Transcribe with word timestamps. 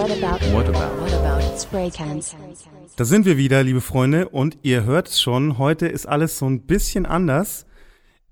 What 0.00 0.12
about, 0.12 0.40
what 0.54 0.66
about, 0.66 0.98
what 0.98 1.12
about 1.12 1.58
spray 1.58 1.90
cans? 1.90 2.34
Da 2.96 3.04
sind 3.04 3.26
wir 3.26 3.36
wieder, 3.36 3.62
liebe 3.62 3.82
Freunde, 3.82 4.30
und 4.30 4.56
ihr 4.62 4.84
hört 4.84 5.08
es 5.08 5.20
schon, 5.20 5.58
heute 5.58 5.88
ist 5.88 6.06
alles 6.06 6.38
so 6.38 6.46
ein 6.46 6.62
bisschen 6.62 7.04
anders. 7.04 7.66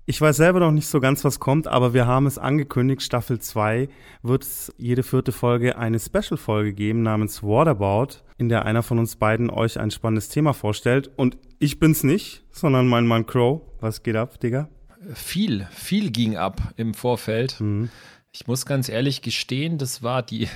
Ich 0.07 0.19
weiß 0.19 0.37
selber 0.37 0.61
noch 0.61 0.71
nicht 0.71 0.87
so 0.87 0.99
ganz, 0.99 1.23
was 1.23 1.39
kommt, 1.39 1.67
aber 1.67 1.93
wir 1.93 2.07
haben 2.07 2.25
es 2.25 2.39
angekündigt, 2.39 3.03
Staffel 3.03 3.37
2 3.37 3.87
wird 4.23 4.41
es 4.45 4.73
jede 4.77 5.03
vierte 5.03 5.31
Folge 5.31 5.77
eine 5.77 5.99
Special-Folge 5.99 6.73
geben 6.73 7.03
namens 7.03 7.43
Whatabout, 7.43 8.23
in 8.39 8.49
der 8.49 8.65
einer 8.65 8.81
von 8.81 8.97
uns 8.97 9.17
beiden 9.17 9.51
euch 9.51 9.79
ein 9.79 9.91
spannendes 9.91 10.29
Thema 10.29 10.53
vorstellt. 10.53 11.11
Und 11.17 11.37
ich 11.59 11.77
bin's 11.77 12.03
nicht, 12.03 12.41
sondern 12.51 12.87
mein 12.87 13.05
Mann 13.05 13.27
Crow. 13.27 13.61
Was 13.79 14.01
geht 14.01 14.15
ab, 14.15 14.39
Digga? 14.39 14.69
Viel, 15.13 15.67
viel 15.69 16.09
ging 16.09 16.35
ab 16.35 16.73
im 16.77 16.95
Vorfeld. 16.95 17.61
Mhm. 17.61 17.89
Ich 18.31 18.47
muss 18.47 18.65
ganz 18.65 18.89
ehrlich 18.89 19.21
gestehen, 19.21 19.77
das 19.77 20.01
war 20.01 20.23
die 20.23 20.47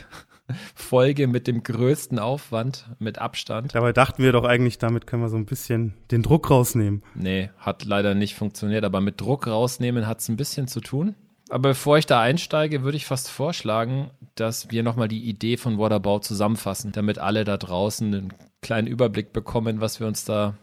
Folge 0.75 1.27
mit 1.27 1.47
dem 1.47 1.63
größten 1.63 2.20
Aufwand, 2.20 2.89
mit 2.99 3.20
Abstand. 3.20 3.73
Dabei 3.73 3.93
dachten 3.93 4.23
wir 4.23 4.31
doch 4.31 4.43
eigentlich, 4.43 4.77
damit 4.77 5.07
können 5.07 5.21
wir 5.21 5.29
so 5.29 5.38
ein 5.38 5.45
bisschen 5.45 5.93
den 6.11 6.21
Druck 6.21 6.49
rausnehmen. 6.49 7.02
Nee, 7.16 7.49
hat 7.57 7.85
leider 7.85 8.13
nicht 8.13 8.35
funktioniert, 8.35 8.83
aber 8.83 9.02
mit 9.02 9.21
Druck 9.21 9.47
rausnehmen 9.47 10.05
hat 10.05 10.19
es 10.19 10.29
ein 10.29 10.38
bisschen 10.38 10.67
zu 10.67 10.81
tun. 10.81 11.16
Aber 11.49 11.69
bevor 11.69 11.97
ich 11.97 12.05
da 12.05 12.21
einsteige, 12.21 12.83
würde 12.83 12.97
ich 12.97 13.05
fast 13.05 13.29
vorschlagen, 13.29 14.09
dass 14.35 14.71
wir 14.71 14.83
nochmal 14.83 15.07
die 15.07 15.23
Idee 15.23 15.57
von 15.57 15.77
Waterbau 15.77 16.19
zusammenfassen, 16.19 16.91
damit 16.91 17.19
alle 17.19 17.44
da 17.44 17.57
draußen 17.57 18.07
einen 18.07 18.33
kleinen 18.61 18.88
Überblick 18.88 19.33
bekommen, 19.33 19.80
was 19.80 19.99
wir 19.99 20.07
uns 20.07 20.25
da 20.25 20.55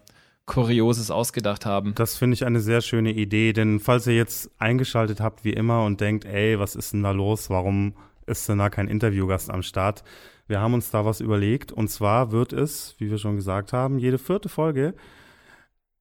Kurioses 0.47 1.11
ausgedacht 1.11 1.65
haben. 1.65 1.95
Das 1.95 2.17
finde 2.17 2.35
ich 2.35 2.45
eine 2.45 2.61
sehr 2.61 2.81
schöne 2.81 3.13
Idee, 3.13 3.53
denn 3.53 3.79
falls 3.79 4.07
ihr 4.09 4.17
jetzt 4.17 4.51
eingeschaltet 4.59 5.21
habt 5.21 5.45
wie 5.45 5.53
immer 5.53 5.85
und 5.85 6.01
denkt, 6.01 6.25
ey, 6.25 6.59
was 6.59 6.75
ist 6.75 6.93
denn 6.93 7.05
da 7.05 7.13
los? 7.13 7.51
Warum 7.51 7.95
ist 8.31 8.49
da 8.49 8.71
kein 8.71 8.89
Interviewgast 8.89 9.51
am 9.51 9.63
Start? 9.63 10.05
Wir 10.47 10.61
haben 10.61 10.75
uns 10.75 10.91
da 10.91 11.05
was 11.05 11.21
überlegt 11.21 11.73
und 11.73 11.89
zwar 11.89 12.33
wird 12.33 12.53
es, 12.53 12.95
wie 12.99 13.11
wir 13.11 13.19
schon 13.19 13.37
gesagt 13.37 13.73
haben, 13.73 13.99
jede 13.99 14.19
vierte 14.19 14.49
Folge 14.49 14.95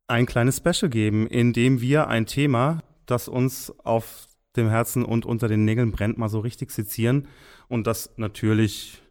ein 0.08 0.26
kleines 0.26 0.58
Special 0.58 0.90
geben, 0.90 1.28
in 1.28 1.54
dem 1.54 1.82
wir 1.82 2.08
ein 2.08 2.26
Thema, 2.26 2.82
das 3.06 3.28
uns 3.28 3.74
auf 3.84 4.28
dem 4.56 4.70
Herzen 4.70 5.06
und 5.06 5.26
unter 5.26 5.48
den 5.48 5.66
Nägeln 5.66 5.92
brennt, 5.92 6.18
mal 6.18 6.30
so 6.30 6.40
richtig 6.40 6.72
sezieren 6.72 7.28
und 7.68 7.86
das 7.86 8.12
natürlich 8.18 9.04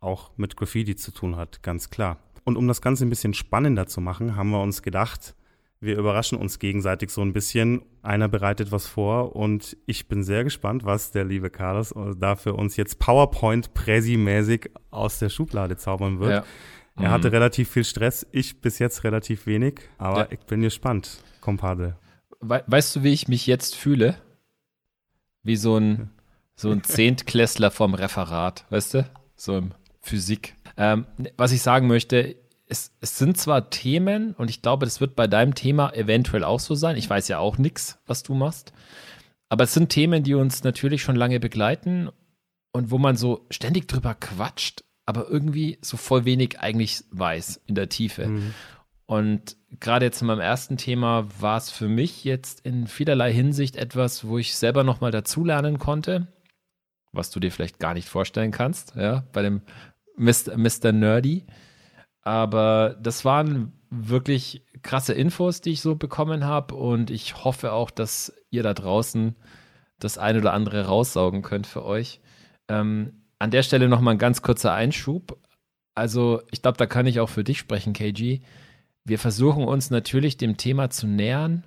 auch 0.00 0.36
mit 0.36 0.56
Graffiti 0.56 0.96
zu 0.96 1.12
tun 1.12 1.36
hat, 1.36 1.62
ganz 1.62 1.90
klar. 1.90 2.18
Und 2.44 2.56
um 2.56 2.66
das 2.66 2.82
Ganze 2.82 3.04
ein 3.04 3.10
bisschen 3.10 3.34
spannender 3.34 3.86
zu 3.86 4.00
machen, 4.00 4.34
haben 4.34 4.50
wir 4.50 4.62
uns 4.62 4.82
gedacht, 4.82 5.34
wir 5.80 5.96
überraschen 5.96 6.38
uns 6.38 6.58
gegenseitig 6.58 7.10
so 7.10 7.22
ein 7.22 7.32
bisschen. 7.32 7.82
Einer 8.02 8.28
bereitet 8.28 8.70
was 8.70 8.86
vor 8.86 9.34
und 9.34 9.76
ich 9.86 10.08
bin 10.08 10.22
sehr 10.22 10.44
gespannt, 10.44 10.84
was 10.84 11.10
der 11.10 11.24
liebe 11.24 11.50
Carlos 11.50 11.94
da 12.18 12.36
für 12.36 12.54
uns 12.54 12.76
jetzt 12.76 12.98
PowerPoint-Präsi-mäßig 12.98 14.70
aus 14.90 15.18
der 15.18 15.30
Schublade 15.30 15.76
zaubern 15.76 16.20
wird. 16.20 16.30
Ja. 16.30 16.44
Er 16.96 17.08
mhm. 17.08 17.12
hatte 17.12 17.32
relativ 17.32 17.70
viel 17.70 17.84
Stress, 17.84 18.26
ich 18.30 18.60
bis 18.60 18.78
jetzt 18.78 19.04
relativ 19.04 19.46
wenig, 19.46 19.80
aber 19.96 20.20
ja. 20.20 20.28
ich 20.30 20.40
bin 20.40 20.60
gespannt, 20.60 21.22
Kompadre. 21.40 21.96
We 22.40 22.62
weißt 22.66 22.96
du, 22.96 23.02
wie 23.02 23.12
ich 23.12 23.28
mich 23.28 23.46
jetzt 23.46 23.74
fühle? 23.74 24.16
Wie 25.42 25.56
so 25.56 25.78
ein, 25.78 26.10
so 26.56 26.70
ein 26.70 26.84
Zehntklässler 26.84 27.70
vom 27.70 27.94
Referat, 27.94 28.66
weißt 28.68 28.94
du? 28.94 29.10
So 29.36 29.56
im 29.56 29.72
Physik. 30.00 30.54
Ähm, 30.76 31.06
was 31.36 31.52
ich 31.52 31.62
sagen 31.62 31.86
möchte, 31.86 32.36
es, 32.70 32.92
es, 33.00 33.18
sind 33.18 33.36
zwar 33.36 33.70
Themen, 33.70 34.34
und 34.34 34.48
ich 34.48 34.62
glaube, 34.62 34.86
das 34.86 35.00
wird 35.00 35.16
bei 35.16 35.26
deinem 35.26 35.54
Thema 35.54 35.92
eventuell 35.92 36.44
auch 36.44 36.60
so 36.60 36.74
sein. 36.74 36.96
Ich 36.96 37.10
weiß 37.10 37.28
ja 37.28 37.38
auch 37.38 37.58
nichts, 37.58 37.98
was 38.06 38.22
du 38.22 38.34
machst. 38.34 38.72
Aber 39.48 39.64
es 39.64 39.74
sind 39.74 39.88
Themen, 39.88 40.22
die 40.22 40.34
uns 40.34 40.62
natürlich 40.62 41.02
schon 41.02 41.16
lange 41.16 41.40
begleiten 41.40 42.08
und 42.72 42.90
wo 42.90 42.98
man 42.98 43.16
so 43.16 43.46
ständig 43.50 43.88
drüber 43.88 44.14
quatscht, 44.14 44.84
aber 45.04 45.28
irgendwie 45.28 45.78
so 45.82 45.96
voll 45.96 46.24
wenig 46.24 46.60
eigentlich 46.60 47.02
weiß 47.10 47.60
in 47.66 47.74
der 47.74 47.88
Tiefe. 47.88 48.28
Mhm. 48.28 48.54
Und 49.06 49.56
gerade 49.80 50.06
jetzt 50.06 50.20
in 50.20 50.28
meinem 50.28 50.38
ersten 50.38 50.76
Thema 50.76 51.26
war 51.40 51.56
es 51.56 51.72
für 51.72 51.88
mich 51.88 52.22
jetzt 52.22 52.60
in 52.60 52.86
vielerlei 52.86 53.32
Hinsicht 53.32 53.74
etwas, 53.74 54.24
wo 54.24 54.38
ich 54.38 54.54
selber 54.54 54.84
nochmal 54.84 55.10
dazulernen 55.10 55.80
konnte, 55.80 56.28
was 57.10 57.32
du 57.32 57.40
dir 57.40 57.50
vielleicht 57.50 57.80
gar 57.80 57.94
nicht 57.94 58.08
vorstellen 58.08 58.52
kannst, 58.52 58.94
ja, 58.94 59.24
bei 59.32 59.42
dem 59.42 59.62
Mr. 60.16 60.56
Mr. 60.56 60.92
Nerdy. 60.92 61.44
Aber 62.22 62.96
das 63.00 63.24
waren 63.24 63.72
wirklich 63.90 64.62
krasse 64.82 65.14
Infos, 65.14 65.60
die 65.60 65.70
ich 65.70 65.80
so 65.80 65.96
bekommen 65.96 66.44
habe. 66.44 66.74
Und 66.74 67.10
ich 67.10 67.44
hoffe 67.44 67.72
auch, 67.72 67.90
dass 67.90 68.32
ihr 68.50 68.62
da 68.62 68.74
draußen 68.74 69.36
das 69.98 70.18
ein 70.18 70.38
oder 70.38 70.52
andere 70.52 70.86
raussaugen 70.86 71.42
könnt 71.42 71.66
für 71.66 71.84
euch. 71.84 72.20
Ähm, 72.68 73.24
an 73.38 73.50
der 73.50 73.62
Stelle 73.62 73.88
nochmal 73.88 74.14
ein 74.14 74.18
ganz 74.18 74.42
kurzer 74.42 74.72
Einschub. 74.72 75.38
Also, 75.94 76.42
ich 76.50 76.62
glaube, 76.62 76.78
da 76.78 76.86
kann 76.86 77.06
ich 77.06 77.20
auch 77.20 77.28
für 77.28 77.44
dich 77.44 77.58
sprechen, 77.58 77.92
KG. 77.92 78.40
Wir 79.04 79.18
versuchen 79.18 79.64
uns 79.64 79.90
natürlich 79.90 80.36
dem 80.36 80.56
Thema 80.56 80.90
zu 80.90 81.06
nähern 81.06 81.64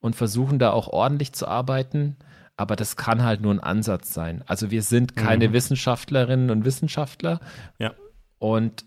und 0.00 0.16
versuchen 0.16 0.58
da 0.58 0.72
auch 0.72 0.88
ordentlich 0.88 1.32
zu 1.32 1.46
arbeiten 1.46 2.16
aber 2.56 2.76
das 2.76 2.96
kann 2.96 3.22
halt 3.22 3.40
nur 3.40 3.52
ein 3.52 3.60
Ansatz 3.60 4.12
sein. 4.12 4.44
Also 4.46 4.70
wir 4.70 4.82
sind 4.82 5.16
keine 5.16 5.48
mhm. 5.48 5.52
Wissenschaftlerinnen 5.52 6.50
und 6.50 6.64
Wissenschaftler. 6.64 7.40
Ja. 7.78 7.94
Und 8.38 8.84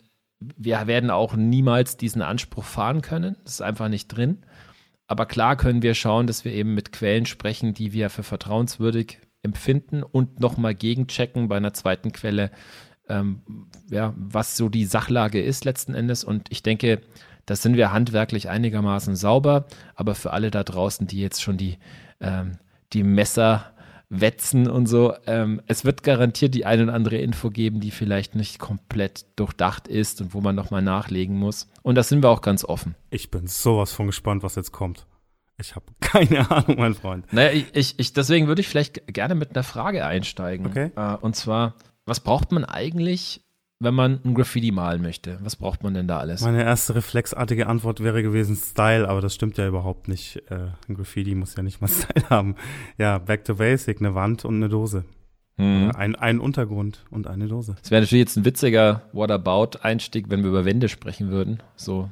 wir 0.57 0.87
werden 0.87 1.09
auch 1.09 1.35
niemals 1.35 1.97
diesen 1.97 2.21
Anspruch 2.21 2.63
fahren 2.63 3.01
können. 3.01 3.37
Das 3.43 3.53
ist 3.53 3.61
einfach 3.61 3.89
nicht 3.89 4.07
drin. 4.07 4.45
Aber 5.07 5.25
klar 5.25 5.55
können 5.55 5.81
wir 5.81 5.93
schauen, 5.93 6.27
dass 6.27 6.45
wir 6.45 6.53
eben 6.53 6.73
mit 6.73 6.91
Quellen 6.91 7.25
sprechen, 7.25 7.73
die 7.73 7.93
wir 7.93 8.09
für 8.09 8.23
vertrauenswürdig 8.23 9.19
empfinden 9.43 10.01
und 10.01 10.39
nochmal 10.39 10.73
gegenchecken 10.73 11.47
bei 11.47 11.57
einer 11.57 11.73
zweiten 11.73 12.11
Quelle, 12.11 12.49
ähm, 13.07 13.41
ja, 13.89 14.13
was 14.17 14.57
so 14.57 14.69
die 14.69 14.85
Sachlage 14.85 15.41
ist 15.41 15.65
letzten 15.65 15.93
Endes. 15.93 16.23
Und 16.23 16.47
ich 16.49 16.63
denke, 16.63 17.01
da 17.45 17.55
sind 17.55 17.77
wir 17.77 17.91
handwerklich 17.91 18.49
einigermaßen 18.49 19.15
sauber. 19.15 19.67
Aber 19.93 20.15
für 20.15 20.33
alle 20.33 20.49
da 20.49 20.63
draußen, 20.63 21.05
die 21.05 21.21
jetzt 21.21 21.43
schon 21.43 21.57
die 21.57 21.77
ähm, 22.19 22.57
die 22.93 23.03
Messer 23.03 23.73
wetzen 24.09 24.69
und 24.69 24.87
so. 24.87 25.13
Ähm, 25.25 25.61
es 25.67 25.85
wird 25.85 26.03
garantiert 26.03 26.53
die 26.53 26.65
eine 26.65 26.83
oder 26.83 26.93
andere 26.93 27.17
Info 27.17 27.49
geben, 27.49 27.79
die 27.79 27.91
vielleicht 27.91 28.35
nicht 28.35 28.59
komplett 28.59 29.25
durchdacht 29.35 29.87
ist 29.87 30.21
und 30.21 30.33
wo 30.33 30.41
man 30.41 30.55
nochmal 30.55 30.81
nachlegen 30.81 31.37
muss. 31.37 31.67
Und 31.81 31.95
da 31.95 32.03
sind 32.03 32.23
wir 32.23 32.29
auch 32.29 32.41
ganz 32.41 32.63
offen. 32.63 32.95
Ich 33.09 33.31
bin 33.31 33.47
sowas 33.47 33.91
von 33.91 34.07
gespannt, 34.07 34.43
was 34.43 34.55
jetzt 34.55 34.71
kommt. 34.71 35.05
Ich 35.57 35.75
habe 35.75 35.85
keine 36.01 36.49
Ahnung, 36.51 36.77
mein 36.77 36.93
Freund. 36.93 37.31
Naja, 37.31 37.51
ich, 37.51 37.65
ich, 37.73 37.99
ich, 37.99 38.13
deswegen 38.13 38.47
würde 38.47 38.61
ich 38.61 38.67
vielleicht 38.67 39.07
gerne 39.07 39.35
mit 39.35 39.55
einer 39.55 39.63
Frage 39.63 40.05
einsteigen. 40.05 40.67
Okay. 40.67 40.91
Äh, 40.95 41.15
und 41.15 41.35
zwar, 41.35 41.75
was 42.05 42.19
braucht 42.19 42.51
man 42.51 42.65
eigentlich, 42.65 43.44
wenn 43.79 43.93
man 43.93 44.19
ein 44.23 44.33
Graffiti 44.33 44.71
malen 44.71 45.01
möchte? 45.01 45.37
Was 45.41 45.55
braucht 45.55 45.83
man 45.83 45.93
denn 45.93 46.07
da 46.07 46.19
alles? 46.19 46.41
Meine 46.41 46.63
erste 46.63 46.95
reflexartige 46.95 47.67
Antwort 47.67 48.01
wäre 48.01 48.23
gewesen 48.23 48.55
Style, 48.55 49.07
aber 49.07 49.21
das 49.21 49.35
stimmt 49.35 49.57
ja 49.57 49.67
überhaupt 49.67 50.07
nicht. 50.07 50.37
Äh, 50.49 50.69
ein 50.87 50.95
Graffiti 50.95 51.35
muss 51.35 51.55
ja 51.55 51.63
nicht 51.63 51.81
mal 51.81 51.87
Style 51.89 52.29
haben. 52.29 52.55
Ja, 52.97 53.17
back 53.17 53.43
to 53.43 53.55
basic, 53.55 53.99
eine 53.99 54.15
Wand 54.15 54.45
und 54.45 54.55
eine 54.55 54.69
Dose. 54.69 55.05
Mhm. 55.57 55.91
Ein, 55.95 56.15
ein 56.15 56.39
Untergrund 56.39 57.05
und 57.11 57.27
eine 57.27 57.47
Dose. 57.47 57.75
Es 57.81 57.91
wäre 57.91 58.01
natürlich 58.01 58.21
jetzt 58.21 58.37
ein 58.37 58.45
witziger 58.45 59.03
Whatabout-Einstieg, 59.13 60.29
wenn 60.29 60.41
wir 60.41 60.49
über 60.49 60.65
Wände 60.65 60.89
sprechen 60.89 61.29
würden. 61.29 61.61
So 61.75 62.09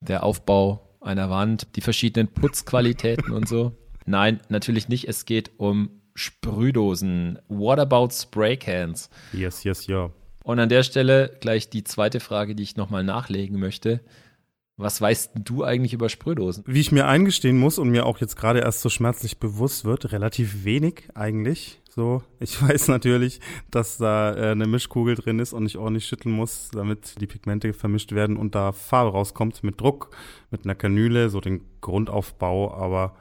der 0.00 0.22
Aufbau 0.22 0.96
einer 1.00 1.30
Wand, 1.30 1.76
die 1.76 1.80
verschiedenen 1.80 2.28
Putzqualitäten 2.28 3.32
und 3.32 3.48
so. 3.48 3.72
Nein, 4.06 4.40
natürlich 4.48 4.88
nicht. 4.88 5.08
Es 5.08 5.24
geht 5.24 5.52
um 5.58 5.90
Sprühdosen. 6.14 7.38
What 7.48 7.78
about 7.78 8.10
Spray 8.12 8.56
Cans? 8.56 9.10
Yes, 9.32 9.64
yes, 9.64 9.86
ja. 9.86 10.10
Und 10.48 10.58
an 10.60 10.70
der 10.70 10.82
Stelle 10.82 11.36
gleich 11.40 11.68
die 11.68 11.84
zweite 11.84 12.20
Frage, 12.20 12.54
die 12.54 12.62
ich 12.62 12.74
nochmal 12.74 13.04
nachlegen 13.04 13.60
möchte. 13.60 14.00
Was 14.78 14.98
weißt 14.98 15.32
du 15.34 15.62
eigentlich 15.62 15.92
über 15.92 16.08
Sprühdosen? 16.08 16.64
Wie 16.66 16.80
ich 16.80 16.90
mir 16.90 17.06
eingestehen 17.06 17.58
muss 17.58 17.78
und 17.78 17.90
mir 17.90 18.06
auch 18.06 18.16
jetzt 18.16 18.34
gerade 18.36 18.60
erst 18.60 18.80
so 18.80 18.88
schmerzlich 18.88 19.40
bewusst 19.40 19.84
wird, 19.84 20.10
relativ 20.10 20.64
wenig 20.64 21.10
eigentlich. 21.14 21.82
So, 21.90 22.22
ich 22.40 22.62
weiß 22.66 22.88
natürlich, 22.88 23.40
dass 23.70 23.98
da 23.98 24.34
äh, 24.34 24.52
eine 24.52 24.66
Mischkugel 24.66 25.16
drin 25.16 25.38
ist 25.38 25.52
und 25.52 25.66
ich 25.66 25.76
ordentlich 25.76 26.06
schütteln 26.06 26.34
muss, 26.34 26.70
damit 26.72 27.20
die 27.20 27.26
Pigmente 27.26 27.74
vermischt 27.74 28.12
werden 28.12 28.38
und 28.38 28.54
da 28.54 28.72
Farbe 28.72 29.10
rauskommt 29.10 29.62
mit 29.62 29.78
Druck, 29.78 30.16
mit 30.50 30.64
einer 30.64 30.74
Kanüle, 30.74 31.28
so 31.28 31.42
den 31.42 31.60
Grundaufbau. 31.82 32.72
Aber 32.72 33.16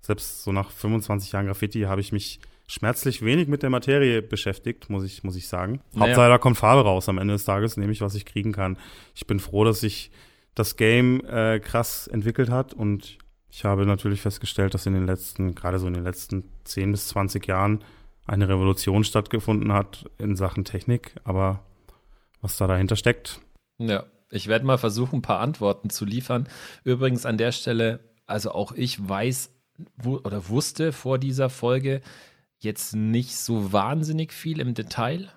selbst 0.00 0.42
so 0.42 0.50
nach 0.50 0.72
25 0.72 1.30
Jahren 1.30 1.46
Graffiti 1.46 1.82
habe 1.82 2.00
ich 2.00 2.10
mich 2.10 2.40
schmerzlich 2.66 3.22
wenig 3.22 3.48
mit 3.48 3.62
der 3.62 3.70
Materie 3.70 4.22
beschäftigt, 4.22 4.90
muss 4.90 5.04
ich, 5.04 5.24
muss 5.24 5.36
ich 5.36 5.48
sagen. 5.48 5.80
Naja. 5.92 6.08
Hauptsache, 6.08 6.28
da 6.28 6.38
kommt 6.38 6.56
Farbe 6.56 6.82
raus 6.82 7.08
am 7.08 7.18
Ende 7.18 7.34
des 7.34 7.44
Tages, 7.44 7.76
nehme 7.76 7.92
ich, 7.92 8.00
was 8.00 8.14
ich 8.14 8.24
kriegen 8.24 8.52
kann. 8.52 8.78
Ich 9.14 9.26
bin 9.26 9.40
froh, 9.40 9.64
dass 9.64 9.80
sich 9.80 10.10
das 10.54 10.76
Game 10.76 11.24
äh, 11.24 11.60
krass 11.60 12.06
entwickelt 12.06 12.50
hat 12.50 12.74
und 12.74 13.18
ich 13.50 13.64
habe 13.64 13.84
natürlich 13.84 14.22
festgestellt, 14.22 14.72
dass 14.74 14.86
in 14.86 14.94
den 14.94 15.06
letzten, 15.06 15.54
gerade 15.54 15.78
so 15.78 15.86
in 15.86 15.94
den 15.94 16.04
letzten 16.04 16.44
10 16.64 16.92
bis 16.92 17.08
20 17.08 17.46
Jahren 17.46 17.84
eine 18.26 18.48
Revolution 18.48 19.04
stattgefunden 19.04 19.72
hat 19.72 20.06
in 20.18 20.36
Sachen 20.36 20.64
Technik, 20.64 21.14
aber 21.24 21.60
was 22.40 22.56
da 22.56 22.66
dahinter 22.66 22.96
steckt. 22.96 23.40
Ja, 23.78 24.04
ich 24.30 24.48
werde 24.48 24.64
mal 24.64 24.78
versuchen, 24.78 25.16
ein 25.16 25.22
paar 25.22 25.40
Antworten 25.40 25.90
zu 25.90 26.04
liefern. 26.04 26.48
Übrigens 26.84 27.26
an 27.26 27.36
der 27.36 27.52
Stelle, 27.52 28.00
also 28.26 28.52
auch 28.52 28.72
ich 28.72 29.06
weiß 29.06 29.50
wo, 29.96 30.16
oder 30.16 30.48
wusste 30.48 30.92
vor 30.92 31.18
dieser 31.18 31.50
Folge, 31.50 32.00
jetzt 32.62 32.94
nicht 32.94 33.36
so 33.36 33.72
wahnsinnig 33.72 34.32
viel 34.32 34.60
im 34.60 34.74
Detail. 34.74 35.30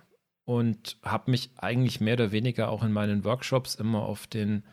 und 0.46 0.98
habe 1.02 1.32
mich 1.32 1.50
eigentlich 1.58 2.00
mehr 2.00 2.14
oder 2.14 2.32
weniger 2.32 2.70
auch 2.70 2.84
in 2.84 2.92
meinen 2.92 3.24
Workshops 3.24 3.74
immer 3.74 4.04
auf 4.04 4.28
den 4.28 4.64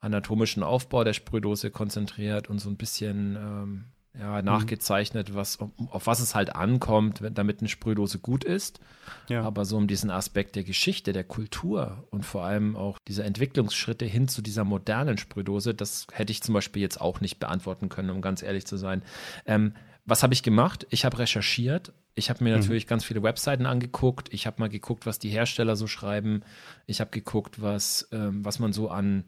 anatomischen 0.00 0.62
Aufbau 0.62 1.04
der 1.04 1.12
Sprühdose 1.12 1.70
konzentriert 1.70 2.50
und 2.50 2.58
so 2.58 2.68
ein 2.68 2.76
bisschen 2.76 3.36
ähm, 3.36 3.84
ja, 4.18 4.38
mhm. 4.38 4.44
nachgezeichnet, 4.44 5.34
was, 5.34 5.58
auf 5.60 6.06
was 6.06 6.20
es 6.20 6.34
halt 6.34 6.54
ankommt, 6.54 7.22
wenn, 7.22 7.34
damit 7.34 7.60
eine 7.60 7.68
Sprühdose 7.68 8.18
gut 8.18 8.44
ist. 8.44 8.80
Ja. 9.28 9.42
Aber 9.42 9.64
so 9.64 9.76
um 9.76 9.86
diesen 9.86 10.10
Aspekt 10.10 10.56
der 10.56 10.64
Geschichte, 10.64 11.12
der 11.12 11.24
Kultur 11.24 12.06
und 12.10 12.24
vor 12.24 12.44
allem 12.44 12.76
auch 12.76 12.98
diese 13.08 13.24
Entwicklungsschritte 13.24 14.04
hin 14.04 14.28
zu 14.28 14.42
dieser 14.42 14.64
modernen 14.64 15.18
Sprühdose, 15.18 15.74
das 15.74 16.06
hätte 16.12 16.32
ich 16.32 16.42
zum 16.42 16.54
Beispiel 16.54 16.82
jetzt 16.82 17.00
auch 17.00 17.20
nicht 17.20 17.38
beantworten 17.38 17.88
können, 17.88 18.10
um 18.10 18.20
ganz 18.20 18.42
ehrlich 18.42 18.66
zu 18.66 18.76
sein. 18.76 19.02
Ähm, 19.46 19.74
was 20.04 20.22
habe 20.22 20.34
ich 20.34 20.42
gemacht? 20.42 20.86
Ich 20.90 21.04
habe 21.04 21.18
recherchiert. 21.18 21.92
Ich 22.14 22.30
habe 22.30 22.44
mir 22.44 22.54
mhm. 22.54 22.60
natürlich 22.60 22.86
ganz 22.86 23.04
viele 23.04 23.22
Webseiten 23.22 23.66
angeguckt. 23.66 24.32
Ich 24.32 24.46
habe 24.46 24.60
mal 24.60 24.68
geguckt, 24.68 25.06
was 25.06 25.18
die 25.18 25.30
Hersteller 25.30 25.76
so 25.76 25.86
schreiben. 25.86 26.42
Ich 26.86 27.00
habe 27.00 27.10
geguckt, 27.10 27.62
was, 27.62 28.08
ähm, 28.12 28.44
was 28.44 28.58
man 28.58 28.72
so 28.72 28.88
an, 28.88 29.24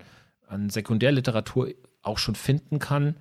an 0.47 0.71
Sekundärliteratur 0.71 1.71
auch 2.03 2.19
schon 2.19 2.35
finden 2.35 2.79
kann 2.79 3.17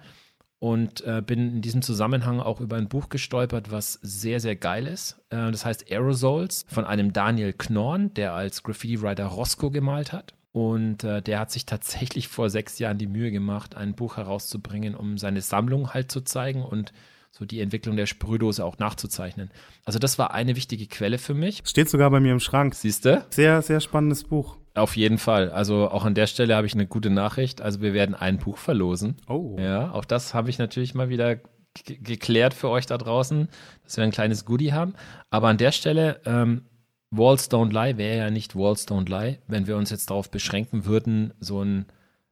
und 0.59 1.01
äh, 1.01 1.21
bin 1.25 1.55
in 1.55 1.61
diesem 1.61 1.81
Zusammenhang 1.81 2.39
auch 2.39 2.59
über 2.59 2.77
ein 2.77 2.87
Buch 2.87 3.09
gestolpert, 3.09 3.71
was 3.71 3.93
sehr, 4.01 4.39
sehr 4.39 4.55
geil 4.55 4.87
ist. 4.87 5.21
Äh, 5.29 5.51
das 5.51 5.65
heißt 5.65 5.91
Aerosols 5.91 6.65
von 6.67 6.85
einem 6.85 7.13
Daniel 7.13 7.53
Knorn, 7.53 8.13
der 8.13 8.33
als 8.33 8.63
Graffiti-Writer 8.63 9.25
Roscoe 9.25 9.71
gemalt 9.71 10.13
hat. 10.13 10.33
Und 10.51 11.03
äh, 11.03 11.21
der 11.21 11.39
hat 11.39 11.51
sich 11.51 11.65
tatsächlich 11.65 12.29
vor 12.29 12.49
sechs 12.49 12.79
Jahren 12.79 12.97
die 12.97 13.07
Mühe 13.07 13.29
gemacht, 13.31 13.75
ein 13.75 13.93
Buch 13.93 14.15
herauszubringen, 14.15 14.95
um 14.95 15.17
seine 15.17 15.41
Sammlung 15.41 15.93
halt 15.93 16.11
zu 16.11 16.21
zeigen 16.21 16.63
und 16.63 16.93
so 17.37 17.43
die 17.43 17.59
Entwicklung 17.59 17.97
der 17.97 18.05
Sprühdose 18.05 18.63
auch 18.63 18.77
nachzuzeichnen. 18.77 19.51
Also 19.83 19.99
das 19.99 20.17
war 20.17 20.33
eine 20.33 20.55
wichtige 20.55 20.87
Quelle 20.87 21.17
für 21.17 21.33
mich. 21.33 21.61
Steht 21.65 21.89
sogar 21.89 22.09
bei 22.09 22.21
mir 22.21 22.31
im 22.31 22.39
Schrank. 22.39 22.75
Siehst 22.75 23.03
du? 23.03 23.25
Sehr, 23.29 23.61
sehr 23.61 23.81
spannendes 23.81 24.23
Buch. 24.23 24.55
Auf 24.73 24.95
jeden 24.95 25.17
Fall. 25.17 25.51
Also 25.51 25.89
auch 25.89 26.05
an 26.05 26.15
der 26.15 26.27
Stelle 26.27 26.55
habe 26.55 26.65
ich 26.65 26.75
eine 26.75 26.87
gute 26.87 27.09
Nachricht. 27.09 27.61
Also 27.61 27.81
wir 27.81 27.93
werden 27.93 28.15
ein 28.15 28.37
Buch 28.37 28.57
verlosen. 28.57 29.17
Oh. 29.27 29.57
Ja, 29.59 29.91
auch 29.91 30.05
das 30.05 30.33
habe 30.33 30.49
ich 30.49 30.59
natürlich 30.59 30.95
mal 30.95 31.09
wieder 31.09 31.39
geklärt 31.83 32.53
für 32.53 32.69
euch 32.69 32.85
da 32.85 32.97
draußen, 32.97 33.49
dass 33.83 33.97
wir 33.97 34.05
ein 34.05 34.11
kleines 34.11 34.45
Goodie 34.45 34.71
haben. 34.71 34.93
Aber 35.29 35.49
an 35.49 35.57
der 35.57 35.73
Stelle, 35.73 36.21
ähm, 36.25 36.63
Walls 37.11 37.51
Don't 37.51 37.73
Lie 37.73 37.97
wäre 37.97 38.17
ja 38.17 38.29
nicht 38.29 38.55
Walls 38.55 38.87
Don't 38.87 39.09
Lie, 39.09 39.39
wenn 39.47 39.67
wir 39.67 39.75
uns 39.75 39.89
jetzt 39.89 40.09
darauf 40.09 40.31
beschränken 40.31 40.85
würden, 40.85 41.33
so 41.41 41.61
ein 41.61 41.85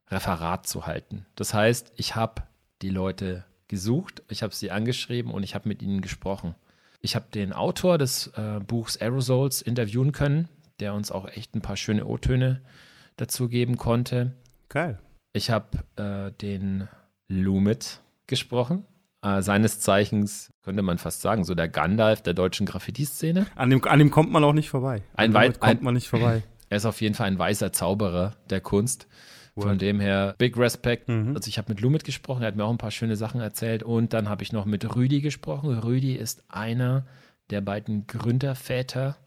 Referat 0.07 0.65
zu 0.65 0.85
halten. 0.85 1.25
Das 1.35 1.53
heißt, 1.53 1.91
ich 1.97 2.15
habe 2.15 2.43
die 2.81 2.89
Leute 2.89 3.43
gesucht, 3.73 4.23
ich 4.29 4.43
habe 4.43 4.55
sie 4.55 4.71
angeschrieben 4.71 5.31
und 5.31 5.43
ich 5.43 5.55
habe 5.55 5.67
mit 5.67 5.81
ihnen 5.81 6.01
gesprochen. 6.01 6.55
Ich 7.01 7.15
habe 7.15 7.25
den 7.33 7.51
Autor 7.51 7.97
des 7.97 8.27
äh, 8.37 8.59
Buchs 8.65 8.95
Aerosols 8.97 9.61
interviewen 9.61 10.13
können 10.13 10.47
der 10.79 10.93
uns 10.93 11.11
auch 11.11 11.27
echt 11.27 11.55
ein 11.55 11.61
paar 11.61 11.77
schöne 11.77 12.05
O-Töne 12.05 12.61
dazu 13.15 13.47
geben 13.47 13.77
konnte. 13.77 14.33
Geil. 14.69 14.99
Ich 15.33 15.49
habe 15.49 15.77
äh, 15.95 16.31
den 16.41 16.87
Lumit 17.27 18.01
gesprochen. 18.27 18.85
Äh, 19.21 19.41
seines 19.41 19.79
Zeichens 19.79 20.51
könnte 20.63 20.81
man 20.81 20.97
fast 20.97 21.21
sagen, 21.21 21.43
so 21.43 21.55
der 21.55 21.69
Gandalf 21.69 22.21
der 22.21 22.33
deutschen 22.33 22.65
Graffiti-Szene. 22.65 23.47
An 23.55 23.69
dem, 23.69 23.83
an 23.85 23.99
dem 23.99 24.11
kommt 24.11 24.31
man 24.31 24.43
auch 24.43 24.53
nicht 24.53 24.69
vorbei. 24.69 25.01
Ein 25.15 25.33
Weit 25.33 25.59
kommt 25.59 25.81
man 25.81 25.93
nicht 25.93 26.09
vorbei. 26.09 26.43
Er 26.69 26.77
ist 26.77 26.85
auf 26.85 27.01
jeden 27.01 27.13
Fall 27.13 27.27
ein 27.27 27.37
weißer 27.37 27.71
Zauberer 27.71 28.35
der 28.49 28.59
Kunst. 28.59 29.05
Von 29.55 29.73
What? 29.73 29.81
dem 29.81 29.99
her, 29.99 30.35
big 30.37 30.57
respect. 30.57 31.09
Mhm. 31.09 31.35
Also 31.35 31.47
ich 31.47 31.57
habe 31.57 31.71
mit 31.71 31.81
Lumit 31.81 32.03
gesprochen, 32.03 32.41
er 32.41 32.47
hat 32.47 32.55
mir 32.55 32.65
auch 32.65 32.71
ein 32.71 32.79
paar 32.79 32.91
schöne 32.91 33.15
Sachen 33.15 33.39
erzählt. 33.39 33.83
Und 33.83 34.13
dann 34.13 34.27
habe 34.27 34.43
ich 34.43 34.51
noch 34.51 34.65
mit 34.65 34.95
Rüdi 34.95 35.21
gesprochen. 35.21 35.77
Rüdi 35.77 36.15
ist 36.15 36.43
einer 36.49 37.05
der 37.49 37.61
beiden 37.61 38.07
Gründerväter 38.07 39.17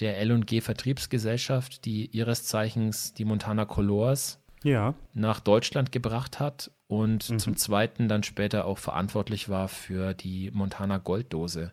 der 0.00 0.18
L&G 0.18 0.60
Vertriebsgesellschaft, 0.60 1.84
die 1.84 2.06
ihres 2.06 2.44
Zeichens 2.44 3.14
die 3.14 3.24
Montana 3.24 3.64
Colors 3.64 4.42
ja. 4.64 4.94
nach 5.12 5.38
Deutschland 5.38 5.92
gebracht 5.92 6.40
hat 6.40 6.72
und 6.88 7.30
mhm. 7.30 7.38
zum 7.38 7.56
Zweiten 7.56 8.08
dann 8.08 8.24
später 8.24 8.64
auch 8.64 8.78
verantwortlich 8.78 9.48
war 9.48 9.68
für 9.68 10.14
die 10.14 10.50
Montana 10.52 10.98
Golddose. 10.98 11.72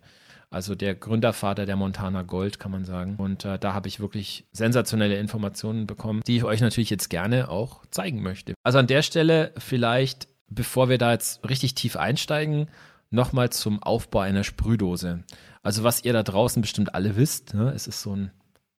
Also 0.51 0.75
der 0.75 0.95
Gründervater 0.95 1.65
der 1.65 1.77
Montana 1.77 2.23
Gold, 2.23 2.59
kann 2.59 2.71
man 2.71 2.83
sagen. 2.83 3.15
Und 3.17 3.45
äh, 3.45 3.57
da 3.57 3.73
habe 3.73 3.87
ich 3.87 4.01
wirklich 4.01 4.45
sensationelle 4.51 5.17
Informationen 5.17 5.87
bekommen, 5.87 6.21
die 6.27 6.35
ich 6.35 6.43
euch 6.43 6.59
natürlich 6.59 6.89
jetzt 6.89 7.09
gerne 7.09 7.49
auch 7.49 7.85
zeigen 7.89 8.21
möchte. 8.21 8.53
Also 8.61 8.77
an 8.77 8.87
der 8.87 9.01
Stelle 9.01 9.53
vielleicht, 9.57 10.27
bevor 10.49 10.89
wir 10.89 10.97
da 10.97 11.13
jetzt 11.13 11.47
richtig 11.47 11.73
tief 11.75 11.95
einsteigen, 11.95 12.67
nochmal 13.11 13.49
zum 13.49 13.81
Aufbau 13.81 14.19
einer 14.19 14.43
Sprühdose. 14.43 15.23
Also 15.63 15.85
was 15.85 16.03
ihr 16.03 16.11
da 16.11 16.21
draußen 16.21 16.61
bestimmt 16.61 16.95
alle 16.95 17.15
wisst, 17.15 17.53
ne? 17.53 17.71
es 17.73 17.87
ist 17.87 18.01
so 18.01 18.13
ein, 18.13 18.31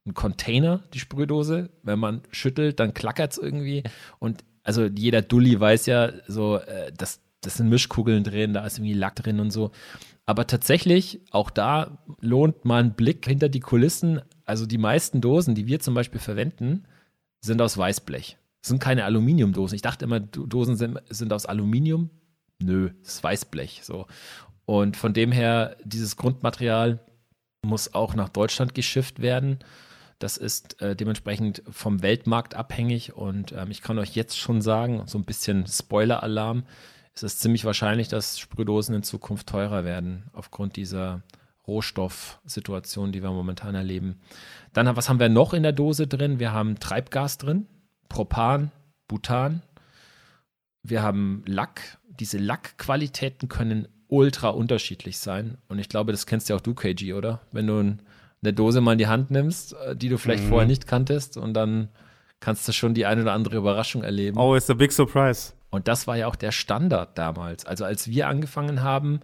ein 0.05 0.13
Container, 0.13 0.83
die 0.93 0.99
Sprühdose. 0.99 1.71
Wenn 1.81 1.97
man 1.97 2.21
schüttelt, 2.29 2.79
dann 2.79 2.93
klackert 2.93 3.31
es 3.31 3.37
irgendwie. 3.39 3.81
Und 4.19 4.43
also 4.63 4.85
jeder 4.85 5.23
Dulli 5.23 5.59
weiß 5.59 5.87
ja 5.87 6.11
so, 6.27 6.57
äh, 6.57 6.91
das, 6.95 7.19
das 7.41 7.55
sind 7.55 7.69
Mischkugeln 7.69 8.23
drin, 8.23 8.53
da 8.53 8.63
ist 8.63 8.77
irgendwie 8.77 8.93
Lack 8.93 9.15
drin 9.15 9.39
und 9.39 9.49
so. 9.49 9.71
Aber 10.25 10.47
tatsächlich, 10.47 11.21
auch 11.31 11.49
da 11.49 12.03
lohnt 12.21 12.65
mal 12.65 12.81
ein 12.81 12.95
Blick 12.95 13.25
hinter 13.25 13.49
die 13.49 13.59
Kulissen. 13.59 14.21
Also 14.45 14.65
die 14.65 14.77
meisten 14.77 15.19
Dosen, 15.21 15.55
die 15.55 15.67
wir 15.67 15.79
zum 15.79 15.93
Beispiel 15.93 16.21
verwenden, 16.21 16.85
sind 17.41 17.61
aus 17.61 17.77
Weißblech. 17.77 18.37
Das 18.61 18.69
sind 18.69 18.79
keine 18.79 19.03
Aluminiumdosen. 19.03 19.75
Ich 19.75 19.81
dachte 19.81 20.05
immer, 20.05 20.21
Dosen 20.21 20.77
sind, 20.77 21.01
sind 21.09 21.33
aus 21.33 21.45
Aluminium. 21.45 22.09
Nö, 22.59 22.91
das 23.01 23.15
ist 23.15 23.23
Weißblech. 23.23 23.81
So. 23.83 24.07
Und 24.65 24.95
von 24.95 25.13
dem 25.13 25.33
her, 25.33 25.75
dieses 25.83 26.15
Grundmaterial 26.15 26.99
muss 27.65 27.93
auch 27.93 28.15
nach 28.15 28.29
Deutschland 28.29 28.73
geschifft 28.73 29.21
werden. 29.21 29.59
Das 30.19 30.37
ist 30.37 30.81
äh, 30.81 30.95
dementsprechend 30.95 31.63
vom 31.69 32.01
Weltmarkt 32.01 32.55
abhängig 32.55 33.13
und 33.13 33.51
ähm, 33.51 33.71
ich 33.71 33.81
kann 33.81 33.99
euch 33.99 34.15
jetzt 34.15 34.37
schon 34.37 34.61
sagen, 34.61 35.03
so 35.05 35.17
ein 35.17 35.25
bisschen 35.25 35.67
Spoiler-Alarm, 35.67 36.63
es 37.15 37.23
ist 37.23 37.39
ziemlich 37.41 37.65
wahrscheinlich, 37.65 38.07
dass 38.07 38.39
Sprühdosen 38.39 38.95
in 38.95 39.03
Zukunft 39.03 39.47
teurer 39.47 39.85
werden 39.85 40.23
aufgrund 40.33 40.75
dieser 40.75 41.21
Rohstoffsituation, 41.67 43.11
die 43.11 43.21
wir 43.21 43.31
momentan 43.31 43.75
erleben. 43.75 44.19
Dann, 44.73 44.95
was 44.95 45.09
haben 45.09 45.19
wir 45.19 45.29
noch 45.29 45.53
in 45.53 45.63
der 45.63 45.71
Dose 45.71 46.07
drin? 46.07 46.39
Wir 46.39 46.51
haben 46.51 46.79
Treibgas 46.79 47.37
drin, 47.37 47.67
Propan, 48.09 48.71
Butan. 49.07 49.61
Wir 50.81 51.03
haben 51.03 51.43
Lack. 51.45 51.97
Diese 52.19 52.37
Lackqualitäten 52.37 53.47
können 53.47 53.87
ultra 54.07 54.49
unterschiedlich 54.49 55.19
sein. 55.19 55.57
Und 55.69 55.79
ich 55.79 55.89
glaube, 55.89 56.11
das 56.11 56.25
kennst 56.25 56.49
ja 56.49 56.55
auch 56.55 56.61
du, 56.61 56.73
KG, 56.73 57.13
oder? 57.13 57.41
Wenn 57.51 57.67
du 57.67 57.97
eine 58.43 58.53
Dose 58.53 58.81
mal 58.81 58.93
in 58.93 58.97
die 58.97 59.07
Hand 59.07 59.31
nimmst, 59.31 59.73
äh, 59.73 59.95
die 59.95 60.09
du 60.09 60.17
vielleicht 60.17 60.43
mhm. 60.43 60.49
vorher 60.49 60.67
nicht 60.67 60.85
kanntest 60.85 61.37
und 61.37 61.53
dann 61.53 61.89
kannst 62.39 62.67
du 62.67 62.73
schon 62.73 62.93
die 62.93 63.05
eine 63.05 63.21
oder 63.21 63.33
andere 63.33 63.55
Überraschung 63.55 64.03
erleben. 64.03 64.37
Oh, 64.37 64.55
it's 64.55 64.69
a 64.69 64.73
big 64.73 64.91
surprise. 64.91 65.53
Und 65.73 65.87
das 65.87 66.05
war 66.05 66.15
ja 66.15 66.27
auch 66.27 66.35
der 66.35 66.51
Standard 66.51 67.17
damals. 67.17 67.65
Also 67.65 67.83
als 67.83 68.07
wir 68.07 68.27
angefangen 68.27 68.83
haben, 68.83 69.21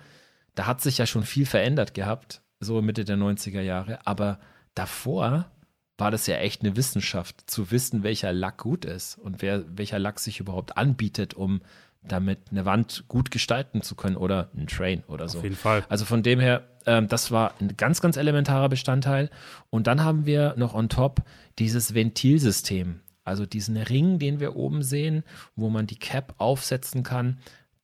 da 0.56 0.66
hat 0.66 0.82
sich 0.82 0.98
ja 0.98 1.06
schon 1.06 1.22
viel 1.22 1.46
verändert 1.46 1.94
gehabt, 1.94 2.42
so 2.60 2.82
Mitte 2.82 3.06
der 3.06 3.18
90er 3.18 3.62
Jahre. 3.62 4.00
Aber 4.06 4.40
davor 4.74 5.46
war 6.00 6.10
das 6.10 6.26
ja 6.26 6.38
echt 6.38 6.64
eine 6.64 6.76
Wissenschaft, 6.76 7.44
zu 7.52 7.70
wissen, 7.70 8.02
welcher 8.02 8.34
Lack 8.34 8.58
gut 8.58 8.84
ist 8.84 9.20
und 9.20 9.44
wer, 9.44 9.64
welcher 9.78 10.00
Lack 10.00 10.20
sich 10.20 10.40
überhaupt 10.40 10.76
anbietet, 10.76 11.36
um 11.36 11.62
damit 12.02 12.40
eine 12.50 12.66
Wand 12.66 13.04
gut 13.08 13.30
gestalten 13.30 13.84
zu 13.84 13.94
können 13.94 14.16
oder 14.16 14.50
ein 14.58 14.66
Train 14.66 15.04
oder 15.08 15.30
so. 15.30 15.38
Auf 15.38 15.44
jeden 15.44 15.56
Fall. 15.56 15.86
Also 15.88 16.06
von 16.06 16.24
dem 16.24 16.40
her, 16.40 16.64
ähm, 16.88 17.08
das 17.08 17.30
war 17.30 17.54
ein 17.62 17.78
ganz, 17.78 18.02
ganz 18.02 18.18
elementarer 18.18 18.70
Bestandteil. 18.70 19.30
Und 19.70 19.86
dann 19.86 20.04
haben 20.04 20.26
wir 20.26 20.56
noch 20.58 20.74
on 20.74 20.90
top 20.90 21.22
dieses 21.60 21.94
Ventilsystem. 21.94 23.02
Also 23.30 23.46
diesen 23.46 23.78
Ring, 23.78 24.20
den 24.20 24.40
wir 24.40 24.56
oben 24.56 24.84
sehen, 24.84 25.24
wo 25.56 25.70
man 25.70 25.88
die 25.88 26.00
Cap 26.00 26.36
aufsetzen 26.38 27.04
kann. 27.04 27.38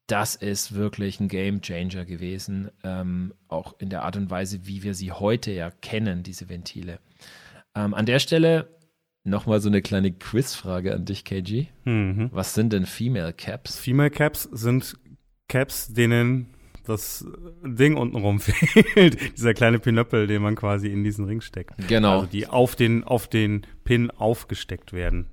Das 0.07 0.35
ist 0.35 0.75
wirklich 0.75 1.19
ein 1.19 1.29
Game 1.29 1.61
Changer 1.61 2.05
gewesen. 2.05 2.69
Ähm, 2.83 3.33
auch 3.47 3.75
in 3.79 3.89
der 3.89 4.03
Art 4.03 4.17
und 4.17 4.29
Weise, 4.29 4.67
wie 4.67 4.83
wir 4.83 4.93
sie 4.93 5.11
heute 5.11 5.51
ja 5.51 5.71
kennen, 5.71 6.23
diese 6.23 6.49
Ventile. 6.49 6.99
Ähm, 7.75 7.93
an 7.93 8.05
der 8.05 8.19
Stelle 8.19 8.67
Nochmal 9.27 9.59
so 9.59 9.69
eine 9.69 9.81
kleine 9.81 10.11
Quizfrage 10.11 10.93
an 10.93 11.05
dich, 11.05 11.23
KG. 11.23 11.65
Mhm. 11.83 12.29
Was 12.31 12.53
sind 12.53 12.71
denn 12.71 12.85
Female 12.85 13.33
Caps? 13.33 13.75
Female 13.75 14.11
Caps 14.11 14.43
sind 14.51 14.99
Caps, 15.47 15.91
denen 15.91 16.53
das 16.85 17.25
Ding 17.63 17.97
untenrum 17.97 18.39
fehlt. 18.39 19.35
Dieser 19.35 19.55
kleine 19.55 19.79
Pinöppel, 19.79 20.27
den 20.27 20.43
man 20.43 20.55
quasi 20.55 20.89
in 20.89 21.03
diesen 21.03 21.25
Ring 21.25 21.41
steckt. 21.41 21.73
Genau. 21.87 22.19
Also 22.19 22.25
die 22.27 22.45
auf 22.45 22.75
den, 22.75 23.03
auf 23.03 23.27
den 23.27 23.65
Pin 23.83 24.11
aufgesteckt 24.11 24.93
werden. 24.93 25.25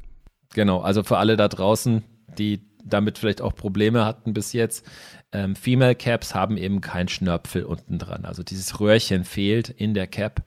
Genau, 0.55 0.81
also 0.81 1.03
für 1.03 1.19
alle 1.19 1.37
da 1.37 1.49
draußen, 1.49 2.03
die 2.39 2.61
damit 2.85 3.19
vielleicht 3.19 3.41
auch 3.41 3.55
Probleme 3.55 4.05
hatten 4.05 4.33
bis 4.35 4.53
jetzt. 4.53 4.87
Ähm, 5.33 5.57
Female 5.57 5.95
Caps 5.95 6.35
haben 6.35 6.57
eben 6.57 6.81
kein 6.81 7.09
Schnörpfel 7.09 7.65
unten 7.65 7.99
dran. 7.99 8.25
Also 8.25 8.43
dieses 8.43 8.81
Röhrchen 8.81 9.25
fehlt 9.25 9.71
in 9.71 9.95
der 9.95 10.07
Cap 10.07 10.43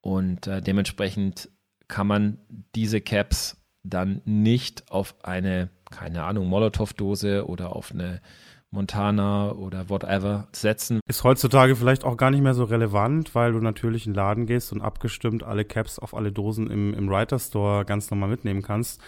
und 0.00 0.46
äh, 0.46 0.62
dementsprechend 0.62 1.50
kann 1.88 2.06
man 2.06 2.38
diese 2.74 3.00
Caps 3.00 3.62
dann 3.84 4.22
nicht 4.24 4.90
auf 4.90 5.14
eine, 5.24 5.70
keine 5.90 6.24
Ahnung, 6.24 6.48
Molotow-Dose 6.48 7.46
oder 7.46 7.76
auf 7.76 7.92
eine 7.92 8.20
Montana 8.70 9.52
oder 9.52 9.88
whatever 9.88 10.48
setzen. 10.52 11.00
Ist 11.08 11.22
heutzutage 11.22 11.76
vielleicht 11.76 12.04
auch 12.04 12.16
gar 12.16 12.30
nicht 12.30 12.42
mehr 12.42 12.54
so 12.54 12.64
relevant, 12.64 13.34
weil 13.34 13.52
du 13.52 13.60
natürlich 13.60 14.06
in 14.06 14.12
den 14.12 14.16
Laden 14.16 14.46
gehst 14.46 14.72
und 14.72 14.80
abgestimmt 14.80 15.44
alle 15.44 15.64
Caps 15.64 15.98
auf 15.98 16.14
alle 16.14 16.32
Dosen 16.32 16.70
im, 16.70 16.92
im 16.94 17.08
Writer 17.08 17.38
Store 17.38 17.84
ganz 17.84 18.10
normal 18.10 18.28
mitnehmen 18.28 18.62
kannst. 18.62 19.00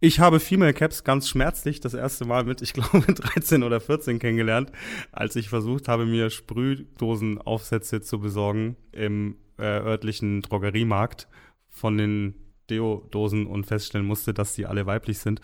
Ich 0.00 0.20
habe 0.20 0.40
Female 0.40 0.74
Caps 0.74 1.04
ganz 1.04 1.28
schmerzlich 1.28 1.80
das 1.80 1.94
erste 1.94 2.26
Mal 2.26 2.44
mit, 2.44 2.62
ich 2.62 2.72
glaube, 2.74 3.00
13 3.00 3.62
oder 3.62 3.80
14 3.80 4.18
kennengelernt, 4.18 4.72
als 5.12 5.36
ich 5.36 5.48
versucht 5.48 5.88
habe, 5.88 6.06
mir 6.06 6.30
Sprühdosenaufsätze 6.30 8.00
zu 8.00 8.20
besorgen 8.20 8.76
im 8.92 9.36
äh, 9.58 9.62
örtlichen 9.62 10.42
Drogeriemarkt 10.42 11.28
von 11.68 11.96
den 11.96 12.34
Deo-Dosen 12.68 13.46
und 13.46 13.66
feststellen 13.66 14.06
musste, 14.06 14.34
dass 14.34 14.54
die 14.54 14.66
alle 14.66 14.86
weiblich 14.86 15.18
sind 15.18 15.40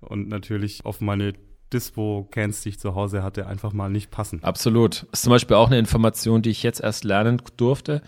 und 0.00 0.28
natürlich 0.28 0.84
auf 0.84 1.00
meine 1.00 1.32
Dispo-Cans, 1.72 2.62
die 2.62 2.70
ich 2.70 2.78
zu 2.78 2.94
Hause 2.94 3.22
hatte, 3.22 3.46
einfach 3.46 3.72
mal 3.72 3.88
nicht 3.88 4.10
passen. 4.10 4.42
Absolut. 4.44 5.02
Das 5.10 5.20
ist 5.20 5.22
zum 5.22 5.30
Beispiel 5.30 5.56
auch 5.56 5.66
eine 5.66 5.78
Information, 5.78 6.42
die 6.42 6.50
ich 6.50 6.62
jetzt 6.62 6.80
erst 6.80 7.04
lernen 7.04 7.42
durfte, 7.56 8.02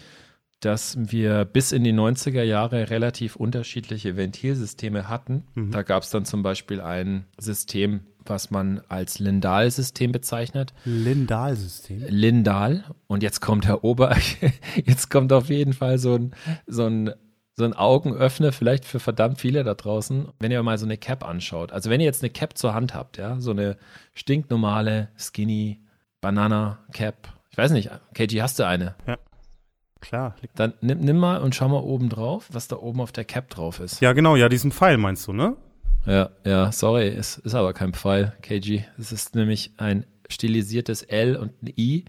dass 0.61 0.97
wir 0.99 1.45
bis 1.45 1.73
in 1.73 1.85
die 1.85 1.93
90er 1.93 2.43
Jahre 2.43 2.91
relativ 2.91 3.37
unterschiedliche 3.37 4.17
Ventilsysteme 4.17 5.09
hatten. 5.09 5.45
Mhm. 5.55 5.71
Da 5.71 5.83
gab 5.83 6.03
es 6.03 6.11
dann 6.11 6.25
zum 6.25 6.43
Beispiel 6.43 6.81
ein 6.81 7.27
System, 7.39 8.01
was 8.25 8.51
man 8.51 8.81
als 8.89 9.19
Lindal-System 9.19 10.13
bezeichnet. 10.13 10.75
Lindal-System? 10.85 12.05
Lindal. 12.09 12.85
Und 13.07 13.23
jetzt 13.23 13.41
kommt 13.41 13.67
Herr 13.67 13.85
Ober, 13.85 14.17
jetzt 14.85 15.11
kommt 15.11 15.33
auf 15.33 15.49
jeden 15.49 15.73
Fall 15.73 15.99
so 15.99 16.15
ein, 16.15 16.33
so 16.67 16.87
ein 16.87 17.13
so 17.59 17.65
ein 17.65 17.75
Augenöffner 17.75 18.53
vielleicht 18.53 18.85
für 18.85 19.01
verdammt 19.01 19.41
viele 19.41 19.65
da 19.65 19.75
draußen, 19.75 20.29
wenn 20.39 20.53
ihr 20.53 20.63
mal 20.63 20.79
so 20.79 20.87
eine 20.87 20.97
Cap 20.97 21.25
anschaut. 21.25 21.73
Also 21.73 21.91
wenn 21.91 22.01
ihr 22.01 22.07
jetzt 22.07 22.23
eine 22.23 22.31
Cap 22.31 22.57
zur 22.57 22.73
Hand 22.73 22.95
habt, 22.95 23.19
ja, 23.19 23.41
so 23.41 23.51
eine 23.51 23.77
stinknormale, 24.15 25.09
skinny 25.19 25.81
Banana 26.21 26.79
Cap. 26.93 27.29
Ich 27.51 27.59
weiß 27.59 27.73
nicht, 27.73 27.91
KG, 28.15 28.43
hast 28.43 28.61
du 28.61 28.65
eine? 28.65 28.95
Ja. 29.09 29.19
Klar. 30.01 30.37
Dann 30.55 30.75
nimm, 30.81 31.01
nimm 31.01 31.19
mal 31.19 31.41
und 31.41 31.55
schau 31.55 31.69
mal 31.69 31.81
oben 31.81 32.09
drauf, 32.09 32.49
was 32.53 32.69
da 32.69 32.77
oben 32.77 33.01
auf 33.01 33.13
der 33.13 33.25
Cap 33.25 33.51
drauf 33.51 33.81
ist. 33.81 34.01
Ja, 34.01 34.13
genau, 34.13 34.37
ja, 34.37 34.49
diesen 34.49 34.73
Pfeil 34.73 34.97
meinst 34.97 35.27
du, 35.27 35.33
ne? 35.33 35.57
Ja, 36.07 36.31
ja, 36.45 36.73
sorry, 36.73 37.09
es 37.09 37.39
ist 37.39 37.55
aber 37.55 37.73
kein 37.75 37.93
Pfeil, 37.93 38.33
KG. 38.41 38.85
Es 38.99 39.13
ist 39.13 39.35
nämlich 39.35 39.73
ein 39.77 40.07
stilisiertes 40.29 41.03
L 41.03 41.37
und 41.37 41.63
ein 41.63 41.73
I 41.77 42.05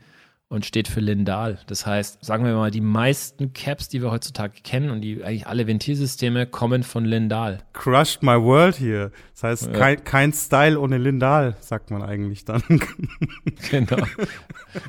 und 0.50 0.66
steht 0.66 0.88
für 0.88 1.00
Lindal. 1.00 1.60
Das 1.68 1.86
heißt, 1.86 2.24
sagen 2.26 2.44
wir 2.44 2.56
mal, 2.56 2.72
die 2.72 2.82
meisten 2.82 3.54
Caps, 3.54 3.88
die 3.88 4.02
wir 4.02 4.10
heutzutage 4.12 4.62
kennen 4.64 4.90
und 4.90 5.02
die 5.02 5.24
eigentlich 5.24 5.48
alle 5.48 5.68
Ventilsysteme 5.68 6.48
kommen 6.48 6.84
von 6.84 7.06
Lindal. 7.06 7.60
Crushed 7.74 8.24
my 8.24 8.42
world 8.42 8.76
hier. 8.76 9.12
Das 9.34 9.44
heißt, 9.44 9.68
ja. 9.68 9.74
kein, 9.74 10.04
kein 10.04 10.34
Style 10.34 10.80
ohne 10.80 10.98
Lindal, 10.98 11.56
sagt 11.60 11.92
man 11.92 12.02
eigentlich 12.02 12.46
dann. 12.46 12.64
genau. 13.70 14.04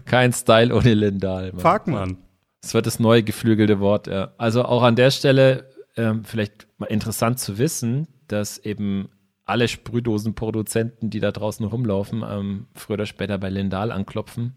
Kein 0.07 0.33
Style 0.33 0.75
ohne 0.75 0.95
Lindal. 0.95 1.53
Fuck 1.57 1.87
man. 1.87 2.17
Das 2.63 2.75
wird 2.75 2.87
das 2.87 3.01
neue 3.01 3.23
geflügelte 3.23 3.81
Wort, 3.81 4.07
ja. 4.07 4.33
Also 4.39 4.65
auch 4.65 4.83
an 4.83 4.97
der 4.97 5.11
Stelle 5.11 5.71
ähm, 5.97 6.25
vielleicht 6.25 6.69
mal 6.79 6.87
interessant 6.87 7.39
zu 7.39 7.59
wissen, 7.59 8.09
dass 8.29 8.59
eben 8.59 9.09
alle 9.45 9.67
Sprühdosenproduzenten, 9.67 11.11
die 11.11 11.21
da 11.21 11.33
draußen 11.33 11.67
rumlaufen, 11.67 12.25
ähm, 12.29 12.67
früher 12.75 12.95
oder 12.95 13.07
später 13.07 13.39
bei 13.39 13.51
Lindal 13.51 13.91
anklopfen 13.91 14.55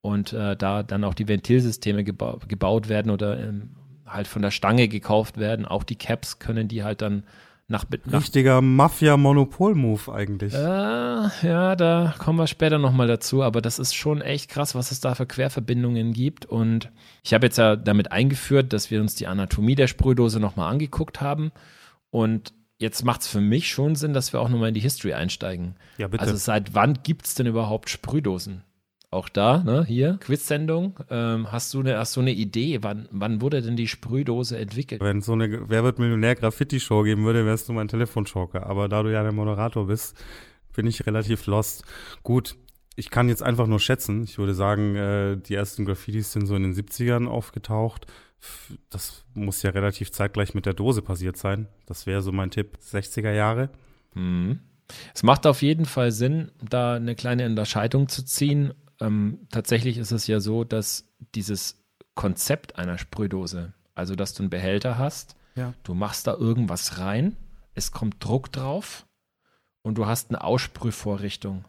und 0.00 0.32
äh, 0.32 0.56
da 0.56 0.82
dann 0.82 1.04
auch 1.04 1.14
die 1.14 1.28
Ventilsysteme 1.28 2.04
geba 2.04 2.38
gebaut 2.46 2.88
werden 2.88 3.10
oder 3.10 3.38
ähm, 3.38 3.70
halt 4.06 4.28
von 4.28 4.42
der 4.42 4.50
Stange 4.50 4.88
gekauft 4.88 5.38
werden. 5.38 5.66
Auch 5.66 5.82
die 5.82 5.96
Caps 5.96 6.38
können 6.38 6.68
die 6.68 6.84
halt 6.84 7.02
dann 7.02 7.24
nach. 7.70 7.86
nach 8.04 8.20
Richtiger 8.20 8.60
Mafia-Monopol-Move 8.60 10.12
eigentlich. 10.12 10.52
Äh, 10.52 10.58
ja, 10.58 11.76
da 11.76 12.14
kommen 12.18 12.38
wir 12.38 12.46
später 12.46 12.78
nochmal 12.78 13.06
dazu, 13.06 13.42
aber 13.42 13.62
das 13.62 13.78
ist 13.78 13.94
schon 13.94 14.20
echt 14.20 14.50
krass, 14.50 14.74
was 14.74 14.90
es 14.90 15.00
da 15.00 15.14
für 15.14 15.26
Querverbindungen 15.26 16.12
gibt. 16.12 16.46
Und 16.46 16.90
ich 17.22 17.32
habe 17.32 17.46
jetzt 17.46 17.58
ja 17.58 17.76
damit 17.76 18.12
eingeführt, 18.12 18.72
dass 18.72 18.90
wir 18.90 19.00
uns 19.00 19.14
die 19.14 19.28
Anatomie 19.28 19.76
der 19.76 19.86
Sprühdose 19.86 20.40
nochmal 20.40 20.70
angeguckt 20.70 21.20
haben. 21.20 21.52
Und 22.10 22.52
jetzt 22.78 23.04
macht 23.04 23.20
es 23.20 23.28
für 23.28 23.40
mich 23.40 23.70
schon 23.70 23.94
Sinn, 23.94 24.14
dass 24.14 24.32
wir 24.32 24.40
auch 24.40 24.48
nochmal 24.48 24.68
in 24.68 24.74
die 24.74 24.80
History 24.80 25.14
einsteigen. 25.14 25.76
Ja, 25.96 26.08
bitte. 26.08 26.22
Also 26.22 26.34
seit 26.36 26.74
wann 26.74 26.98
gibt 27.02 27.26
es 27.26 27.34
denn 27.34 27.46
überhaupt 27.46 27.88
Sprühdosen? 27.88 28.64
Auch 29.10 29.28
da, 29.28 29.58
ne, 29.58 29.84
hier, 29.84 30.18
Quiz-Sendung. 30.20 31.00
Ähm, 31.10 31.50
hast, 31.50 31.74
du 31.74 31.80
eine, 31.80 31.98
hast 31.98 32.16
du 32.16 32.20
eine 32.20 32.32
Idee, 32.32 32.78
wann, 32.82 33.08
wann 33.10 33.40
wurde 33.40 33.60
denn 33.60 33.76
die 33.76 33.88
Sprühdose 33.88 34.56
entwickelt? 34.56 35.00
Wenn 35.00 35.18
es 35.18 35.26
so 35.26 35.32
eine 35.32 35.68
Wer 35.68 35.82
wird 35.82 35.98
Millionär 35.98 36.36
Graffiti-Show 36.36 37.02
geben 37.02 37.24
würde, 37.24 37.44
wärst 37.44 37.68
du 37.68 37.72
mein 37.72 37.88
Telefonjoker. 37.88 38.66
Aber 38.66 38.88
da 38.88 39.02
du 39.02 39.12
ja 39.12 39.22
der 39.22 39.32
Moderator 39.32 39.88
bist, 39.88 40.16
bin 40.74 40.86
ich 40.86 41.06
relativ 41.06 41.46
lost. 41.46 41.84
Gut, 42.22 42.56
ich 42.94 43.10
kann 43.10 43.28
jetzt 43.28 43.42
einfach 43.42 43.66
nur 43.66 43.80
schätzen. 43.80 44.22
Ich 44.22 44.38
würde 44.38 44.54
sagen, 44.54 44.94
äh, 44.94 45.36
die 45.36 45.54
ersten 45.54 45.84
Graffitis 45.84 46.32
sind 46.32 46.46
so 46.46 46.54
in 46.54 46.62
den 46.62 46.74
70ern 46.74 47.26
aufgetaucht. 47.26 48.06
Das 48.90 49.24
muss 49.34 49.62
ja 49.62 49.70
relativ 49.70 50.12
zeitgleich 50.12 50.54
mit 50.54 50.66
der 50.66 50.74
Dose 50.74 51.02
passiert 51.02 51.36
sein. 51.36 51.66
Das 51.86 52.06
wäre 52.06 52.22
so 52.22 52.30
mein 52.30 52.52
Tipp, 52.52 52.78
60er 52.80 53.32
Jahre. 53.32 53.70
Mhm. 54.14 54.60
Es 55.14 55.22
macht 55.22 55.46
auf 55.46 55.62
jeden 55.62 55.84
Fall 55.84 56.12
Sinn, 56.12 56.52
da 56.68 56.94
eine 56.94 57.14
kleine 57.14 57.46
Unterscheidung 57.46 58.08
zu 58.08 58.24
ziehen 58.24 58.72
ähm, 59.00 59.46
tatsächlich 59.50 59.98
ist 59.98 60.12
es 60.12 60.26
ja 60.26 60.40
so, 60.40 60.64
dass 60.64 61.08
dieses 61.34 61.82
Konzept 62.14 62.76
einer 62.76 62.98
Sprühdose, 62.98 63.72
also 63.94 64.14
dass 64.14 64.34
du 64.34 64.42
einen 64.42 64.50
Behälter 64.50 64.98
hast, 64.98 65.36
ja. 65.54 65.74
du 65.84 65.94
machst 65.94 66.26
da 66.26 66.34
irgendwas 66.34 66.98
rein, 66.98 67.36
es 67.74 67.92
kommt 67.92 68.22
Druck 68.24 68.52
drauf 68.52 69.06
und 69.82 69.96
du 69.96 70.06
hast 70.06 70.30
eine 70.30 70.44
Aussprühvorrichtung. 70.44 71.64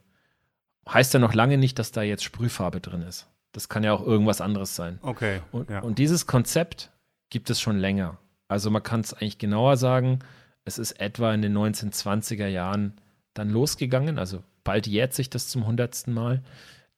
Heißt 0.89 1.13
ja 1.13 1.19
noch 1.19 1.33
lange 1.33 1.57
nicht, 1.57 1.79
dass 1.79 1.91
da 1.91 2.01
jetzt 2.01 2.23
Sprühfarbe 2.23 2.81
drin 2.81 3.01
ist. 3.01 3.27
Das 3.51 3.69
kann 3.69 3.83
ja 3.83 3.93
auch 3.93 4.05
irgendwas 4.05 4.41
anderes 4.41 4.75
sein. 4.75 5.00
Okay. 5.01 5.41
Und, 5.51 5.69
ja. 5.69 5.79
und 5.79 6.00
dieses 6.00 6.25
Konzept 6.25 6.91
gibt 7.29 7.50
es 7.50 7.61
schon 7.61 7.77
länger. 7.77 8.17
Also 8.47 8.69
man 8.69 8.83
kann 8.83 9.01
es 9.01 9.13
eigentlich 9.13 9.38
genauer 9.38 9.77
sagen, 9.77 10.19
es 10.65 10.77
ist 10.77 10.93
etwa 11.00 11.33
in 11.33 11.41
den 11.41 11.57
1920er 11.57 12.47
Jahren 12.47 13.00
dann 13.33 13.50
losgegangen. 13.50 14.19
Also 14.19 14.43
bald 14.63 14.88
jährt 14.88 15.13
sich 15.13 15.29
das 15.29 15.47
zum 15.47 15.65
hundertsten 15.65 16.13
Mal 16.13 16.43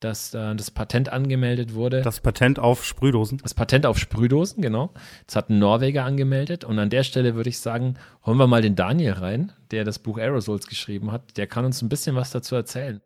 dass 0.04 0.34
äh, 0.34 0.56
das 0.56 0.72
Patent 0.72 1.10
angemeldet 1.10 1.74
wurde. 1.74 2.02
Das 2.02 2.20
Patent 2.20 2.60
auf 2.60 2.84
Sprühdosen? 2.84 3.40
Das 3.42 3.54
Patent 3.54 3.86
auf 3.86 3.98
Sprühdosen, 3.98 4.62
genau. 4.62 4.92
Das 5.26 5.36
hat 5.36 5.50
ein 5.50 5.60
Norweger 5.60 6.04
angemeldet. 6.04 6.64
Und 6.64 6.80
an 6.80 6.90
der 6.90 7.04
Stelle 7.04 7.36
würde 7.36 7.50
ich 7.50 7.60
sagen, 7.60 7.96
holen 8.26 8.38
wir 8.38 8.48
mal 8.48 8.62
den 8.62 8.76
Daniel 8.76 9.14
rein, 9.14 9.52
der 9.72 9.84
das 9.84 10.00
Buch 10.00 10.18
Aerosols 10.18 10.68
geschrieben 10.68 11.12
hat. 11.12 11.38
Der 11.38 11.48
kann 11.48 11.66
uns 11.66 11.82
ein 11.82 11.90
bisschen 11.90 12.16
was 12.16 12.32
dazu 12.32 12.56
erzählen. 12.56 13.02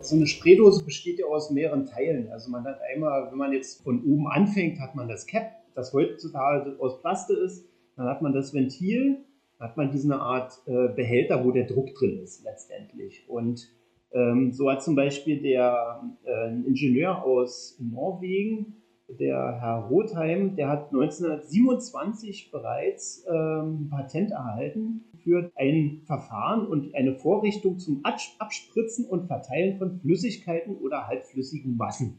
So 0.00 0.16
eine 0.16 0.26
Spraydose 0.26 0.84
besteht 0.84 1.18
ja 1.18 1.26
aus 1.26 1.50
mehreren 1.50 1.86
Teilen. 1.86 2.30
Also 2.30 2.50
man 2.50 2.64
hat 2.64 2.80
einmal, 2.92 3.30
wenn 3.30 3.38
man 3.38 3.52
jetzt 3.52 3.82
von 3.82 4.02
oben 4.04 4.26
anfängt, 4.26 4.80
hat 4.80 4.94
man 4.94 5.06
das 5.06 5.26
Cap, 5.26 5.52
das 5.74 5.92
heutzutage 5.92 6.76
aus 6.80 7.00
Plaste 7.00 7.34
ist. 7.34 7.66
Dann 7.96 8.06
hat 8.06 8.22
man 8.22 8.32
das 8.32 8.54
Ventil, 8.54 9.18
hat 9.58 9.76
man 9.76 9.90
diese 9.90 10.16
Art 10.16 10.62
äh, 10.66 10.88
Behälter, 10.88 11.44
wo 11.44 11.50
der 11.50 11.66
Druck 11.66 11.94
drin 11.94 12.20
ist 12.22 12.44
letztendlich. 12.44 13.28
Und 13.28 13.68
ähm, 14.12 14.52
so 14.52 14.70
hat 14.70 14.82
zum 14.82 14.94
Beispiel 14.94 15.42
der 15.42 16.02
äh, 16.24 16.48
Ingenieur 16.48 17.24
aus 17.24 17.78
Norwegen, 17.80 18.76
der 19.08 19.58
Herr 19.60 19.86
Rotheim, 19.88 20.54
der 20.54 20.68
hat 20.68 20.92
1927 20.92 22.50
bereits 22.50 23.24
ähm, 23.26 23.88
Patent 23.90 24.32
erhalten 24.32 25.04
für 25.24 25.50
ein 25.56 26.02
Verfahren 26.04 26.66
und 26.66 26.94
eine 26.94 27.14
Vorrichtung 27.14 27.78
zum 27.78 28.04
Abspritzen 28.04 29.06
und 29.06 29.26
Verteilen 29.26 29.78
von 29.78 29.98
Flüssigkeiten 30.00 30.76
oder 30.76 31.06
halbflüssigen 31.06 31.76
Massen. 31.76 32.18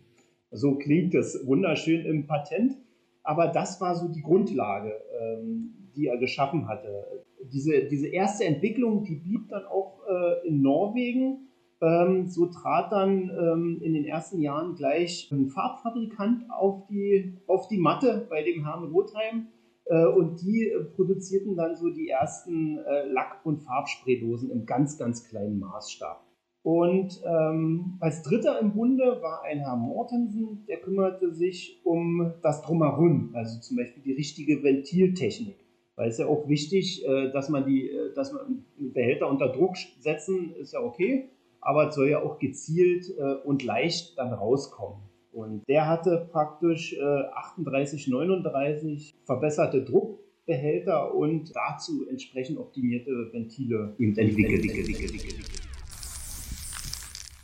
So 0.51 0.75
klingt 0.75 1.13
das 1.13 1.46
wunderschön 1.46 2.05
im 2.05 2.25
Patent, 2.25 2.75
aber 3.24 3.48
das 3.48 3.79
war 3.79 3.93
so 3.93 4.08
die 4.08 4.22
Grundlage, 4.22 4.93
ähm, 5.22 5.78
die 6.00 6.08
er 6.08 6.18
geschaffen 6.18 6.68
hatte 6.68 7.06
diese, 7.51 7.86
diese 7.86 8.08
erste 8.08 8.46
Entwicklung, 8.46 9.03
die 9.03 9.15
blieb 9.15 9.50
dann 9.50 9.65
auch 9.65 10.00
äh, 10.08 10.48
in 10.48 10.62
Norwegen. 10.62 11.48
Ähm, 11.82 12.27
so 12.27 12.48
trat 12.48 12.91
dann 12.91 13.29
ähm, 13.29 13.79
in 13.82 13.94
den 13.94 14.03
ersten 14.03 14.41
Jahren 14.41 14.75
gleich 14.75 15.29
ein 15.32 15.48
Farbfabrikant 15.48 16.44
auf 16.51 16.86
die, 16.88 17.38
auf 17.48 17.68
die 17.70 17.77
Matte 17.77 18.27
bei 18.29 18.44
dem 18.44 18.65
Herrn 18.65 18.91
Rotheim. 18.91 19.48
Äh, 19.86 20.06
und 20.06 20.41
die 20.41 20.72
produzierten 20.96 21.56
dann 21.56 21.77
so 21.77 21.89
die 21.89 22.10
ersten 22.10 22.79
äh, 22.79 23.08
Lack- 23.08 23.46
und 23.46 23.62
Farbspraydosen 23.62 24.51
im 24.51 24.65
ganz, 24.65 24.98
ganz 24.98 25.24
kleinen 25.29 25.60
Maßstab. 25.60 26.25
Und 26.62 27.22
ähm, 27.25 27.98
als 28.01 28.22
Dritter 28.24 28.60
im 28.60 28.74
Bunde 28.74 29.20
war 29.22 29.44
ein 29.44 29.60
Herr 29.60 29.77
Mortensen, 29.77 30.65
der 30.68 30.82
kümmerte 30.82 31.34
sich 31.34 31.79
um 31.86 32.34
das 32.44 32.62
Drumherum, 32.63 33.32
also 33.34 33.62
zum 33.62 33.77
Beispiel 33.77 34.03
die 34.03 34.12
richtige 34.12 34.62
Ventiltechnik 34.62 35.68
weil 36.00 36.10
es 36.10 36.18
ja 36.18 36.27
auch 36.27 36.48
wichtig, 36.48 37.06
äh, 37.06 37.29
dass 37.32 37.50
man 37.50 37.65
die, 37.65 37.89
äh, 37.89 38.13
dass 38.15 38.32
man 38.32 38.65
Behälter 38.77 39.29
unter 39.29 39.50
Druck 39.50 39.75
setzen, 40.00 40.56
ist 40.56 40.74
ja 40.74 40.79
okay, 40.79 41.29
aber 41.62 41.89
es 41.89 41.96
soll 41.96 42.10
ja 42.10 42.24
auch 42.24 42.39
gezielt 42.39 43.06
äh, 43.18 43.34
und 43.46 43.63
leicht 43.63 44.18
dann 44.18 44.34
rauskommen. 44.34 45.01
Und 45.32 45.68
der 45.68 45.88
hatte 45.88 46.27
praktisch 46.32 47.00
38, 47.00 48.08
39 48.08 49.13
verbesserte 49.25 49.84
Druck 49.84 50.20
Luftbehälter 50.50 51.13
und 51.13 51.56
dazu 51.56 52.08
entsprechend 52.10 52.58
optimierte 52.58 53.12
Ventile 53.32 53.96
entwickelt. 54.00 54.65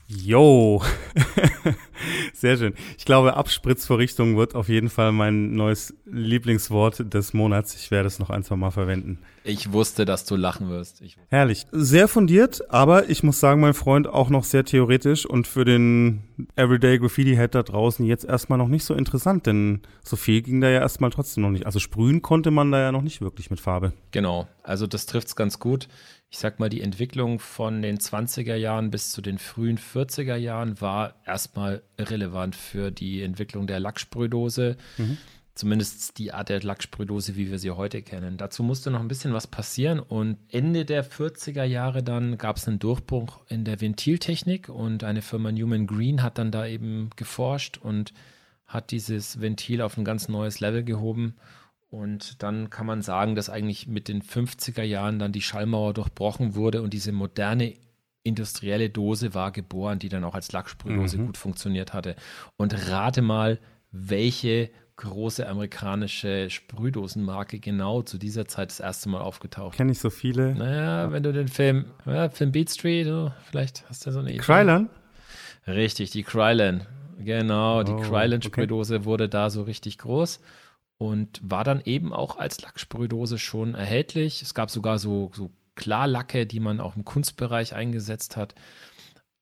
Yo, 0.08 0.82
sehr 2.40 2.58
schön. 2.58 2.74
Ich 2.98 3.06
glaube, 3.06 3.36
Abspritzvorrichtung 3.36 4.38
wird 4.38 4.56
auf 4.56 4.70
jeden 4.70 4.90
Fall 4.90 5.12
mein 5.12 5.56
neues 5.56 5.94
Lieblingswort 6.06 7.14
des 7.14 7.34
Monats. 7.34 7.76
Ich 7.76 7.92
werde 7.92 8.08
es 8.08 8.20
noch 8.20 8.30
ein, 8.30 8.44
zwei 8.44 8.56
Mal 8.56 8.72
verwenden. 8.72 9.20
Ich 9.44 9.72
wusste, 9.72 10.06
dass 10.06 10.26
du 10.26 10.36
lachen 10.36 10.70
wirst. 10.70 11.02
Ich 11.02 11.18
Herrlich. 11.30 11.66
Sehr 11.72 12.08
fundiert, 12.08 12.70
aber 12.72 13.10
ich 13.10 13.24
muss 13.24 13.40
sagen, 13.40 13.62
mein 13.62 13.74
Freund, 13.74 14.08
auch 14.08 14.30
noch 14.30 14.44
sehr 14.44 14.66
theoretisch 14.66 15.26
und 15.26 15.48
für 15.48 15.66
den 15.66 16.24
Everyday 16.56 16.98
Graffiti-Head 16.98 17.56
da 17.56 17.64
draußen 17.64 18.06
jetzt 18.06 18.26
erstmal 18.26 18.58
noch 18.58 18.68
nicht 18.68 18.84
so 18.84 18.94
interessant, 18.94 19.46
denn 19.46 19.82
so 20.04 20.16
viel 20.16 20.42
ging 20.42 20.62
da 20.62 20.70
ja 20.70 20.80
erstmal 20.80 21.12
trotzdem 21.12 21.44
noch 21.44 21.52
nicht. 21.52 21.66
Also 21.66 21.80
sprühen 21.80 22.22
konnte 22.22 22.52
man 22.52 22.72
da 22.72 22.80
ja 22.80 22.92
noch 22.92 23.02
nicht 23.02 23.22
wirklich 23.22 23.50
mit 23.50 23.60
Farbe. 23.60 23.94
Genau, 24.12 24.48
also 24.64 24.88
das 24.88 25.06
trifft 25.06 25.28
es 25.28 25.36
ganz 25.36 25.60
gut 25.60 25.88
ich 26.36 26.40
sag 26.40 26.60
mal, 26.60 26.68
die 26.68 26.82
Entwicklung 26.82 27.40
von 27.40 27.82
den 27.82 27.98
20er 27.98 28.56
Jahren 28.58 28.92
bis 28.92 29.14
zu 29.14 29.22
den 29.22 29.38
frühen 29.38 29.78
40er 29.78 30.36
Jahren 30.36 30.82
war 30.82 31.16
erstmal 31.26 31.82
irrelevant 31.96 32.58
für 32.58 32.92
die 32.92 33.22
Entwicklung 33.22 33.68
der 33.68 33.80
Lacksprühdose. 33.80 34.76
Mhm. 34.98 35.18
Zumindest 35.54 36.18
die 36.18 36.34
Art 36.34 36.50
der 36.50 36.62
Lacksprühdose, 36.62 37.38
wie 37.38 37.50
wir 37.50 37.58
sie 37.58 37.72
heute 37.72 38.02
kennen. 38.02 38.36
Dazu 38.36 38.64
musste 38.64 38.92
noch 38.92 39.00
ein 39.00 39.08
bisschen 39.08 39.32
was 39.32 39.48
passieren 39.48 40.02
und 40.02 40.38
Ende 40.50 40.84
der 40.84 41.10
40er 41.10 41.64
Jahre 41.64 42.04
dann 42.04 42.38
gab 42.38 42.58
es 42.58 42.68
einen 42.68 42.80
Durchbruch 42.80 43.40
in 43.48 43.64
der 43.64 43.80
Ventiltechnik 43.80 44.68
und 44.68 45.06
eine 45.06 45.22
Firma 45.22 45.54
Newman 45.54 45.88
Green 45.88 46.22
hat 46.22 46.38
dann 46.38 46.52
da 46.52 46.68
eben 46.68 47.12
geforscht 47.16 47.78
und 47.78 48.12
hat 48.68 48.92
dieses 48.92 49.40
Ventil 49.40 49.82
auf 49.82 49.98
ein 49.98 50.04
ganz 50.04 50.28
neues 50.28 50.60
Level 50.60 50.84
gehoben 50.84 51.36
und 51.96 52.44
dann 52.44 52.70
kann 52.70 52.86
man 52.86 53.02
sagen, 53.02 53.36
dass 53.36 53.50
eigentlich 53.50 53.88
mit 53.88 54.10
den 54.10 54.22
50er 54.22 54.84
Jahren 54.84 55.18
dann 55.18 55.32
die 55.32 55.42
Schallmauer 55.42 55.94
durchbrochen 55.94 56.56
wurde 56.56 56.82
und 56.82 56.94
diese 56.94 57.14
moderne 57.14 57.74
industrielle 58.24 58.90
Dose 58.90 59.34
war 59.34 59.52
geboren, 59.52 60.00
die 60.00 60.10
dann 60.10 60.26
auch 60.26 60.36
als 60.36 60.52
Lacksprühdose 60.52 61.18
mhm. 61.18 61.28
gut 61.28 61.38
funktioniert 61.38 61.94
hatte. 61.94 62.16
Und 62.58 62.90
rate 62.90 63.22
mal, 63.22 63.60
welche 63.92 64.72
große 64.98 65.48
amerikanische 65.48 66.50
Sprühdosenmarke 66.50 67.60
genau 67.60 68.02
zu 68.02 68.18
dieser 68.18 68.46
Zeit 68.46 68.72
das 68.72 68.82
erste 68.82 69.08
Mal 69.08 69.22
aufgetaucht. 69.22 69.78
Kenne 69.78 69.94
ich 69.94 70.00
so 70.00 70.10
viele. 70.10 70.54
Naja, 70.54 71.12
wenn 71.14 71.24
du 71.24 71.32
den 71.32 71.48
Film, 71.48 71.86
ja, 72.06 72.30
Film 72.30 72.52
Beat 72.52 72.72
Street, 72.72 73.06
so, 73.06 73.32
vielleicht 73.50 73.88
hast 73.88 74.06
du 74.06 74.12
so 74.12 74.20
eine 74.20 74.32
Idee. 74.32 74.40
Krylan? 74.40 74.90
Richtig, 75.66 76.12
die 76.12 76.24
Krylan. 76.24 76.86
Genau, 77.20 77.84
die 77.84 77.94
oh, 77.94 78.02
Krylan-Sprühdose 78.02 78.98
okay. 78.98 79.06
wurde 79.06 79.30
da 79.30 79.50
so 79.50 79.64
richtig 79.64 79.98
groß 80.00 80.42
und 80.98 81.42
war 81.44 81.64
dann 81.64 81.82
eben 81.82 82.14
auch 82.14 82.38
als 82.38 82.62
Lacksprühdose 82.62 83.38
schon 83.38 83.76
erhältlich. 83.76 84.42
Es 84.42 84.54
gab 84.54 84.72
sogar 84.72 84.98
so, 85.00 85.32
so 85.34 85.52
Klarlacke, 85.76 86.46
die 86.46 86.60
man 86.60 86.80
auch 86.80 86.96
im 86.96 87.06
Kunstbereich 87.06 87.76
eingesetzt 87.76 88.38
hat. 88.38 88.56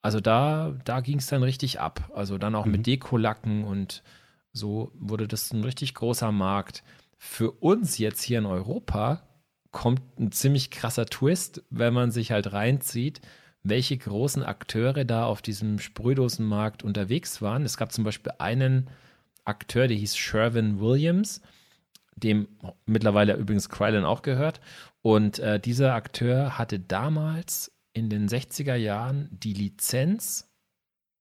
Also 0.01 0.19
da, 0.19 0.75
da 0.83 0.99
ging 0.99 1.19
es 1.19 1.27
dann 1.27 1.43
richtig 1.43 1.79
ab. 1.79 2.11
Also 2.13 2.37
dann 2.37 2.55
auch 2.55 2.65
mhm. 2.65 2.73
mit 2.73 2.87
Dekolacken 2.87 3.63
und 3.63 4.03
so 4.51 4.91
wurde 4.95 5.27
das 5.27 5.51
ein 5.53 5.63
richtig 5.63 5.93
großer 5.93 6.31
Markt. 6.31 6.83
Für 7.17 7.51
uns 7.51 7.97
jetzt 7.97 8.21
hier 8.21 8.39
in 8.39 8.45
Europa 8.45 9.23
kommt 9.71 10.01
ein 10.19 10.31
ziemlich 10.31 10.71
krasser 10.71 11.05
Twist, 11.05 11.63
wenn 11.69 11.93
man 11.93 12.11
sich 12.11 12.31
halt 12.31 12.53
reinzieht, 12.53 13.21
welche 13.63 13.97
großen 13.97 14.43
Akteure 14.43 15.05
da 15.05 15.25
auf 15.25 15.41
diesem 15.41 15.79
Sprühdosenmarkt 15.79 16.83
unterwegs 16.83 17.41
waren. 17.41 17.63
Es 17.63 17.77
gab 17.77 17.91
zum 17.91 18.03
Beispiel 18.03 18.33
einen 18.37 18.89
Akteur, 19.45 19.87
der 19.87 19.97
hieß 19.97 20.15
Sherwin 20.15 20.79
Williams, 20.79 21.41
dem 22.15 22.47
mittlerweile 22.85 23.35
übrigens 23.35 23.69
Krylan 23.69 24.05
auch 24.05 24.21
gehört. 24.21 24.61
Und 25.01 25.39
äh, 25.39 25.59
dieser 25.59 25.95
Akteur 25.95 26.57
hatte 26.57 26.79
damals 26.79 27.71
in 27.93 28.09
den 28.09 28.27
60er 28.27 28.75
Jahren 28.75 29.29
die 29.31 29.53
Lizenz 29.53 30.49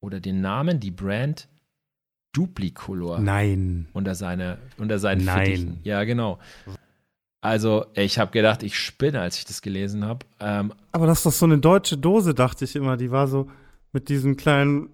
oder 0.00 0.20
den 0.20 0.40
Namen, 0.40 0.80
die 0.80 0.90
Brand 0.90 1.48
Duplicolor. 2.32 3.20
Nein. 3.20 3.88
Unter, 3.92 4.14
seine, 4.14 4.58
unter 4.78 4.98
seinen 4.98 5.24
Nein. 5.24 5.46
Fittichen. 5.46 5.80
Ja, 5.85 6.04
genau. 6.04 6.38
Also, 7.42 7.87
ich 7.94 8.18
habe 8.18 8.30
gedacht, 8.30 8.62
ich 8.62 8.78
spinne, 8.78 9.20
als 9.20 9.37
ich 9.37 9.44
das 9.44 9.62
gelesen 9.62 10.04
habe. 10.04 10.24
Ähm, 10.40 10.72
Aber 10.92 11.06
das 11.06 11.18
ist 11.18 11.26
doch 11.26 11.32
so 11.32 11.44
eine 11.44 11.58
deutsche 11.58 11.98
Dose, 11.98 12.35
dachte 12.35 12.64
ich 12.64 12.74
immer. 12.76 12.96
Die 12.96 13.11
war 13.11 13.26
so 13.26 13.50
mit 13.92 14.08
diesem 14.08 14.37
kleinen 14.37 14.88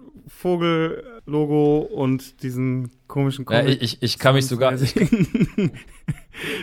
Vogel-Logo 1.29 1.79
und 1.79 2.43
diesen 2.43 2.91
komischen 3.07 3.45
Comic. 3.45 3.69
Ja, 3.69 3.77
ich, 3.81 4.03
ich 4.03 4.19
kann 4.19 4.35
mich 4.35 4.47
sogar. 4.47 4.75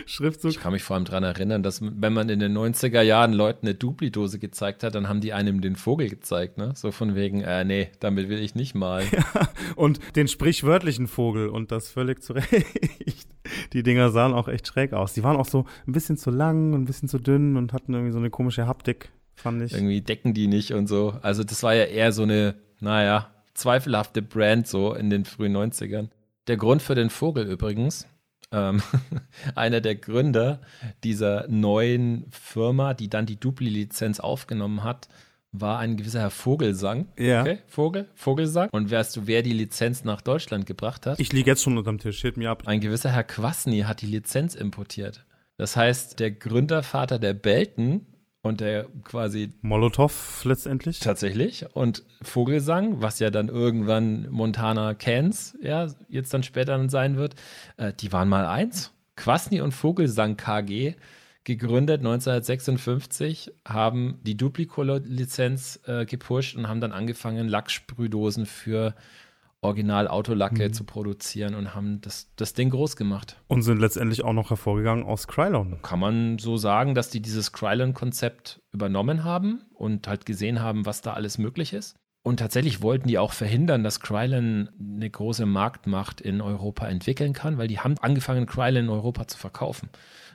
Schriftzug. 0.06 0.50
Ich 0.50 0.60
kann 0.60 0.72
mich 0.72 0.82
vor 0.82 0.96
allem 0.96 1.04
daran 1.04 1.22
erinnern, 1.22 1.62
dass 1.62 1.82
wenn 1.82 2.12
man 2.12 2.28
in 2.30 2.40
den 2.40 2.56
90er 2.56 3.02
Jahren 3.02 3.32
Leuten 3.32 3.66
eine 3.66 3.74
Dupli-Dose 3.74 4.38
gezeigt 4.38 4.82
hat, 4.82 4.94
dann 4.94 5.08
haben 5.08 5.20
die 5.20 5.32
einem 5.34 5.60
den 5.60 5.76
Vogel 5.76 6.08
gezeigt, 6.08 6.56
ne? 6.56 6.72
So 6.74 6.92
von 6.92 7.14
wegen, 7.14 7.42
äh, 7.42 7.64
nee, 7.64 7.90
damit 8.00 8.28
will 8.28 8.40
ich 8.40 8.54
nicht 8.54 8.74
malen. 8.74 9.06
Ja, 9.16 9.48
und 9.76 10.00
den 10.16 10.28
sprichwörtlichen 10.28 11.06
Vogel 11.06 11.48
und 11.48 11.72
das 11.72 11.88
völlig 11.90 12.22
zu 12.22 12.34
Recht. 12.34 13.28
Die 13.72 13.82
Dinger 13.82 14.10
sahen 14.10 14.34
auch 14.34 14.48
echt 14.48 14.66
schräg 14.66 14.92
aus. 14.92 15.12
Die 15.14 15.22
waren 15.22 15.36
auch 15.36 15.46
so 15.46 15.64
ein 15.86 15.92
bisschen 15.92 16.16
zu 16.16 16.30
lang 16.30 16.74
und 16.74 16.82
ein 16.82 16.84
bisschen 16.86 17.08
zu 17.08 17.18
dünn 17.18 17.56
und 17.56 17.72
hatten 17.72 17.94
irgendwie 17.94 18.12
so 18.12 18.18
eine 18.18 18.30
komische 18.30 18.66
Haptik, 18.66 19.10
fand 19.34 19.62
ich. 19.62 19.72
Irgendwie 19.72 20.00
decken 20.02 20.34
die 20.34 20.48
nicht 20.48 20.72
und 20.72 20.86
so. 20.86 21.14
Also 21.22 21.44
das 21.44 21.62
war 21.62 21.74
ja 21.74 21.84
eher 21.84 22.12
so 22.12 22.24
eine, 22.24 22.56
naja, 22.80 23.30
zweifelhafte 23.56 24.22
Brand 24.22 24.66
so 24.66 24.94
in 24.94 25.10
den 25.10 25.24
frühen 25.24 25.56
90ern. 25.56 26.08
Der 26.46 26.56
Grund 26.56 26.82
für 26.82 26.94
den 26.94 27.10
Vogel 27.10 27.46
übrigens, 27.46 28.06
ähm, 28.52 28.82
einer 29.54 29.80
der 29.80 29.96
Gründer 29.96 30.60
dieser 31.02 31.46
neuen 31.48 32.26
Firma, 32.30 32.94
die 32.94 33.08
dann 33.08 33.26
die 33.26 33.38
Dupli-Lizenz 33.38 34.20
aufgenommen 34.20 34.84
hat, 34.84 35.08
war 35.52 35.78
ein 35.78 35.96
gewisser 35.96 36.20
Herr 36.20 36.30
Vogelsang. 36.30 37.08
Ja. 37.18 37.40
Okay, 37.40 37.58
Vogel, 37.66 38.08
Vogelsang. 38.14 38.68
Und 38.72 38.90
weißt 38.90 39.16
du, 39.16 39.26
wer 39.26 39.42
die 39.42 39.52
Lizenz 39.52 40.04
nach 40.04 40.20
Deutschland 40.20 40.66
gebracht 40.66 41.06
hat? 41.06 41.18
Ich 41.18 41.32
liege 41.32 41.50
jetzt 41.50 41.62
schon 41.62 41.78
unterm 41.78 41.98
Tisch, 41.98 42.18
steht 42.18 42.36
mir 42.36 42.50
ab. 42.50 42.64
Ein 42.66 42.80
gewisser 42.80 43.10
Herr 43.10 43.24
Quasny 43.24 43.80
hat 43.80 44.02
die 44.02 44.06
Lizenz 44.06 44.54
importiert. 44.54 45.24
Das 45.56 45.76
heißt, 45.76 46.20
der 46.20 46.30
Gründervater 46.32 47.18
der 47.18 47.32
Belten 47.32 48.06
und 48.46 48.60
der 48.60 48.86
quasi. 49.04 49.50
Molotow 49.62 50.44
letztendlich. 50.44 51.00
Tatsächlich. 51.00 51.66
Und 51.74 52.04
Vogelsang, 52.22 53.02
was 53.02 53.18
ja 53.18 53.30
dann 53.30 53.48
irgendwann 53.48 54.28
Montana 54.30 54.94
Cans, 54.94 55.56
ja, 55.62 55.88
jetzt 56.08 56.32
dann 56.32 56.42
später 56.42 56.76
dann 56.76 56.88
sein 56.88 57.16
wird, 57.16 57.34
äh, 57.76 57.92
die 57.92 58.12
waren 58.12 58.28
mal 58.28 58.46
eins. 58.46 58.92
Quasny 59.16 59.60
und 59.60 59.72
Vogelsang 59.72 60.36
KG, 60.36 60.94
gegründet 61.44 62.00
1956, 62.00 63.52
haben 63.66 64.18
die 64.22 64.36
Duplicolor-Lizenz 64.36 65.80
äh, 65.86 66.04
gepusht 66.04 66.56
und 66.56 66.68
haben 66.68 66.80
dann 66.80 66.92
angefangen, 66.92 67.48
Lacksprühdosen 67.48 68.46
für 68.46 68.94
Original-Autolacke 69.66 70.68
mhm. 70.68 70.72
zu 70.72 70.84
produzieren 70.84 71.54
und 71.54 71.74
haben 71.74 72.00
das, 72.00 72.30
das 72.36 72.54
Ding 72.54 72.70
groß 72.70 72.96
gemacht. 72.96 73.36
Und 73.48 73.62
sind 73.62 73.78
letztendlich 73.78 74.24
auch 74.24 74.32
noch 74.32 74.50
hervorgegangen 74.50 75.04
aus 75.04 75.28
Krylon. 75.28 75.80
Kann 75.82 76.00
man 76.00 76.38
so 76.38 76.56
sagen, 76.56 76.94
dass 76.94 77.10
die 77.10 77.20
dieses 77.20 77.52
Krylon-Konzept 77.52 78.60
übernommen 78.72 79.24
haben 79.24 79.62
und 79.74 80.08
halt 80.08 80.26
gesehen 80.26 80.60
haben, 80.60 80.86
was 80.86 81.02
da 81.02 81.12
alles 81.12 81.38
möglich 81.38 81.72
ist. 81.72 81.96
Und 82.22 82.38
tatsächlich 82.38 82.82
wollten 82.82 83.06
die 83.06 83.18
auch 83.18 83.32
verhindern, 83.32 83.84
dass 83.84 84.00
Krylon 84.00 84.68
eine 84.80 85.08
große 85.08 85.46
Marktmacht 85.46 86.20
in 86.20 86.40
Europa 86.40 86.88
entwickeln 86.88 87.32
kann, 87.32 87.56
weil 87.56 87.68
die 87.68 87.78
haben 87.78 87.94
angefangen, 88.00 88.46
Krylon 88.46 88.86
in 88.86 88.90
Europa 88.90 89.28
zu 89.28 89.38
verkaufen. 89.38 89.90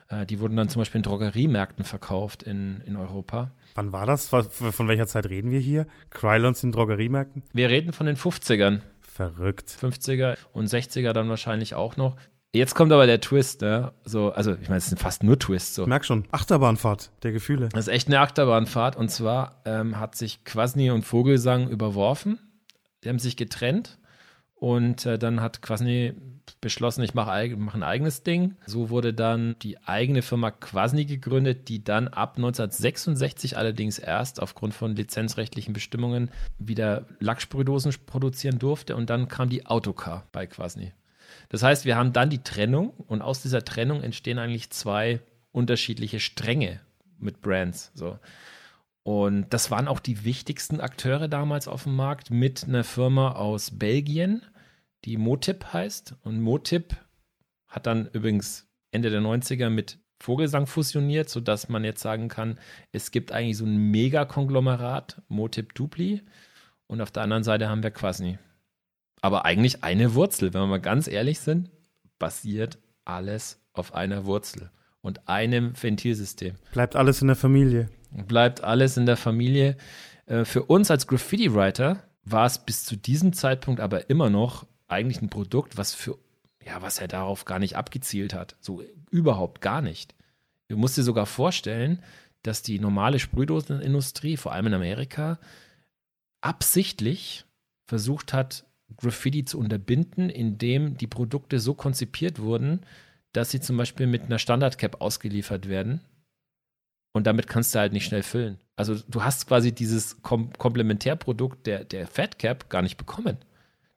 Äh, 0.08 0.26
die 0.26 0.40
wurden 0.40 0.56
dann 0.56 0.70
zum 0.70 0.80
Beispiel 0.80 1.00
in 1.00 1.04
Drogeriemärkten 1.04 1.84
verkauft 1.84 2.44
in, 2.44 2.82
in 2.86 2.96
Europa. 2.96 3.52
Wann 3.76 3.92
war 3.92 4.06
das? 4.06 4.28
Von 4.28 4.88
welcher 4.88 5.08
Zeit 5.08 5.28
reden 5.28 5.52
wir 5.52 5.60
hier? 5.60 5.88
Krylons 6.12 6.64
in 6.64 6.72
Drogeriemärkten? 6.72 7.44
Wir 7.54 7.70
reden 7.70 7.94
von 7.94 8.06
den 8.06 8.18
50ern. 8.18 8.80
Verrückt. 9.12 9.70
50er 9.70 10.38
und 10.54 10.68
60er 10.68 11.12
dann 11.12 11.28
wahrscheinlich 11.28 11.76
auch 11.76 11.98
noch. 11.98 12.16
Jetzt 12.54 12.76
kommt 12.76 12.92
aber 12.92 13.06
der 13.06 13.20
Twist, 13.20 13.62
ne? 13.62 13.94
So, 14.06 14.32
also 14.32 14.54
ich 14.54 14.70
meine, 14.70 14.78
es 14.78 14.88
sind 14.88 15.00
fast 15.00 15.24
nur 15.24 15.38
Twists. 15.38 15.76
So. 15.76 15.84
Ich 15.84 15.88
merk 15.88 16.06
schon, 16.06 16.26
Achterbahnfahrt 16.32 17.12
der 17.24 17.32
Gefühle. 17.32 17.70
Das 17.70 17.88
ist 17.88 17.94
echt 17.94 18.08
eine 18.08 18.20
Achterbahnfahrt. 18.20 18.96
Und 18.96 19.10
zwar 19.10 19.62
ähm, 19.66 20.00
hat 20.00 20.16
sich 20.16 20.46
Quasny 20.46 20.92
und 20.92 21.04
Vogelsang 21.04 21.68
überworfen. 21.70 22.40
Die 23.04 23.10
haben 23.10 23.20
sich 23.20 23.36
getrennt. 23.36 24.00
Und 24.56 25.06
äh, 25.06 25.18
dann 25.18 25.42
hat 25.42 25.62
Quasny 25.62 26.14
beschlossen, 26.60 27.04
ich 27.04 27.14
mache 27.14 27.56
mach 27.58 27.76
ein 27.76 27.84
eigenes 27.84 28.24
Ding. 28.24 28.56
So 28.66 28.90
wurde 28.90 29.14
dann 29.14 29.56
die 29.62 29.78
eigene 29.80 30.22
Firma 30.22 30.52
Quasny 30.52 31.06
gegründet, 31.06 31.70
die 31.70 31.84
dann 31.84 32.08
ab 32.08 32.38
1966 32.38 33.58
allerdings 33.58 34.00
erst 34.00 34.42
aufgrund 34.42 34.74
von 34.74 34.96
lizenzrechtlichen 34.96 35.74
Bestimmungen 35.74 36.30
wieder 36.60 37.06
Lacksprühdosen 37.20 37.94
produzieren 38.06 38.60
durfte. 38.60 38.96
Und 38.96 39.10
dann 39.10 39.28
kam 39.28 39.50
die 39.50 39.66
Autocar 39.66 40.26
bei 40.32 40.48
Quasny. 40.48 40.92
Das 41.50 41.64
heißt, 41.64 41.86
wir 41.86 41.96
haben 41.96 42.14
dann 42.14 42.30
die 42.30 42.44
Trennung 42.44 42.90
und 42.90 43.22
aus 43.22 43.42
dieser 43.42 43.64
Trennung 43.64 44.04
entstehen 44.04 44.40
eigentlich 44.40 44.70
zwei 44.72 45.20
unterschiedliche 45.52 46.20
Stränge 46.20 46.80
mit 47.20 47.42
Brands. 47.42 47.92
So. 47.94 48.18
Und 49.04 49.48
das 49.50 49.72
waren 49.72 49.88
auch 49.88 50.00
die 50.00 50.24
wichtigsten 50.24 50.80
Akteure 50.80 51.28
damals 51.28 51.68
auf 51.68 51.84
dem 51.84 51.96
Markt 51.96 52.30
mit 52.30 52.66
einer 52.66 52.84
Firma 52.84 53.32
aus 53.32 53.72
Belgien, 53.72 54.44
die 55.06 55.18
Motip 55.18 55.74
heißt. 55.74 56.16
Und 56.24 56.42
Motip 56.42 56.96
hat 57.68 57.88
dann 57.88 58.10
übrigens 58.14 58.68
Ende 58.92 59.10
der 59.10 59.22
90er 59.22 59.70
mit 59.70 60.00
Vogelsang 60.20 60.68
fusioniert, 60.68 61.30
sodass 61.30 61.70
man 61.70 61.84
jetzt 61.84 62.02
sagen 62.02 62.28
kann, 62.28 62.60
es 62.92 63.12
gibt 63.12 63.32
eigentlich 63.32 63.58
so 63.58 63.66
ein 63.66 63.78
Megakonglomerat, 63.92 65.22
Motip 65.28 65.74
Dupli, 65.74 66.22
und 66.88 67.02
auf 67.02 67.12
der 67.12 67.24
anderen 67.24 67.44
Seite 67.44 67.70
haben 67.70 67.84
wir 67.84 67.92
Quasni. 67.92 68.38
Aber 69.22 69.46
eigentlich 69.46 69.84
eine 69.84 70.14
Wurzel, 70.14 70.54
wenn 70.54 70.62
wir 70.62 70.68
mal 70.68 70.82
ganz 70.82 71.08
ehrlich 71.08 71.40
sind, 71.40 71.72
basiert 72.20 72.80
alles 73.06 73.62
auf 73.74 73.94
einer 73.94 74.26
Wurzel 74.26 74.72
und 75.02 75.28
einem 75.28 75.74
Ventilsystem. 75.82 76.56
Bleibt 76.74 76.96
alles 76.96 77.22
in 77.22 77.28
der 77.28 77.38
Familie. 77.38 77.90
Bleibt 78.28 78.64
alles 78.64 78.98
in 78.98 79.06
der 79.06 79.18
Familie. 79.18 79.78
Äh, 80.26 80.44
für 80.44 80.64
uns 80.64 80.92
als 80.92 81.08
Graffiti-Writer 81.08 82.04
war 82.24 82.46
es 82.46 82.60
bis 82.60 82.84
zu 82.84 82.98
diesem 82.98 83.34
Zeitpunkt 83.34 83.80
aber 83.80 84.10
immer 84.10 84.30
noch 84.30 84.68
eigentlich 84.92 85.22
ein 85.22 85.30
Produkt, 85.30 85.78
was 85.78 85.94
für 85.94 86.18
ja, 86.66 86.82
was 86.82 87.00
er 87.00 87.08
darauf 87.08 87.46
gar 87.46 87.60
nicht 87.60 87.76
abgezielt 87.76 88.34
hat. 88.34 88.56
So 88.60 88.84
überhaupt 89.10 89.62
gar 89.62 89.82
nicht. 89.82 90.16
Du 90.68 90.78
musst 90.78 90.98
dir 90.98 91.04
sogar 91.04 91.26
vorstellen, 91.26 92.02
dass 92.44 92.62
die 92.62 92.80
normale 92.80 93.20
Sprühdosenindustrie, 93.20 94.38
vor 94.38 94.54
allem 94.54 94.68
in 94.68 94.74
Amerika, 94.74 95.40
absichtlich 96.42 97.46
versucht 97.88 98.34
hat, 98.34 98.66
Graffiti 98.98 99.46
zu 99.46 99.58
unterbinden, 99.60 100.30
indem 100.30 100.98
die 100.98 101.08
Produkte 101.08 101.60
so 101.60 101.74
konzipiert 101.74 102.40
wurden, 102.40 102.82
dass 103.32 103.52
sie 103.52 103.62
zum 103.62 103.78
Beispiel 103.78 104.08
mit 104.08 104.24
einer 104.24 104.40
Standard-Cap 104.40 105.02
ausgeliefert 105.02 105.70
werden. 105.70 106.02
Und 107.14 107.28
damit 107.28 107.48
kannst 107.48 107.76
du 107.76 107.80
halt 107.80 107.94
nicht 107.94 108.06
schnell 108.06 108.24
füllen. 108.24 108.58
Also 108.76 108.96
du 109.08 109.24
hast 109.24 109.48
quasi 109.48 109.72
dieses 109.74 110.22
Kom 110.22 110.52
Komplementärprodukt 110.54 111.68
der, 111.68 111.84
der 111.84 112.08
Fat 112.08 112.40
Cap 112.40 112.70
gar 112.70 112.82
nicht 112.82 112.98
bekommen. 112.98 113.38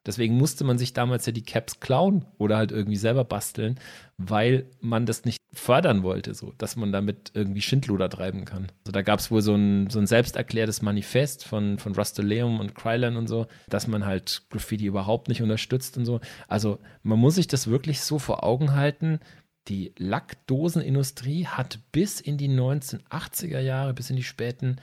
Deswegen 0.05 0.37
musste 0.37 0.63
man 0.63 0.77
sich 0.77 0.93
damals 0.93 1.25
ja 1.25 1.31
die 1.31 1.43
Caps 1.43 1.79
klauen 1.79 2.25
oder 2.37 2.57
halt 2.57 2.71
irgendwie 2.71 2.95
selber 2.95 3.23
basteln, 3.23 3.79
weil 4.17 4.67
man 4.79 5.05
das 5.05 5.25
nicht 5.25 5.39
fördern 5.51 6.03
wollte, 6.03 6.33
so, 6.35 6.53
dass 6.57 6.75
man 6.75 6.91
damit 6.91 7.31
irgendwie 7.33 7.61
Schindluder 7.61 8.09
treiben 8.09 8.45
kann. 8.45 8.67
Also 8.83 8.91
da 8.91 9.01
gab 9.01 9.19
es 9.19 9.31
wohl 9.31 9.41
so 9.41 9.55
ein, 9.55 9.89
so 9.89 9.99
ein 9.99 10.05
selbsterklärtes 10.05 10.81
Manifest 10.81 11.45
von, 11.45 11.79
von 11.79 11.95
Rustoleum 11.95 12.59
und 12.59 12.75
Krylan 12.75 13.17
und 13.17 13.27
so, 13.27 13.47
dass 13.67 13.87
man 13.87 14.05
halt 14.05 14.43
Graffiti 14.49 14.85
überhaupt 14.85 15.27
nicht 15.27 15.41
unterstützt 15.41 15.97
und 15.97 16.05
so. 16.05 16.19
Also 16.47 16.79
man 17.01 17.19
muss 17.19 17.35
sich 17.35 17.47
das 17.47 17.67
wirklich 17.67 18.01
so 18.01 18.19
vor 18.19 18.43
Augen 18.43 18.73
halten. 18.73 19.19
Die 19.67 19.93
Lackdosenindustrie 19.97 21.47
hat 21.47 21.79
bis 21.91 22.21
in 22.21 22.37
die 22.37 22.49
1980er 22.49 23.59
Jahre, 23.59 23.93
bis 23.95 24.11
in 24.11 24.15
die 24.15 24.23
späten, 24.23 24.75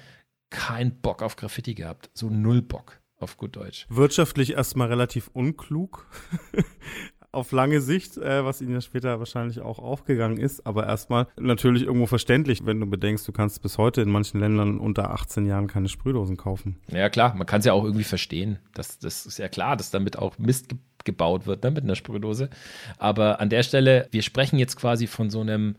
keinen 0.50 1.00
Bock 1.00 1.22
auf 1.22 1.36
Graffiti 1.36 1.74
gehabt. 1.74 2.10
So 2.14 2.28
null 2.28 2.62
Bock 2.62 3.01
auf 3.22 3.36
gut 3.36 3.56
Deutsch. 3.56 3.86
Wirtschaftlich 3.88 4.52
erstmal 4.52 4.88
relativ 4.88 5.30
unklug. 5.32 6.06
auf 7.32 7.50
lange 7.50 7.80
Sicht, 7.80 8.18
äh, 8.18 8.44
was 8.44 8.60
ihnen 8.60 8.74
ja 8.74 8.80
später 8.82 9.18
wahrscheinlich 9.18 9.60
auch 9.60 9.78
aufgegangen 9.78 10.36
ist, 10.36 10.66
aber 10.66 10.86
erstmal 10.86 11.26
natürlich 11.40 11.82
irgendwo 11.82 12.06
verständlich, 12.06 12.66
wenn 12.66 12.78
du 12.78 12.86
bedenkst, 12.86 13.26
du 13.26 13.32
kannst 13.32 13.62
bis 13.62 13.78
heute 13.78 14.02
in 14.02 14.10
manchen 14.10 14.38
Ländern 14.38 14.78
unter 14.78 15.10
18 15.10 15.46
Jahren 15.46 15.66
keine 15.66 15.88
Sprühdosen 15.88 16.36
kaufen. 16.36 16.76
Ja 16.88 17.08
klar, 17.08 17.34
man 17.34 17.46
kann 17.46 17.60
es 17.60 17.64
ja 17.64 17.72
auch 17.72 17.84
irgendwie 17.84 18.04
verstehen. 18.04 18.58
Das, 18.74 18.98
das 18.98 19.24
ist 19.24 19.38
ja 19.38 19.48
klar, 19.48 19.76
dass 19.76 19.90
damit 19.90 20.18
auch 20.18 20.38
Mist 20.38 20.68
ge 20.68 20.78
gebaut 21.04 21.48
wird 21.48 21.64
ne, 21.64 21.72
mit 21.72 21.82
einer 21.82 21.96
Sprühdose. 21.96 22.48
Aber 22.96 23.40
an 23.40 23.50
der 23.50 23.64
Stelle, 23.64 24.06
wir 24.12 24.22
sprechen 24.22 24.56
jetzt 24.56 24.76
quasi 24.76 25.08
von 25.08 25.30
so 25.30 25.40
einem 25.40 25.74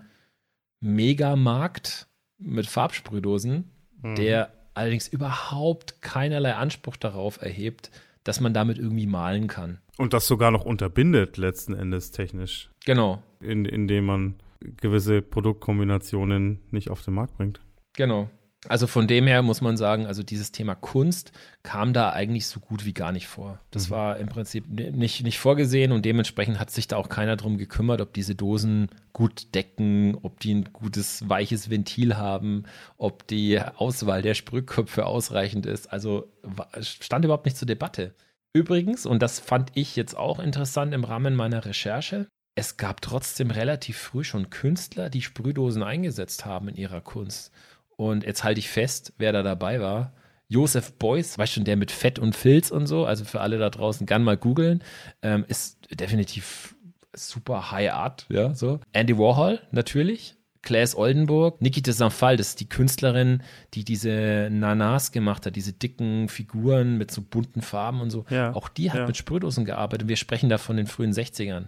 Megamarkt 0.82 2.10
mit 2.38 2.66
Farbsprühdosen, 2.66 3.72
mhm. 4.02 4.16
der 4.16 4.52
allerdings 4.74 5.08
überhaupt 5.08 6.02
keinerlei 6.02 6.56
Anspruch 6.56 6.98
darauf 6.98 7.42
erhebt, 7.42 7.92
dass 8.24 8.40
man 8.40 8.54
damit 8.54 8.78
irgendwie 8.78 9.08
malen 9.08 9.48
kann. 9.48 9.80
Und 9.98 10.14
das 10.14 10.28
sogar 10.28 10.52
noch 10.52 10.66
unterbindet, 10.66 11.38
letzten 11.38 11.74
Endes 11.74 12.12
technisch. 12.12 12.70
Genau. 12.86 13.22
In, 13.40 13.66
indem 13.66 14.06
man 14.06 14.36
gewisse 14.82 15.22
Produktkombinationen 15.22 16.60
nicht 16.72 16.90
auf 16.90 17.02
den 17.04 17.14
Markt 17.14 17.38
bringt. 17.38 17.62
Genau. 17.94 18.30
Also 18.70 18.88
von 18.88 19.08
dem 19.08 19.28
her 19.28 19.42
muss 19.42 19.60
man 19.60 19.76
sagen, 19.76 20.06
also 20.06 20.24
dieses 20.24 20.54
Thema 20.54 20.74
Kunst 20.74 21.34
kam 21.64 21.92
da 21.92 22.12
eigentlich 22.12 22.48
so 22.48 22.62
gut 22.62 22.86
wie 22.86 22.94
gar 22.94 23.12
nicht 23.12 23.28
vor. 23.28 23.60
Das 23.72 23.90
mhm. 23.90 23.94
war 23.94 24.18
im 24.18 24.30
Prinzip 24.30 24.70
nicht, 24.70 25.24
nicht 25.24 25.40
vorgesehen 25.40 25.92
und 25.92 26.06
dementsprechend 26.06 26.60
hat 26.60 26.72
sich 26.72 26.88
da 26.88 26.96
auch 26.96 27.10
keiner 27.10 27.36
drum 27.36 27.58
gekümmert, 27.58 28.00
ob 28.00 28.14
diese 28.14 28.36
Dosen 28.36 28.88
gut 29.12 29.54
decken, 29.54 30.18
ob 30.22 30.40
die 30.40 30.54
ein 30.54 30.70
gutes, 30.72 31.28
weiches 31.28 31.70
Ventil 31.70 32.16
haben, 32.16 32.64
ob 32.98 33.28
die 33.28 33.60
Auswahl 33.60 34.22
der 34.22 34.34
Sprühköpfe 34.34 35.06
ausreichend 35.06 35.66
ist. 35.66 35.92
Also 35.92 36.32
stand 36.80 37.26
überhaupt 37.26 37.46
nicht 37.46 37.58
zur 37.58 37.68
Debatte. 37.68 38.16
Übrigens, 38.54 39.06
und 39.06 39.22
das 39.22 39.40
fand 39.40 39.72
ich 39.74 39.96
jetzt 39.96 40.16
auch 40.16 40.40
interessant 40.40 40.94
im 40.94 41.04
Rahmen 41.04 41.36
meiner 41.36 41.66
Recherche, 41.66 42.28
es 42.56 42.78
gab 42.78 43.02
trotzdem 43.02 43.50
relativ 43.50 43.98
früh 43.98 44.24
schon 44.24 44.52
Künstler, 44.52 45.10
die 45.10 45.24
Sprühdosen 45.24 45.82
eingesetzt 45.82 46.46
haben 46.46 46.68
in 46.68 46.76
ihrer 46.76 47.02
Kunst. 47.02 47.52
Und 47.96 48.24
jetzt 48.24 48.44
halte 48.44 48.60
ich 48.60 48.70
fest, 48.70 49.14
wer 49.18 49.32
da 49.32 49.44
dabei 49.44 49.80
war. 49.82 50.14
Josef 50.48 50.94
Beuys, 50.94 51.38
weißt 51.38 51.54
schon, 51.54 51.64
der 51.64 51.78
mit 51.78 51.92
Fett 51.92 52.20
und 52.20 52.36
Filz 52.36 52.70
und 52.70 52.86
so, 52.86 53.06
also 53.06 53.26
für 53.26 53.42
alle 53.42 53.58
da 53.58 53.70
draußen, 53.70 54.06
gern 54.06 54.24
mal 54.24 54.38
googeln, 54.38 54.84
ähm, 55.22 55.46
ist 55.48 55.88
definitiv 55.92 56.76
super 57.14 57.72
High 57.72 57.92
Art, 57.94 58.26
ja, 58.30 58.54
so. 58.54 58.80
Andy 58.92 59.18
Warhol, 59.18 59.60
natürlich. 59.72 60.36
Claes 60.62 60.96
Oldenburg, 60.96 61.62
Nikita 61.62 61.92
Sanfal, 61.92 62.38
das 62.38 62.50
ist 62.50 62.62
die 62.62 62.70
Künstlerin, 62.70 63.44
die 63.74 63.84
diese 63.84 64.48
Nanas 64.50 65.12
gemacht 65.12 65.46
hat, 65.46 65.58
diese 65.58 65.74
dicken 65.74 66.30
Figuren 66.30 66.98
mit 66.98 67.12
so 67.12 67.22
bunten 67.22 67.62
Farben 67.62 68.00
und 68.00 68.12
so. 68.12 68.26
Ja, 68.30 68.56
Auch 68.56 68.70
die 68.70 68.90
hat 68.90 69.00
ja. 69.00 69.08
mit 69.08 69.18
Sprühdosen 69.18 69.66
gearbeitet. 69.66 70.08
Wir 70.08 70.16
sprechen 70.16 70.50
da 70.50 70.58
von 70.58 70.78
den 70.78 70.88
frühen 70.88 71.12
60ern. 71.12 71.66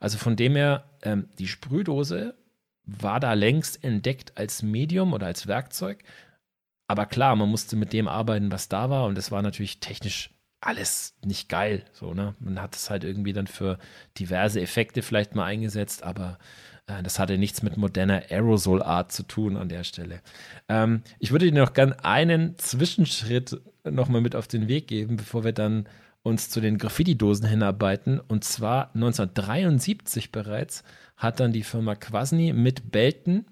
Also 0.00 0.16
von 0.16 0.36
dem 0.36 0.56
her, 0.56 0.84
ähm, 1.02 1.28
die 1.38 1.46
Sprühdose 1.46 2.34
war 2.84 3.20
da 3.20 3.34
längst 3.34 3.82
entdeckt 3.84 4.36
als 4.36 4.62
Medium 4.62 5.12
oder 5.12 5.26
als 5.26 5.46
Werkzeug. 5.46 6.02
Aber 6.88 7.06
klar, 7.06 7.36
man 7.36 7.48
musste 7.48 7.76
mit 7.76 7.92
dem 7.92 8.08
arbeiten, 8.08 8.52
was 8.52 8.68
da 8.68 8.90
war. 8.90 9.06
Und 9.06 9.16
es 9.16 9.30
war 9.30 9.42
natürlich 9.42 9.80
technisch 9.80 10.30
alles 10.60 11.14
nicht 11.24 11.48
geil. 11.48 11.84
So, 11.92 12.14
ne? 12.14 12.34
Man 12.38 12.60
hat 12.60 12.76
es 12.76 12.90
halt 12.90 13.04
irgendwie 13.04 13.32
dann 13.32 13.46
für 13.46 13.78
diverse 14.18 14.60
Effekte 14.60 15.02
vielleicht 15.02 15.34
mal 15.34 15.44
eingesetzt, 15.44 16.02
aber 16.02 16.38
äh, 16.86 17.02
das 17.02 17.18
hatte 17.18 17.38
nichts 17.38 17.62
mit 17.62 17.76
moderner 17.76 18.22
Aerosol-Art 18.30 19.12
zu 19.12 19.24
tun 19.24 19.56
an 19.56 19.68
der 19.68 19.84
Stelle. 19.84 20.20
Ähm, 20.68 21.02
ich 21.18 21.32
würde 21.32 21.50
dir 21.50 21.58
noch 21.60 21.72
gern 21.72 21.92
einen 21.92 22.58
Zwischenschritt 22.58 23.60
nochmal 23.84 24.20
mit 24.20 24.36
auf 24.36 24.46
den 24.46 24.68
Weg 24.68 24.86
geben, 24.86 25.16
bevor 25.16 25.44
wir 25.44 25.52
dann 25.52 25.88
uns 26.22 26.48
zu 26.50 26.60
den 26.60 26.78
Graffiti-Dosen 26.78 27.48
hinarbeiten. 27.48 28.20
Und 28.20 28.44
zwar 28.44 28.94
1973 28.94 30.30
bereits 30.30 30.84
hat 31.22 31.40
dann 31.40 31.52
die 31.52 31.62
Firma 31.62 31.94
Quasni 31.94 32.52
mit 32.52 32.90
Belton 32.90 33.46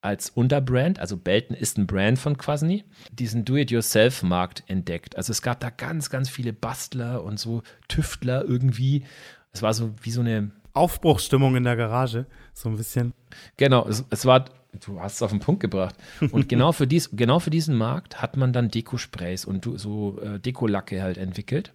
als 0.00 0.30
Unterbrand, 0.30 1.00
also 1.00 1.16
Belton 1.16 1.56
ist 1.56 1.78
ein 1.78 1.86
Brand 1.86 2.18
von 2.18 2.36
Quasni, 2.36 2.84
diesen 3.12 3.44
Do-it-yourself-Markt 3.44 4.62
entdeckt. 4.68 5.16
Also 5.16 5.32
es 5.32 5.42
gab 5.42 5.60
da 5.60 5.70
ganz, 5.70 6.10
ganz 6.10 6.28
viele 6.28 6.52
Bastler 6.52 7.24
und 7.24 7.40
so 7.40 7.62
Tüftler 7.88 8.44
irgendwie. 8.44 9.04
Es 9.52 9.62
war 9.62 9.74
so 9.74 9.94
wie 10.02 10.10
so 10.10 10.20
eine 10.20 10.52
Aufbruchsstimmung 10.74 11.56
in 11.56 11.64
der 11.64 11.76
Garage, 11.76 12.26
so 12.52 12.68
ein 12.68 12.76
bisschen. 12.76 13.14
Genau, 13.56 13.88
es, 13.88 14.04
es 14.10 14.26
war, 14.26 14.44
du 14.84 15.00
hast 15.00 15.14
es 15.14 15.22
auf 15.22 15.30
den 15.30 15.40
Punkt 15.40 15.60
gebracht. 15.60 15.96
Und 16.30 16.48
genau 16.48 16.72
für, 16.72 16.86
dies, 16.86 17.10
genau 17.12 17.40
für 17.40 17.50
diesen 17.50 17.76
Markt 17.76 18.20
hat 18.22 18.36
man 18.36 18.52
dann 18.52 18.68
Deko-Sprays 18.68 19.44
und 19.44 19.68
so 19.76 20.20
äh, 20.20 20.38
Dekolacke 20.38 21.02
halt 21.02 21.18
entwickelt. 21.18 21.72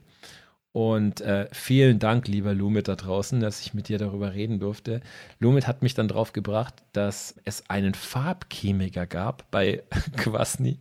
Und 0.73 1.19
äh, 1.19 1.47
vielen 1.51 1.99
Dank, 1.99 2.29
lieber 2.29 2.53
Lumit 2.53 2.87
da 2.87 2.95
draußen, 2.95 3.41
dass 3.41 3.59
ich 3.59 3.73
mit 3.73 3.89
dir 3.89 3.97
darüber 3.97 4.33
reden 4.33 4.59
durfte. 4.59 5.01
Lumit 5.39 5.67
hat 5.67 5.81
mich 5.81 5.95
dann 5.95 6.07
drauf 6.07 6.31
gebracht, 6.31 6.75
dass 6.93 7.35
es 7.43 7.69
einen 7.69 7.93
Farbchemiker 7.93 9.05
gab 9.05 9.51
bei 9.51 9.83
Quasni, 10.17 10.79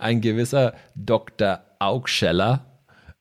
ein 0.00 0.20
gewisser 0.20 0.74
Dr. 0.96 1.60
Augscheller. 1.78 2.66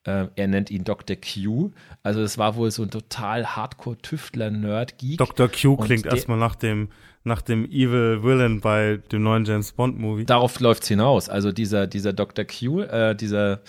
Äh, 0.06 0.28
er 0.36 0.48
nennt 0.48 0.72
ihn 0.72 0.86
Dr. 0.86 1.18
Q. 1.18 1.72
Also 2.02 2.22
es 2.22 2.40
war 2.40 2.56
wohl 2.56 2.72
so 2.72 2.82
ein 2.82 2.90
total 2.90 3.56
Hardcore-Tüftler-Nerd-Geek. 3.56 5.20
Dr. 5.20 5.50
Q 5.50 5.78
klingt 5.78 6.08
erstmal 6.08 6.40
nach 6.40 6.56
dem, 6.56 6.90
nach 7.28 7.42
dem 7.42 7.66
Evil 7.66 8.24
Villain 8.24 8.62
bei 8.62 9.00
dem 9.12 9.24
neuen 9.24 9.46
James 9.46 9.72
Bond-Movie. 9.74 10.26
Darauf 10.26 10.60
läuft 10.60 10.84
es 10.84 10.90
hinaus. 10.90 11.30
Also 11.30 11.52
dieser, 11.52 11.86
dieser 11.86 12.14
Dr. 12.14 12.46
Q, 12.46 12.82
äh, 12.82 13.16
dieser 13.16 13.62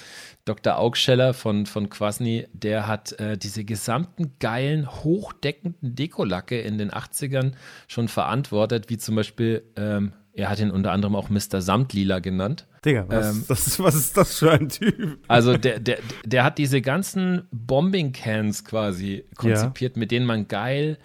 Dr. 0.45 0.79
Augscheller 0.79 1.35
von, 1.35 1.67
von 1.67 1.91
Quasni, 1.91 2.47
der 2.53 2.87
hat 2.87 3.13
äh, 3.21 3.37
diese 3.37 3.65
gesamten 3.65 4.33
geilen, 4.39 4.91
hochdeckenden 4.91 5.95
Dekolacke 5.95 6.59
in 6.61 6.79
den 6.79 6.91
80ern 6.91 7.53
schon 7.87 8.09
verantwortet, 8.09 8.89
wie 8.89 8.97
zum 8.97 9.17
Beispiel, 9.17 9.63
ähm, 9.77 10.13
er 10.33 10.49
hat 10.49 10.61
ihn 10.61 10.71
unter 10.71 10.93
anderem 10.93 11.17
auch 11.17 11.29
Mr. 11.29 11.61
Samtlila 11.61 12.21
genannt. 12.21 12.67
Digga, 12.85 13.05
was, 13.09 13.31
ähm, 13.35 13.45
das, 13.49 13.81
was 13.81 13.95
ist 13.95 14.17
das 14.17 14.39
für 14.39 14.53
ein 14.53 14.69
Typ? 14.69 15.19
Also 15.29 15.57
der, 15.57 15.81
der, 15.81 15.99
der 16.25 16.45
hat 16.45 16.57
diese 16.59 16.81
ganzen 16.81 17.43
Bombing-Cans 17.51 18.65
quasi 18.65 19.25
konzipiert, 19.37 19.97
ja. 19.97 20.01
mit 20.01 20.11
denen 20.13 20.25
man 20.25 20.49
geil 20.49 20.97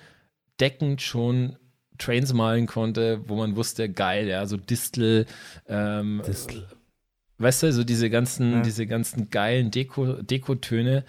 deckend 0.59 1.01
schon 1.01 1.57
Trains 2.03 2.33
malen 2.33 2.67
konnte, 2.67 3.21
wo 3.27 3.35
man 3.35 3.55
wusste, 3.55 3.89
geil, 3.89 4.27
ja, 4.27 4.45
so 4.45 4.57
Distel, 4.57 5.25
ähm, 5.67 6.21
Distel. 6.27 6.67
Weißt 7.37 7.63
du, 7.63 7.73
so 7.73 7.83
diese 7.83 8.09
ganzen, 8.09 8.51
ja. 8.53 8.61
diese 8.61 8.85
ganzen 8.85 9.29
geilen 9.29 9.71
Deko, 9.71 10.21
Dekotöne. 10.21 11.03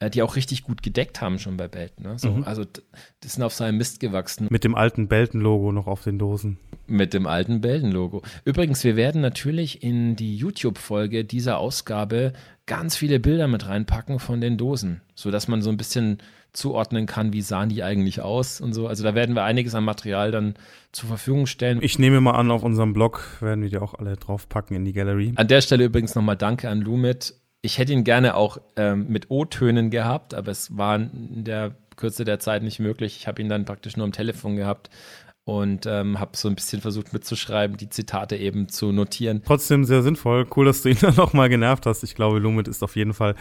äh, 0.00 0.10
die 0.10 0.22
auch 0.22 0.36
richtig 0.36 0.62
gut 0.62 0.82
gedeckt 0.82 1.20
haben 1.20 1.38
schon 1.40 1.56
bei 1.56 1.66
Belten. 1.66 2.04
Ne? 2.04 2.18
So, 2.18 2.30
Mhm. 2.30 2.44
Also 2.44 2.64
die 2.64 3.28
sind 3.28 3.42
auf 3.42 3.52
seinem 3.52 3.78
Mist 3.78 3.98
gewachsen 3.98 4.46
Mit 4.48 4.62
dem 4.62 4.76
alten 4.76 5.08
Belten-Logo 5.08 5.72
noch 5.72 5.88
auf 5.88 6.04
den 6.04 6.18
Dosen. 6.20 6.58
mit 6.86 7.12
dem 7.14 7.26
alten 7.26 7.60
Belden-Logo. 7.60 8.22
Übrigens, 8.44 8.84
wir 8.84 8.94
werden 8.96 9.20
natürlich 9.20 9.82
in 9.82 10.14
die 10.16 10.36
YouTube-Folge 10.36 11.24
dieser 11.24 11.58
Ausgabe 11.58 12.32
ganz 12.66 12.96
viele 12.96 13.18
Bilder 13.18 13.48
mit 13.48 13.66
reinpacken 13.66 14.20
von 14.20 14.40
den 14.40 14.56
Dosen, 14.56 15.00
sodass 15.14 15.48
man 15.48 15.62
so 15.62 15.70
ein 15.70 15.76
bisschen 15.76 16.18
zuordnen 16.52 17.06
kann, 17.06 17.32
wie 17.32 17.42
sahen 17.42 17.68
die 17.68 17.82
eigentlich 17.82 18.20
aus 18.20 18.60
und 18.60 18.72
so. 18.72 18.88
Also 18.88 19.04
da 19.04 19.14
werden 19.14 19.34
wir 19.34 19.44
einiges 19.44 19.74
an 19.74 19.84
Material 19.84 20.30
dann 20.30 20.54
zur 20.92 21.08
Verfügung 21.08 21.46
stellen. 21.46 21.78
Ich 21.82 21.98
nehme 21.98 22.20
mal 22.20 22.32
an, 22.32 22.50
auf 22.50 22.62
unserem 22.62 22.92
Blog 22.92 23.22
werden 23.40 23.62
wir 23.62 23.70
die 23.70 23.78
auch 23.78 23.94
alle 23.94 24.16
draufpacken 24.16 24.76
in 24.76 24.84
die 24.84 24.92
Gallery. 24.92 25.32
An 25.36 25.48
der 25.48 25.60
Stelle 25.60 25.84
übrigens 25.84 26.14
nochmal 26.14 26.36
Danke 26.36 26.68
an 26.68 26.80
Lumit. 26.80 27.34
Ich 27.60 27.78
hätte 27.78 27.92
ihn 27.92 28.04
gerne 28.04 28.34
auch 28.34 28.58
ähm, 28.76 29.06
mit 29.08 29.30
O-Tönen 29.30 29.90
gehabt, 29.90 30.34
aber 30.34 30.50
es 30.50 30.76
war 30.76 30.96
in 30.96 31.44
der 31.44 31.74
Kürze 31.96 32.24
der 32.24 32.38
Zeit 32.38 32.62
nicht 32.62 32.78
möglich. 32.78 33.16
Ich 33.18 33.26
habe 33.26 33.42
ihn 33.42 33.48
dann 33.48 33.64
praktisch 33.64 33.96
nur 33.96 34.06
am 34.06 34.12
Telefon 34.12 34.56
gehabt 34.56 34.90
und 35.48 35.86
ähm, 35.86 36.20
habe 36.20 36.36
so 36.36 36.46
ein 36.46 36.54
bisschen 36.54 36.82
versucht 36.82 37.14
mitzuschreiben, 37.14 37.78
die 37.78 37.88
Zitate 37.88 38.36
eben 38.36 38.68
zu 38.68 38.92
notieren. 38.92 39.42
Trotzdem 39.46 39.84
sehr 39.84 40.02
sinnvoll. 40.02 40.46
Cool, 40.54 40.66
dass 40.66 40.82
du 40.82 40.90
ihn 40.90 40.98
dann 41.00 41.16
nochmal 41.16 41.48
genervt 41.48 41.86
hast. 41.86 42.02
Ich 42.04 42.14
glaube, 42.14 42.38
Lumit 42.38 42.68
ist 42.68 42.82
auf 42.82 42.96
jeden 42.96 43.14
Fall 43.14 43.34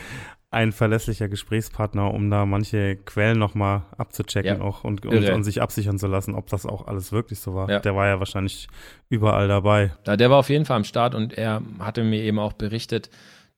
ein 0.49 0.71
verlässlicher 0.71 1.27
Gesprächspartner, 1.27 2.13
um 2.13 2.29
da 2.29 2.45
manche 2.45 2.95
Quellen 2.95 3.37
nochmal 3.37 3.83
abzuchecken 3.97 4.59
Ja, 4.59 4.63
auch 4.63 4.83
und, 4.85 5.05
und, 5.05 5.29
und 5.29 5.43
sich 5.43 5.61
absichern 5.61 5.99
zu 5.99 6.07
lassen, 6.07 6.35
ob 6.35 6.47
das 6.47 6.65
auch 6.65 6.87
alles 6.87 7.11
wirklich 7.11 7.39
so 7.39 7.53
war. 7.53 7.69
Ja. 7.69 7.79
Der 7.79 7.95
war 7.95 8.07
ja 8.07 8.19
wahrscheinlich 8.19 8.67
überall 9.09 9.47
dabei. 9.49 9.91
Ja, 10.05 10.15
der 10.15 10.29
war 10.29 10.37
auf 10.37 10.49
jeden 10.49 10.65
Fall 10.65 10.77
am 10.77 10.83
Start 10.85 11.15
und 11.15 11.37
er 11.37 11.61
hatte 11.79 12.03
mir 12.03 12.21
eben 12.21 12.39
auch 12.39 12.53
berichtet, 12.53 13.09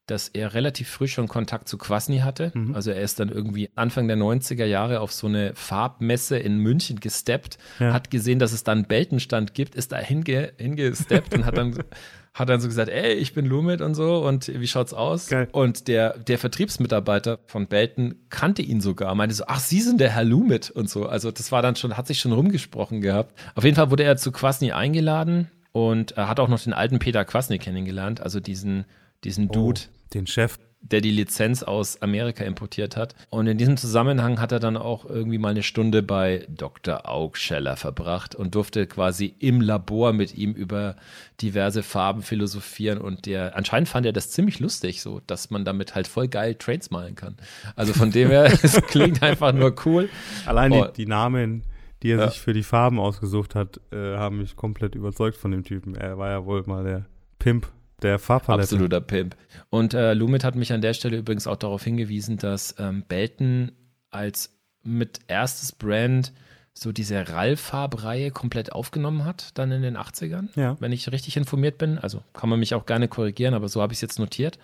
dass 0.08 0.28
er 0.30 0.56
relativ 0.56 0.89
früh 0.89 1.08
schon 1.08 1.28
Kontakt 1.28 1.67
zu 1.69 1.78
Quasni 1.78 2.19
hatte. 2.19 2.52
Mhm. 2.56 2.73
Also 2.73 2.89
er 2.89 3.02
ist 3.04 3.19
dann 3.19 3.30
irgendwie 3.30 3.69
Anfang 3.75 4.08
der 4.08 4.17
90er 4.17 4.65
Jahre 4.65 5.02
auf 5.02 5.12
so 5.12 5.28
eine 5.28 5.54
Farbmesse 5.54 6.39
in 6.39 6.58
München 6.58 6.99
gesteppt, 6.99 7.60
Ja. 7.80 7.93
hat 7.93 8.10
gesehen, 8.10 8.39
dass 8.39 8.52
es 8.52 8.63
da 8.63 8.71
einen 8.71 8.86
Beltenstand 8.86 9.54
gibt, 9.54 9.75
ist 9.75 9.91
da 9.91 9.97
hinge, 9.99 10.54
hingesteppt 10.58 11.36
und 11.36 11.45
hat 11.45 11.58
dann, 11.58 11.84
hat 12.33 12.49
dann 12.49 12.61
so 12.61 12.67
gesagt, 12.67 12.89
ey, 12.89 13.13
ich 13.13 13.33
bin 13.33 13.45
Lumit 13.45 13.81
und 13.81 13.95
so 13.95 14.25
und 14.25 14.47
wie 14.47 14.67
schaut's 14.67 14.93
aus? 14.93 15.27
Geil. 15.27 15.47
Und 15.51 15.87
der, 15.87 16.17
der 16.17 16.37
Vertriebsmitarbeiter 16.37 17.39
von 17.45 17.67
Belten 17.67 18.25
kannte 18.29 18.61
ihn 18.61 18.81
sogar, 18.81 19.13
meinte 19.15 19.35
so, 19.35 19.45
ach, 19.47 19.59
Sie 19.59 19.81
sind 19.81 19.99
der 19.99 20.11
Herr 20.11 20.23
Lumit 20.23 20.69
und 20.69 20.89
so. 20.89 21.05
Also 21.07 21.31
das 21.31 21.51
war 21.51 21.61
dann 21.61 21.75
schon, 21.75 21.97
hat 21.97 22.07
sich 22.07 22.19
schon 22.19 22.31
rumgesprochen 22.31 23.01
gehabt. 23.01 23.33
Auf 23.55 23.63
jeden 23.63 23.75
Fall 23.75 23.91
wurde 23.91 24.03
er 24.03 24.17
zu 24.17 24.31
Quasni 24.31 24.71
eingeladen 24.71 25.49
und 25.71 26.11
er 26.11 26.29
hat 26.29 26.39
auch 26.39 26.47
noch 26.47 26.61
den 26.61 26.73
alten 26.73 26.99
Peter 26.99 27.25
Quasny 27.25 27.57
kennengelernt, 27.57 28.21
also 28.21 28.39
diesen, 28.39 28.85
diesen 29.23 29.49
Dude, 29.49 29.81
Den 30.13 30.27
Chef. 30.27 30.57
Der 30.81 31.01
die 31.01 31.11
Lizenz 31.11 31.61
aus 31.61 32.01
Amerika 32.01 32.43
importiert 32.45 32.95
hat. 32.95 33.13
Und 33.29 33.47
in 33.47 33.57
diesem 33.57 33.75
Zusammenhang 33.77 34.39
hat 34.39 34.51
er 34.53 34.59
dann 34.59 34.77
auch 34.77 35.05
irgendwie 35.05 35.37
mal 35.37 35.49
eine 35.49 35.61
Stunde 35.63 36.01
bei 36.01 36.45
Dr. 36.49 37.07
Augscheller 37.07 37.75
verbracht 37.75 38.33
und 38.33 38.55
durfte 38.55 38.87
quasi 38.87 39.35
im 39.39 39.59
Labor 39.61 40.13
mit 40.13 40.35
ihm 40.35 40.53
über 40.53 40.95
diverse 41.41 41.83
Farben 41.83 42.21
philosophieren. 42.21 42.99
Und 42.99 43.25
der 43.25 43.57
anscheinend 43.57 43.89
fand 43.89 44.05
er 44.05 44.13
das 44.13 44.31
ziemlich 44.31 44.59
lustig, 44.59 45.01
so 45.01 45.21
dass 45.27 45.49
man 45.51 45.65
damit 45.65 45.95
halt 45.95 46.07
voll 46.07 46.27
geil 46.29 46.55
Trades 46.55 46.91
malen 46.91 47.15
kann. 47.15 47.35
Also 47.75 47.93
von 47.93 48.11
dem 48.11 48.29
her, 48.29 48.45
es 48.63 48.81
klingt 48.83 49.21
einfach 49.21 49.51
nur 49.53 49.75
cool. 49.85 50.09
Allein 50.45 50.71
Oh. 50.71 50.85
die, 50.85 51.03
die 51.03 51.05
Namen, 51.07 51.63
die 52.03 52.11
er 52.11 52.19
Ja. 52.19 52.29
sich 52.29 52.39
für 52.39 52.53
die 52.53 52.63
Farben 52.63 52.99
ausgesucht 52.99 53.53
hat, 53.53 53.81
äh, 53.91 54.15
haben 54.17 54.37
mich 54.37 54.55
komplett 54.55 54.95
überzeugt 54.95 55.35
von 55.35 55.51
dem 55.51 55.63
Typen. 55.65 55.95
Er 55.95 56.17
war 56.17 56.29
ja 56.29 56.45
wohl 56.45 56.63
mal 56.65 56.83
der 56.85 57.05
Pimp 57.37 57.67
der 58.01 58.19
Farbpalette. 58.19 58.63
Absoluter 58.63 59.01
Pimp. 59.01 59.35
Und 59.69 59.93
äh, 59.93 60.13
Lumit 60.13 60.43
hat 60.43 60.55
mich 60.55 60.73
an 60.73 60.81
der 60.81 60.93
Stelle 60.93 61.17
übrigens 61.17 61.47
auch 61.47 61.57
darauf 61.57 61.83
hingewiesen, 61.83 62.38
dass 62.38 62.75
ähm, 62.79 63.03
Belton 63.07 63.71
als 64.09 64.57
mit 64.83 65.19
erstes 65.27 65.71
Brand 65.71 66.33
so 66.73 66.91
diese 66.91 67.27
Ralf-Farbreihe 67.27 68.31
komplett 68.31 68.71
aufgenommen 68.71 69.25
hat, 69.25 69.57
dann 69.57 69.71
in 69.71 69.81
den 69.81 69.97
80ern, 69.97 70.47
Ja. 70.55 70.77
wenn 70.79 70.91
ich 70.93 71.12
richtig 71.12 71.35
informiert 71.35 71.77
bin. 71.77 71.97
Also 71.97 72.23
kann 72.33 72.49
man 72.49 72.59
mich 72.59 72.73
auch 72.73 72.85
gerne 72.85 73.07
korrigieren, 73.07 73.53
aber 73.53 73.67
so 73.67 73.81
habe 73.81 73.91
ich 73.91 73.97
es 73.97 74.01
jetzt 74.01 74.19
notiert. 74.19 74.57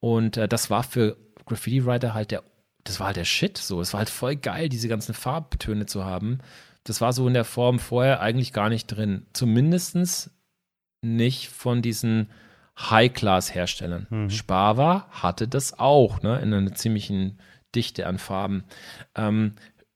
Und 0.00 0.36
äh, 0.36 0.48
das 0.48 0.68
war 0.70 0.82
für 0.82 1.16
Graffiti-Writer 1.46 2.12
halt 2.14 2.30
der, 2.32 2.42
das 2.82 2.98
war 2.98 3.06
halt 3.08 3.16
der 3.16 3.24
Shit 3.24 3.56
so. 3.56 3.80
Es 3.80 3.92
war 3.92 3.98
halt 3.98 4.10
voll 4.10 4.36
geil, 4.36 4.68
diese 4.68 4.88
ganzen 4.88 5.14
Farbtöne 5.14 5.86
zu 5.86 6.04
haben. 6.04 6.38
Das 6.82 7.00
war 7.00 7.12
so 7.12 7.26
in 7.28 7.34
der 7.34 7.44
Form 7.44 7.78
vorher 7.78 8.20
eigentlich 8.20 8.52
gar 8.52 8.68
nicht 8.68 8.86
drin. 8.88 9.26
Zumindestens 9.32 10.30
nicht 11.02 11.48
von 11.48 11.80
diesen 11.82 12.30
High-Class-Herstellern. 12.78 14.06
Mhm. 14.10 14.30
Spava 14.30 15.06
hatte 15.10 15.48
das 15.48 15.78
auch, 15.78 16.22
ne, 16.22 16.38
in 16.40 16.52
einer 16.52 16.74
ziemlichen 16.74 17.38
Dichte 17.74 18.06
an 18.06 18.18
Farben. 18.18 18.64
Ähm, 19.14 19.54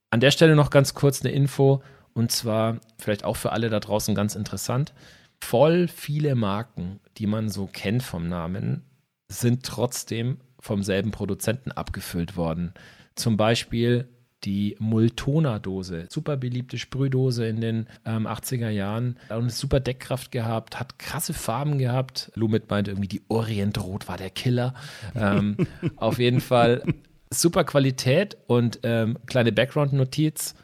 an 0.09 0.19
der 0.19 0.31
Stelle 0.31 0.55
noch 0.55 0.69
ganz 0.69 0.93
kurz 0.93 1.21
eine 1.21 1.33
Info, 1.33 1.83
und 2.13 2.31
zwar 2.31 2.79
vielleicht 2.97 3.23
auch 3.23 3.35
für 3.35 3.51
alle 3.51 3.69
da 3.69 3.79
draußen 3.79 4.15
ganz 4.15 4.35
interessant. 4.35 4.93
Voll 5.41 5.87
viele 5.87 6.35
Marken, 6.35 6.99
die 7.17 7.27
man 7.27 7.49
so 7.49 7.67
kennt 7.67 8.03
vom 8.03 8.27
Namen, 8.27 8.83
sind 9.29 9.65
trotzdem 9.65 10.39
vom 10.59 10.83
selben 10.83 11.11
Produzenten 11.11 11.71
abgefüllt 11.71 12.35
worden. 12.35 12.73
Zum 13.15 13.37
Beispiel 13.37 14.09
die 14.43 14.75
Multona-Dose, 14.79 16.07
super 16.09 16.37
beliebte 16.37 16.77
Sprühdose 16.77 17.45
in 17.47 17.59
den 17.59 17.87
ähm, 18.05 18.25
80er 18.25 18.69
Jahren 18.69 19.17
und 19.29 19.35
eine 19.35 19.49
super 19.49 19.79
Deckkraft 19.79 20.31
gehabt, 20.31 20.79
hat 20.79 20.97
krasse 20.97 21.33
Farben 21.33 21.77
gehabt. 21.77 22.31
Lumit 22.35 22.69
meint 22.69 22.87
irgendwie, 22.87 23.07
die 23.09 23.21
Orientrot 23.27 24.07
war 24.07 24.17
der 24.17 24.29
Killer. 24.29 24.73
Ähm, 25.15 25.57
auf 25.97 26.19
jeden 26.19 26.41
Fall 26.41 26.83
super 27.29 27.63
Qualität 27.63 28.37
und 28.47 28.79
ähm, 28.83 29.17
kleine 29.25 29.51
Background-Notiz 29.51 30.55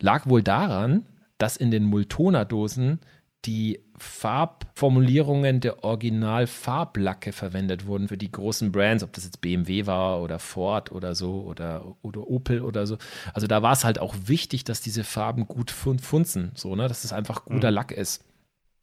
lag 0.00 0.26
wohl 0.26 0.42
daran, 0.42 1.06
dass 1.38 1.56
in 1.56 1.70
den 1.70 1.84
Multona-Dosen 1.84 3.00
die 3.44 3.83
Farbformulierungen 3.96 5.60
der 5.60 5.84
Original-Farblacke 5.84 7.32
verwendet 7.32 7.86
wurden 7.86 8.08
für 8.08 8.16
die 8.16 8.30
großen 8.30 8.72
Brands, 8.72 9.04
ob 9.04 9.12
das 9.12 9.24
jetzt 9.24 9.40
BMW 9.40 9.86
war 9.86 10.20
oder 10.20 10.38
Ford 10.38 10.90
oder 10.90 11.14
so 11.14 11.42
oder, 11.42 11.96
oder 12.02 12.26
Opel 12.26 12.62
oder 12.62 12.86
so. 12.86 12.98
Also 13.32 13.46
da 13.46 13.62
war 13.62 13.72
es 13.72 13.84
halt 13.84 13.98
auch 14.00 14.14
wichtig, 14.26 14.64
dass 14.64 14.80
diese 14.80 15.04
Farben 15.04 15.46
gut 15.46 15.70
fun 15.70 15.98
funzen, 15.98 16.50
so, 16.54 16.74
ne? 16.74 16.88
dass 16.88 17.04
es 17.04 17.12
einfach 17.12 17.44
guter 17.44 17.70
Lack 17.70 17.92
ist. 17.92 18.24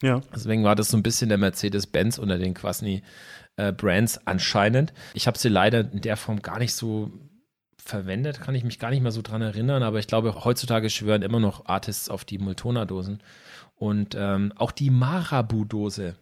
Ja. 0.02 0.21
Deswegen 0.34 0.63
war 0.63 0.76
das 0.76 0.89
so 0.89 0.97
ein 0.97 1.04
bisschen 1.04 1.30
der 1.30 1.38
Mercedes-Benz 1.38 2.17
unter 2.17 2.38
den 2.38 2.54
Quasni 2.54 3.04
äh, 3.58 3.71
Brands 3.71 4.26
anscheinend. 4.26 4.93
Ich 5.13 5.28
habe 5.28 5.38
sie 5.38 5.50
leider 5.50 5.91
in 5.91 6.02
der 6.02 6.17
Form 6.17 6.41
gar 6.41 6.60
nicht 6.60 6.74
so 6.74 7.12
verwendet, 7.78 8.41
kann 8.41 8.56
ich 8.56 8.63
mich 8.63 8.80
gar 8.80 8.91
nicht 8.91 9.02
mehr 9.02 9.12
so 9.12 9.21
dran 9.21 9.41
erinnern, 9.41 9.84
aber 9.84 10.00
ich 10.00 10.08
glaube, 10.08 10.45
heutzutage 10.45 10.89
schwören 10.89 11.24
immer 11.24 11.39
noch 11.39 11.65
Artists 11.65 12.10
auf 12.10 12.24
die 12.26 12.38
Multona-Dosen. 12.38 13.21
Und 13.82 14.15
ähm, 14.15 14.54
auch 14.58 14.70
die 14.70 14.91
Marabu-Dose 14.91 16.13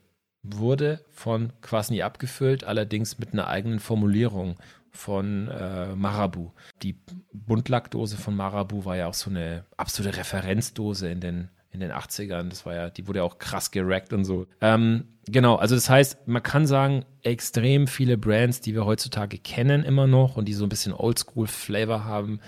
wurde 0.44 1.04
von 1.10 1.52
Quasni 1.62 2.04
abgefüllt, 2.04 2.64
allerdings 2.64 3.20
mit 3.20 3.34
einer 3.34 3.50
eigenen 3.50 3.82
Formulierung 3.82 4.56
von 4.92 5.50
äh, 5.50 5.94
Marabu. 5.94 6.52
Die 6.84 6.96
Buntlackdose 7.34 8.16
von 8.16 8.34
Marabu 8.34 8.86
war 8.86 8.96
ja 8.96 9.08
auch 9.08 9.14
so 9.14 9.30
eine 9.30 9.66
absolute 9.76 10.16
Referenzdose 10.16 11.10
in 11.10 11.20
den 11.20 11.50
in 11.72 11.82
den 11.82 11.92
80ern. 11.92 12.48
Das 12.48 12.66
war 12.66 12.76
ja, 12.76 12.90
die 12.90 13.10
wurde 13.10 13.20
ja 13.20 13.26
auch 13.26 13.40
krass 13.40 13.72
gerackt 13.72 14.14
und 14.14 14.24
so. 14.24 14.48
Ähm, 14.62 15.04
genau, 15.26 15.58
also 15.58 15.76
das 15.76 15.90
heißt, 15.90 16.30
man 16.30 16.42
kann 16.42 16.66
sagen, 16.66 17.04
extrem 17.24 17.88
viele 17.88 18.18
Brands, 18.18 18.62
die 18.62 18.74
wir 18.74 18.86
heutzutage 18.86 19.38
kennen 19.38 19.84
immer 19.84 20.08
noch 20.08 20.38
und 20.38 20.46
die 20.46 20.54
so 20.54 20.66
ein 20.66 20.70
bisschen 20.70 20.94
Oldschool-Flavor 20.94 22.06
haben, 22.06 22.40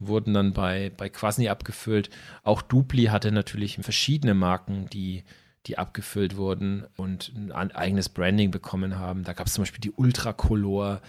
wurden 0.00 0.34
dann 0.34 0.52
bei, 0.52 0.90
bei 0.96 1.08
Quasni 1.08 1.48
abgefüllt. 1.48 2.10
Auch 2.42 2.62
Dupli 2.62 3.04
hatte 3.04 3.30
natürlich 3.30 3.78
verschiedene 3.80 4.34
Marken, 4.34 4.88
die, 4.90 5.24
die 5.66 5.78
abgefüllt 5.78 6.36
wurden 6.36 6.86
und 6.96 7.32
ein 7.52 7.70
eigenes 7.72 8.08
Branding 8.08 8.50
bekommen 8.50 8.98
haben. 8.98 9.22
Da 9.22 9.34
gab 9.34 9.46
es 9.46 9.52
zum 9.52 9.62
Beispiel 9.62 9.80
die 9.80 9.92
Ultracolor 9.92 11.00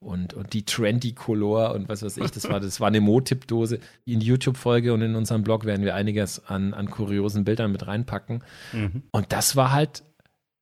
und, 0.00 0.32
und 0.34 0.52
die 0.52 0.64
Trendy 0.64 1.12
Color 1.12 1.74
und 1.74 1.88
was 1.88 2.02
weiß 2.02 2.16
ich. 2.18 2.30
Das 2.30 2.48
war, 2.48 2.60
das 2.60 2.80
war 2.80 2.88
eine 2.88 3.00
Mo-Tipp-Dose. 3.00 3.80
In 4.04 4.20
die 4.20 4.26
YouTube-Folge 4.26 4.94
und 4.94 5.02
in 5.02 5.14
unserem 5.14 5.42
Blog 5.42 5.64
werden 5.64 5.84
wir 5.84 5.94
einiges 5.94 6.46
an, 6.46 6.72
an 6.72 6.90
kuriosen 6.90 7.44
Bildern 7.44 7.72
mit 7.72 7.86
reinpacken. 7.86 8.42
Mhm. 8.72 9.02
Und 9.10 9.32
das 9.32 9.56
war 9.56 9.72
halt 9.72 10.04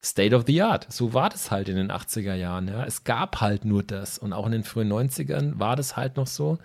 State 0.03 0.35
of 0.35 0.45
the 0.47 0.63
Art. 0.63 0.91
So 0.91 1.13
war 1.13 1.29
das 1.29 1.51
halt 1.51 1.69
in 1.69 1.77
den 1.77 1.91
80er 1.91 2.35
Jahren. 2.35 2.69
Ja. 2.69 2.85
Es 2.85 3.05
gab 3.05 3.41
halt 3.41 3.65
nur 3.65 3.83
das. 3.83 4.19
Und 4.19 4.33
auch 4.33 4.47
in 4.47 4.53
den 4.53 4.65
frühen 4.65 4.91
90ern 4.91 5.59
war 5.59 5.77
das 5.77 5.97
halt 5.97 6.17
noch 6.17 6.27
so. 6.27 6.59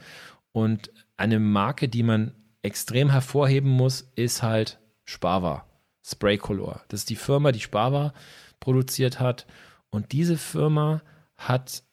Und 0.54 0.92
eine 1.18 1.40
Marke, 1.40 1.90
die 1.90 2.04
man 2.04 2.34
extrem 2.62 3.10
hervorheben 3.10 3.70
muss, 3.70 4.12
ist 4.16 4.44
halt 4.44 4.80
Spava. 5.06 5.66
Spray 6.04 6.38
Color. 6.38 6.82
Das 6.88 7.02
ist 7.02 7.10
die 7.10 7.16
Firma, 7.16 7.52
die 7.52 7.60
Spava 7.60 8.14
produziert 8.60 9.20
hat. 9.20 9.46
Und 9.90 10.12
diese 10.12 10.38
Firma 10.38 11.02
hat, 11.38 11.84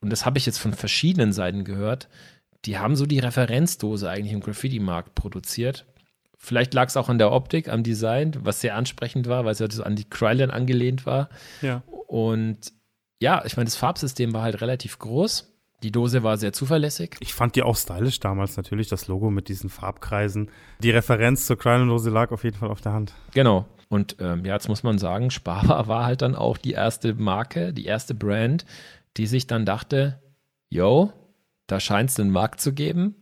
und 0.00 0.10
das 0.10 0.24
habe 0.24 0.38
ich 0.38 0.46
jetzt 0.46 0.58
von 0.58 0.72
verschiedenen 0.72 1.32
Seiten 1.32 1.64
gehört, 1.64 2.08
die 2.64 2.78
haben 2.78 2.96
so 2.96 3.06
die 3.06 3.18
Referenzdose 3.18 4.08
eigentlich 4.08 4.32
im 4.32 4.40
Graffiti-Markt 4.40 5.14
produziert. 5.14 5.86
Vielleicht 6.38 6.74
lag 6.74 6.88
es 6.88 6.96
auch 6.96 7.08
an 7.08 7.18
der 7.18 7.32
Optik, 7.32 7.68
am 7.68 7.82
Design, 7.82 8.32
was 8.40 8.60
sehr 8.60 8.74
ansprechend 8.74 9.28
war, 9.28 9.44
weil 9.44 9.52
es 9.52 9.58
ja 9.58 9.70
so 9.70 9.82
an 9.82 9.96
die 9.96 10.08
Krylon 10.08 10.50
angelehnt 10.50 11.06
war. 11.06 11.28
Ja. 11.62 11.82
Und 12.06 12.72
ja, 13.20 13.44
ich 13.44 13.56
meine, 13.56 13.66
das 13.66 13.76
Farbsystem 13.76 14.32
war 14.32 14.42
halt 14.42 14.60
relativ 14.60 14.98
groß. 14.98 15.53
Die 15.84 15.92
Dose 15.92 16.22
war 16.22 16.38
sehr 16.38 16.54
zuverlässig. 16.54 17.16
Ich 17.20 17.34
fand 17.34 17.56
die 17.56 17.62
auch 17.62 17.76
stylisch 17.76 18.18
damals 18.18 18.56
natürlich, 18.56 18.88
das 18.88 19.06
Logo 19.06 19.30
mit 19.30 19.48
diesen 19.48 19.68
Farbkreisen. 19.68 20.50
Die 20.82 20.90
Referenz 20.90 21.44
zur 21.44 21.58
Kralendose 21.58 22.08
lag 22.08 22.32
auf 22.32 22.42
jeden 22.42 22.56
Fall 22.56 22.70
auf 22.70 22.80
der 22.80 22.94
Hand. 22.94 23.12
Genau. 23.34 23.66
Und 23.90 24.16
ähm, 24.18 24.46
ja, 24.46 24.54
jetzt 24.54 24.68
muss 24.68 24.82
man 24.82 24.96
sagen, 24.96 25.30
Sparwa 25.30 25.86
war 25.86 26.06
halt 26.06 26.22
dann 26.22 26.36
auch 26.36 26.56
die 26.56 26.72
erste 26.72 27.12
Marke, 27.12 27.74
die 27.74 27.84
erste 27.84 28.14
Brand, 28.14 28.64
die 29.18 29.26
sich 29.26 29.46
dann 29.46 29.66
dachte, 29.66 30.22
yo, 30.70 31.12
da 31.66 31.80
scheint 31.80 32.08
es 32.08 32.18
einen 32.18 32.30
Markt 32.30 32.62
zu 32.62 32.72
geben. 32.72 33.16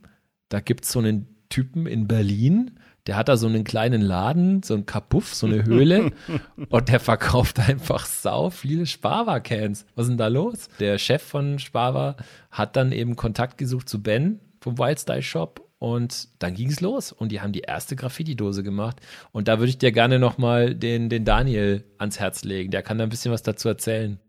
Da 0.48 0.61
gibt 0.61 0.85
es 0.85 0.92
so 0.92 1.01
einen 1.01 1.27
Typen 1.48 1.87
in 1.87 2.07
Berlin, 2.07 2.79
der 3.06 3.16
hat 3.16 3.28
da 3.28 3.36
so 3.36 3.46
einen 3.46 3.64
kleinen 3.64 4.00
Laden, 4.00 4.62
so 4.62 4.74
ein 4.74 4.86
Kapuff, 4.86 5.34
so 5.34 5.46
eine 5.46 5.64
Höhle 5.64 6.12
und 6.68 6.88
der 6.88 7.00
verkauft 7.00 7.58
einfach 7.58 8.06
sau 8.06 8.50
viele 8.50 8.86
Sparwa-Cans. 8.86 9.86
Was 9.94 10.04
ist 10.04 10.10
denn 10.10 10.18
da 10.18 10.28
los? 10.28 10.68
Der 10.78 10.98
Chef 10.98 11.22
von 11.22 11.58
Sparwa 11.58 12.16
hat 12.50 12.76
dann 12.76 12.92
eben 12.92 13.16
Kontakt 13.16 13.58
gesucht 13.58 13.88
zu 13.88 14.02
Ben 14.02 14.40
vom 14.60 14.78
Wildstyle 14.78 15.22
Shop 15.22 15.68
und 15.78 16.28
dann 16.38 16.54
ging 16.54 16.70
es 16.70 16.80
los 16.80 17.10
und 17.10 17.32
die 17.32 17.40
haben 17.40 17.52
die 17.52 17.62
erste 17.62 17.96
Graffiti-Dose 17.96 18.62
gemacht. 18.62 19.00
Und 19.32 19.48
da 19.48 19.58
würde 19.58 19.70
ich 19.70 19.78
dir 19.78 19.90
gerne 19.90 20.20
nochmal 20.20 20.76
den, 20.76 21.08
den 21.08 21.24
Daniel 21.24 21.84
ans 21.98 22.20
Herz 22.20 22.44
legen. 22.44 22.70
Der 22.70 22.82
kann 22.82 22.98
da 22.98 23.04
ein 23.04 23.10
bisschen 23.10 23.32
was 23.32 23.42
dazu 23.42 23.68
erzählen. 23.68 24.20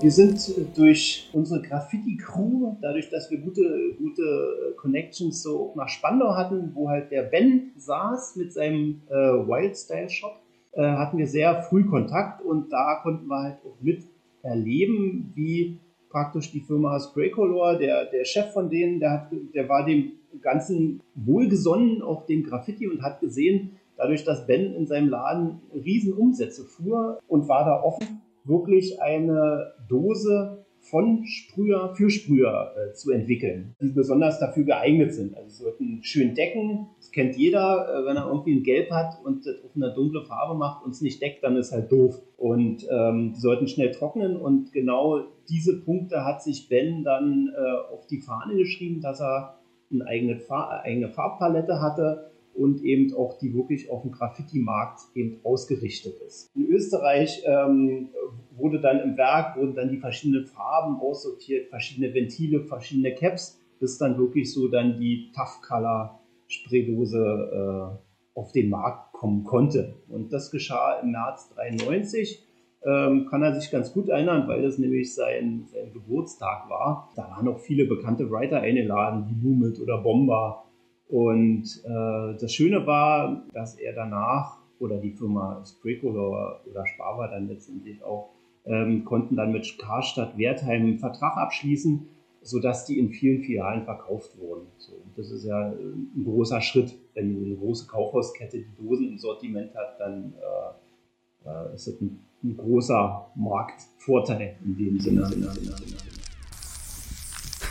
Wir 0.00 0.12
sind 0.12 0.54
durch 0.76 1.28
unsere 1.32 1.60
Graffiti-Crew, 1.60 2.76
dadurch, 2.80 3.10
dass 3.10 3.32
wir 3.32 3.38
gute, 3.38 3.94
gute 3.98 4.74
Connections 4.76 5.42
so 5.42 5.72
nach 5.74 5.88
Spandau 5.88 6.36
hatten, 6.36 6.70
wo 6.74 6.88
halt 6.88 7.10
der 7.10 7.22
Ben 7.22 7.72
saß 7.76 8.36
mit 8.36 8.52
seinem 8.52 9.02
äh, 9.08 9.14
Wildstyle-Shop, 9.14 10.36
äh, 10.74 10.82
hatten 10.82 11.18
wir 11.18 11.26
sehr 11.26 11.62
früh 11.62 11.84
Kontakt 11.84 12.42
und 12.42 12.70
da 12.72 13.00
konnten 13.02 13.26
wir 13.26 13.42
halt 13.42 13.56
auch 13.66 13.74
mit 13.80 14.04
erleben, 14.42 15.32
wie 15.34 15.80
praktisch 16.10 16.52
die 16.52 16.60
Firma 16.60 17.00
Spraycolor, 17.00 17.76
der, 17.76 18.04
der 18.04 18.24
Chef 18.24 18.52
von 18.52 18.70
denen, 18.70 19.00
der, 19.00 19.10
hat, 19.10 19.32
der 19.52 19.68
war 19.68 19.84
dem 19.84 20.12
Ganzen 20.40 21.00
wohlgesonnen, 21.16 22.02
auch 22.02 22.24
dem 22.26 22.44
Graffiti 22.44 22.86
und 22.86 23.02
hat 23.02 23.20
gesehen, 23.20 23.72
dadurch, 23.96 24.22
dass 24.22 24.46
Ben 24.46 24.74
in 24.74 24.86
seinem 24.86 25.08
Laden 25.08 25.60
Riesenumsätze 25.74 26.64
fuhr 26.64 27.18
und 27.26 27.48
war 27.48 27.64
da 27.64 27.82
offen 27.82 28.22
wirklich 28.48 29.00
eine 29.00 29.74
Dose 29.88 30.64
von 30.80 31.24
Sprüher 31.26 31.94
für 31.94 32.10
Sprüher 32.10 32.72
äh, 32.76 32.92
zu 32.94 33.10
entwickeln, 33.10 33.74
die 33.80 33.92
besonders 33.92 34.38
dafür 34.38 34.64
geeignet 34.64 35.12
sind. 35.12 35.36
Also 35.36 35.48
sie 35.50 35.62
sollten 35.62 36.02
schön 36.02 36.34
decken. 36.34 36.86
Das 36.96 37.10
kennt 37.10 37.36
jeder, 37.36 37.86
äh, 37.88 38.06
wenn 38.06 38.16
er 38.16 38.26
irgendwie 38.26 38.56
ein 38.56 38.62
Gelb 38.62 38.90
hat 38.90 39.18
und 39.24 39.46
das 39.46 39.62
auf 39.64 39.76
eine 39.76 39.92
dunkle 39.92 40.24
Farbe 40.24 40.56
macht 40.56 40.84
und 40.84 40.92
es 40.92 41.00
nicht 41.00 41.20
deckt, 41.20 41.44
dann 41.44 41.56
ist 41.56 41.72
halt 41.72 41.92
doof. 41.92 42.20
Und 42.36 42.86
ähm, 42.90 43.32
die 43.34 43.40
sollten 43.40 43.68
schnell 43.68 43.90
trocknen 43.90 44.36
und 44.36 44.72
genau 44.72 45.24
diese 45.48 45.80
Punkte 45.80 46.24
hat 46.24 46.42
sich 46.42 46.68
Ben 46.68 47.04
dann 47.04 47.50
äh, 47.54 47.92
auf 47.92 48.06
die 48.06 48.20
Fahne 48.20 48.56
geschrieben, 48.56 49.00
dass 49.00 49.20
er 49.20 49.58
eine 49.90 50.06
eigene, 50.06 50.38
Far 50.38 50.82
eigene 50.82 51.08
Farbpalette 51.08 51.80
hatte 51.80 52.30
und 52.58 52.82
eben 52.82 53.14
auch 53.14 53.38
die 53.38 53.54
wirklich 53.54 53.90
auf 53.90 54.02
dem 54.02 54.10
Graffiti-Markt 54.10 55.00
eben 55.14 55.40
ausgerichtet 55.44 56.20
ist. 56.26 56.50
In 56.56 56.66
Österreich 56.66 57.42
ähm, 57.46 58.08
wurde 58.56 58.80
dann 58.80 59.00
im 59.00 59.16
Werk, 59.16 59.56
wurden 59.56 59.74
dann 59.74 59.90
die 59.90 59.98
verschiedenen 59.98 60.46
Farben 60.46 60.96
aussortiert, 61.00 61.68
verschiedene 61.68 62.12
Ventile, 62.12 62.64
verschiedene 62.64 63.14
Caps, 63.14 63.60
bis 63.78 63.96
dann 63.98 64.18
wirklich 64.18 64.52
so 64.52 64.68
dann 64.68 64.98
die 64.98 65.30
Tough 65.34 65.60
Color 65.66 66.20
Spraydose 66.48 67.18
äh, 67.22 68.38
auf 68.38 68.52
den 68.52 68.70
Markt 68.70 69.12
kommen 69.12 69.44
konnte. 69.44 69.94
Und 70.08 70.32
das 70.32 70.50
geschah 70.50 71.00
im 71.00 71.12
März 71.12 71.50
93. 71.54 72.44
Ähm, 72.84 73.26
kann 73.28 73.42
er 73.42 73.60
sich 73.60 73.72
ganz 73.72 73.92
gut 73.92 74.08
erinnern, 74.08 74.46
weil 74.46 74.62
das 74.62 74.78
nämlich 74.78 75.12
sein, 75.12 75.66
sein 75.66 75.92
Geburtstag 75.92 76.70
war. 76.70 77.10
Da 77.16 77.22
waren 77.22 77.48
auch 77.48 77.58
viele 77.58 77.86
bekannte 77.86 78.30
Writer 78.30 78.60
eingeladen, 78.60 79.26
wie 79.28 79.46
Lumit 79.46 79.80
oder 79.80 79.98
Bomber 79.98 80.64
und 81.08 81.64
äh, 81.84 82.38
das 82.38 82.52
Schöne 82.52 82.86
war, 82.86 83.46
dass 83.52 83.78
er 83.78 83.94
danach 83.94 84.58
oder 84.78 84.98
die 84.98 85.12
Firma 85.12 85.64
Spraycolor 85.64 86.60
oder 86.70 86.86
Sparwa 86.86 87.28
dann 87.28 87.48
letztendlich 87.48 88.02
auch 88.02 88.30
ähm, 88.66 89.04
konnten 89.04 89.36
dann 89.36 89.52
mit 89.52 89.78
Karstadt 89.78 90.36
Wertheim 90.36 90.82
einen 90.82 90.98
Vertrag 90.98 91.36
abschließen, 91.36 92.06
sodass 92.42 92.84
die 92.84 92.98
in 92.98 93.10
vielen 93.10 93.42
Filialen 93.42 93.84
verkauft 93.84 94.38
wurden. 94.38 94.66
So, 94.76 94.92
das 95.16 95.30
ist 95.30 95.44
ja 95.44 95.70
ein 95.70 96.24
großer 96.24 96.60
Schritt. 96.60 96.94
Wenn 97.14 97.44
eine 97.44 97.56
große 97.56 97.86
Kaufhauskette 97.86 98.58
die 98.58 98.74
Dosen 98.76 99.08
im 99.08 99.18
Sortiment 99.18 99.74
hat, 99.74 99.98
dann 99.98 100.34
äh, 100.34 101.48
äh, 101.48 101.74
ist 101.74 101.88
das 101.88 102.00
ein, 102.00 102.20
ein, 102.44 102.56
großer 102.56 103.30
Marktvorteil 103.34 104.56
in 104.64 104.76
dem 104.76 105.00
Sinne. 105.00 105.28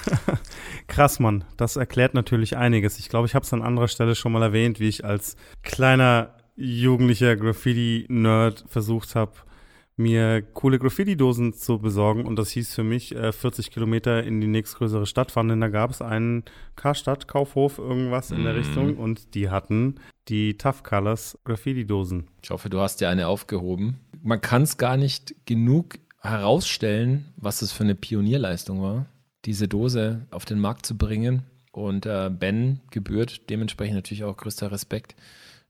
Krass, 0.97 1.19
Mann. 1.19 1.43
Das 1.57 1.75
erklärt 1.75 2.15
natürlich 2.15 2.57
einiges. 2.57 2.97
Ich 2.97 3.07
glaube, 3.07 3.27
ich 3.27 3.35
habe 3.35 3.45
es 3.45 3.53
an 3.53 3.61
anderer 3.61 3.87
Stelle 3.87 4.15
schon 4.15 4.31
mal 4.31 4.41
erwähnt, 4.41 4.79
wie 4.79 4.87
ich 4.87 5.05
als 5.05 5.35
kleiner 5.61 6.33
jugendlicher 6.55 7.35
Graffiti-Nerd 7.35 8.65
versucht 8.67 9.13
habe, 9.13 9.33
mir 9.95 10.41
coole 10.41 10.79
Graffiti-Dosen 10.79 11.53
zu 11.53 11.77
besorgen. 11.77 12.25
Und 12.25 12.39
das 12.39 12.49
hieß 12.49 12.73
für 12.73 12.83
mich 12.83 13.15
äh, 13.15 13.31
40 13.31 13.69
Kilometer 13.69 14.23
in 14.23 14.41
die 14.41 14.47
nächstgrößere 14.47 15.05
Stadt 15.05 15.29
fahren, 15.29 15.49
denn 15.49 15.61
da 15.61 15.67
gab 15.67 15.91
es 15.91 16.01
einen 16.01 16.45
Karstadt, 16.75 17.27
Kaufhof, 17.27 17.77
irgendwas 17.77 18.31
in 18.31 18.41
der 18.41 18.53
mhm. 18.53 18.59
Richtung. 18.59 18.97
Und 18.97 19.35
die 19.35 19.51
hatten 19.51 19.99
die 20.29 20.57
Tough 20.57 20.81
Colors 20.81 21.37
Graffiti-Dosen. 21.45 22.25
Ich 22.41 22.49
hoffe, 22.49 22.71
du 22.71 22.79
hast 22.79 23.01
dir 23.01 23.09
eine 23.09 23.27
aufgehoben. 23.27 23.99
Man 24.23 24.41
kann 24.41 24.63
es 24.63 24.77
gar 24.77 24.97
nicht 24.97 25.35
genug 25.45 25.99
herausstellen, 26.21 27.25
was 27.37 27.59
das 27.59 27.71
für 27.71 27.83
eine 27.83 27.93
Pionierleistung 27.93 28.81
war 28.81 29.05
diese 29.45 29.67
Dose 29.67 30.25
auf 30.31 30.45
den 30.45 30.59
Markt 30.59 30.85
zu 30.85 30.97
bringen. 30.97 31.43
Und 31.71 32.05
äh, 32.05 32.29
Ben 32.31 32.81
gebührt 32.91 33.49
dementsprechend 33.49 33.95
natürlich 33.95 34.23
auch 34.23 34.35
größter 34.35 34.71
Respekt, 34.71 35.15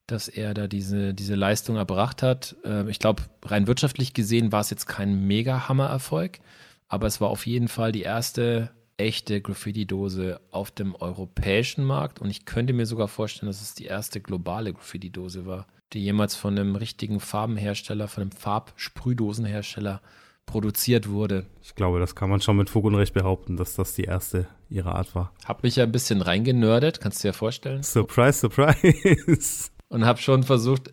dass 0.07 0.29
er 0.29 0.53
da 0.53 0.67
diese, 0.67 1.13
diese 1.13 1.35
Leistung 1.35 1.75
erbracht 1.75 2.23
hat. 2.23 2.55
Äh, 2.63 2.89
ich 2.89 2.99
glaube, 2.99 3.23
rein 3.43 3.67
wirtschaftlich 3.67 4.13
gesehen 4.13 4.51
war 4.51 4.61
es 4.61 4.69
jetzt 4.69 4.85
kein 4.85 5.27
Mega-Hammer-Erfolg, 5.27 6.39
aber 6.87 7.07
es 7.07 7.19
war 7.19 7.29
auf 7.29 7.45
jeden 7.45 7.67
Fall 7.67 7.91
die 7.91 8.03
erste 8.03 8.71
echte 8.97 9.41
Graffiti-Dose 9.41 10.39
auf 10.49 10.71
dem 10.71 10.95
europäischen 10.95 11.83
Markt. 11.83 12.19
Und 12.19 12.29
ich 12.29 12.45
könnte 12.45 12.73
mir 12.73 12.85
sogar 12.85 13.07
vorstellen, 13.07 13.47
dass 13.47 13.61
es 13.61 13.75
die 13.75 13.85
erste 13.85 14.19
globale 14.21 14.73
Graffiti-Dose 14.73 15.45
war, 15.45 15.67
die 15.93 16.03
jemals 16.03 16.35
von 16.35 16.57
einem 16.57 16.75
richtigen 16.75 17.19
Farbenhersteller, 17.19 18.07
von 18.07 18.21
einem 18.21 18.31
Farbsprühdosenhersteller 18.31 20.01
produziert 20.47 21.09
wurde. 21.09 21.45
Ich 21.61 21.75
glaube, 21.75 21.99
das 21.99 22.15
kann 22.15 22.31
man 22.31 22.41
schon 22.41 22.57
mit 22.57 22.71
Fug 22.71 22.85
und 22.85 22.95
Recht 22.95 23.13
behaupten, 23.13 23.57
dass 23.57 23.75
das 23.75 23.93
die 23.93 24.05
erste 24.05 24.47
ihrer 24.69 24.95
Art 24.95 25.13
war. 25.13 25.31
Hab 25.45 25.61
mich 25.61 25.75
ja 25.75 25.83
ein 25.83 25.91
bisschen 25.91 26.23
reingenördet, 26.23 26.99
kannst 26.99 27.23
du 27.23 27.27
dir 27.27 27.33
vorstellen. 27.33 27.83
Surprise, 27.83 28.39
surprise. 28.39 29.69
Und 29.89 30.05
habe 30.05 30.19
schon 30.19 30.43
versucht, 30.43 30.91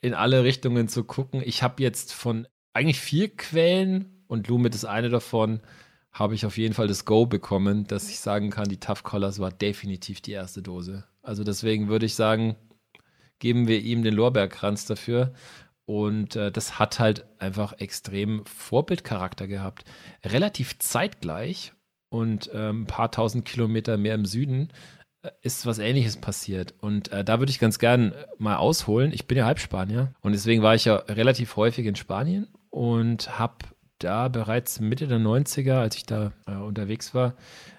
in 0.00 0.14
alle 0.14 0.42
Richtungen 0.42 0.88
zu 0.88 1.04
gucken. 1.04 1.42
Ich 1.44 1.62
habe 1.62 1.82
jetzt 1.82 2.12
von 2.12 2.48
eigentlich 2.72 3.00
vier 3.00 3.28
Quellen 3.28 4.24
und 4.26 4.48
Lumit 4.48 4.74
ist 4.74 4.84
eine 4.84 5.10
davon, 5.10 5.60
habe 6.10 6.34
ich 6.34 6.44
auf 6.44 6.58
jeden 6.58 6.74
Fall 6.74 6.88
das 6.88 7.04
Go 7.04 7.26
bekommen, 7.26 7.86
dass 7.86 8.08
ich 8.08 8.18
sagen 8.18 8.50
kann, 8.50 8.68
die 8.68 8.80
Tough 8.80 9.04
Collars 9.04 9.38
war 9.38 9.52
definitiv 9.52 10.20
die 10.20 10.32
erste 10.32 10.60
Dose. 10.60 11.04
Also 11.22 11.44
deswegen 11.44 11.88
würde 11.88 12.06
ich 12.06 12.14
sagen, 12.14 12.56
geben 13.38 13.66
wir 13.66 13.80
ihm 13.80 14.02
den 14.02 14.14
Lorbeerkranz 14.14 14.86
dafür. 14.86 15.32
Und 15.84 16.36
äh, 16.36 16.52
das 16.52 16.78
hat 16.78 16.98
halt 17.00 17.26
einfach 17.38 17.74
extrem 17.78 18.44
Vorbildcharakter 18.46 19.46
gehabt. 19.46 19.84
Relativ 20.24 20.78
zeitgleich 20.78 21.72
und 22.08 22.52
äh, 22.52 22.70
ein 22.70 22.86
paar 22.86 23.10
tausend 23.10 23.44
Kilometer 23.44 23.96
mehr 23.96 24.14
im 24.14 24.24
Süden 24.24 24.68
äh, 25.22 25.30
ist 25.40 25.66
was 25.66 25.78
ähnliches 25.78 26.16
passiert. 26.16 26.74
Und 26.80 27.10
äh, 27.10 27.24
da 27.24 27.40
würde 27.40 27.50
ich 27.50 27.58
ganz 27.58 27.78
gern 27.78 28.12
mal 28.38 28.56
ausholen. 28.56 29.12
Ich 29.12 29.26
bin 29.26 29.38
ja 29.38 29.46
Halbspanier 29.46 30.12
und 30.20 30.32
deswegen 30.32 30.62
war 30.62 30.74
ich 30.74 30.84
ja 30.84 30.96
relativ 30.96 31.56
häufig 31.56 31.86
in 31.86 31.96
Spanien 31.96 32.48
und 32.70 33.38
habe 33.38 33.56
da 33.98 34.28
bereits 34.28 34.80
Mitte 34.80 35.06
der 35.06 35.18
90er, 35.18 35.74
als 35.74 35.96
ich 35.96 36.06
da 36.06 36.32
äh, 36.46 36.54
unterwegs 36.54 37.14
war, 37.14 37.34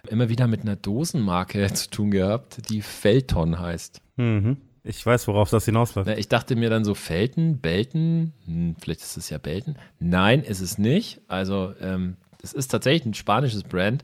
immer 0.07 0.29
wieder 0.29 0.47
mit 0.47 0.61
einer 0.61 0.75
Dosenmarke 0.75 1.67
zu 1.73 1.89
tun 1.89 2.11
gehabt, 2.11 2.69
die 2.69 2.81
Felton 2.81 3.59
heißt. 3.59 4.01
Mhm. 4.17 4.57
Ich 4.83 5.05
weiß, 5.05 5.27
worauf 5.27 5.49
das 5.49 5.65
hinausläuft. 5.65 6.09
Ich 6.17 6.27
dachte 6.27 6.57
mir 6.57 6.69
dann 6.69 6.83
so, 6.83 6.93
Felten, 6.93 7.59
Belten, 7.59 8.33
hm, 8.45 8.75
vielleicht 8.79 9.01
ist 9.01 9.15
es 9.15 9.29
ja 9.29 9.37
Belten. 9.37 9.77
Nein, 9.99 10.43
ist 10.43 10.59
es 10.59 10.77
nicht. 10.77 11.21
Also, 11.27 11.73
ähm, 11.79 12.17
es 12.41 12.51
ist 12.51 12.67
tatsächlich 12.67 13.05
ein 13.05 13.13
spanisches 13.13 13.63
Brand. 13.63 14.03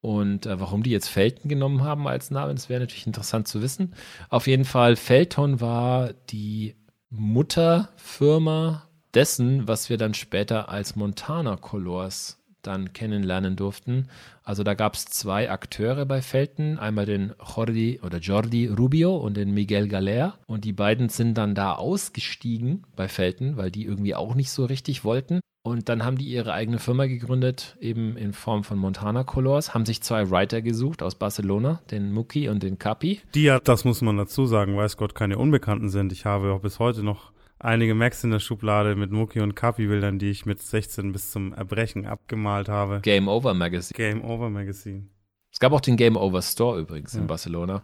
Und 0.00 0.46
äh, 0.46 0.58
warum 0.58 0.82
die 0.82 0.90
jetzt 0.90 1.08
Felten 1.08 1.48
genommen 1.48 1.84
haben 1.84 2.08
als 2.08 2.30
Namen, 2.30 2.56
das 2.56 2.68
wäre 2.68 2.80
natürlich 2.80 3.06
interessant 3.06 3.46
zu 3.46 3.62
wissen. 3.62 3.94
Auf 4.30 4.46
jeden 4.46 4.64
Fall, 4.64 4.96
Felton 4.96 5.60
war 5.60 6.12
die 6.30 6.74
Mutterfirma 7.10 8.88
dessen, 9.14 9.68
was 9.68 9.90
wir 9.90 9.98
dann 9.98 10.14
später 10.14 10.68
als 10.70 10.96
Montana 10.96 11.56
Colors 11.56 12.39
dann 12.62 12.92
kennenlernen 12.92 13.56
durften. 13.56 14.08
Also 14.42 14.64
da 14.64 14.74
gab 14.74 14.94
es 14.94 15.06
zwei 15.06 15.50
Akteure 15.50 16.06
bei 16.06 16.22
Felten, 16.22 16.78
einmal 16.78 17.06
den 17.06 17.32
Jordi 17.56 18.00
oder 18.02 18.18
Jordi 18.18 18.66
Rubio 18.66 19.16
und 19.16 19.36
den 19.36 19.52
Miguel 19.52 19.88
Galer. 19.88 20.34
Und 20.46 20.64
die 20.64 20.72
beiden 20.72 21.08
sind 21.08 21.34
dann 21.34 21.54
da 21.54 21.74
ausgestiegen 21.74 22.84
bei 22.96 23.08
Felten, 23.08 23.56
weil 23.56 23.70
die 23.70 23.84
irgendwie 23.84 24.14
auch 24.14 24.34
nicht 24.34 24.50
so 24.50 24.64
richtig 24.64 25.04
wollten. 25.04 25.40
Und 25.62 25.90
dann 25.90 26.04
haben 26.04 26.16
die 26.16 26.24
ihre 26.24 26.54
eigene 26.54 26.78
Firma 26.78 27.04
gegründet, 27.04 27.76
eben 27.80 28.16
in 28.16 28.32
Form 28.32 28.64
von 28.64 28.78
Montana 28.78 29.24
Colors, 29.24 29.74
haben 29.74 29.84
sich 29.84 30.00
zwei 30.00 30.30
Writer 30.30 30.62
gesucht 30.62 31.02
aus 31.02 31.16
Barcelona, 31.16 31.82
den 31.90 32.12
Muki 32.12 32.48
und 32.48 32.62
den 32.62 32.78
Capi. 32.78 33.20
Die 33.34 33.42
ja, 33.42 33.60
das 33.60 33.84
muss 33.84 34.00
man 34.00 34.16
dazu 34.16 34.46
sagen, 34.46 34.74
weiß 34.76 34.96
Gott, 34.96 35.14
keine 35.14 35.36
Unbekannten 35.36 35.90
sind. 35.90 36.12
Ich 36.12 36.24
habe 36.24 36.52
auch 36.52 36.60
bis 36.60 36.78
heute 36.78 37.02
noch 37.02 37.32
einige 37.60 37.94
Macs 37.94 38.24
in 38.24 38.30
der 38.30 38.40
Schublade 38.40 38.96
mit 38.96 39.10
Muki 39.10 39.40
und 39.40 39.54
Capi-Bildern, 39.54 40.18
die 40.18 40.30
ich 40.30 40.46
mit 40.46 40.60
16 40.60 41.12
bis 41.12 41.30
zum 41.30 41.52
Erbrechen 41.52 42.06
abgemalt 42.06 42.68
habe. 42.68 43.00
Game 43.02 43.28
Over 43.28 43.54
Magazine. 43.54 43.96
Game 43.96 44.24
Over 44.24 44.50
Magazine. 44.50 45.08
Es 45.52 45.58
gab 45.58 45.72
auch 45.72 45.80
den 45.80 45.96
Game 45.96 46.16
Over 46.16 46.42
Store 46.42 46.78
übrigens 46.78 47.14
ja. 47.14 47.20
in 47.20 47.26
Barcelona. 47.26 47.82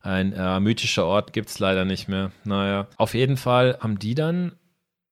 Ein 0.00 0.32
äh, 0.32 0.60
mythischer 0.60 1.06
Ort 1.06 1.32
gibt 1.32 1.48
es 1.48 1.58
leider 1.58 1.84
nicht 1.84 2.08
mehr. 2.08 2.32
Naja, 2.44 2.88
auf 2.96 3.14
jeden 3.14 3.36
Fall 3.36 3.78
haben 3.80 3.98
die 3.98 4.14
dann 4.14 4.52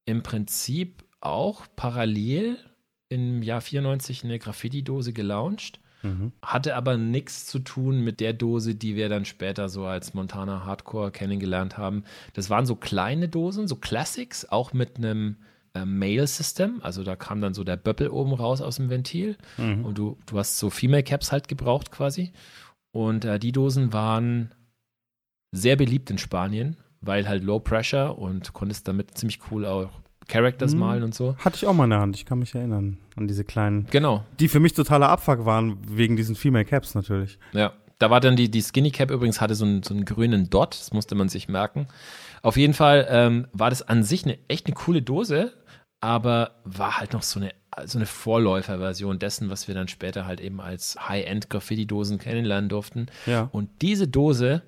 im 0.04 0.22
Prinzip 0.22 1.04
auch 1.20 1.66
parallel 1.76 2.58
im 3.08 3.42
Jahr 3.42 3.60
94 3.60 4.24
eine 4.24 4.38
Graffiti-Dose 4.38 5.12
gelauncht. 5.12 5.80
Mhm. 6.02 6.32
Hatte 6.42 6.76
aber 6.76 6.96
nichts 6.96 7.46
zu 7.46 7.58
tun 7.58 8.00
mit 8.00 8.20
der 8.20 8.32
Dose, 8.32 8.74
die 8.74 8.96
wir 8.96 9.08
dann 9.08 9.24
später 9.24 9.68
so 9.68 9.84
als 9.84 10.14
Montana 10.14 10.64
Hardcore 10.64 11.10
kennengelernt 11.10 11.78
haben. 11.78 12.04
Das 12.34 12.50
waren 12.50 12.66
so 12.66 12.76
kleine 12.76 13.28
Dosen, 13.28 13.68
so 13.68 13.76
Classics, 13.76 14.46
auch 14.48 14.72
mit 14.72 14.96
einem 14.96 15.36
äh, 15.74 15.84
Mail-System. 15.84 16.80
Also 16.82 17.04
da 17.04 17.16
kam 17.16 17.40
dann 17.40 17.54
so 17.54 17.64
der 17.64 17.76
Böppel 17.76 18.08
oben 18.08 18.32
raus 18.32 18.60
aus 18.60 18.76
dem 18.76 18.90
Ventil. 18.90 19.36
Mhm. 19.58 19.84
Und 19.84 19.98
du, 19.98 20.18
du 20.26 20.38
hast 20.38 20.58
so 20.58 20.70
Female 20.70 21.02
Caps 21.02 21.32
halt 21.32 21.48
gebraucht 21.48 21.90
quasi. 21.90 22.32
Und 22.92 23.24
äh, 23.24 23.38
die 23.38 23.52
Dosen 23.52 23.92
waren 23.92 24.52
sehr 25.52 25.76
beliebt 25.76 26.10
in 26.10 26.18
Spanien, 26.18 26.76
weil 27.00 27.28
halt 27.28 27.44
Low 27.44 27.60
Pressure 27.60 28.18
und 28.18 28.52
konntest 28.52 28.88
damit 28.88 29.16
ziemlich 29.16 29.40
cool 29.50 29.66
auch 29.66 29.90
Characters 30.30 30.72
mhm. 30.72 30.80
malen 30.80 31.02
und 31.02 31.14
so. 31.14 31.36
Hatte 31.38 31.56
ich 31.56 31.66
auch 31.66 31.74
mal 31.74 31.84
in 31.84 31.90
der 31.90 32.00
Hand, 32.00 32.16
ich 32.16 32.24
kann 32.24 32.38
mich 32.38 32.54
erinnern 32.54 32.98
an 33.16 33.28
diese 33.28 33.44
kleinen. 33.44 33.86
Genau. 33.90 34.24
Die 34.38 34.48
für 34.48 34.60
mich 34.60 34.72
totaler 34.72 35.08
Abfuck 35.08 35.44
waren, 35.44 35.76
wegen 35.86 36.16
diesen 36.16 36.36
Female 36.36 36.64
Caps 36.64 36.94
natürlich. 36.94 37.38
Ja. 37.52 37.72
Da 37.98 38.08
war 38.08 38.20
dann 38.20 38.34
die, 38.34 38.50
die 38.50 38.62
Skinny 38.62 38.90
Cap 38.90 39.10
übrigens, 39.10 39.42
hatte 39.42 39.54
so 39.54 39.66
einen, 39.66 39.82
so 39.82 39.92
einen 39.92 40.06
grünen 40.06 40.48
Dot, 40.48 40.78
das 40.80 40.92
musste 40.92 41.14
man 41.14 41.28
sich 41.28 41.48
merken. 41.48 41.86
Auf 42.40 42.56
jeden 42.56 42.72
Fall 42.72 43.06
ähm, 43.10 43.46
war 43.52 43.68
das 43.68 43.82
an 43.82 44.02
sich 44.02 44.24
eine 44.24 44.38
echt 44.48 44.66
eine 44.66 44.74
coole 44.74 45.02
Dose, 45.02 45.52
aber 46.00 46.52
war 46.64 46.98
halt 46.98 47.12
noch 47.12 47.22
so 47.22 47.40
eine, 47.40 47.52
so 47.84 47.98
eine 47.98 48.06
Vorläuferversion 48.06 49.18
dessen, 49.18 49.50
was 49.50 49.68
wir 49.68 49.74
dann 49.74 49.88
später 49.88 50.24
halt 50.24 50.40
eben 50.40 50.62
als 50.62 50.96
High-End-Graffiti-Dosen 51.08 52.18
kennenlernen 52.18 52.70
durften. 52.70 53.06
Ja. 53.26 53.50
Und 53.52 53.68
diese 53.82 54.08
Dose 54.08 54.62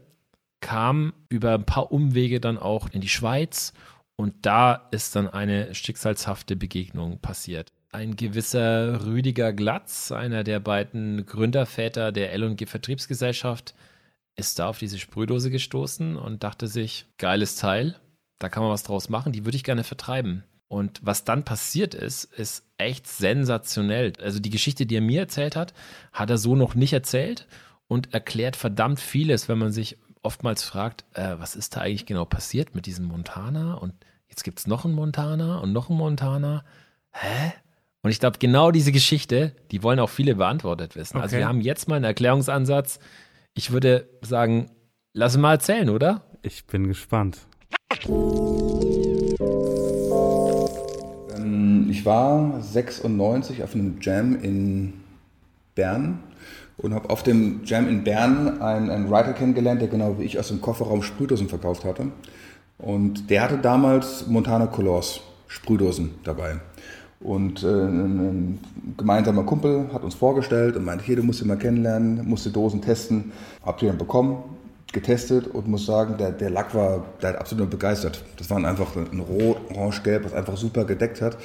kam 0.61 1.15
über 1.31 1.55
ein 1.55 1.65
paar 1.65 1.91
Umwege 1.91 2.39
dann 2.41 2.59
auch 2.59 2.89
in 2.91 3.01
die 3.01 3.09
Schweiz 3.09 3.73
und 4.17 4.35
da 4.47 4.89
ist 4.91 5.17
dann 5.17 5.29
eine 5.29 5.75
schicksalshafte 5.75 6.57
Begegnung 6.57 7.19
passiert. 7.19 7.73
Ein 7.91 8.17
gewisser 8.17 9.05
Rüdiger 9.05 9.53
Glatz, 9.53 10.13
einer 10.13 10.45
der 10.45 10.61
beiden 10.61 11.27
Gründerväter 11.27 12.13
der 12.13 12.33
LG 12.33 12.67
Vertriebsgesellschaft, 12.67 13.75
ist 14.35 14.59
da 14.59 14.69
auf 14.69 14.79
diese 14.79 14.99
Sprühdose 14.99 15.51
gestoßen 15.51 16.17
und 16.17 16.43
dachte 16.43 16.69
sich, 16.69 17.07
geiles 17.19 17.57
Teil, 17.57 17.97
da 18.39 18.49
kann 18.49 18.63
man 18.63 18.73
was 18.73 18.83
draus 18.83 19.09
machen, 19.09 19.33
die 19.33 19.45
würde 19.45 19.57
ich 19.57 19.65
gerne 19.65 19.85
vertreiben. 19.85 20.45
Und 20.69 21.01
was 21.03 21.25
dann 21.25 21.45
passiert 21.45 21.95
ist, 21.95 22.25
ist 22.25 22.65
echt 22.79 23.07
sensationell. 23.07 24.15
Also 24.23 24.41
die 24.41 24.49
Geschichte, 24.49 24.87
die 24.87 24.97
er 24.97 25.03
mir 25.03 25.21
erzählt 25.21 25.55
hat, 25.55 25.75
hat 26.15 26.31
er 26.31 26.39
so 26.39 26.57
noch 26.57 26.75
nicht 26.75 26.95
erzählt 26.95 27.47
und 27.89 28.15
erklärt 28.15 28.57
verdammt 28.57 28.99
vieles, 28.99 29.51
wenn 29.51 29.59
man 29.59 29.71
sich 29.71 29.99
oftmals 30.23 30.63
fragt, 30.63 31.05
äh, 31.15 31.35
was 31.39 31.57
ist 31.57 31.77
da 31.77 31.81
eigentlich 31.81 32.07
genau 32.07 32.25
passiert 32.25 32.75
mit 32.75 32.87
diesem 32.87 33.07
Montana 33.07 33.75
und 33.75 33.93
jetzt 34.29 34.45
gibt 34.45 34.59
es 34.61 34.67
noch 34.67 34.85
einen 34.85 34.95
Montana 34.95 35.59
und 35.59 35.73
noch 35.73 35.91
einen 35.91 35.99
Montana. 35.99 36.65
Hä? 37.13 37.53
Und 38.03 38.11
ich 38.11 38.21
glaube, 38.21 38.39
genau 38.39 38.71
diese 38.71 38.91
Geschichte, 38.93 39.55
die 39.71 39.83
wollen 39.83 40.01
auch 40.01 40.11
viele 40.11 40.35
beantwortet 40.35 40.97
wissen. 40.97 41.17
Also 41.17 41.19
okay. 41.19 41.37
Also 41.37 41.37
wir 41.39 41.49
haben 41.49 41.61
jetzt 41.61 41.89
mal 41.89 41.97
einen 41.97 42.05
Erklärungsansatz. 42.05 42.99
Ich 43.55 43.71
würde 43.71 44.09
sagen, 44.23 44.71
lass 45.13 45.37
mal 45.37 45.53
erzählen, 45.53 45.89
oder? 45.89 46.23
Ich 46.43 46.67
bin 46.67 46.89
gespannt. 46.89 47.39
Ähm, 51.37 51.89
ich 51.91 52.05
war 52.05 52.61
96 52.61 53.63
auf 53.63 53.75
einem 53.75 53.99
Jam 54.01 54.43
in 54.43 54.95
Bern 55.75 56.23
und 56.79 56.95
habe 56.95 57.11
auf 57.11 57.23
dem 57.23 57.61
Jam 57.65 57.89
in 57.89 58.05
Bern 58.05 58.61
einen, 58.61 58.91
einen 58.91 59.11
Writer 59.11 59.33
kennengelernt, 59.33 59.81
der 59.81 59.89
genau 59.89 60.19
wie 60.19 60.25
ich 60.25 60.39
aus 60.39 60.49
dem 60.49 60.61
Kofferraum 60.61 61.03
Sprühdosen 61.03 61.49
verkauft 61.49 61.85
hatte. 61.85 62.09
Und 62.79 63.31
der 63.31 63.43
hatte 63.43 63.59
damals 63.59 64.27
Montana 64.27 64.67
Colors 64.67 65.21
Sprühdosen 65.47 66.15
dabei. 66.25 66.57
Und 67.21 67.63
äh, 67.63 67.67
ein, 67.69 68.59
gemeinsamer 68.97 69.45
Kumpel 69.45 69.87
hat 69.93 70.03
uns 70.03 70.15
vorgestellt 70.15 70.77
und 70.77 70.85
meinte, 70.85 71.05
hier, 71.05 71.17
du 71.17 71.23
musst 71.23 71.41
ihn 71.41 71.49
mal 71.49 71.57
kennenlernen, 71.57 72.27
musst 72.29 72.47
die 72.47 72.53
Dosen 72.53 72.83
testen. 72.83 73.33
Habt 73.65 73.83
ihr 73.83 73.89
dann 73.89 73.99
bekommen, 73.99 74.39
getestet 74.93 75.47
und 75.47 75.69
muss 75.69 75.87
sagen, 75.87 76.17
der, 76.19 76.33
der 76.33 76.51
Lack 76.51 76.75
war, 76.75 77.05
der 77.21 77.31
hat 77.31 77.37
absolut 77.39 77.71
begeistert. 77.71 78.25
Das 78.39 78.51
war 78.51 78.57
einfach 78.65 78.97
ein 78.97 79.21
Rot, 79.21 79.59
Orange, 79.71 80.03
Gelb, 80.03 80.25
was 80.25 80.35
einfach 80.35 80.57
super 80.57 80.85
gedeckt 80.85 81.23
hat. 81.23 81.37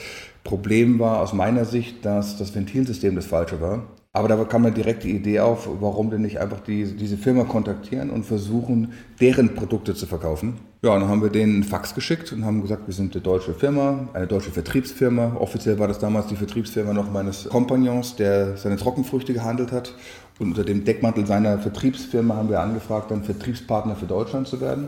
Problem 0.44 0.98
war 0.98 1.22
aus 1.22 1.34
meiner 1.34 1.66
Sicht, 1.66 2.04
dass 2.06 2.38
das 2.38 2.56
Ventilsystem 2.56 3.16
das 3.16 3.28
falsche 3.28 3.62
war. 3.62 3.84
Aber 4.18 4.28
da 4.28 4.44
kam 4.46 4.64
dann 4.64 4.74
direkt 4.74 5.04
die 5.04 5.12
Idee 5.12 5.42
auf, 5.42 5.70
warum 5.80 6.10
denn 6.10 6.24
nicht 6.24 6.40
einfach 6.40 6.60
die, 6.60 6.86
diese 6.96 7.18
Firma 7.18 7.44
kontaktieren 7.44 8.10
und 8.10 8.26
versuchen, 8.26 8.94
deren 9.22 9.54
Produkte 9.54 9.94
zu 9.94 10.08
verkaufen. 10.08 10.56
Ja, 10.82 10.98
dann 10.98 11.08
haben 11.08 11.22
wir 11.22 11.30
denen 11.30 11.54
einen 11.54 11.64
Fax 11.64 11.94
geschickt 11.94 12.34
und 12.34 12.44
haben 12.44 12.64
gesagt, 12.64 12.88
wir 12.88 12.96
sind 12.96 13.14
eine 13.14 13.22
deutsche 13.22 13.54
Firma, 13.54 14.08
eine 14.14 14.26
deutsche 14.26 14.50
Vertriebsfirma. 14.50 15.36
Offiziell 15.40 15.78
war 15.78 15.88
das 15.88 16.00
damals 16.00 16.26
die 16.26 16.36
Vertriebsfirma 16.36 16.94
noch 16.94 17.12
meines 17.12 17.48
Kompagnons, 17.48 18.16
der 18.16 18.58
seine 18.58 18.78
Trockenfrüchte 18.78 19.34
gehandelt 19.34 19.72
hat. 19.72 19.94
Und 20.40 20.48
unter 20.48 20.64
dem 20.64 20.84
Deckmantel 20.84 21.28
seiner 21.28 21.60
Vertriebsfirma 21.60 22.38
haben 22.38 22.50
wir 22.50 22.60
angefragt, 22.60 23.12
dann 23.12 23.24
Vertriebspartner 23.24 23.96
für 23.96 24.08
Deutschland 24.08 24.48
zu 24.48 24.60
werden. 24.62 24.88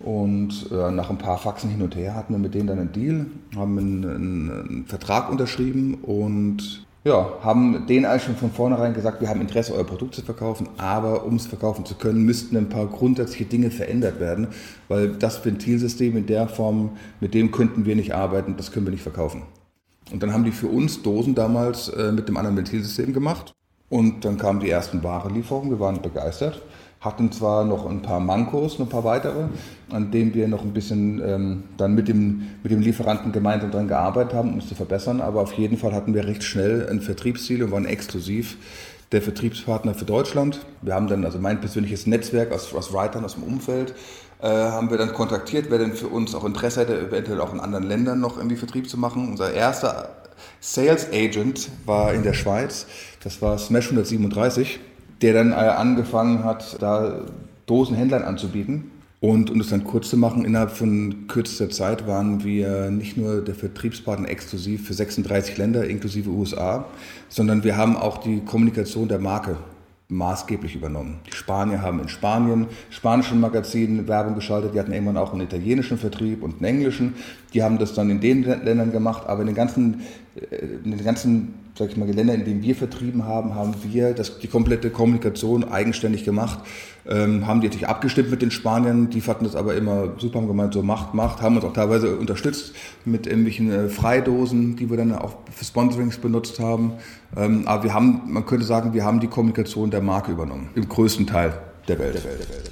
Und 0.00 0.70
äh, 0.70 0.90
nach 0.90 1.08
ein 1.08 1.18
paar 1.18 1.38
Faxen 1.38 1.70
hin 1.70 1.80
und 1.80 1.96
her 1.96 2.14
hatten 2.14 2.34
wir 2.34 2.38
mit 2.38 2.52
denen 2.52 2.66
dann 2.66 2.78
einen 2.78 2.92
Deal, 2.92 3.24
haben 3.56 3.78
einen, 3.78 4.04
einen, 4.04 4.50
einen 4.50 4.84
Vertrag 4.86 5.30
unterschrieben 5.30 5.94
und 5.94 6.84
ja, 7.04 7.32
haben 7.42 7.86
denen 7.86 8.04
eigentlich 8.04 8.24
schon 8.24 8.36
von 8.36 8.50
vornherein 8.50 8.92
gesagt, 8.92 9.20
wir 9.20 9.28
haben 9.28 9.40
Interesse, 9.40 9.74
euer 9.74 9.84
Produkt 9.84 10.14
zu 10.14 10.22
verkaufen, 10.22 10.68
aber 10.76 11.24
um 11.24 11.36
es 11.36 11.46
verkaufen 11.46 11.86
zu 11.86 11.94
können, 11.94 12.24
müssten 12.24 12.56
ein 12.56 12.68
paar 12.68 12.86
grundsätzliche 12.86 13.46
Dinge 13.46 13.70
verändert 13.70 14.20
werden, 14.20 14.48
weil 14.88 15.08
das 15.08 15.42
Ventilsystem 15.44 16.16
in 16.16 16.26
der 16.26 16.48
Form, 16.48 16.90
mit 17.20 17.32
dem 17.32 17.52
könnten 17.52 17.86
wir 17.86 17.96
nicht 17.96 18.14
arbeiten, 18.14 18.56
das 18.56 18.70
können 18.70 18.86
wir 18.86 18.92
nicht 18.92 19.02
verkaufen. 19.02 19.42
Und 20.12 20.22
dann 20.22 20.32
haben 20.34 20.44
die 20.44 20.52
für 20.52 20.68
uns 20.68 21.02
Dosen 21.02 21.34
damals 21.34 21.88
äh, 21.88 22.12
mit 22.12 22.28
dem 22.28 22.36
anderen 22.36 22.56
Ventilsystem 22.56 23.12
gemacht 23.14 23.54
und 23.88 24.24
dann 24.24 24.36
kamen 24.36 24.60
die 24.60 24.68
ersten 24.68 25.02
Warenlieferungen, 25.02 25.70
wir 25.70 25.80
waren 25.80 26.02
begeistert 26.02 26.60
hatten 27.00 27.32
zwar 27.32 27.64
noch 27.64 27.88
ein 27.88 28.02
paar 28.02 28.20
Mankos, 28.20 28.78
ein 28.78 28.88
paar 28.88 29.04
weitere, 29.04 29.44
an 29.90 30.10
denen 30.10 30.34
wir 30.34 30.48
noch 30.48 30.62
ein 30.62 30.74
bisschen 30.74 31.22
ähm, 31.24 31.64
dann 31.78 31.94
mit 31.94 32.08
dem, 32.08 32.42
mit 32.62 32.70
dem 32.70 32.80
Lieferanten 32.80 33.32
gemeinsam 33.32 33.70
dran 33.70 33.88
gearbeitet 33.88 34.34
haben, 34.34 34.52
um 34.52 34.58
es 34.58 34.68
zu 34.68 34.74
verbessern, 34.74 35.22
aber 35.22 35.40
auf 35.40 35.54
jeden 35.54 35.78
Fall 35.78 35.94
hatten 35.94 36.12
wir 36.12 36.26
recht 36.26 36.42
schnell 36.42 36.86
ein 36.90 37.00
Vertriebsziel 37.00 37.62
und 37.62 37.70
waren 37.70 37.86
exklusiv 37.86 38.58
der 39.12 39.22
Vertriebspartner 39.22 39.94
für 39.94 40.04
Deutschland. 40.04 40.60
Wir 40.82 40.94
haben 40.94 41.08
dann, 41.08 41.24
also 41.24 41.38
mein 41.38 41.60
persönliches 41.60 42.06
Netzwerk 42.06 42.52
aus, 42.52 42.72
aus 42.74 42.92
Writern 42.92 43.24
aus 43.24 43.34
dem 43.34 43.44
Umfeld, 43.44 43.94
äh, 44.42 44.48
haben 44.48 44.90
wir 44.90 44.98
dann 44.98 45.14
kontaktiert, 45.14 45.66
wer 45.70 45.78
denn 45.78 45.94
für 45.94 46.08
uns 46.08 46.34
auch 46.34 46.44
Interesse 46.44 46.80
hätte, 46.80 46.98
eventuell 46.98 47.40
auch 47.40 47.52
in 47.52 47.60
anderen 47.60 47.84
Ländern 47.84 48.20
noch 48.20 48.36
irgendwie 48.36 48.56
Vertrieb 48.56 48.88
zu 48.88 48.98
machen. 48.98 49.28
Unser 49.30 49.52
erster 49.52 50.10
Sales 50.60 51.08
Agent 51.12 51.70
war 51.86 52.12
in 52.12 52.22
der 52.22 52.34
Schweiz, 52.34 52.86
das 53.22 53.40
war 53.40 53.58
Smash 53.58 53.86
137 53.86 54.80
der 55.22 55.34
dann 55.34 55.52
äh, 55.52 55.54
angefangen 55.54 56.44
hat, 56.44 56.80
da 56.80 57.22
Dosenhändlern 57.66 58.22
anzubieten. 58.22 58.90
Und 59.20 59.50
um 59.50 59.60
es 59.60 59.68
dann 59.68 59.84
kurz 59.84 60.08
zu 60.08 60.16
machen, 60.16 60.46
innerhalb 60.46 60.70
von 60.70 61.26
kürzester 61.28 61.68
Zeit 61.68 62.06
waren 62.06 62.42
wir 62.42 62.90
nicht 62.90 63.18
nur 63.18 63.44
der 63.44 63.54
Vertriebspartner 63.54 64.30
exklusiv 64.30 64.86
für 64.86 64.94
36 64.94 65.58
Länder 65.58 65.86
inklusive 65.86 66.30
USA, 66.30 66.86
sondern 67.28 67.62
wir 67.62 67.76
haben 67.76 67.96
auch 67.96 68.18
die 68.18 68.40
Kommunikation 68.40 69.08
der 69.08 69.18
Marke 69.18 69.58
maßgeblich 70.08 70.74
übernommen. 70.74 71.20
Die 71.26 71.36
Spanier 71.36 71.82
haben 71.82 72.00
in 72.00 72.08
Spanien 72.08 72.66
spanischen 72.88 73.40
Magazinen 73.40 74.08
Werbung 74.08 74.34
geschaltet, 74.34 74.74
die 74.74 74.80
hatten 74.80 74.92
irgendwann 74.92 75.18
auch 75.18 75.32
einen 75.32 75.42
italienischen 75.42 75.98
Vertrieb 75.98 76.42
und 76.42 76.56
einen 76.56 76.64
englischen. 76.64 77.14
Die 77.54 77.62
haben 77.62 77.78
das 77.78 77.94
dann 77.94 78.10
in 78.10 78.20
den 78.20 78.42
Ländern 78.42 78.90
gemacht, 78.90 79.26
aber 79.26 79.42
in 79.42 79.48
den 79.48 79.56
ganzen, 79.56 80.00
äh, 80.34 80.56
in 80.84 80.90
den 80.90 81.04
ganzen 81.04 81.54
sag 81.74 81.90
ich 81.90 81.96
mal, 81.96 82.08
Ländern, 82.10 82.40
in 82.40 82.44
denen 82.44 82.62
wir 82.62 82.74
vertrieben 82.74 83.24
haben, 83.24 83.54
haben 83.54 83.74
wir 83.82 84.12
das, 84.12 84.38
die 84.38 84.48
komplette 84.48 84.90
Kommunikation 84.90 85.64
eigenständig 85.64 86.24
gemacht, 86.24 86.60
ähm, 87.08 87.46
haben 87.46 87.60
die 87.60 87.68
natürlich 87.68 87.88
abgestimmt 87.88 88.30
mit 88.30 88.42
den 88.42 88.50
Spaniern, 88.50 89.10
die 89.10 89.20
fanden 89.20 89.44
das 89.44 89.56
aber 89.56 89.74
immer 89.74 90.14
super, 90.18 90.38
haben 90.38 90.48
gemeint, 90.48 90.74
so 90.74 90.82
macht, 90.82 91.14
macht, 91.14 91.42
haben 91.42 91.56
uns 91.56 91.64
auch 91.64 91.72
teilweise 91.72 92.16
unterstützt 92.16 92.74
mit 93.04 93.26
irgendwelchen 93.26 93.70
äh, 93.70 93.88
Freidosen, 93.88 94.76
die 94.76 94.90
wir 94.90 94.96
dann 94.96 95.14
auch 95.14 95.34
für 95.52 95.64
Sponsorings 95.64 96.18
benutzt 96.18 96.60
haben. 96.60 96.94
Ähm, 97.36 97.62
aber 97.66 97.84
wir 97.84 97.94
haben, 97.94 98.22
man 98.26 98.46
könnte 98.46 98.66
sagen, 98.66 98.92
wir 98.92 99.04
haben 99.04 99.20
die 99.20 99.28
Kommunikation 99.28 99.90
der 99.90 100.02
Marke 100.02 100.32
übernommen, 100.32 100.70
im 100.74 100.88
größten 100.88 101.26
Teil. 101.26 101.54
Der 101.88 101.98
Welt, 101.98 102.14
der 102.14 102.24
Welt, 102.24 102.40
der 102.40 102.48
Welt. 102.56 102.69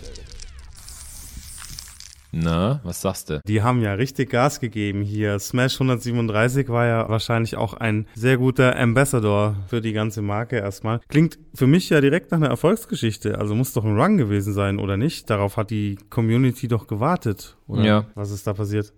Na, 2.31 2.81
was 2.85 3.01
sagst 3.01 3.31
du? 3.31 3.41
Die 3.47 3.63
haben 3.63 3.81
ja 3.81 3.95
richtig 3.95 4.31
Gas 4.31 4.61
gegeben 4.61 5.03
hier. 5.03 5.39
Smash 5.39 5.75
137 5.75 6.69
war 6.69 6.87
ja 6.87 7.09
wahrscheinlich 7.09 7.57
auch 7.57 7.75
ein 7.75 8.07
sehr 8.15 8.37
guter 8.37 8.79
Ambassador 8.79 9.57
für 9.67 9.81
die 9.81 9.93
ganze 9.93 10.21
Marke 10.21 10.57
erstmal. 10.57 11.01
Klingt 11.09 11.39
für 11.55 11.67
mich 11.67 11.89
ja 11.89 12.01
direkt 12.01 12.31
nach 12.31 12.39
einer 12.39 12.49
Erfolgsgeschichte. 12.49 13.39
Also 13.39 13.55
muss 13.55 13.73
doch 13.73 13.85
ein 13.85 13.99
Run 13.99 14.19
gewesen 14.19 14.53
sein, 14.53 14.79
oder 14.79 14.99
nicht? 14.99 15.31
Darauf 15.31 15.57
hat 15.57 15.71
die 15.71 15.99
Community 16.11 16.69
doch 16.69 16.87
gewartet, 16.87 17.57
oder? 17.67 17.85
Ja. 17.85 18.05
Was 18.15 18.31
ist 18.31 18.47
da 18.47 18.53
passiert? 18.53 18.93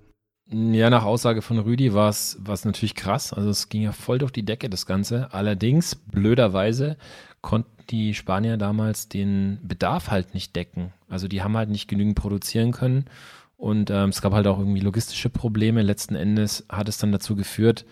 Ja, 0.52 0.90
nach 0.90 1.04
Aussage 1.04 1.42
von 1.42 1.60
Rüdi 1.60 1.94
war 1.94 2.08
es 2.08 2.36
natürlich 2.64 2.96
krass. 2.96 3.32
Also 3.32 3.50
es 3.50 3.68
ging 3.68 3.82
ja 3.82 3.92
voll 3.92 4.18
durch 4.18 4.32
die 4.32 4.44
Decke, 4.44 4.68
das 4.68 4.84
Ganze. 4.84 5.32
Allerdings, 5.32 5.94
blöderweise, 5.94 6.96
konnten 7.42 7.70
die 7.90 8.14
Spanier 8.14 8.56
damals 8.56 9.08
den 9.08 9.58
Bedarf 9.62 10.10
halt 10.10 10.34
nicht 10.34 10.54
decken. 10.54 10.92
Also 11.08 11.28
die 11.28 11.42
haben 11.42 11.56
halt 11.56 11.70
nicht 11.70 11.88
genügend 11.88 12.16
produzieren 12.16 12.72
können. 12.72 13.06
Und 13.56 13.90
ähm, 13.90 14.08
es 14.08 14.22
gab 14.22 14.32
halt 14.32 14.46
auch 14.46 14.58
irgendwie 14.58 14.80
logistische 14.80 15.28
Probleme. 15.28 15.82
Letzten 15.82 16.14
Endes 16.14 16.64
hat 16.68 16.88
es 16.88 16.98
dann 16.98 17.12
dazu 17.12 17.36
geführt, 17.36 17.84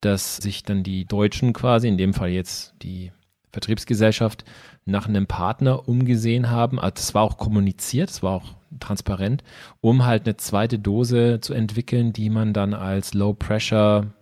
dass 0.00 0.38
sich 0.38 0.62
dann 0.62 0.82
die 0.82 1.04
Deutschen 1.04 1.52
quasi, 1.52 1.88
in 1.88 1.98
dem 1.98 2.14
Fall 2.14 2.30
jetzt 2.30 2.74
die 2.82 3.12
Vertriebsgesellschaft, 3.52 4.44
nach 4.84 5.06
einem 5.06 5.26
Partner 5.26 5.88
umgesehen 5.88 6.50
haben. 6.50 6.80
Also 6.80 6.94
das 6.96 7.14
war 7.14 7.22
auch 7.22 7.36
kommuniziert, 7.36 8.08
das 8.08 8.22
war 8.22 8.32
auch 8.32 8.54
transparent, 8.80 9.44
um 9.80 10.04
halt 10.04 10.24
eine 10.24 10.36
zweite 10.38 10.78
Dose 10.78 11.40
zu 11.40 11.52
entwickeln, 11.52 12.12
die 12.12 12.30
man 12.30 12.52
dann 12.52 12.74
als 12.74 13.14
Low 13.14 13.34
Pressure 13.34 14.12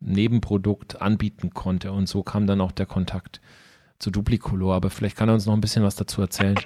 Nebenprodukt 0.00 1.02
anbieten 1.02 1.50
konnte. 1.50 1.92
Und 1.92 2.08
so 2.08 2.22
kam 2.22 2.46
dann 2.46 2.60
auch 2.60 2.72
der 2.72 2.86
Kontakt 2.86 3.40
zu 3.98 4.10
Duplicolor. 4.10 4.74
Aber 4.74 4.90
vielleicht 4.90 5.16
kann 5.16 5.28
er 5.28 5.34
uns 5.34 5.46
noch 5.46 5.54
ein 5.54 5.60
bisschen 5.60 5.82
was 5.82 5.96
dazu 5.96 6.20
erzählen. 6.20 6.56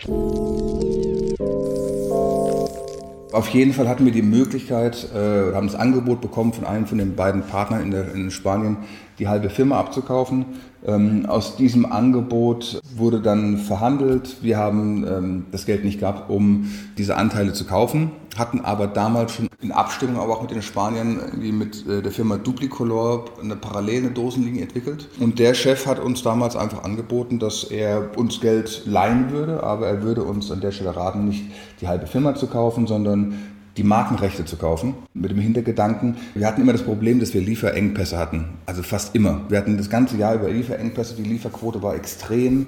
Auf 3.33 3.49
jeden 3.51 3.73
Fall 3.73 3.89
hatten 3.89 4.05
wir 4.05 4.13
die 4.13 4.23
Möglichkeit, 4.23 5.07
äh, 5.15 5.55
haben 5.55 5.69
das 5.69 5.77
Angebot 5.77 6.21
bekommen 6.21 6.53
von 6.53 6.65
einem 6.65 6.87
von 6.87 6.99
den 6.99 7.15
beiden 7.15 7.43
Partnern 7.43 7.81
in, 7.83 7.91
der, 7.93 8.13
in 8.13 8.31
Spanien, 8.33 8.79
die 9.21 9.29
halbe 9.29 9.51
Firma 9.51 9.79
abzukaufen. 9.79 10.47
Ähm, 10.85 11.27
aus 11.27 11.57
diesem 11.57 11.85
Angebot 11.85 12.81
wurde 12.97 13.21
dann 13.21 13.59
verhandelt. 13.59 14.39
Wir 14.41 14.57
haben 14.57 15.07
ähm, 15.07 15.47
das 15.53 15.67
Geld 15.67 15.85
nicht 15.85 16.01
gehabt, 16.01 16.31
um 16.31 16.71
diese 16.97 17.17
Anteile 17.17 17.53
zu 17.53 17.67
kaufen, 17.67 18.13
hatten 18.39 18.61
aber 18.61 18.87
damals 18.87 19.35
schon 19.35 19.51
in 19.61 19.73
Abstimmung 19.73 20.19
aber 20.19 20.33
auch 20.33 20.43
mit 20.43 20.51
den 20.51 20.63
Spaniern, 20.63 21.21
wie 21.37 21.53
mit 21.53 21.87
äh, 21.87 22.01
der 22.01 22.11
Firma 22.11 22.39
Duplicolor, 22.39 23.27
eine 23.43 23.57
parallele 23.57 24.11
Dosenlinie 24.11 24.63
entwickelt. 24.63 25.07
Und 25.21 25.39
der 25.39 25.53
Chef 25.53 25.87
hat 25.87 25.99
uns 25.99 26.23
damals 26.23 26.57
einfach 26.57 26.83
angeboten, 26.83 27.39
dass 27.39 27.65
er 27.65 28.17
uns 28.17 28.41
Geld 28.41 28.83
leihen 28.87 29.31
würde, 29.31 29.63
aber 29.63 29.87
er 29.87 30.03
würde 30.03 30.25
uns 30.25 30.51
an 30.51 30.63
der 30.63 30.73
Stelle 30.73 30.97
raten, 30.97 31.29
nicht 31.29 31.45
die 31.83 31.89
halbe 31.89 32.07
Firma 32.07 32.35
zu 32.35 32.47
kaufen, 32.47 32.87
sondern 32.87 33.35
die 33.77 33.83
Markenrechte 33.83 34.45
zu 34.45 34.57
kaufen. 34.57 34.95
Mit 35.15 35.31
dem 35.31 35.39
Hintergedanken, 35.39 36.17
wir 36.35 36.47
hatten 36.47 36.61
immer 36.61 36.73
das 36.73 36.83
Problem, 36.83 37.21
dass 37.21 37.35
wir 37.35 37.41
Lieferengpässe 37.41 38.19
hatten. 38.19 38.47
Also 38.67 38.83
fast 38.83 39.15
immer. 39.15 39.43
Wir 39.49 39.59
hatten 39.59 39.77
das 39.77 39.91
ganze 39.91 40.17
Jahr 40.17 40.35
über 40.35 40.51
Lieferengpässe. 40.51 41.15
Die 41.15 41.23
Lieferquote 41.23 41.83
war 41.83 41.95
extrem 41.95 42.67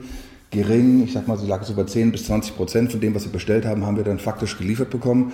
gering. 0.50 1.02
Ich 1.04 1.12
sag 1.12 1.26
mal, 1.26 1.38
sie 1.38 1.46
lag 1.46 1.62
so 1.64 1.74
bei 1.74 1.84
10 1.84 2.12
bis 2.12 2.26
20 2.26 2.56
Prozent 2.56 2.92
von 2.92 3.00
dem, 3.00 3.14
was 3.14 3.24
wir 3.24 3.32
bestellt 3.32 3.66
haben, 3.66 3.84
haben 3.84 3.96
wir 3.96 4.04
dann 4.04 4.18
faktisch 4.18 4.58
geliefert 4.58 4.90
bekommen. 4.90 5.32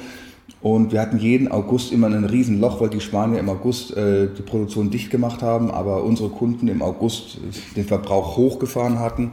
Und 0.60 0.92
wir 0.92 1.00
hatten 1.00 1.18
jeden 1.18 1.48
August 1.48 1.92
immer 1.92 2.08
ein 2.08 2.24
Riesenloch, 2.24 2.80
weil 2.80 2.88
die 2.88 3.00
Spanier 3.00 3.38
im 3.38 3.48
August 3.48 3.96
äh, 3.96 4.28
die 4.36 4.42
Produktion 4.42 4.90
dicht 4.90 5.10
gemacht 5.10 5.42
haben, 5.42 5.70
aber 5.70 6.02
unsere 6.02 6.30
Kunden 6.30 6.68
im 6.68 6.82
August 6.82 7.38
den 7.76 7.84
Verbrauch 7.84 8.36
hochgefahren 8.36 8.98
hatten 8.98 9.32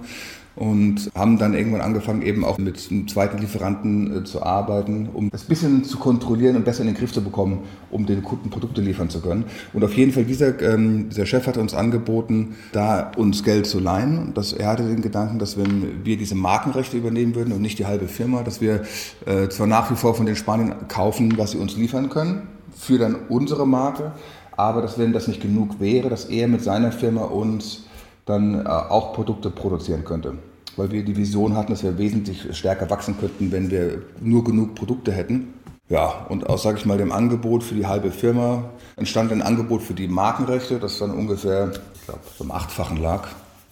und 0.55 1.11
haben 1.15 1.37
dann 1.37 1.53
irgendwann 1.53 1.81
angefangen, 1.81 2.21
eben 2.21 2.45
auch 2.45 2.57
mit 2.57 2.87
einem 2.89 3.07
zweiten 3.07 3.39
Lieferanten 3.39 4.19
äh, 4.19 4.23
zu 4.23 4.41
arbeiten, 4.41 5.09
um 5.13 5.29
das 5.29 5.43
bisschen 5.43 5.83
zu 5.83 5.97
kontrollieren 5.97 6.55
und 6.55 6.63
besser 6.63 6.81
in 6.81 6.87
den 6.87 6.95
Griff 6.95 7.11
zu 7.11 7.23
bekommen, 7.23 7.63
um 7.91 8.05
den 8.05 8.23
Kunden 8.23 8.49
Produkte 8.49 8.81
liefern 8.81 9.09
zu 9.09 9.21
können. 9.21 9.45
Und 9.73 9.83
auf 9.83 9.93
jeden 9.93 10.13
Fall, 10.13 10.23
dieser, 10.23 10.61
ähm, 10.61 11.09
dieser 11.09 11.25
Chef 11.25 11.45
hat 11.47 11.57
uns 11.57 11.73
angeboten, 11.73 12.55
da 12.71 13.11
uns 13.17 13.43
Geld 13.43 13.67
zu 13.67 13.79
leihen. 13.79 14.31
Das, 14.33 14.53
er 14.53 14.67
hatte 14.67 14.87
den 14.87 15.01
Gedanken, 15.01 15.39
dass 15.39 15.57
wenn 15.57 16.05
wir 16.05 16.17
diese 16.17 16.35
Markenrechte 16.35 16.97
übernehmen 16.97 17.35
würden 17.35 17.51
und 17.53 17.61
nicht 17.61 17.79
die 17.79 17.85
halbe 17.85 18.07
Firma, 18.07 18.43
dass 18.43 18.61
wir 18.61 18.83
äh, 19.25 19.49
zwar 19.49 19.67
nach 19.67 19.91
wie 19.91 19.95
vor 19.95 20.15
von 20.15 20.25
den 20.25 20.35
Spaniern 20.35 20.87
kaufen, 20.87 21.37
was 21.37 21.51
sie 21.51 21.57
uns 21.57 21.75
liefern 21.75 22.09
können, 22.09 22.43
für 22.77 22.97
dann 22.97 23.15
unsere 23.27 23.67
Marke, 23.67 24.13
aber 24.57 24.81
dass 24.81 24.97
wenn 24.97 25.11
das 25.11 25.27
nicht 25.27 25.41
genug 25.41 25.79
wäre, 25.79 26.09
dass 26.09 26.25
er 26.25 26.47
mit 26.47 26.63
seiner 26.63 26.91
Firma 26.91 27.23
uns 27.23 27.84
dann 28.25 28.65
äh, 28.65 28.69
auch 28.69 29.13
Produkte 29.13 29.49
produzieren 29.49 30.03
könnte. 30.03 30.35
Weil 30.75 30.91
wir 30.91 31.05
die 31.05 31.15
Vision 31.15 31.55
hatten, 31.55 31.71
dass 31.71 31.83
wir 31.83 31.97
wesentlich 31.97 32.55
stärker 32.57 32.89
wachsen 32.89 33.17
könnten, 33.19 33.51
wenn 33.51 33.71
wir 33.71 34.01
nur 34.19 34.43
genug 34.43 34.75
Produkte 34.75 35.11
hätten. 35.11 35.53
Ja, 35.87 36.25
und 36.29 36.49
aus, 36.49 36.63
sage 36.63 36.79
ich 36.79 36.85
mal, 36.85 36.97
dem 36.97 37.11
Angebot 37.11 37.63
für 37.63 37.75
die 37.75 37.85
halbe 37.85 38.11
Firma 38.11 38.65
entstand 38.95 39.31
ein 39.31 39.43
Angebot 39.43 39.83
für 39.83 39.93
die 39.93 40.07
Markenrechte, 40.07 40.79
das 40.79 40.97
dann 40.97 41.11
ungefähr, 41.11 41.71
ich 41.93 42.05
glaube, 42.05 42.21
so 42.37 42.43
im 42.43 42.51
Achtfachen 42.51 42.97
lag. 42.97 43.27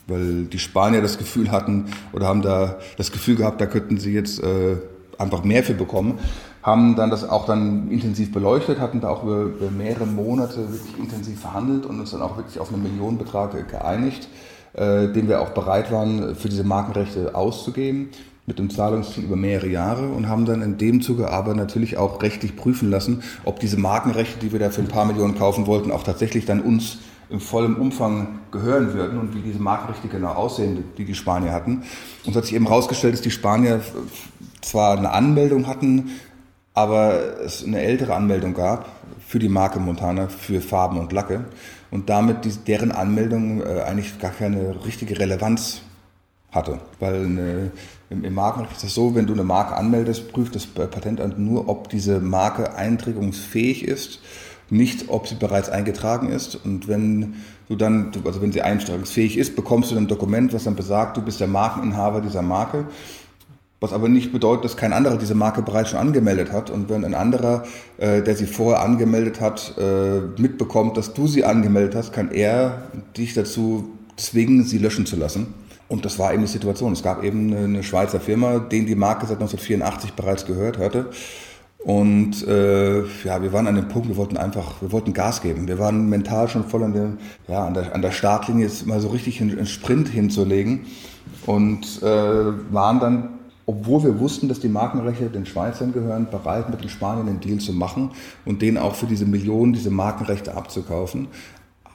Weil 0.06 0.44
die 0.44 0.60
Spanier 0.60 1.02
das 1.02 1.18
Gefühl 1.18 1.52
hatten 1.52 1.86
oder 2.12 2.28
haben 2.28 2.42
da 2.42 2.78
das 2.98 3.12
Gefühl 3.12 3.36
gehabt, 3.36 3.60
da 3.60 3.66
könnten 3.66 3.98
sie 3.98 4.14
jetzt 4.14 4.42
äh, 4.44 4.78
einfach 5.18 5.44
mehr 5.44 5.64
für 5.64 5.74
bekommen 5.74 6.20
haben 6.64 6.96
dann 6.96 7.10
das 7.10 7.28
auch 7.28 7.46
dann 7.46 7.92
intensiv 7.92 8.32
beleuchtet, 8.32 8.80
hatten 8.80 9.02
da 9.02 9.10
auch 9.10 9.24
über, 9.24 9.42
über, 9.42 9.70
mehrere 9.70 10.06
Monate 10.06 10.72
wirklich 10.72 10.98
intensiv 10.98 11.42
verhandelt 11.42 11.86
und 11.86 12.00
uns 12.00 12.12
dann 12.12 12.22
auch 12.22 12.38
wirklich 12.38 12.60
auf 12.60 12.74
einen 12.74 12.84
Millionenbetrag 12.84 13.68
geeinigt, 13.70 14.30
äh, 14.74 15.10
den 15.10 15.28
wir 15.28 15.42
auch 15.42 15.50
bereit 15.50 15.92
waren, 15.92 16.36
für 16.36 16.48
diese 16.48 16.64
Markenrechte 16.64 17.36
auszugeben, 17.36 18.10
mit 18.46 18.60
dem 18.60 18.70
Zahlungsziel 18.70 19.26
über 19.26 19.36
mehrere 19.36 19.68
Jahre 19.68 20.08
und 20.08 20.28
haben 20.28 20.46
dann 20.46 20.62
in 20.62 20.78
dem 20.78 21.02
Zuge 21.02 21.30
aber 21.30 21.54
natürlich 21.54 21.98
auch 21.98 22.22
rechtlich 22.22 22.56
prüfen 22.56 22.90
lassen, 22.90 23.24
ob 23.44 23.60
diese 23.60 23.78
Markenrechte, 23.78 24.40
die 24.40 24.52
wir 24.52 24.60
da 24.60 24.70
für 24.70 24.82
ein 24.82 24.88
paar 24.88 25.06
Millionen 25.06 25.38
kaufen 25.38 25.68
wollten, 25.68 25.92
auch 25.92 26.04
tatsächlich 26.04 26.46
dann 26.46 26.62
uns 26.62 27.00
im 27.30 27.40
vollen 27.40 27.76
Umfang 27.76 28.40
gehören 28.52 28.94
würden 28.94 29.18
und 29.18 29.34
wie 29.34 29.42
diese 29.42 29.60
Markenrechte 29.60 30.08
genau 30.08 30.34
aussehen, 30.34 30.84
die 30.98 31.06
die 31.06 31.16
Spanier 31.16 31.52
hatten. 31.52 31.84
Und 32.26 32.32
es 32.32 32.36
hat 32.36 32.46
sich 32.46 32.54
eben 32.54 32.68
herausgestellt, 32.68 33.14
dass 33.14 33.22
die 33.22 33.32
Spanier 33.32 33.82
zwar 34.62 34.98
eine 34.98 35.12
Anmeldung 35.12 35.68
hatten, 35.68 36.12
aber 36.74 37.42
es 37.44 37.64
eine 37.64 37.82
ältere 37.82 38.16
Anmeldung 38.16 38.54
gab 38.54 38.90
für 39.26 39.40
die 39.40 39.50
Marke 39.50 39.80
Montana 39.80 40.28
für 40.28 40.62
Farben 40.62 41.00
und 41.00 41.12
Lacke 41.12 41.46
und 41.92 42.10
damit 42.10 42.46
die, 42.46 42.52
deren 42.52 42.92
Anmeldung 42.92 43.62
äh, 43.62 43.82
eigentlich 43.82 44.20
gar 44.20 44.32
keine 44.32 44.84
richtige 44.86 45.20
Relevanz 45.20 45.82
hatte. 46.52 46.80
Weil 47.00 47.26
eine, 47.26 47.72
im, 48.10 48.24
im 48.24 48.34
Markenrecht 48.34 48.78
ist 48.78 48.84
es 48.84 48.96
so, 48.96 49.16
wenn 49.16 49.28
du 49.28 49.34
eine 49.34 49.44
Marke 49.44 49.76
anmeldest, 49.76 50.32
prüft 50.32 50.56
das 50.56 50.66
Patentamt 50.66 51.40
nur, 51.40 51.70
ob 51.70 51.90
diese 51.90 52.20
Marke 52.20 52.76
einträgungsfähig 52.76 53.88
ist, 53.88 54.20
nicht 54.70 55.10
ob 55.10 55.28
sie 55.28 55.36
bereits 55.36 55.70
eingetragen 55.70 56.30
ist. 56.30 56.56
Und 56.56 56.88
wenn 56.88 57.36
du 57.70 57.76
dann, 57.76 58.12
also 58.26 58.42
wenn 58.42 58.52
sie 58.52 58.62
eintragungsfähig 58.62 59.38
ist, 59.38 59.56
bekommst 59.56 59.92
du 59.92 59.98
ein 59.98 60.08
Dokument, 60.08 60.54
was 60.54 60.64
dann 60.64 60.76
besagt, 60.76 61.18
du 61.18 61.22
bist 61.22 61.40
der 61.40 61.48
Markeninhaber 61.48 62.22
dieser 62.22 62.42
Marke 62.42 62.86
was 63.84 63.92
aber 63.92 64.08
nicht 64.08 64.32
bedeutet, 64.32 64.64
dass 64.64 64.78
kein 64.78 64.94
anderer 64.94 65.18
diese 65.18 65.36
Marke 65.36 65.62
bereits 65.62 65.90
schon 65.90 66.00
angemeldet 66.00 66.54
hat. 66.54 66.70
Und 66.70 66.90
wenn 66.90 67.04
ein 67.04 67.14
anderer, 67.14 67.64
äh, 67.98 68.22
der 68.22 68.34
sie 68.34 68.46
vorher 68.46 68.82
angemeldet 68.82 69.42
hat, 69.42 69.76
äh, 69.78 70.22
mitbekommt, 70.42 70.96
dass 70.96 71.14
du 71.14 71.28
sie 71.28 71.44
angemeldet 71.44 71.94
hast, 71.94 72.14
kann 72.14 72.32
er 72.32 72.84
dich 73.18 73.34
dazu 73.34 73.90
zwingen, 74.16 74.64
sie 74.64 74.78
löschen 74.78 75.06
zu 75.06 75.18
lassen. 75.18 75.54
Und 75.90 76.06
das 76.06 76.18
war 76.18 76.34
eben 76.34 76.44
die 76.44 76.48
Situation. 76.48 76.94
Es 76.94 77.04
gab 77.04 77.26
eben 77.26 77.54
eine 77.54 77.84
Schweizer 77.84 78.22
Firma, 78.22 78.60
denen 78.60 78.88
die 78.88 78.96
Marke 78.96 79.26
seit 79.26 79.42
1984 79.42 80.14
bereits 80.14 80.46
gehört 80.46 80.78
hatte. 80.78 81.10
Und 81.80 82.48
äh, 82.48 83.02
ja, 83.26 83.42
wir 83.42 83.52
waren 83.52 83.68
an 83.68 83.76
dem 83.76 83.90
Punkt, 83.90 84.08
wir 84.08 84.16
wollten 84.16 84.38
einfach, 84.38 84.82
wir 84.82 84.94
wollten 84.94 85.12
Gas 85.12 85.42
geben. 85.42 85.68
Wir 85.68 85.78
waren 85.78 86.08
mental 86.08 86.48
schon 86.48 86.64
voll 86.64 86.84
an, 86.84 86.94
dem, 86.94 87.18
ja, 87.50 87.68
an, 87.68 87.74
der, 87.74 87.94
an 87.94 88.02
der 88.02 88.12
Startlinie, 88.12 88.66
jetzt 88.66 88.88
mal 88.88 89.02
so 89.02 89.10
richtig 89.10 89.42
einen 89.42 89.66
Sprint 89.66 90.08
hinzulegen. 90.08 90.86
Und 91.46 92.02
äh, 92.02 92.06
waren 92.72 93.02
dann 93.02 93.33
obwohl 93.66 94.04
wir 94.04 94.20
wussten, 94.20 94.48
dass 94.48 94.60
die 94.60 94.68
Markenrechte 94.68 95.30
den 95.30 95.46
Schweizern 95.46 95.94
gehören, 95.94 96.28
bereit 96.30 96.70
mit 96.70 96.82
den 96.82 96.90
Spaniern 96.90 97.28
den 97.28 97.40
Deal 97.40 97.60
zu 97.60 97.74
machen 97.74 98.12
und 98.46 98.62
denen 98.62 98.78
auch 98.78 98.96
für 98.96 99.06
diese 99.06 99.26
Millionen 99.26 99.74
diese 99.74 99.90
Markenrechte 99.90 100.56
abzukaufen. 100.56 101.28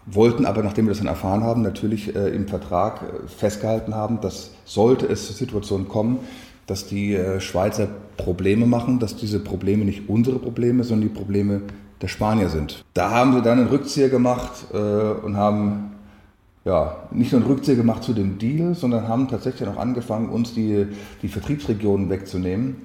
Wollten 0.06 0.46
aber, 0.46 0.62
nachdem 0.62 0.86
wir 0.86 0.90
das 0.90 0.98
dann 0.98 1.06
erfahren 1.06 1.44
haben, 1.44 1.60
natürlich 1.60 2.16
äh, 2.16 2.28
im 2.30 2.48
Vertrag 2.48 3.02
äh, 3.02 3.28
festgehalten 3.28 3.94
haben, 3.94 4.20
dass 4.22 4.52
sollte 4.64 5.06
es 5.06 5.26
zur 5.26 5.36
Situation 5.36 5.88
kommen, 5.88 6.20
dass 6.66 6.86
die 6.86 7.14
äh, 7.14 7.40
Schweizer 7.40 7.88
Probleme 8.16 8.66
machen, 8.66 9.00
dass 9.00 9.16
diese 9.16 9.38
Probleme 9.38 9.84
nicht 9.84 10.08
unsere 10.08 10.38
Probleme, 10.38 10.84
sondern 10.84 11.08
die 11.08 11.14
Probleme 11.14 11.62
der 12.00 12.08
Spanier 12.08 12.48
sind. 12.48 12.84
Da 12.94 13.10
haben 13.10 13.34
sie 13.34 13.42
dann 13.42 13.58
einen 13.58 13.68
Rückzieher 13.68 14.08
gemacht 14.08 14.66
äh, 14.72 14.76
und 14.76 15.36
haben 15.36 15.92
ja, 16.68 16.96
nicht 17.10 17.32
nur 17.32 17.40
einen 17.40 17.50
Rückzieher 17.50 17.76
gemacht 17.76 18.02
zu 18.02 18.12
dem 18.12 18.36
Deal, 18.36 18.74
sondern 18.74 19.08
haben 19.08 19.26
tatsächlich 19.26 19.66
auch 19.66 19.78
angefangen, 19.78 20.28
uns 20.28 20.52
die, 20.52 20.86
die 21.22 21.28
Vertriebsregionen 21.28 22.10
wegzunehmen. 22.10 22.76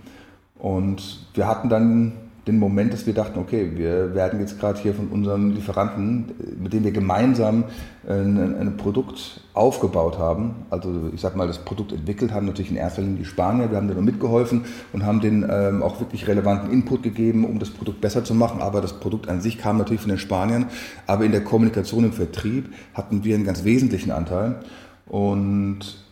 Und 0.57 1.27
wir 1.34 1.47
hatten 1.47 1.67
dann 1.67 2.13
den 2.48 2.60
Moment, 2.60 2.91
dass 2.91 3.06
wir 3.06 3.14
dachten, 3.14 3.39
okay, 3.39 3.72
wir 3.76 4.14
werden 4.16 4.39
jetzt 4.41 4.60
gerade 4.60 4.78
hier 4.80 4.94
von 4.94 5.08
unserem 5.08 5.52
Lieferanten, 5.52 6.32
mit 6.62 6.74
dem 6.74 6.84
wir 6.84 6.91
gemeinsam 6.91 7.64
ein, 8.08 8.38
ein, 8.38 8.76
Produkt 8.76 9.39
aufgebaut 9.54 10.20
haben, 10.20 10.66
also 10.70 11.10
ich 11.14 11.22
sag 11.22 11.38
mal, 11.38 11.48
das 11.48 11.60
Produkt 11.60 11.94
entwickelt 11.94 12.34
haben, 12.34 12.46
natürlich 12.46 12.72
in 12.72 12.76
erster 12.76 13.02
Linie 13.02 13.20
die 13.20 13.26
Spanier, 13.26 13.72
wir 13.72 13.78
haben 13.78 13.88
denen 13.88 14.04
mitgeholfen 14.04 14.66
und 14.91 15.06
haben 15.06 15.22
denen 15.22 15.48
ähm, 15.50 15.82
auch 15.82 16.02
wirklich 16.02 16.28
relevanten 16.28 16.70
Input 16.70 17.02
gegeben, 17.02 17.46
um 17.46 17.60
das 17.60 17.70
Produkt 17.70 18.02
besser 18.02 18.26
zu 18.26 18.34
machen, 18.34 18.62
aber 18.62 18.82
das 18.82 19.00
Produkt 19.00 19.30
an 19.30 19.39
sich 19.39 19.58
kam 19.58 19.78
natürlich 19.78 20.02
von 20.02 20.10
den 20.10 20.18
Spaniern, 20.18 20.66
aber 21.08 21.24
in 21.24 21.32
der 21.32 21.46
Kommunikation 21.46 22.04
im 22.04 22.12
Vertrieb 22.12 22.74
hatten 22.94 23.24
wir 23.24 23.36
einen 23.36 23.46
ganz 23.46 23.64
wesentlichen 23.64 24.12
Anteil. 24.12 24.60
Und 25.06 26.03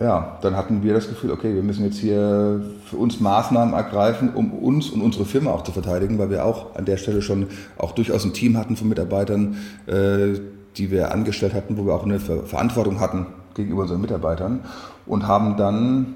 ja, 0.00 0.38
dann 0.40 0.56
hatten 0.56 0.82
wir 0.82 0.94
das 0.94 1.08
Gefühl, 1.08 1.30
okay, 1.32 1.54
wir 1.54 1.62
müssen 1.62 1.84
jetzt 1.84 1.98
hier 1.98 2.62
für 2.86 2.96
uns 2.96 3.20
Maßnahmen 3.20 3.74
ergreifen, 3.74 4.34
um 4.34 4.52
uns 4.52 4.90
und 4.90 5.02
unsere 5.02 5.26
Firma 5.26 5.50
auch 5.50 5.64
zu 5.64 5.72
verteidigen, 5.72 6.18
weil 6.18 6.30
wir 6.30 6.46
auch 6.46 6.74
an 6.74 6.86
der 6.86 6.96
Stelle 6.96 7.20
schon 7.20 7.48
auch 7.76 7.92
durchaus 7.92 8.24
ein 8.24 8.32
Team 8.32 8.56
hatten 8.56 8.76
von 8.76 8.88
Mitarbeitern, 8.88 9.56
äh, 9.86 10.40
die 10.76 10.90
wir 10.90 11.12
angestellt 11.12 11.52
hatten, 11.52 11.76
wo 11.76 11.84
wir 11.84 11.94
auch 11.94 12.04
eine 12.04 12.20
Verantwortung 12.20 13.00
hatten 13.00 13.26
gegenüber 13.54 13.82
unseren 13.82 14.00
Mitarbeitern 14.00 14.60
und 15.04 15.26
haben 15.26 15.58
dann, 15.58 16.14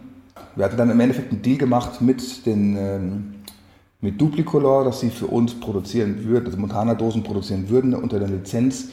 wir 0.55 0.65
hatten 0.65 0.79
dann 0.79 0.91
im 0.91 0.99
Endeffekt 0.99 1.31
einen 1.31 1.43
Deal 1.43 1.59
gemacht 1.59 2.01
mit 2.01 2.47
den 2.47 2.77
ähm, 2.79 3.35
mit 4.01 4.21
Duplicolor, 4.21 4.85
dass 4.85 5.01
sie 5.01 5.11
für 5.11 5.27
uns 5.27 5.59
produzieren 5.59 6.25
würden, 6.25 6.47
also 6.47 6.59
Montana-Dosen 6.59 7.23
produzieren 7.23 7.69
würden 7.69 7.95
unter 7.95 8.19
der 8.19 8.29
Lizenz 8.29 8.91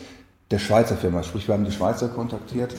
der 0.54 0.60
Schweizer 0.60 0.96
Firma. 0.96 1.24
Sprich, 1.24 1.48
wir 1.48 1.56
haben 1.56 1.66
die 1.66 1.72
Schweizer 1.72 2.08
kontaktiert 2.08 2.74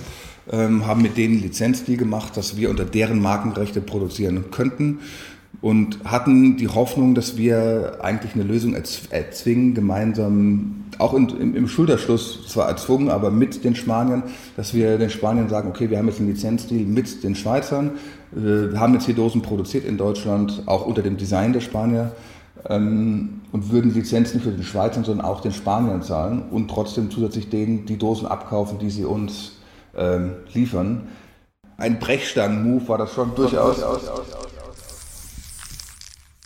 ähm, 0.51 0.87
haben 0.87 1.03
mit 1.03 1.17
denen 1.17 1.41
Lizenzdeal 1.41 1.97
gemacht, 1.97 2.37
dass 2.37 2.57
wir 2.57 2.71
unter 2.71 2.85
deren 2.85 3.21
Markenrechte 3.21 3.81
produzieren 3.81 4.51
könnten 4.51 5.01
und 5.61 5.99
hatten 6.05 6.57
die 6.57 6.69
Hoffnung, 6.69 7.15
dass 7.15 7.37
wir 7.37 7.99
eigentlich 8.03 8.35
eine 8.35 8.45
Lösung 8.45 8.75
erzwingen, 8.75 9.75
gemeinsam, 9.75 10.85
auch 10.99 11.15
in, 11.15 11.29
im, 11.29 11.57
im, 11.57 11.69
Schulterschluss 11.69 12.47
zwar 12.49 12.69
erzwungen, 12.69 13.09
aber 13.09 13.31
mit 13.31 13.65
den 13.65 13.75
Spaniern, 13.75 14.25
dass 14.57 14.75
wir 14.75 14.99
den 14.99 15.11
Spaniern 15.11 15.49
sagen, 15.49 15.69
okay, 15.69 15.89
wir 15.91 15.99
haben 15.99 16.09
jetzt 16.09 16.19
einen 16.19 16.29
Lizenzdeal 16.29 16.81
mit 16.81 17.25
den 17.25 17.35
Schweizern, 17.35 17.93
äh, 18.37 18.77
haben 18.77 18.95
jetzt 18.95 19.07
hier 19.07 19.15
Dosen 19.15 19.43
produziert 19.43 19.85
in 19.85 19.97
Deutschland, 19.97 20.63
auch 20.67 20.87
unter 20.87 21.03
dem 21.03 21.17
Design 21.17 21.53
der 21.53 21.61
Spanier 21.61 22.13
ähm, 22.69 23.41
und 23.53 23.71
würden 23.71 23.93
Lizenzen 23.93 24.37
nicht 24.37 24.45
für 24.45 24.53
den 24.53 24.65
Schweizern, 24.65 25.05
sondern 25.05 25.27
auch 25.27 25.41
den 25.41 25.53
Spaniern 25.53 26.03
zahlen 26.03 26.43
und 26.51 26.69
trotzdem 26.69 27.11
zusätzlich 27.11 27.51
denen 27.51 27.87
die 27.87 27.99
Dosen 27.99 28.27
abkaufen, 28.27 28.79
die 28.79 28.91
sie 28.91 29.05
uns 29.05 29.53
ähm, 29.97 30.35
liefern. 30.53 31.09
Ein 31.77 31.99
Brechstangen-Move 31.99 32.89
war 32.89 32.99
das 32.99 33.13
schon 33.13 33.35
durchaus. 33.35 33.83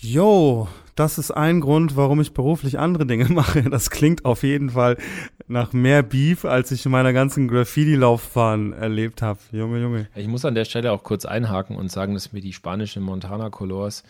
Jo, 0.00 0.68
das 0.98 1.18
ist 1.18 1.30
ein 1.30 1.60
Grund, 1.60 1.96
warum 1.96 2.20
ich 2.20 2.32
beruflich 2.32 2.78
andere 2.78 3.06
Dinge 3.06 3.24
mache. 3.28 3.62
Das 3.62 3.90
klingt 3.90 4.24
auf 4.24 4.42
jeden 4.42 4.70
Fall 4.70 4.96
nach 5.46 5.72
mehr 5.72 6.02
Beef, 6.02 6.44
als 6.44 6.72
ich 6.72 6.84
in 6.84 6.92
meiner 6.92 7.12
ganzen 7.12 7.46
Graffiti-Laufbahn 7.46 8.72
erlebt 8.72 9.22
habe. 9.22 9.38
Junge, 9.52 9.80
Junge. 9.80 10.08
Ich 10.14 10.26
muss 10.26 10.44
an 10.44 10.54
der 10.54 10.64
Stelle 10.64 10.92
auch 10.92 11.04
kurz 11.04 11.24
einhaken 11.24 11.76
und 11.76 11.90
sagen, 11.90 12.14
dass 12.14 12.32
mir 12.32 12.40
die 12.40 12.52
spanische 12.52 13.00
Montana 13.00 13.48
Colors 13.50 14.02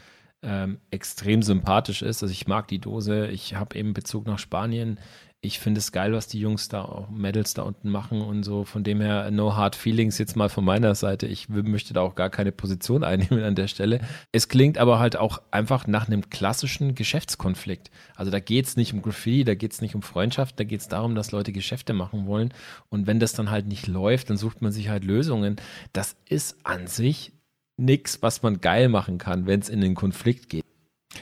ähm, 0.43 0.79
extrem 0.91 1.43
sympathisch 1.43 2.03
ist. 2.03 2.23
Also 2.23 2.33
ich 2.33 2.47
mag 2.47 2.69
die 2.69 2.79
Dose. 2.79 3.29
Ich 3.29 3.55
habe 3.55 3.77
eben 3.77 3.93
Bezug 3.93 4.27
nach 4.27 4.39
Spanien 4.39 4.99
ich 5.41 5.61
finde 5.61 5.79
es 5.79 5.93
geil, 5.93 6.13
was 6.13 6.27
die 6.27 6.41
Jungs 6.41 6.69
da 6.69 6.83
auch 6.83 7.11
Medals 7.11 7.55
da 7.55 7.63
unten 7.63 7.91
machen 7.91 8.23
und 8.23 8.43
so. 8.43 8.65
Von 8.65 8.83
dem 8.83 9.01
her, 9.01 9.31
no 9.31 9.55
hard 9.55 9.77
feelings 9.77 10.19
jetzt 10.19 10.35
mal 10.35 10.49
von 10.49 10.65
meiner 10.65 10.97
Seite. 10.97 11.29
Ich 11.29 11.49
möchte 11.49 11.95
da 11.95 12.01
auch 12.01 12.17
gar 12.17 12.29
keine 12.29 12.51
Position 12.51 13.05
einnehmen 13.05 13.45
an 13.45 13.55
der 13.55 13.69
Stelle. 13.69 14.01
Es 14.33 14.49
klingt 14.49 14.79
aber 14.79 14.99
halt 14.99 15.17
auch 15.17 15.41
einfach 15.53 15.87
nach 15.87 16.09
einem 16.09 16.29
klassischen 16.29 16.97
Geschäftskonflikt. 16.97 17.93
Also 18.17 18.33
da 18.33 18.41
geht 18.41 18.67
es 18.67 18.77
nicht 18.77 18.93
um 18.93 19.01
Graffiti, 19.01 19.45
da 19.45 19.55
geht 19.55 19.73
es 19.73 19.81
nicht 19.81 19.95
um 19.95 20.03
Freundschaft, 20.03 20.59
da 20.59 20.65
geht 20.65 20.81
es 20.81 20.89
darum, 20.89 21.15
dass 21.15 21.31
Leute 21.31 21.53
Geschäfte 21.53 21.93
machen 21.93 22.27
wollen. 22.27 22.53
Und 22.89 23.07
wenn 23.07 23.21
das 23.21 23.33
dann 23.33 23.51
halt 23.51 23.69
nicht 23.69 23.87
läuft, 23.87 24.31
dann 24.31 24.37
sucht 24.37 24.61
man 24.61 24.73
sich 24.73 24.89
halt 24.89 25.05
Lösungen. 25.05 25.55
Das 25.93 26.17
ist 26.29 26.57
an 26.65 26.89
sich 26.89 27.33
nichts, 27.79 28.23
was 28.23 28.43
man 28.43 28.61
geil 28.61 28.89
machen 28.89 29.19
kann, 29.19 29.47
wenn 29.47 29.61
es 29.61 29.69
in 29.69 29.81
den 29.81 29.95
Konflikt 29.95 30.49
geht. 30.49 30.65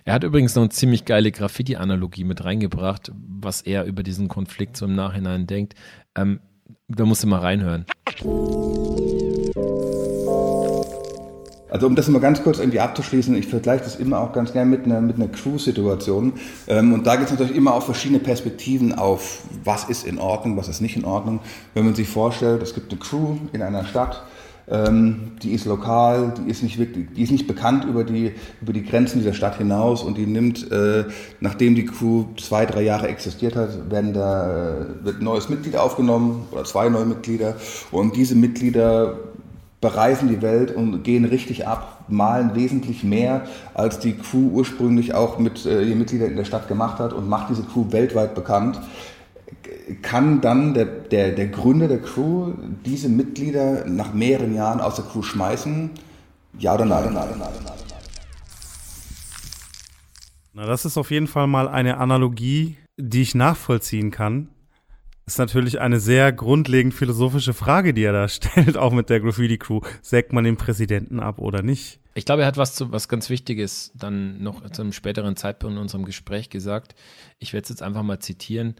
Er 0.05 0.15
hat 0.15 0.25
übrigens 0.25 0.55
noch 0.55 0.63
eine 0.63 0.71
ziemlich 0.71 1.05
geile 1.05 1.31
Graffiti-Analogie 1.31 2.25
mit 2.25 2.45
reingebracht, 2.45 3.13
was 3.15 3.61
er 3.63 3.85
über 3.85 4.03
diesen 4.03 4.29
Konflikt 4.29 4.77
so 4.77 4.87
im 4.87 4.95
Nachhinein 4.95 5.47
denkt. 5.47 5.75
Ähm, 6.17 6.41
da 6.89 7.05
musst 7.05 7.23
du 7.23 7.29
mal 7.29 7.41
reinhören. 7.41 7.87
Also 11.69 11.87
um 11.89 11.97
das 11.97 12.09
mal 12.09 12.21
ganz 12.21 12.43
kurz 12.43 12.59
irgendwie 12.59 12.81
abzuschließen, 12.81 13.35
ich 13.37 13.49
vergleiche 13.49 13.85
das 13.85 13.97
immer 13.97 14.21
auch 14.21 14.33
ganz 14.33 14.53
gerne 14.53 14.71
mit 14.71 14.85
einer, 14.85 15.01
mit 15.01 15.17
einer 15.17 15.29
Crew-Situation. 15.29 16.35
Ähm, 16.69 16.93
und 16.93 17.07
da 17.07 17.17
gibt 17.17 17.27
es 17.27 17.33
natürlich 17.33 17.57
immer 17.57 17.75
auch 17.75 17.83
verschiedene 17.83 18.21
Perspektiven 18.21 18.95
auf, 18.95 19.43
was 19.65 19.85
ist 19.85 20.07
in 20.07 20.19
Ordnung, 20.19 20.57
was 20.57 20.69
ist 20.69 20.81
nicht 20.81 20.97
in 20.97 21.05
Ordnung. 21.05 21.41
Wenn 21.75 21.85
man 21.85 21.95
sich 21.95 22.09
vorstellt, 22.09 22.63
es 22.63 22.73
gibt 22.73 22.91
eine 22.93 23.01
Crew 23.01 23.37
in 23.53 23.63
einer 23.63 23.85
Stadt, 23.85 24.23
ähm, 24.69 25.33
die 25.43 25.53
ist 25.53 25.65
lokal, 25.65 26.35
die 26.39 26.51
ist 26.51 26.63
nicht 26.63 26.79
wirklich, 26.79 27.07
die 27.15 27.23
ist 27.23 27.31
nicht 27.31 27.47
bekannt 27.47 27.85
über 27.85 28.03
die, 28.05 28.33
über 28.61 28.73
die 28.73 28.85
Grenzen 28.85 29.21
dieser 29.21 29.35
Stadt 29.35 29.59
hinaus 29.59 30.03
und 30.03 30.19
die 30.19 30.27
nimmt, 30.27 30.71
äh, 30.73 31.05
nachdem 31.41 31.75
die 31.75 31.85
Crew 31.85 32.25
zwei, 32.37 32.67
drei 32.67 32.83
Jahre 32.83 33.09
existiert 33.09 33.55
hat, 33.55 33.91
werden 33.91 34.13
da, 34.13 34.81
äh, 34.81 35.05
wird 35.05 35.21
ein 35.21 35.25
neues 35.25 35.49
Mitglied 35.49 35.77
aufgenommen 35.77 36.47
oder 36.51 36.65
zwei 36.65 36.89
neue 36.89 37.07
Mitglieder 37.07 37.55
und 37.93 38.17
diese 38.17 38.35
Mitglieder 38.35 39.17
bereisen 39.81 40.29
die 40.29 40.43
Welt 40.43 40.75
und 40.75 41.05
gehen 41.05 41.25
richtig 41.25 41.69
ab, 41.69 42.05
malen 42.09 42.55
wesentlich 42.55 43.05
mehr, 43.05 43.47
als 43.75 43.99
die 44.01 44.15
Crew 44.15 44.49
ursprünglich 44.53 45.15
auch 45.15 45.39
mit 45.39 45.65
äh, 45.65 45.83
ihren 45.83 45.99
Mitgliedern 45.99 46.31
in 46.31 46.37
der 46.37 46.45
Stadt 46.45 46.67
gemacht 46.67 46.99
hat 46.99 47.13
und 47.13 47.29
macht 47.29 47.51
diese 47.51 47.63
Crew 47.63 47.85
weltweit 47.91 48.35
bekannt 48.35 48.81
kann 50.03 50.41
dann 50.41 50.75
der, 50.75 50.85
der, 50.87 51.33
der 51.33 51.49
Gründer 51.49 51.89
der 51.89 52.01
Crew 52.01 52.55
diese 52.85 53.09
Mitglieder 53.09 53.87
nach 53.87 54.13
mehreren 54.13 54.55
Jahren 54.55 54.81
aus 54.81 54.97
der 54.97 55.05
Crew 55.05 55.23
schmeißen? 55.23 55.91
Ja 56.59 56.75
oder 56.75 56.85
nein? 56.85 57.05
nein, 57.05 57.15
nein, 57.15 57.39
nein, 57.39 57.51
nein. 57.65 57.77
Na, 60.55 60.67
das 60.67 60.85
ist 60.85 60.97
auf 60.97 61.11
jeden 61.11 61.27
Fall 61.27 61.47
mal 61.47 61.69
eine 61.69 61.99
Analogie, 61.99 62.79
die 62.97 63.23
ich 63.23 63.35
nachvollziehen 63.35 64.11
kann. 64.11 64.49
Ist 65.27 65.39
natürlich 65.39 65.81
eine 65.81 65.99
sehr 66.01 66.33
grundlegend 66.33 66.95
philosophische 66.95 67.53
Frage, 67.53 67.93
die 67.93 68.05
er 68.05 68.13
da 68.13 68.29
stellt, 68.29 68.77
auch 68.77 68.93
mit 68.93 69.11
der 69.11 69.21
Graffiti 69.21 69.59
Crew. 69.59 69.81
Sägt 70.01 70.33
man 70.33 70.45
den 70.45 70.57
Präsidenten 70.57 71.21
ab 71.21 71.39
oder 71.39 71.63
nicht? 71.63 72.01
Ich 72.15 72.25
glaube, 72.25 72.43
er 72.43 72.49
hat 72.49 72.57
was, 72.57 72.75
zu, 72.75 72.93
was 72.93 73.09
ganz 73.09 73.29
Wichtiges 73.29 73.93
dann 73.95 74.43
noch 74.43 74.71
zu 74.71 74.81
einem 74.81 74.93
späteren 74.93 75.37
Zeitpunkt 75.37 75.77
in 75.77 75.83
unserem 75.83 76.07
Gespräch 76.07 76.49
gesagt. 76.49 76.95
Ich 77.39 77.53
werde 77.53 77.65
es 77.65 77.69
jetzt 77.69 77.83
einfach 77.83 78.03
mal 78.03 78.21
zitieren, 78.21 78.77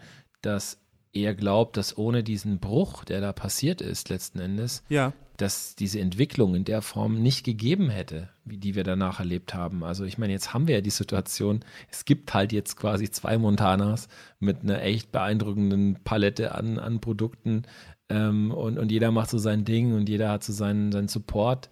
dass 0.47 0.79
er 1.13 1.35
glaubt, 1.35 1.77
dass 1.77 1.97
ohne 1.97 2.23
diesen 2.23 2.59
Bruch, 2.59 3.05
der 3.05 3.21
da 3.21 3.33
passiert 3.33 3.81
ist, 3.81 4.09
letzten 4.09 4.39
Endes, 4.39 4.83
ja. 4.89 5.13
dass 5.39 5.75
diese 5.75 5.99
Entwicklung 5.99 6.55
in 6.55 6.65
der 6.65 6.83
Form 6.83 7.21
nicht 7.23 7.45
gegeben 7.45 7.89
hätte, 7.89 8.29
wie 8.45 8.59
die 8.59 8.75
wir 8.75 8.85
danach 8.85 9.19
erlebt 9.19 9.55
haben. 9.55 9.83
Also 9.83 10.05
ich 10.05 10.19
meine, 10.19 10.33
jetzt 10.33 10.53
haben 10.53 10.69
wir 10.69 10.77
ja 10.77 10.81
die 10.81 10.91
Situation, 10.91 11.65
es 11.91 12.05
gibt 12.05 12.35
halt 12.35 12.53
jetzt 12.53 12.77
quasi 12.77 13.11
zwei 13.11 13.39
Montanas 13.39 14.09
mit 14.39 14.63
einer 14.63 14.83
echt 14.83 15.11
beeindruckenden 15.11 15.99
Palette 16.05 16.55
an, 16.55 16.79
an 16.79 17.01
Produkten 17.01 17.63
ähm, 18.09 18.51
und, 18.53 18.79
und 18.79 18.93
jeder 18.93 19.11
macht 19.11 19.31
so 19.31 19.39
sein 19.39 19.65
Ding 19.65 19.95
und 19.95 20.09
jeder 20.09 20.31
hat 20.31 20.45
so 20.45 20.53
seinen, 20.53 20.93
seinen 20.93 21.09
Support 21.09 21.71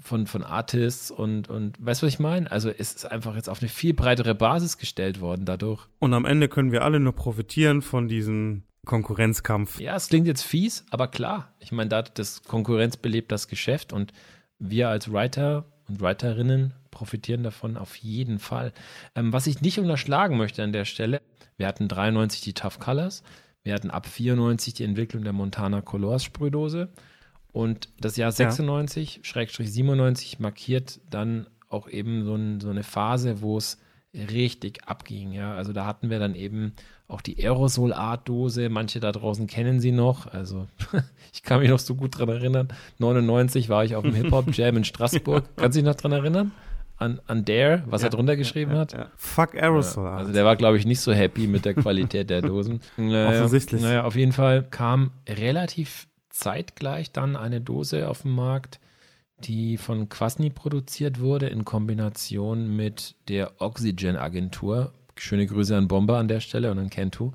von, 0.00 0.26
von 0.26 0.42
Artists 0.42 1.10
und, 1.10 1.48
und 1.48 1.76
weißt 1.84 2.02
du, 2.02 2.06
was 2.06 2.14
ich 2.14 2.18
meine? 2.18 2.50
Also 2.50 2.70
es 2.70 2.94
ist 2.94 3.10
einfach 3.10 3.36
jetzt 3.36 3.48
auf 3.48 3.60
eine 3.60 3.68
viel 3.68 3.94
breitere 3.94 4.34
Basis 4.34 4.78
gestellt 4.78 5.20
worden 5.20 5.44
dadurch. 5.44 5.86
Und 5.98 6.14
am 6.14 6.24
Ende 6.24 6.48
können 6.48 6.72
wir 6.72 6.82
alle 6.82 7.00
nur 7.00 7.14
profitieren 7.14 7.82
von 7.82 8.08
diesen 8.08 8.64
Konkurrenzkampf. 8.84 9.80
Ja, 9.80 9.96
es 9.96 10.08
klingt 10.08 10.26
jetzt 10.26 10.42
fies, 10.42 10.84
aber 10.90 11.08
klar. 11.08 11.54
Ich 11.58 11.72
meine, 11.72 11.88
da 11.88 12.02
das 12.02 12.42
Konkurrenz 12.42 12.96
belebt 12.96 13.32
das 13.32 13.48
Geschäft 13.48 13.92
und 13.92 14.12
wir 14.58 14.88
als 14.88 15.12
Writer 15.12 15.64
und 15.88 16.00
Writerinnen 16.00 16.74
profitieren 16.90 17.42
davon 17.42 17.76
auf 17.76 17.96
jeden 17.96 18.38
Fall. 18.38 18.72
Ähm, 19.14 19.32
was 19.32 19.46
ich 19.46 19.60
nicht 19.60 19.78
unterschlagen 19.78 20.36
möchte 20.36 20.62
an 20.62 20.72
der 20.72 20.84
Stelle, 20.84 21.20
wir 21.56 21.66
hatten 21.66 21.88
93 21.88 22.40
die 22.40 22.54
Tough 22.54 22.78
Colors, 22.78 23.22
wir 23.62 23.74
hatten 23.74 23.90
ab 23.90 24.06
94 24.06 24.74
die 24.74 24.84
Entwicklung 24.84 25.24
der 25.24 25.32
Montana 25.32 25.80
Colors 25.80 26.24
Sprühdose 26.24 26.92
und 27.54 27.88
das 28.00 28.16
Jahr 28.16 28.32
96, 28.32 29.16
ja. 29.16 29.24
Schrägstrich 29.24 29.72
97 29.72 30.40
markiert 30.40 30.98
dann 31.08 31.46
auch 31.68 31.88
eben 31.88 32.24
so, 32.24 32.34
ein, 32.34 32.60
so 32.60 32.68
eine 32.68 32.82
Phase, 32.82 33.42
wo 33.42 33.56
es 33.56 33.78
richtig 34.12 34.88
abging. 34.88 35.30
Ja, 35.30 35.54
also 35.54 35.72
da 35.72 35.86
hatten 35.86 36.10
wir 36.10 36.18
dann 36.18 36.34
eben 36.34 36.72
auch 37.06 37.20
die 37.20 37.38
Aerosol-Art-Dose. 37.38 38.70
Manche 38.70 38.98
da 38.98 39.12
draußen 39.12 39.46
kennen 39.46 39.78
sie 39.78 39.92
noch. 39.92 40.26
Also 40.26 40.66
ich 41.32 41.44
kann 41.44 41.60
mich 41.60 41.70
noch 41.70 41.78
so 41.78 41.94
gut 41.94 42.18
dran 42.18 42.28
erinnern. 42.28 42.68
99 42.98 43.68
war 43.68 43.84
ich 43.84 43.94
auf 43.94 44.02
dem 44.02 44.14
Hip-Hop-Jam 44.16 44.78
in 44.78 44.84
Straßburg. 44.84 45.44
Kannst 45.56 45.76
du 45.76 45.82
dich 45.82 45.88
noch 45.88 45.94
dran 45.94 46.10
erinnern? 46.10 46.50
An, 46.96 47.20
an 47.28 47.44
Dare, 47.44 47.84
was 47.86 48.02
ja, 48.02 48.08
er 48.08 48.10
drunter 48.10 48.36
geschrieben 48.36 48.72
ja, 48.72 48.78
ja, 48.78 48.98
hat? 48.98 49.10
Fuck 49.16 49.54
Aerosol. 49.54 50.08
also 50.08 50.32
der 50.32 50.44
war, 50.44 50.56
glaube 50.56 50.76
ich, 50.76 50.86
nicht 50.86 51.00
so 51.00 51.12
happy 51.12 51.46
mit 51.46 51.64
der 51.64 51.74
Qualität 51.74 52.30
der 52.30 52.42
Dosen. 52.42 52.80
Naja, 52.96 53.28
Offensichtlich. 53.28 53.80
Naja, 53.80 54.02
auf 54.02 54.16
jeden 54.16 54.32
Fall 54.32 54.64
kam 54.64 55.12
relativ 55.28 56.08
zeitgleich 56.34 57.12
dann 57.12 57.36
eine 57.36 57.60
Dose 57.60 58.08
auf 58.08 58.22
den 58.22 58.32
Markt, 58.32 58.80
die 59.38 59.76
von 59.76 60.08
Quasni 60.08 60.50
produziert 60.50 61.20
wurde 61.20 61.46
in 61.46 61.64
Kombination 61.64 62.74
mit 62.74 63.14
der 63.28 63.52
Oxygen 63.60 64.16
Agentur. 64.16 64.92
Schöne 65.16 65.46
Grüße 65.46 65.76
an 65.76 65.88
Bomber 65.88 66.18
an 66.18 66.28
der 66.28 66.40
Stelle 66.40 66.70
und 66.70 66.78
an 66.78 66.90
Kentu. 66.90 67.32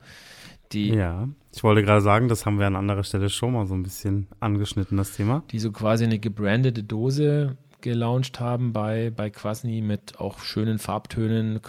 Die, 0.72 0.89
ja, 0.89 1.28
ich 1.54 1.64
wollte 1.64 1.82
gerade 1.82 2.02
sagen, 2.02 2.28
das 2.28 2.45
haben 2.45 2.60
wir 2.60 2.68
an 2.68 2.76
anderer 2.76 3.04
Stelle 3.04 3.30
schon 3.30 3.54
mal 3.54 3.66
so 3.66 3.74
ein 3.74 3.84
bisschen 3.84 4.28
angeschnitten, 4.39 4.97
das 4.97 5.16
Thema. 5.16 5.43
Die 5.52 5.60
so 5.60 5.72
quasi 5.72 6.04
eine 6.04 6.20
gebrandete 6.20 6.84
Dose 6.84 7.58
gelauncht 7.82 8.40
haben 8.40 8.74
bei, 8.74 9.12
bei 9.16 9.30
Quasni 9.30 9.82
mit 9.82 10.20
auch 10.20 10.40
schönen 10.40 10.80
Farbtönen, 10.80 11.62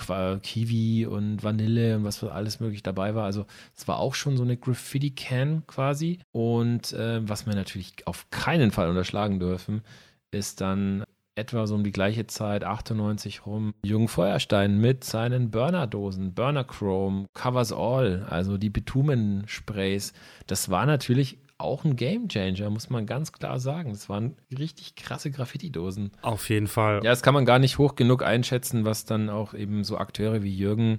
Kiwi 0.42 1.06
und 1.06 1.42
Vanille 1.42 1.96
und 1.96 2.04
was 2.04 2.22
alles 2.24 2.60
möglich 2.60 2.82
dabei 2.82 3.14
war. 3.14 3.24
Also 3.24 3.46
es 3.76 3.86
war 3.88 3.98
auch 3.98 4.14
schon 4.14 4.36
so 4.36 4.42
eine 4.42 4.56
Graffiti-Can 4.56 5.64
quasi. 5.66 6.20
Und 6.32 6.92
äh, 6.92 7.26
was 7.28 7.46
wir 7.46 7.54
natürlich 7.54 8.06
auf 8.06 8.28
keinen 8.30 8.70
Fall 8.70 8.88
unterschlagen 8.88 9.38
dürfen, 9.38 9.82
ist 10.30 10.60
dann 10.60 11.04
etwa 11.36 11.66
so 11.66 11.74
um 11.74 11.84
die 11.84 11.92
gleiche 11.92 12.26
Zeit, 12.26 12.64
98 12.64 13.46
rum, 13.46 13.74
Jürgen 13.84 14.08
Feuerstein 14.08 14.78
mit 14.78 15.04
seinen 15.04 15.50
Burner-Dosen, 15.50 16.34
Burner 16.34 16.64
Chrome, 16.64 17.26
Covers 17.34 17.72
All, 17.72 18.26
also 18.28 18.58
die 18.58 18.70
Bitumensprays. 18.70 20.12
Das 20.46 20.70
war 20.70 20.86
natürlich 20.86 21.38
auch 21.60 21.84
ein 21.84 21.96
Gamechanger, 21.96 22.70
muss 22.70 22.90
man 22.90 23.06
ganz 23.06 23.32
klar 23.32 23.58
sagen. 23.58 23.90
Das 23.90 24.08
waren 24.08 24.36
richtig 24.56 24.96
krasse 24.96 25.30
Graffiti-Dosen. 25.30 26.12
Auf 26.22 26.48
jeden 26.48 26.66
Fall. 26.66 26.96
Ja, 26.96 27.10
das 27.10 27.22
kann 27.22 27.34
man 27.34 27.44
gar 27.44 27.58
nicht 27.58 27.78
hoch 27.78 27.94
genug 27.94 28.22
einschätzen, 28.22 28.84
was 28.84 29.04
dann 29.04 29.28
auch 29.28 29.54
eben 29.54 29.84
so 29.84 29.98
Akteure 29.98 30.42
wie 30.42 30.54
Jürgen 30.54 30.98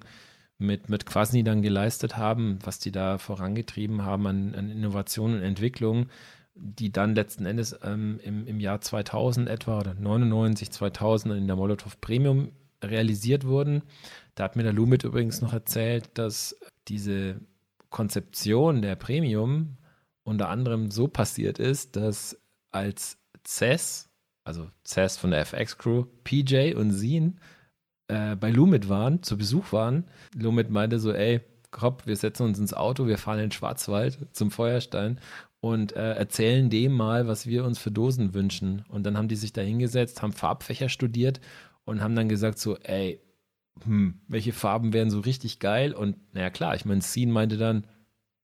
mit, 0.58 0.90
mit 0.90 1.06
Quasni 1.06 1.44
dann 1.44 1.62
geleistet 1.62 2.18
haben, 2.18 2.60
was 2.64 2.80
die 2.80 2.92
da 2.92 3.18
vorangetrieben 3.18 4.06
haben 4.06 4.28
an, 4.28 4.56
an 4.56 4.70
Innovation 4.70 5.34
und 5.34 5.42
Entwicklung 5.42 6.08
die 6.54 6.92
dann 6.92 7.16
letzten 7.16 7.46
Endes 7.46 7.78
ähm, 7.84 8.20
im, 8.24 8.46
im 8.46 8.60
Jahr 8.60 8.82
2000 8.82 9.50
etwa 9.50 9.80
oder 9.80 9.94
99, 9.94 10.72
2000 10.72 11.36
in 11.36 11.48
der 11.48 11.56
Molotow 11.56 12.00
Premium 12.02 12.52
realisiert 12.84 13.46
wurden. 13.46 13.84
Da 14.36 14.46
hat 14.46 14.56
mir 14.56 14.64
der 14.64 14.74
Lumit 14.74 15.04
übrigens 15.04 15.42
noch 15.42 15.54
erzählt, 15.54 16.10
dass 16.16 16.58
diese 16.88 17.40
Konzeption 17.90 18.82
der 18.82 18.96
Premium 18.96 19.78
unter 20.32 20.50
anderem 20.50 20.90
so 20.90 21.08
passiert 21.08 21.60
ist, 21.60 21.96
dass 21.96 22.38
als 22.72 23.18
CES, 23.46 24.10
also 24.44 24.70
CES 24.86 25.18
von 25.18 25.32
der 25.32 25.42
FX 25.42 25.78
Crew, 25.78 26.06
PJ 26.24 26.74
und 26.74 26.92
Zine 26.94 27.36
äh, 28.08 28.36
bei 28.36 28.50
Lumit 28.50 28.90
waren, 28.90 29.22
zu 29.22 29.38
Besuch 29.38 29.72
waren, 29.72 30.06
Lumit 30.36 30.70
meinte 30.70 31.00
so, 31.00 31.14
ey, 31.14 31.42
Kopp, 31.70 32.06
wir 32.06 32.16
setzen 32.16 32.44
uns 32.44 32.60
ins 32.60 32.74
Auto, 32.74 33.08
wir 33.08 33.18
fahren 33.18 33.40
in 33.40 33.46
den 33.46 33.52
Schwarzwald 33.52 34.18
zum 34.34 34.52
Feuerstein 34.52 35.20
und 35.62 35.96
äh, 35.96 36.14
erzählen 36.14 36.70
dem 36.70 36.94
mal, 36.94 37.28
was 37.28 37.46
wir 37.46 37.64
uns 37.64 37.80
für 37.80 37.92
Dosen 37.92 38.34
wünschen. 38.34 38.84
Und 38.90 39.04
dann 39.04 39.18
haben 39.18 39.28
die 39.28 39.36
sich 39.36 39.54
da 39.54 39.62
hingesetzt, 39.62 40.22
haben 40.22 40.34
Farbfächer 40.34 40.90
studiert 40.90 41.40
und 41.86 42.02
haben 42.02 42.16
dann 42.16 42.28
gesagt 42.30 42.60
so, 42.60 42.78
ey, 42.78 43.22
hm, 43.84 44.20
welche 44.28 44.54
Farben 44.54 44.92
wären 44.92 45.10
so 45.10 45.20
richtig 45.20 45.60
geil? 45.60 45.94
Und 45.94 46.18
naja, 46.34 46.50
klar, 46.50 46.76
ich 46.76 46.84
meine, 46.84 47.02
Scene 47.02 47.32
meinte 47.32 47.58
dann, 47.58 47.86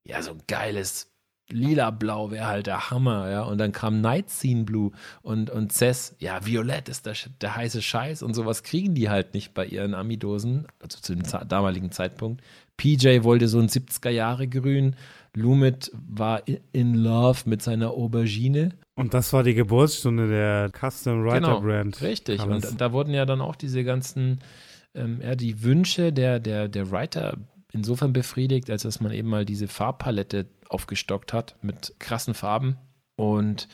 ja, 0.05 0.21
so 0.21 0.31
ein 0.31 0.43
geiles 0.47 1.11
Lila-Blau 1.49 2.31
wäre 2.31 2.47
halt 2.47 2.67
der 2.67 2.89
Hammer, 2.89 3.29
ja. 3.29 3.43
Und 3.43 3.57
dann 3.57 3.71
kam 3.71 4.01
Night 4.01 4.29
Scene 4.29 4.63
Blue 4.63 4.91
und, 5.21 5.49
und 5.49 5.71
Cess, 5.71 6.15
ja, 6.19 6.45
Violett 6.45 6.89
ist 6.89 7.05
der, 7.05 7.15
der 7.41 7.55
heiße 7.55 7.81
Scheiß 7.81 8.23
und 8.23 8.33
sowas 8.33 8.63
kriegen 8.63 8.95
die 8.95 9.09
halt 9.09 9.33
nicht 9.33 9.53
bei 9.53 9.65
ihren 9.65 9.93
Amidosen, 9.93 10.67
also 10.81 10.99
zu 10.99 11.15
dem 11.15 11.23
damaligen 11.47 11.91
Zeitpunkt. 11.91 12.41
PJ 12.75 13.23
wollte 13.23 13.47
so 13.47 13.59
ein 13.59 13.69
70er-Jahre-Grün, 13.69 14.95
Lumit 15.33 15.91
war 15.93 16.41
in 16.71 16.95
love 16.95 17.41
mit 17.45 17.61
seiner 17.61 17.91
Aubergine. 17.91 18.69
Und 18.95 19.13
das 19.13 19.31
war 19.33 19.43
die 19.43 19.53
Geburtsstunde 19.53 20.27
der 20.27 20.71
Custom 20.71 21.23
Writer 21.23 21.39
genau, 21.39 21.61
Brand. 21.61 22.01
Richtig. 22.01 22.41
Und 22.41 22.81
da 22.81 22.91
wurden 22.91 23.13
ja 23.13 23.25
dann 23.25 23.41
auch 23.41 23.55
diese 23.55 23.83
ganzen, 23.83 24.39
ähm, 24.95 25.21
ja, 25.21 25.35
die 25.35 25.63
Wünsche 25.63 26.11
der, 26.11 26.39
der, 26.39 26.67
der 26.67 26.89
Writer 26.91 27.37
insofern 27.77 28.13
befriedigt, 28.13 28.69
als 28.69 28.83
dass 28.83 28.99
man 28.99 29.11
eben 29.11 29.29
mal 29.29 29.45
diese 29.45 29.67
Farbpalette 29.67 30.47
aufgestockt 30.69 31.33
hat 31.33 31.55
mit 31.61 31.95
krassen 31.99 32.33
Farben. 32.33 32.77
Und 33.15 33.67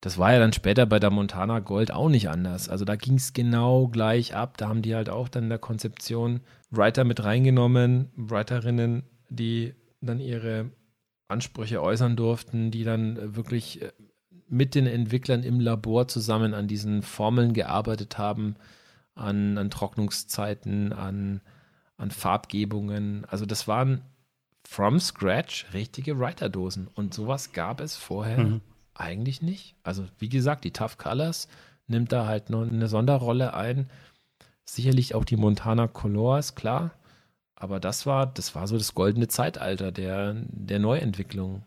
das 0.00 0.16
war 0.18 0.32
ja 0.32 0.38
dann 0.38 0.52
später 0.52 0.86
bei 0.86 1.00
der 1.00 1.10
Montana 1.10 1.58
Gold 1.58 1.90
auch 1.90 2.08
nicht 2.08 2.28
anders. 2.28 2.68
Also 2.68 2.84
da 2.84 2.96
ging 2.96 3.14
es 3.14 3.32
genau 3.32 3.88
gleich 3.88 4.34
ab. 4.34 4.56
Da 4.56 4.68
haben 4.68 4.82
die 4.82 4.94
halt 4.94 5.10
auch 5.10 5.28
dann 5.28 5.44
in 5.44 5.50
der 5.50 5.58
Konzeption 5.58 6.40
Writer 6.70 7.04
mit 7.04 7.24
reingenommen, 7.24 8.10
Writerinnen, 8.14 9.02
die 9.28 9.74
dann 10.00 10.20
ihre 10.20 10.70
Ansprüche 11.26 11.82
äußern 11.82 12.16
durften, 12.16 12.70
die 12.70 12.84
dann 12.84 13.36
wirklich 13.36 13.82
äh, 13.82 13.92
mit 14.48 14.74
den 14.74 14.86
Entwicklern 14.86 15.42
im 15.42 15.60
Labor 15.60 16.08
zusammen 16.08 16.54
an 16.54 16.68
diesen 16.68 17.02
Formeln 17.02 17.52
gearbeitet 17.52 18.16
haben, 18.16 18.54
an, 19.14 19.58
an 19.58 19.70
Trocknungszeiten, 19.70 20.92
an, 20.92 21.42
an 21.98 22.10
Farbgebungen. 22.10 23.26
Also 23.26 23.44
das 23.44 23.68
waren 23.68 24.02
from 24.66 24.98
scratch 25.00 25.66
richtige 25.74 26.18
Writer-Dosen. 26.18 26.88
Und 26.94 27.12
sowas 27.12 27.52
gab 27.52 27.80
es 27.80 27.96
vorher 27.96 28.38
mhm. 28.38 28.60
eigentlich 28.94 29.42
nicht. 29.42 29.74
Also 29.82 30.06
wie 30.18 30.28
gesagt, 30.30 30.64
die 30.64 30.72
Tough 30.72 30.96
Colors 30.96 31.48
nimmt 31.86 32.12
da 32.12 32.26
halt 32.26 32.48
noch 32.48 32.62
eine 32.62 32.88
Sonderrolle 32.88 33.54
ein. 33.54 33.90
Sicherlich 34.64 35.14
auch 35.14 35.24
die 35.24 35.36
Montana 35.36 35.86
Colors, 35.88 36.54
klar. 36.54 36.92
Aber 37.54 37.80
das 37.80 38.06
war, 38.06 38.26
das 38.26 38.54
war 38.54 38.68
so 38.68 38.78
das 38.78 38.94
goldene 38.94 39.26
Zeitalter 39.28 39.90
der, 39.90 40.36
der 40.46 40.78
Neuentwicklung. 40.78 41.64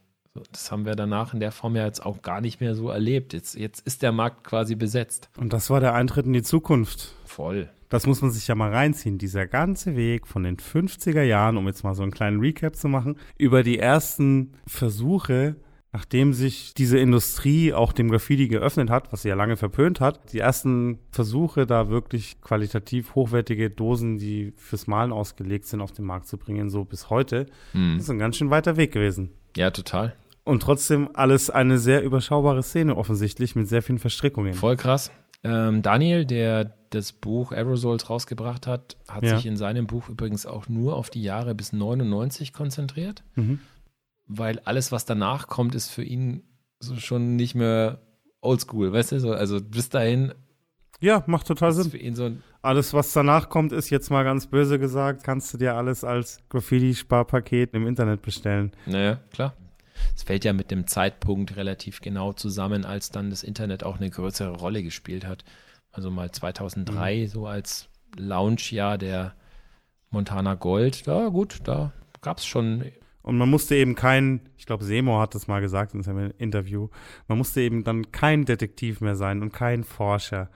Das 0.51 0.71
haben 0.71 0.85
wir 0.85 0.95
danach 0.95 1.33
in 1.33 1.39
der 1.39 1.51
Form 1.51 1.75
ja 1.75 1.85
jetzt 1.85 2.05
auch 2.05 2.21
gar 2.21 2.41
nicht 2.41 2.61
mehr 2.61 2.75
so 2.75 2.89
erlebt. 2.89 3.33
Jetzt, 3.33 3.55
jetzt 3.55 3.85
ist 3.85 4.01
der 4.01 4.11
Markt 4.11 4.43
quasi 4.43 4.75
besetzt. 4.75 5.29
Und 5.37 5.51
das 5.51 5.69
war 5.69 5.79
der 5.79 5.93
Eintritt 5.93 6.25
in 6.25 6.33
die 6.33 6.43
Zukunft. 6.43 7.15
Voll. 7.25 7.69
Das 7.89 8.07
muss 8.07 8.21
man 8.21 8.31
sich 8.31 8.47
ja 8.47 8.55
mal 8.55 8.71
reinziehen. 8.71 9.17
Dieser 9.17 9.45
ganze 9.45 9.97
Weg 9.97 10.25
von 10.25 10.43
den 10.43 10.55
50er 10.55 11.23
Jahren, 11.23 11.57
um 11.57 11.67
jetzt 11.67 11.83
mal 11.83 11.93
so 11.93 12.03
einen 12.03 12.13
kleinen 12.13 12.39
Recap 12.39 12.77
zu 12.77 12.87
machen, 12.87 13.17
über 13.37 13.63
die 13.63 13.79
ersten 13.79 14.53
Versuche, 14.65 15.57
Nachdem 15.93 16.31
sich 16.31 16.73
diese 16.73 16.97
Industrie 16.99 17.73
auch 17.73 17.91
dem 17.91 18.09
Graffiti 18.09 18.47
geöffnet 18.47 18.89
hat, 18.89 19.11
was 19.11 19.23
sie 19.23 19.27
ja 19.27 19.35
lange 19.35 19.57
verpönt 19.57 19.99
hat, 19.99 20.31
die 20.31 20.39
ersten 20.39 20.99
Versuche, 21.11 21.65
da 21.65 21.89
wirklich 21.89 22.39
qualitativ 22.39 23.13
hochwertige 23.13 23.69
Dosen, 23.69 24.17
die 24.17 24.53
fürs 24.55 24.87
Malen 24.87 25.11
ausgelegt 25.11 25.65
sind, 25.65 25.81
auf 25.81 25.91
den 25.91 26.05
Markt 26.05 26.27
zu 26.27 26.37
bringen, 26.37 26.69
so 26.69 26.85
bis 26.85 27.09
heute, 27.09 27.47
mhm. 27.73 27.97
ist 27.97 28.09
ein 28.09 28.19
ganz 28.19 28.37
schön 28.37 28.49
weiter 28.49 28.77
Weg 28.77 28.93
gewesen. 28.93 29.31
Ja, 29.57 29.69
total. 29.71 30.15
Und 30.43 30.63
trotzdem 30.63 31.09
alles 31.13 31.49
eine 31.49 31.77
sehr 31.77 32.03
überschaubare 32.03 32.63
Szene 32.63 32.97
offensichtlich 32.97 33.55
mit 33.55 33.67
sehr 33.67 33.83
vielen 33.83 33.99
Verstrickungen. 33.99 34.53
Voll 34.53 34.75
krass. 34.75 35.11
Ähm, 35.43 35.81
Daniel, 35.81 36.25
der 36.25 36.77
das 36.89 37.13
Buch 37.13 37.51
Aerosols 37.51 38.09
rausgebracht 38.09 38.67
hat, 38.67 38.97
hat 39.07 39.23
ja. 39.23 39.35
sich 39.35 39.45
in 39.45 39.55
seinem 39.55 39.87
Buch 39.87 40.09
übrigens 40.09 40.45
auch 40.45 40.67
nur 40.67 40.95
auf 40.95 41.09
die 41.09 41.23
Jahre 41.23 41.55
bis 41.55 41.73
99 41.73 42.53
konzentriert. 42.53 43.23
Mhm 43.35 43.59
weil 44.37 44.59
alles, 44.59 44.91
was 44.91 45.05
danach 45.05 45.47
kommt, 45.47 45.75
ist 45.75 45.89
für 45.89 46.03
ihn 46.03 46.43
so 46.79 46.95
schon 46.95 47.35
nicht 47.35 47.53
mehr 47.53 47.99
oldschool, 48.39 48.93
weißt 48.93 49.11
du? 49.11 49.19
So, 49.19 49.33
also 49.33 49.61
bis 49.61 49.89
dahin. 49.89 50.33
Ja, 50.99 51.23
macht 51.27 51.47
total 51.47 51.73
Sinn. 51.73 51.91
Für 51.91 51.97
ihn 51.97 52.15
so 52.15 52.31
alles, 52.61 52.93
was 52.93 53.11
danach 53.11 53.49
kommt, 53.49 53.71
ist 53.71 53.89
jetzt 53.89 54.09
mal 54.09 54.23
ganz 54.23 54.47
böse 54.47 54.79
gesagt, 54.79 55.23
kannst 55.23 55.53
du 55.53 55.57
dir 55.57 55.75
alles 55.75 56.03
als 56.03 56.39
Graffiti-Sparpaket 56.49 57.73
im 57.73 57.87
Internet 57.87 58.21
bestellen. 58.21 58.71
Naja, 58.85 59.19
klar. 59.31 59.55
Es 60.15 60.23
fällt 60.23 60.45
ja 60.45 60.53
mit 60.53 60.71
dem 60.71 60.87
Zeitpunkt 60.87 61.55
relativ 61.55 62.01
genau 62.01 62.33
zusammen, 62.33 62.85
als 62.85 63.09
dann 63.09 63.29
das 63.29 63.43
Internet 63.43 63.83
auch 63.83 63.97
eine 63.97 64.09
größere 64.09 64.57
Rolle 64.57 64.83
gespielt 64.83 65.25
hat. 65.25 65.43
Also 65.91 66.09
mal 66.11 66.31
2003 66.31 67.17
mhm. 67.17 67.27
so 67.27 67.47
als 67.47 67.89
Launchjahr 68.15 68.97
der 68.97 69.35
Montana 70.09 70.55
Gold. 70.55 71.05
Ja, 71.05 71.27
gut, 71.29 71.59
da 71.63 71.91
gab 72.21 72.37
es 72.37 72.45
schon 72.45 72.83
und 73.23 73.37
man 73.37 73.49
musste 73.49 73.75
eben 73.75 73.95
kein, 73.95 74.41
ich 74.57 74.65
glaube, 74.65 74.83
Seymour 74.83 75.21
hat 75.21 75.35
das 75.35 75.47
mal 75.47 75.61
gesagt 75.61 75.93
in 75.93 76.01
seinem 76.01 76.33
Interview, 76.37 76.89
man 77.27 77.37
musste 77.37 77.61
eben 77.61 77.83
dann 77.83 78.11
kein 78.11 78.45
Detektiv 78.45 79.01
mehr 79.01 79.15
sein 79.15 79.41
und 79.41 79.53
kein 79.53 79.83
Forscher 79.83 80.49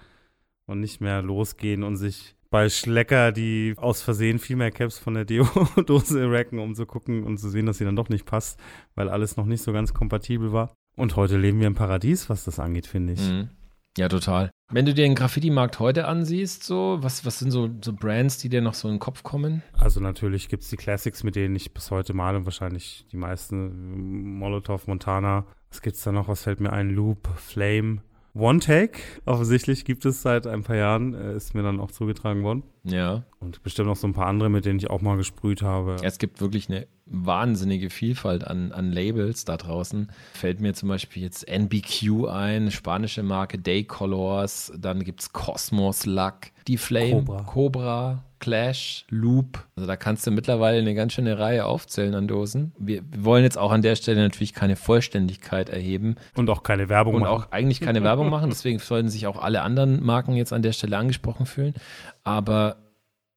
und 0.66 0.80
nicht 0.80 1.00
mehr 1.00 1.22
losgehen 1.22 1.84
und 1.84 1.98
sich 1.98 2.35
bei 2.50 2.70
Schlecker, 2.70 3.32
die 3.32 3.74
aus 3.78 4.02
Versehen 4.02 4.40
viel 4.40 4.56
mehr 4.56 4.72
Caps 4.72 4.98
von 4.98 5.14
der 5.14 5.26
Deo-Dose 5.26 6.32
racken, 6.32 6.60
um 6.60 6.76
zu 6.76 6.86
gucken 6.86 7.24
und 7.24 7.38
zu 7.38 7.50
sehen, 7.50 7.66
dass 7.66 7.78
sie 7.78 7.86
dann 7.86 7.96
doch 7.96 8.10
nicht 8.10 8.26
passt, 8.26 8.60
weil 8.96 9.10
alles 9.10 9.38
noch 9.38 9.46
nicht 9.46 9.64
so 9.64 9.74
ganz 9.74 9.94
kompatibel 9.94 10.52
war. 10.54 10.74
Und 10.96 11.16
heute 11.16 11.38
leben 11.38 11.60
wir 11.60 11.68
im 11.68 11.76
Paradies, 11.76 12.30
was 12.30 12.46
das 12.46 12.60
angeht, 12.60 12.88
finde 12.88 13.14
ich. 13.14 13.30
Mhm. 13.30 13.50
Ja, 13.98 14.10
total. 14.10 14.52
Wenn 14.72 14.86
du 14.86 14.94
dir 14.94 15.04
den 15.04 15.16
Graffiti-Markt 15.16 15.80
heute 15.80 16.06
ansiehst, 16.08 16.64
so, 16.64 16.98
was, 17.00 17.24
was 17.24 17.40
sind 17.40 17.52
so, 17.52 17.70
so 17.82 17.94
Brands, 17.94 18.38
die 18.40 18.50
dir 18.50 18.62
noch 18.62 18.74
so 18.74 18.88
in 18.90 18.96
den 18.96 19.00
Kopf 19.00 19.24
kommen? 19.24 19.64
Also 19.74 20.02
natürlich 20.02 20.50
gibt 20.50 20.64
es 20.64 20.70
die 20.70 20.76
Classics, 20.76 21.24
mit 21.24 21.36
denen 21.36 21.56
ich 21.56 21.74
bis 21.74 21.92
heute 21.92 22.14
male 22.14 22.38
und 22.38 22.46
wahrscheinlich 22.46 23.06
die 23.12 23.18
meisten. 23.18 24.38
Molotov, 24.38 24.88
Montana. 24.88 25.46
Was 25.70 25.82
gibt 25.82 25.96
es 25.96 26.04
da 26.04 26.12
noch? 26.12 26.28
Was 26.28 26.44
fällt 26.44 26.60
mir 26.60 26.74
ein? 26.74 26.90
Loop, 26.90 27.30
Flame. 27.38 28.02
One 28.38 28.60
Take, 28.60 29.00
offensichtlich 29.24 29.86
gibt 29.86 30.06
es 30.06 30.22
seit 30.22 30.46
ein 30.46 30.64
paar 30.64 30.76
Jahren, 30.76 31.14
äh, 31.14 31.38
ist 31.38 31.56
mir 31.56 31.64
dann 31.64 31.80
auch 31.80 31.90
zugetragen 31.90 32.44
worden. 32.44 32.64
Ja. 32.84 33.24
Und 33.40 33.64
bestimmt 33.64 33.88
noch 33.88 33.96
so 33.96 34.08
ein 34.08 34.14
paar 34.14 34.28
andere, 34.28 34.50
mit 34.50 34.66
denen 34.66 34.78
ich 34.78 34.90
auch 34.90 35.02
mal 35.02 35.16
gesprüht 35.16 35.62
habe. 35.62 35.96
Es 36.04 36.18
gibt 36.18 36.42
wirklich 36.42 36.70
eine 36.70 36.86
wahnsinnige 37.06 37.90
Vielfalt 37.90 38.46
an, 38.46 38.74
an 38.74 38.92
Labels 38.92 39.46
da 39.46 39.56
draußen. 39.56 40.12
Fällt 40.34 40.60
mir 40.60 40.74
zum 40.74 40.90
Beispiel 40.90 41.24
jetzt 41.24 41.48
NBQ 41.48 42.28
ein, 42.28 42.72
spanische 42.72 43.24
Marke 43.24 43.58
Day 43.58 43.86
Colors, 43.86 44.74
dann 44.78 45.04
gibt 45.06 45.22
es 45.22 45.32
Cosmos 45.32 46.06
Luck, 46.06 46.52
die 46.68 46.78
Flame, 46.78 47.24
Cobra. 47.24 47.44
Cobra, 47.44 48.24
Clash, 48.46 49.06
Loop. 49.10 49.66
Also 49.76 49.88
da 49.88 49.96
kannst 49.96 50.28
du 50.28 50.30
mittlerweile 50.30 50.78
eine 50.78 50.94
ganz 50.94 51.14
schöne 51.14 51.40
Reihe 51.40 51.66
aufzählen 51.66 52.14
an 52.14 52.28
Dosen. 52.28 52.74
Wir, 52.78 53.02
wir 53.12 53.26
wollen 53.26 53.44
jetzt 53.44 53.58
auch 53.58 53.72
an 53.72 53.82
der 53.82 53.96
Stelle 53.96 54.22
natürlich 54.22 54.54
keine 54.54 54.76
Vollständigkeit 54.76 55.68
erheben 55.68 56.14
Und 56.36 56.48
auch 56.52 56.62
keine 56.62 56.88
Werbung 56.88 57.16
und 57.16 57.22
machen. 57.22 57.32
auch 57.34 57.52
eigentlich 57.52 57.82
keine 57.82 58.04
Werbung 58.04 58.30
machen. 58.30 58.52
Deswegen 58.52 58.78
sollten 58.78 59.10
sich 59.10 59.26
auch 59.26 59.42
alle 59.42 59.64
anderen 59.64 60.06
Marken 60.06 60.36
jetzt 60.36 60.54
an 60.54 60.62
der 60.62 60.74
Stelle 60.74 60.96
angesprochen 60.96 61.48
fühlen. 61.48 61.74
Aber 62.24 62.76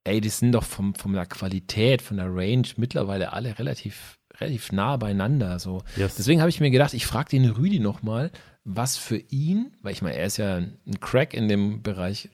ey, 0.05 0.21
die 0.21 0.29
sind 0.29 0.53
doch 0.53 0.65
vom, 0.65 0.95
von 0.95 1.15
der 1.15 1.25
Qualität, 1.25 2.03
von 2.03 2.19
der 2.19 2.27
Range 2.27 2.69
mittlerweile 2.77 3.33
alle 3.33 3.59
relativ, 3.59 4.19
relativ 4.39 4.73
nah 4.73 4.99
beieinander. 4.99 5.59
So. 5.59 5.85
Yes. 5.97 6.17
Deswegen 6.17 6.43
habe 6.43 6.51
ich 6.51 6.61
mir 6.61 6.71
gedacht, 6.71 6.93
ich 6.93 7.07
frage 7.07 7.31
den 7.31 7.49
Rüdi 7.49 7.79
nochmal, 7.79 8.31
was 8.65 8.99
für 8.99 9.17
ihn, 9.17 9.73
weil 9.81 9.93
ich 9.93 10.03
meine, 10.03 10.17
er 10.17 10.27
ist 10.27 10.37
ja 10.37 10.57
ein 10.57 11.01
Crack 11.01 11.33
in 11.33 11.49
dem 11.49 11.83
Bereich, 11.83 12.29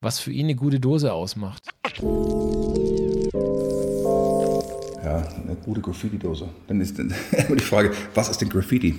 was 0.00 0.18
für 0.18 0.30
ihn 0.30 0.46
eine 0.46 0.54
gute 0.54 0.80
Dose 0.80 1.12
ausmacht. 1.12 1.68
Ja, 5.04 5.18
eine 5.44 5.56
gute 5.64 5.80
Graffiti-Dose. 5.80 6.48
Dann 6.66 6.80
ist 6.80 6.98
immer 6.98 7.56
die 7.56 7.64
Frage, 7.64 7.92
was 8.14 8.28
ist 8.28 8.40
denn 8.40 8.48
Graffiti? 8.48 8.94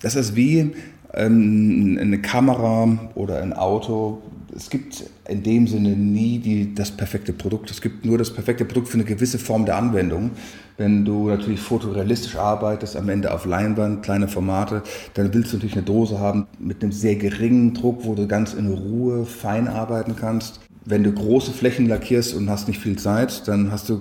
Das 0.00 0.16
ist 0.16 0.36
wie 0.36 0.72
ähm, 1.12 1.98
eine 2.00 2.20
Kamera 2.20 3.10
oder 3.14 3.42
ein 3.42 3.52
Auto. 3.52 4.22
Es 4.56 4.70
gibt 4.70 5.04
in 5.28 5.42
dem 5.42 5.66
Sinne 5.66 5.90
nie 5.90 6.38
die, 6.38 6.74
das 6.74 6.90
perfekte 6.90 7.32
Produkt. 7.32 7.70
Es 7.70 7.80
gibt 7.80 8.04
nur 8.04 8.18
das 8.18 8.32
perfekte 8.32 8.64
Produkt 8.64 8.88
für 8.88 8.94
eine 8.94 9.04
gewisse 9.04 9.38
Form 9.38 9.66
der 9.66 9.76
Anwendung. 9.76 10.30
Wenn 10.76 11.04
du 11.04 11.28
natürlich 11.28 11.60
fotorealistisch 11.60 12.36
arbeitest, 12.36 12.96
am 12.96 13.08
Ende 13.08 13.32
auf 13.32 13.44
Leinwand, 13.44 14.02
kleine 14.02 14.26
Formate, 14.26 14.82
dann 15.14 15.32
willst 15.32 15.52
du 15.52 15.56
natürlich 15.56 15.76
eine 15.76 15.84
Dose 15.84 16.18
haben 16.18 16.48
mit 16.58 16.82
einem 16.82 16.90
sehr 16.90 17.14
geringen 17.14 17.74
Druck, 17.74 18.04
wo 18.04 18.14
du 18.14 18.26
ganz 18.26 18.54
in 18.54 18.72
Ruhe 18.72 19.24
fein 19.24 19.68
arbeiten 19.68 20.16
kannst. 20.16 20.60
Wenn 20.84 21.04
du 21.04 21.12
große 21.12 21.52
Flächen 21.52 21.88
lackierst 21.88 22.34
und 22.34 22.50
hast 22.50 22.66
nicht 22.66 22.80
viel 22.80 22.98
Zeit, 22.98 23.46
dann 23.46 23.70
hast 23.70 23.88
du 23.88 24.00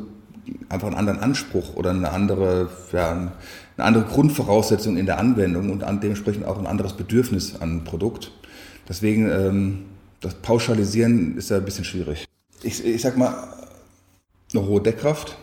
einfach 0.69 0.87
einen 0.87 0.97
anderen 0.97 1.19
Anspruch 1.19 1.75
oder 1.75 1.91
eine 1.91 2.11
andere, 2.11 2.69
ja, 2.91 3.11
eine 3.11 3.31
andere 3.77 4.05
Grundvoraussetzung 4.05 4.97
in 4.97 5.05
der 5.05 5.19
Anwendung 5.19 5.69
und 5.69 5.83
an 5.83 6.01
dementsprechend 6.01 6.45
auch 6.45 6.57
ein 6.57 6.67
anderes 6.67 6.93
Bedürfnis 6.93 7.55
an 7.61 7.83
Produkt. 7.83 8.31
Deswegen, 8.89 9.29
ähm, 9.29 9.85
das 10.21 10.33
Pauschalisieren 10.35 11.37
ist 11.37 11.49
ja 11.49 11.57
ein 11.57 11.65
bisschen 11.65 11.85
schwierig. 11.85 12.25
Ich, 12.63 12.83
ich 12.83 13.01
sag 13.01 13.17
mal, 13.17 13.35
eine 14.53 14.65
hohe 14.65 14.81
Deckkraft, 14.81 15.37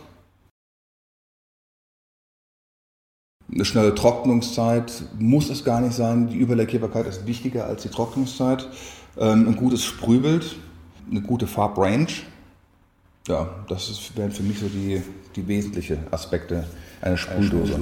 eine 3.53 3.65
schnelle 3.65 3.93
Trocknungszeit 3.93 5.03
muss 5.19 5.49
es 5.49 5.63
gar 5.63 5.81
nicht 5.81 5.93
sein. 5.93 6.27
Die 6.27 6.37
Überlackierbarkeit 6.37 7.05
ist 7.07 7.27
wichtiger 7.27 7.65
als 7.65 7.83
die 7.83 7.89
Trocknungszeit. 7.89 8.67
Ähm, 9.17 9.47
ein 9.47 9.55
gutes 9.55 9.83
Sprühbild, 9.83 10.55
eine 11.09 11.21
gute 11.21 11.47
Farbrange. 11.47 12.07
Ja, 13.27 13.49
das 13.67 13.89
ist, 13.89 14.17
wären 14.17 14.31
für 14.31 14.43
mich 14.43 14.59
so 14.59 14.67
die, 14.67 15.01
die 15.35 15.47
wesentlichen 15.47 15.99
Aspekte 16.11 16.65
einer 17.01 17.17
Sprühdose. 17.17 17.79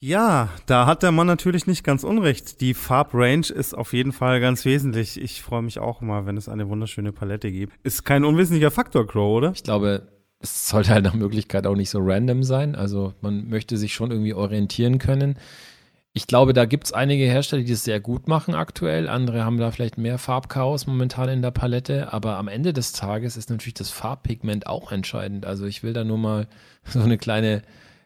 Ja, 0.00 0.50
da 0.66 0.86
hat 0.86 1.02
der 1.02 1.10
Mann 1.10 1.26
natürlich 1.26 1.66
nicht 1.66 1.82
ganz 1.82 2.04
unrecht. 2.04 2.60
Die 2.60 2.74
Farbrange 2.74 3.48
ist 3.48 3.74
auf 3.74 3.94
jeden 3.94 4.12
Fall 4.12 4.40
ganz 4.40 4.64
wesentlich. 4.66 5.20
Ich 5.20 5.42
freue 5.42 5.62
mich 5.62 5.78
auch 5.78 6.02
immer, 6.02 6.26
wenn 6.26 6.36
es 6.36 6.48
eine 6.48 6.68
wunderschöne 6.68 7.12
Palette 7.12 7.50
gibt. 7.50 7.72
Ist 7.82 8.04
kein 8.04 8.24
unwesentlicher 8.24 8.70
Faktor, 8.70 9.06
Crow, 9.06 9.38
oder? 9.38 9.52
Ich 9.52 9.62
glaube, 9.62 10.06
es 10.54 10.68
sollte 10.68 10.90
halt 10.90 11.04
nach 11.04 11.14
Möglichkeit 11.14 11.66
auch 11.66 11.76
nicht 11.76 11.90
so 11.90 11.98
random 12.00 12.42
sein. 12.42 12.74
Also 12.74 13.14
man 13.20 13.48
möchte 13.48 13.76
sich 13.76 13.94
schon 13.94 14.10
irgendwie 14.10 14.34
orientieren 14.34 14.98
können. 14.98 15.36
Ich 16.12 16.26
glaube, 16.26 16.54
da 16.54 16.64
gibt 16.64 16.84
es 16.86 16.92
einige 16.94 17.24
Hersteller, 17.24 17.62
die 17.62 17.72
das 17.72 17.84
sehr 17.84 18.00
gut 18.00 18.26
machen 18.26 18.54
aktuell. 18.54 19.06
Andere 19.08 19.44
haben 19.44 19.58
da 19.58 19.70
vielleicht 19.70 19.98
mehr 19.98 20.16
Farbchaos 20.16 20.86
momentan 20.86 21.28
in 21.28 21.42
der 21.42 21.50
Palette. 21.50 22.12
Aber 22.12 22.38
am 22.38 22.48
Ende 22.48 22.72
des 22.72 22.92
Tages 22.92 23.36
ist 23.36 23.50
natürlich 23.50 23.74
das 23.74 23.90
Farbpigment 23.90 24.66
auch 24.66 24.92
entscheidend. 24.92 25.44
Also 25.44 25.66
ich 25.66 25.82
will 25.82 25.92
da 25.92 26.04
nur 26.04 26.16
mal 26.16 26.48
so 26.84 27.00
eine 27.00 27.18
kleine 27.18 27.62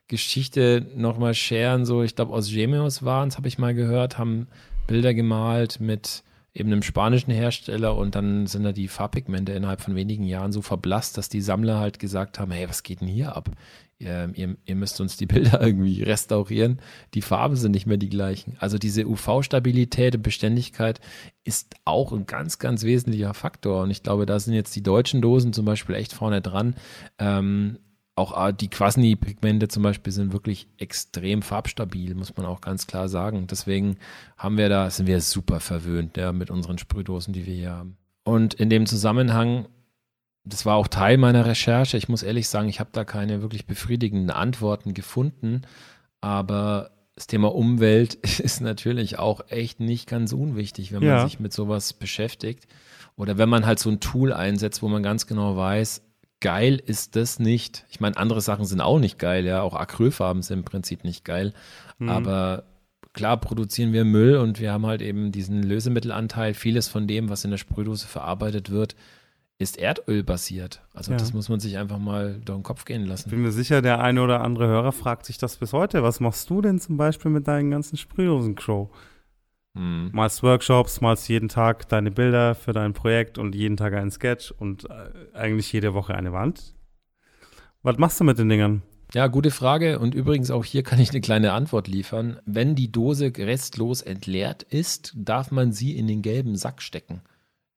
Geschichte 0.09 0.87
nochmal 0.97 1.35
sharen. 1.35 1.87
So, 1.87 2.03
ich 2.03 2.17
glaube, 2.17 2.33
aus 2.33 2.51
Gemios 2.51 3.05
waren 3.05 3.29
es, 3.29 3.37
habe 3.37 3.47
ich 3.47 3.59
mal 3.59 3.75
gehört, 3.75 4.19
haben 4.19 4.49
Bilder 4.89 5.15
gemalt 5.15 5.79
mit 5.79 6.25
eben 6.61 6.71
einem 6.71 6.83
spanischen 6.83 7.33
Hersteller 7.33 7.97
und 7.97 8.15
dann 8.15 8.47
sind 8.47 8.63
da 8.63 8.73
die 8.73 8.87
Farbpigmente 8.87 9.53
innerhalb 9.53 9.81
von 9.81 9.97
wenigen 9.97 10.25
Jahren 10.25 10.53
so 10.53 10.63
verblasst, 10.63 11.19
dass 11.19 11.29
die 11.29 11.41
Sammler 11.41 11.81
halt 11.81 11.99
gesagt 11.99 12.39
haben, 12.39 12.53
hey, 12.53 12.69
was 12.69 12.85
geht 12.85 13.01
denn 13.01 13.09
hier 13.09 13.35
ab? 13.35 13.51
Ihr, 13.99 14.31
ihr, 14.35 14.57
ihr 14.65 14.77
müsst 14.77 15.01
uns 15.01 15.17
die 15.17 15.27
Bilder 15.27 15.61
irgendwie 15.61 16.03
restaurieren. 16.03 16.81
Die 17.15 17.23
Farben 17.23 17.57
sind 17.57 17.73
nicht 17.73 17.87
mehr 17.87 17.97
die 17.97 18.09
gleichen. 18.09 18.57
Also 18.61 18.79
diese 18.79 19.07
UV-Stabilität 19.07 20.15
und 20.15 20.23
Beständigkeit 20.23 21.01
ist 21.45 21.75
auch 21.85 22.13
ein 22.13 22.27
ganz, 22.27 22.59
ganz 22.59 22.85
wesentlicher 22.85 23.35
Faktor. 23.35 23.83
Und 23.83 23.91
ich 23.91 24.03
glaube, 24.03 24.25
da 24.25 24.39
sind 24.39 24.55
jetzt 24.55 24.75
die 24.77 24.83
deutschen 24.83 25.21
Dosen 25.21 25.53
zum 25.53 25.65
Beispiel 25.65 25.97
echt 25.97 26.13
vorne 26.13 26.41
dran. 26.41 26.77
Ähm, 27.19 27.79
auch 28.21 28.53
die 28.53 28.69
Quasni-Pigmente 28.69 29.69
zum 29.69 29.83
Beispiel 29.83 30.13
sind 30.13 30.33
wirklich 30.33 30.69
extrem 30.79 31.43
farbstabil, 31.43 32.15
muss 32.15 32.37
man 32.37 32.47
auch 32.47 32.61
ganz 32.61 32.87
klar 32.87 33.09
sagen. 33.09 33.47
Deswegen 33.49 33.97
haben 34.37 34.57
wir 34.59 34.69
da, 34.69 34.89
sind 34.91 35.07
wir 35.07 35.21
super 35.21 35.61
verwöhnt 35.61 36.17
ja, 36.17 36.33
mit 36.33 36.51
unseren 36.51 36.79
Sprühdosen, 36.79 37.33
die 37.33 37.47
wir 37.47 37.55
hier 37.55 37.73
haben. 37.73 37.97
Und 38.23 38.55
in 38.55 38.71
dem 38.71 38.87
Zusammenhang, 38.87 39.67
das 40.45 40.65
war 40.67 40.77
auch 40.77 40.89
Teil 40.89 41.17
meiner 41.17 41.47
Recherche. 41.47 41.97
Ich 41.97 42.09
muss 42.09 42.23
ehrlich 42.23 42.49
sagen, 42.49 42.69
ich 42.69 42.79
habe 42.81 42.91
da 42.93 43.05
keine 43.05 43.43
wirklich 43.43 43.67
befriedigenden 43.67 44.31
Antworten 44.31 44.95
gefunden. 44.95 45.63
Aber 46.21 46.91
das 47.15 47.27
Thema 47.27 47.55
Umwelt 47.55 48.15
ist 48.41 48.61
natürlich 48.61 49.19
auch 49.19 49.43
echt 49.49 49.81
nicht 49.81 50.09
ganz 50.09 50.33
unwichtig, 50.33 50.93
wenn 50.93 51.01
man 51.01 51.09
Ja. 51.09 51.25
sich 51.25 51.41
mit 51.41 51.53
sowas 51.53 51.93
beschäftigt. 51.93 52.67
Oder 53.17 53.37
wenn 53.39 53.49
man 53.49 53.67
halt 53.67 53.79
so 53.79 53.91
ein 53.91 54.01
Tool 54.01 54.33
einsetzt, 54.33 54.83
wo 54.83 54.89
man 54.89 55.03
ganz 55.03 55.27
genau 55.27 55.57
weiß, 55.57 56.03
geil 56.41 56.81
ist 56.85 57.17
das 57.17 57.39
nicht. 57.39 57.85
Ich 57.91 58.01
meine, 58.01 58.17
andere 58.17 58.41
Sachen 58.41 58.65
sind 58.65 58.81
auch 58.81 58.99
nicht 58.99 59.19
geil, 59.19 59.45
ja. 59.45 59.63
Auch 59.63 59.75
Acrylfarben 59.75 60.43
sind 60.43 60.59
im 60.61 60.65
Prinzip 60.65 61.05
nicht 61.05 61.25
geil. 61.25 61.53
Aber 62.07 62.65
klar 63.13 63.37
produzieren 63.39 63.93
wir 63.93 64.05
Müll 64.05 64.37
und 64.37 64.59
wir 64.59 64.73
haben 64.73 64.87
halt 64.87 65.03
eben 65.03 65.33
diesen 65.33 65.63
Lösemittelanteil. 65.63 66.55
Vieles 66.55 66.89
von 66.89 67.07
dem, 67.07 67.29
was 67.29 67.45
in 67.45 67.51
der 67.51 67.59
Sprühdose 67.59 68.07
verarbeitet 68.07 68.71
wird, 68.71 68.97
ist 69.59 69.77
erdölbasiert. 69.77 70.81
Also 70.95 71.13
Ja. 71.13 71.19
das 71.19 71.35
muss 71.35 71.51
man 71.51 71.61
sich 71.61 71.77
einfach 71.77 71.99
mal 71.99 72.41
durch 72.43 72.57
den 72.59 72.63
Kopf 72.63 72.87
gehen 72.87 73.05
lassen. 73.05 73.29
Bin 73.29 73.43
mir 73.43 73.53
sicher, 73.53 73.83
der 73.83 74.01
eine 74.01 74.23
oder 74.23 74.41
andere 74.41 74.67
Hörer 74.67 74.93
fragt 74.93 75.27
sich 75.27 75.37
das 75.37 75.57
bis 75.59 75.75
heute. 75.75 76.03
Was 76.03 76.21
machst 76.21 76.49
du 76.49 76.63
denn 76.63 76.81
zum 76.81 76.97
Beispiel 76.97 77.31
mit 77.31 77.47
deinen 77.47 77.71
ganzen 77.71 77.99
Sprühdosen, 77.99 78.55
Crow? 78.55 78.89
Hm. 79.75 80.11
Malst 80.13 80.43
Workshops, 80.43 81.01
malst 81.01 81.29
jeden 81.29 81.49
Tag 81.49 81.89
deine 81.89 82.11
Bilder 82.11 82.55
für 82.55 82.73
dein 82.73 82.93
Projekt 82.93 83.39
und 83.39 83.55
jeden 83.55 83.77
Tag 83.77 83.95
einen 83.95 84.11
Sketch 84.11 84.51
und 84.51 84.89
äh, 84.91 85.37
eigentlich 85.37 85.73
jede 85.73 85.95
Woche 85.95 86.15
eine 86.15 86.33
Wand. 86.33 86.75
Was 87.83 87.97
machst 87.99 88.21
du 88.21 88.25
mit 88.25 88.39
den 88.39 88.49
Dingern? 88.49 88.83
Ja, 89.13 89.27
gute 89.27 89.51
Frage. 89.51 89.99
Und 89.99 90.15
übrigens 90.15 90.51
auch 90.51 90.65
hier 90.65 90.83
kann 90.83 91.01
ich 91.01 91.11
eine 91.11 91.21
kleine 91.21 91.53
Antwort 91.53 91.89
liefern. 91.89 92.39
Wenn 92.47 92.75
die 92.75 92.93
Dose 92.93 93.33
restlos 93.37 94.03
entleert 94.03 94.63
ist, 94.63 95.13
darf 95.17 95.51
man 95.51 95.73
sie 95.73 95.97
in 95.97 96.07
den 96.07 96.23
gelben 96.23 96.57
Sack 96.57 96.83
stecken. 96.83 97.23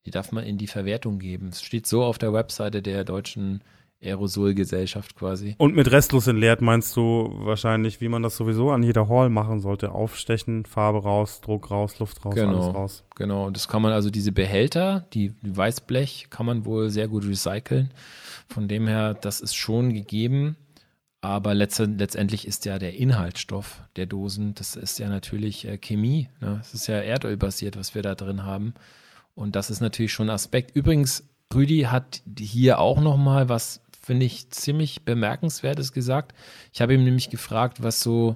Die 0.05 0.11
darf 0.11 0.31
man 0.31 0.43
in 0.43 0.57
die 0.57 0.67
Verwertung 0.67 1.17
geben. 1.17 1.47
Es 1.49 1.63
steht 1.63 1.87
so 1.87 2.03
auf 2.03 2.17
der 2.17 2.33
Webseite 2.33 2.81
der 2.81 3.03
deutschen 3.03 3.63
Aerosolgesellschaft 4.03 5.15
quasi. 5.15 5.55
Und 5.57 5.75
mit 5.75 5.91
restlos 5.91 6.27
entleert 6.27 6.61
meinst 6.61 6.95
du 6.95 7.33
wahrscheinlich, 7.39 8.01
wie 8.01 8.09
man 8.09 8.23
das 8.23 8.35
sowieso 8.37 8.71
an 8.71 8.83
jeder 8.83 9.07
Hall 9.09 9.29
machen 9.29 9.59
sollte. 9.59 9.91
Aufstechen, 9.91 10.65
Farbe 10.65 11.03
raus, 11.03 11.41
Druck 11.41 11.71
raus, 11.71 11.99
Luft 11.99 12.23
raus, 12.25 12.35
Genau. 12.35 12.63
alles 12.63 12.75
raus. 12.75 13.03
Genau, 13.15 13.49
das 13.49 13.67
kann 13.67 13.81
man 13.81 13.91
also 13.93 14.09
diese 14.09 14.31
Behälter, 14.31 15.05
die, 15.13 15.29
die 15.41 15.55
Weißblech, 15.55 16.27
kann 16.29 16.45
man 16.45 16.65
wohl 16.65 16.89
sehr 16.89 17.07
gut 17.07 17.25
recyceln. 17.25 17.91
Von 18.47 18.67
dem 18.67 18.87
her, 18.87 19.13
das 19.13 19.39
ist 19.41 19.55
schon 19.55 19.93
gegeben. 19.93 20.57
Aber 21.21 21.53
letzte, 21.53 21.85
letztendlich 21.85 22.45
ist 22.45 22.65
ja 22.65 22.79
der 22.79 22.95
Inhaltsstoff 22.97 23.81
der 23.95 24.07
Dosen, 24.07 24.55
das 24.55 24.75
ist 24.75 24.99
ja 24.99 25.07
natürlich 25.07 25.65
äh, 25.65 25.77
Chemie. 25.77 26.27
Ne? 26.41 26.55
Das 26.57 26.73
ist 26.73 26.87
ja 26.87 26.95
erdölbasiert, 26.99 27.77
was 27.77 27.95
wir 27.95 28.01
da 28.01 28.13
drin 28.13 28.43
haben. 28.43 28.73
Und 29.33 29.55
das 29.55 29.69
ist 29.69 29.79
natürlich 29.79 30.11
schon 30.11 30.27
ein 30.27 30.35
Aspekt. 30.35 30.75
Übrigens, 30.75 31.23
Rüdi 31.55 31.83
hat 31.83 32.21
hier 32.37 32.79
auch 32.79 32.99
nochmal 32.99 33.47
was, 33.47 33.81
finde 34.05 34.25
ich, 34.25 34.49
ziemlich 34.49 35.03
bemerkenswertes 35.05 35.93
gesagt. 35.93 36.33
Ich 36.73 36.81
habe 36.81 36.93
ihm 36.93 37.03
nämlich 37.03 37.29
gefragt, 37.29 37.81
was 37.81 38.01
so 38.01 38.35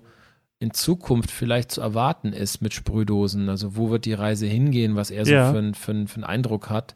in 0.60 0.72
Zukunft 0.72 1.30
vielleicht 1.30 1.72
zu 1.72 1.82
erwarten 1.82 2.34
ist 2.34 2.62
mit 2.62 2.74
Sprühdosen. 2.74 3.50
Also 3.50 3.76
wo 3.76 3.90
wird 3.90 4.06
die 4.06 4.14
Reise 4.14 4.48
hingehen, 4.48 4.96
was 4.96 5.12
er 5.12 5.26
so 5.26 5.32
Ja. 5.34 5.52
für, 5.52 5.58
einen- 5.60 5.74
für, 5.76 5.92
einen- 5.92 6.08
für 6.08 6.16
einen 6.16 6.24
Eindruck 6.24 6.70
hat. 6.70 6.96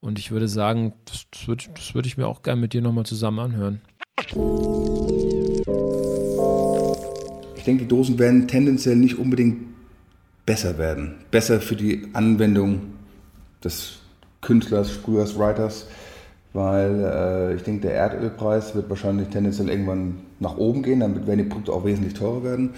Und 0.00 0.18
ich 0.18 0.30
würde 0.30 0.48
sagen, 0.48 0.92
das, 1.06 1.26
das 1.30 1.48
würde 1.48 1.64
würd 1.92 2.06
ich 2.06 2.16
mir 2.16 2.26
auch 2.28 2.42
gerne 2.42 2.60
mit 2.60 2.72
dir 2.72 2.82
nochmal 2.82 3.04
zusammen 3.06 3.38
anhören. 3.40 3.80
Ich 7.56 7.64
denke, 7.64 7.84
die 7.84 7.88
Dosen 7.88 8.18
werden 8.18 8.46
tendenziell 8.48 8.96
nicht 8.96 9.18
unbedingt 9.18 9.58
besser 10.46 10.78
werden. 10.78 11.16
Besser 11.30 11.60
für 11.60 11.76
die 11.76 12.06
Anwendung 12.14 12.80
des 13.62 13.98
Künstlers, 14.40 14.90
Sprühers, 14.92 15.38
Writers, 15.38 15.86
weil 16.52 17.04
äh, 17.04 17.54
ich 17.54 17.62
denke, 17.62 17.82
der 17.82 17.94
Erdölpreis 17.94 18.74
wird 18.74 18.90
wahrscheinlich 18.90 19.28
tendenziell 19.28 19.68
irgendwann 19.68 20.20
nach 20.40 20.56
oben 20.56 20.82
gehen, 20.82 21.00
damit 21.00 21.26
werden 21.26 21.38
die 21.38 21.44
Produkte 21.44 21.72
auch 21.72 21.84
wesentlich 21.84 22.14
teurer 22.14 22.42
werden. 22.42 22.70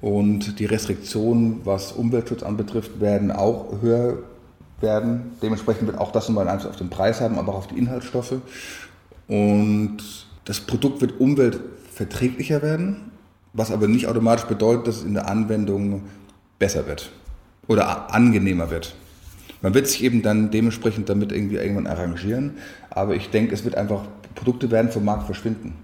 Und 0.00 0.58
die 0.58 0.66
Restriktionen, 0.66 1.60
was 1.64 1.92
Umweltschutz 1.92 2.42
anbetrifft, 2.42 3.00
werden 3.00 3.32
auch 3.32 3.80
höher 3.80 4.18
werden. 4.80 5.32
Dementsprechend 5.42 5.86
wird 5.86 5.98
auch 5.98 6.12
das 6.12 6.28
nochmal 6.28 6.46
einen 6.46 6.56
Einfluss 6.56 6.72
auf 6.72 6.76
den 6.76 6.90
Preis 6.90 7.20
haben, 7.20 7.38
aber 7.38 7.52
auch 7.52 7.58
auf 7.58 7.66
die 7.66 7.78
Inhaltsstoffe. 7.78 8.34
Und 9.26 9.98
das 10.44 10.60
Produkt 10.60 11.00
wird 11.00 11.18
umweltverträglicher 11.18 12.62
werden, 12.62 13.10
was 13.52 13.72
aber 13.72 13.88
nicht 13.88 14.06
automatisch 14.06 14.44
bedeutet, 14.44 14.86
dass 14.86 14.96
es 14.98 15.04
in 15.04 15.14
der 15.14 15.28
Anwendung 15.28 16.02
besser 16.58 16.86
wird 16.86 17.10
oder 17.66 18.14
angenehmer 18.14 18.70
wird. 18.70 18.94
Man 19.62 19.74
wird 19.74 19.88
sich 19.88 20.04
eben 20.04 20.22
dann 20.22 20.50
dementsprechend 20.50 21.08
damit 21.08 21.32
irgendwie 21.32 21.56
irgendwann 21.56 21.86
arrangieren, 21.86 22.58
aber 22.96 23.14
ich 23.14 23.28
denke, 23.28 23.54
es 23.54 23.62
wird 23.62 23.74
einfach, 23.74 24.04
Produkte 24.34 24.70
werden 24.70 24.90
vom 24.90 25.04
Markt 25.04 25.26
verschwinden. 25.26 25.74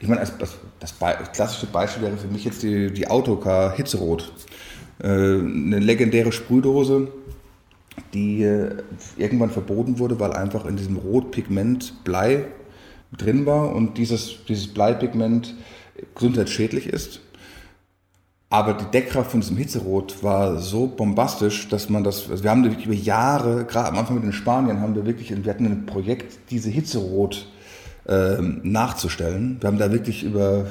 Ich 0.00 0.08
meine, 0.08 0.20
das, 0.20 0.38
das, 0.38 0.58
das 0.80 0.98
klassische 1.32 1.66
Beispiel 1.66 2.02
wäre 2.02 2.16
für 2.16 2.28
mich 2.28 2.44
jetzt 2.44 2.62
die, 2.62 2.90
die 2.90 3.06
Autocar 3.08 3.76
Hitzerot. 3.76 4.32
Äh, 4.98 5.06
eine 5.06 5.78
legendäre 5.78 6.32
Sprühdose, 6.32 7.08
die 8.14 8.42
äh, 8.42 8.76
irgendwann 9.18 9.50
verboten 9.50 9.98
wurde, 9.98 10.18
weil 10.18 10.32
einfach 10.32 10.64
in 10.64 10.76
diesem 10.76 10.96
Rotpigment 10.96 12.04
Blei 12.04 12.46
drin 13.16 13.44
war 13.44 13.74
und 13.74 13.98
dieses, 13.98 14.44
dieses 14.48 14.68
Bleipigment 14.68 15.54
gesundheitsschädlich 16.14 16.86
ist. 16.86 17.20
Aber 18.52 18.74
die 18.74 18.84
Deckkraft 18.84 19.30
von 19.30 19.40
diesem 19.40 19.56
Hitzerot 19.56 20.22
war 20.22 20.58
so 20.58 20.86
bombastisch, 20.86 21.70
dass 21.70 21.88
man 21.88 22.04
das, 22.04 22.28
also 22.28 22.44
wir 22.44 22.50
haben 22.50 22.62
wirklich 22.62 22.84
über 22.84 22.94
Jahre, 22.94 23.64
gerade 23.64 23.88
am 23.88 23.96
Anfang 23.96 24.16
mit 24.16 24.24
den 24.24 24.34
Spaniern, 24.34 24.80
haben 24.80 24.94
wir 24.94 25.06
wirklich, 25.06 25.32
wir 25.42 25.50
hatten 25.50 25.64
ein 25.64 25.86
Projekt, 25.86 26.38
diese 26.50 26.68
Hitzerot 26.68 27.46
äh, 28.06 28.42
nachzustellen. 28.62 29.56
Wir 29.58 29.68
haben 29.68 29.78
da 29.78 29.90
wirklich 29.90 30.22
über, 30.22 30.66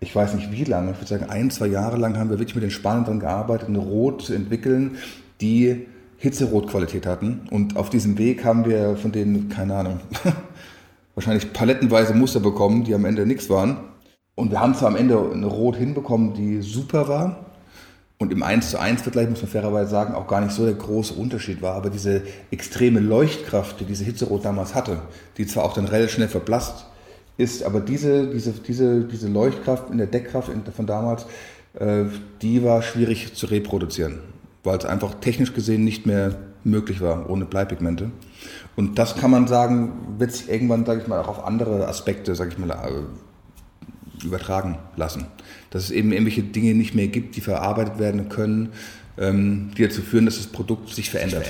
ich 0.00 0.16
weiß 0.16 0.34
nicht 0.34 0.50
wie 0.50 0.64
lange, 0.64 0.90
ich 0.90 0.96
würde 0.96 1.06
sagen 1.06 1.30
ein, 1.30 1.48
zwei 1.52 1.68
Jahre 1.68 1.96
lang 1.96 2.18
haben 2.18 2.28
wir 2.28 2.40
wirklich 2.40 2.56
mit 2.56 2.64
den 2.64 2.72
Spaniern 2.72 3.04
daran 3.04 3.20
gearbeitet, 3.20 3.68
eine 3.68 3.78
Rot 3.78 4.22
zu 4.22 4.34
entwickeln, 4.34 4.96
die 5.40 5.86
Hitzerotqualität 6.16 7.06
hatten. 7.06 7.46
Und 7.52 7.76
auf 7.76 7.88
diesem 7.88 8.18
Weg 8.18 8.44
haben 8.44 8.64
wir 8.64 8.96
von 8.96 9.12
denen, 9.12 9.48
keine 9.48 9.76
Ahnung, 9.76 10.00
wahrscheinlich 11.14 11.52
palettenweise 11.52 12.14
Muster 12.14 12.40
bekommen, 12.40 12.82
die 12.82 12.94
am 12.94 13.04
Ende 13.04 13.26
nichts 13.26 13.48
waren. 13.48 13.76
Und 14.36 14.50
wir 14.52 14.60
haben 14.60 14.74
zwar 14.74 14.88
am 14.88 14.96
Ende 14.96 15.18
eine 15.32 15.46
Rot 15.46 15.76
hinbekommen, 15.76 16.34
die 16.34 16.60
super 16.60 17.08
war. 17.08 17.46
Und 18.18 18.32
im 18.32 18.42
1 18.42 18.70
zu 18.70 18.78
1 18.78 19.02
Vergleich 19.02 19.28
muss 19.28 19.42
man 19.42 19.50
fairerweise 19.50 19.90
sagen, 19.90 20.14
auch 20.14 20.26
gar 20.26 20.40
nicht 20.40 20.52
so 20.52 20.64
der 20.64 20.74
große 20.74 21.14
Unterschied 21.14 21.62
war. 21.62 21.74
Aber 21.74 21.90
diese 21.90 22.22
extreme 22.50 23.00
Leuchtkraft, 23.00 23.80
die 23.80 23.84
diese 23.84 24.04
Hitzerot 24.04 24.44
damals 24.44 24.74
hatte, 24.74 24.98
die 25.38 25.46
zwar 25.46 25.64
auch 25.64 25.72
dann 25.72 25.86
relativ 25.86 26.12
schnell 26.14 26.28
verblasst 26.28 26.86
ist, 27.38 27.62
aber 27.62 27.80
diese, 27.80 28.28
diese, 28.28 28.52
diese, 28.52 29.04
diese 29.04 29.28
Leuchtkraft 29.28 29.90
in 29.90 29.98
der 29.98 30.06
Deckkraft 30.06 30.50
von 30.74 30.86
damals, 30.86 31.26
äh, 31.74 32.04
die 32.42 32.62
war 32.62 32.82
schwierig 32.82 33.34
zu 33.34 33.46
reproduzieren, 33.46 34.20
weil 34.64 34.78
es 34.78 34.84
einfach 34.84 35.14
technisch 35.14 35.54
gesehen 35.54 35.84
nicht 35.84 36.06
mehr 36.06 36.36
möglich 36.64 37.00
war 37.00 37.30
ohne 37.30 37.44
Bleipigmente. 37.44 38.10
Und 38.76 38.98
das 38.98 39.16
kann 39.16 39.30
man 39.30 39.46
sagen, 39.46 40.16
wird 40.18 40.32
sich 40.32 40.50
irgendwann, 40.50 40.84
sage 40.84 41.00
ich 41.02 41.08
mal, 41.08 41.20
auch 41.20 41.28
auf 41.28 41.44
andere 41.44 41.88
Aspekte, 41.88 42.34
sage 42.34 42.50
ich 42.50 42.58
mal, 42.58 42.70
übertragen 44.26 44.78
lassen. 44.96 45.26
Dass 45.70 45.84
es 45.84 45.90
eben 45.90 46.12
irgendwelche 46.12 46.42
Dinge 46.42 46.74
nicht 46.74 46.94
mehr 46.94 47.08
gibt, 47.08 47.36
die 47.36 47.40
verarbeitet 47.40 47.98
werden 47.98 48.28
können, 48.28 48.70
ähm, 49.18 49.70
die 49.76 49.82
dazu 49.82 50.02
führen, 50.02 50.26
dass 50.26 50.36
das 50.36 50.48
Produkt 50.48 50.90
sich 50.90 51.10
verändert. 51.10 51.46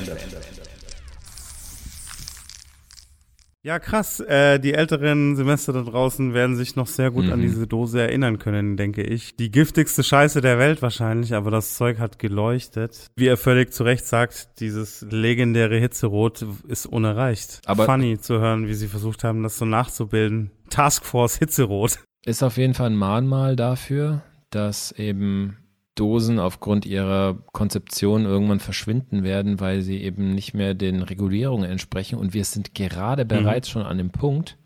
Ja, 3.66 3.80
krass. 3.80 4.20
Äh, 4.20 4.60
die 4.60 4.74
älteren 4.74 5.34
Semester 5.34 5.72
da 5.72 5.82
draußen 5.82 6.34
werden 6.34 6.54
sich 6.54 6.76
noch 6.76 6.86
sehr 6.86 7.10
gut 7.10 7.24
mhm. 7.24 7.32
an 7.32 7.40
diese 7.40 7.66
Dose 7.66 8.00
erinnern 8.00 8.38
können, 8.38 8.76
denke 8.76 9.02
ich. 9.02 9.34
Die 9.34 9.50
giftigste 9.50 10.04
Scheiße 10.04 10.40
der 10.40 10.60
Welt 10.60 10.82
wahrscheinlich, 10.82 11.34
aber 11.34 11.50
das 11.50 11.74
Zeug 11.74 11.98
hat 11.98 12.20
geleuchtet. 12.20 13.08
Wie 13.16 13.26
er 13.26 13.36
völlig 13.36 13.72
zu 13.72 13.82
Recht 13.82 14.06
sagt, 14.06 14.60
dieses 14.60 15.04
legendäre 15.10 15.78
Hitzerot 15.78 16.46
ist 16.68 16.86
unerreicht. 16.86 17.60
Aber 17.66 17.86
Funny 17.86 18.20
zu 18.20 18.38
hören, 18.38 18.68
wie 18.68 18.74
sie 18.74 18.86
versucht 18.86 19.24
haben, 19.24 19.42
das 19.42 19.58
so 19.58 19.64
nachzubilden. 19.64 20.52
Taskforce 20.70 21.38
Hitzerot 21.38 21.98
ist 22.26 22.42
auf 22.42 22.58
jeden 22.58 22.74
Fall 22.74 22.90
ein 22.90 22.96
Mahnmal 22.96 23.56
dafür, 23.56 24.22
dass 24.50 24.92
eben 24.92 25.56
Dosen 25.94 26.38
aufgrund 26.38 26.84
ihrer 26.84 27.38
Konzeption 27.52 28.26
irgendwann 28.26 28.60
verschwinden 28.60 29.22
werden, 29.22 29.60
weil 29.60 29.80
sie 29.80 30.02
eben 30.02 30.34
nicht 30.34 30.52
mehr 30.52 30.74
den 30.74 31.02
Regulierungen 31.02 31.70
entsprechen. 31.70 32.18
Und 32.18 32.34
wir 32.34 32.44
sind 32.44 32.74
gerade 32.74 33.24
mhm. 33.24 33.28
bereits 33.28 33.68
mhm. 33.68 33.72
schon 33.72 33.82
an 33.82 33.98
dem 33.98 34.10
Punkt, 34.10 34.58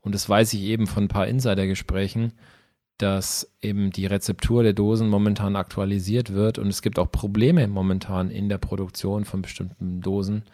und 0.00 0.14
das 0.14 0.28
weiß 0.28 0.52
ich 0.52 0.62
eben 0.62 0.86
von 0.86 1.04
ein 1.04 1.08
paar 1.08 1.26
Insidergesprächen, 1.26 2.34
dass 2.98 3.50
eben 3.60 3.90
die 3.90 4.06
Rezeptur 4.06 4.62
der 4.62 4.74
Dosen 4.74 5.08
momentan 5.08 5.56
aktualisiert 5.56 6.32
wird 6.32 6.58
und 6.58 6.68
es 6.68 6.82
gibt 6.82 6.98
auch 6.98 7.10
Probleme 7.10 7.66
momentan 7.68 8.30
in 8.30 8.48
der 8.48 8.58
Produktion 8.58 9.24
von 9.24 9.42
bestimmten 9.42 10.00
Dosen, 10.00 10.44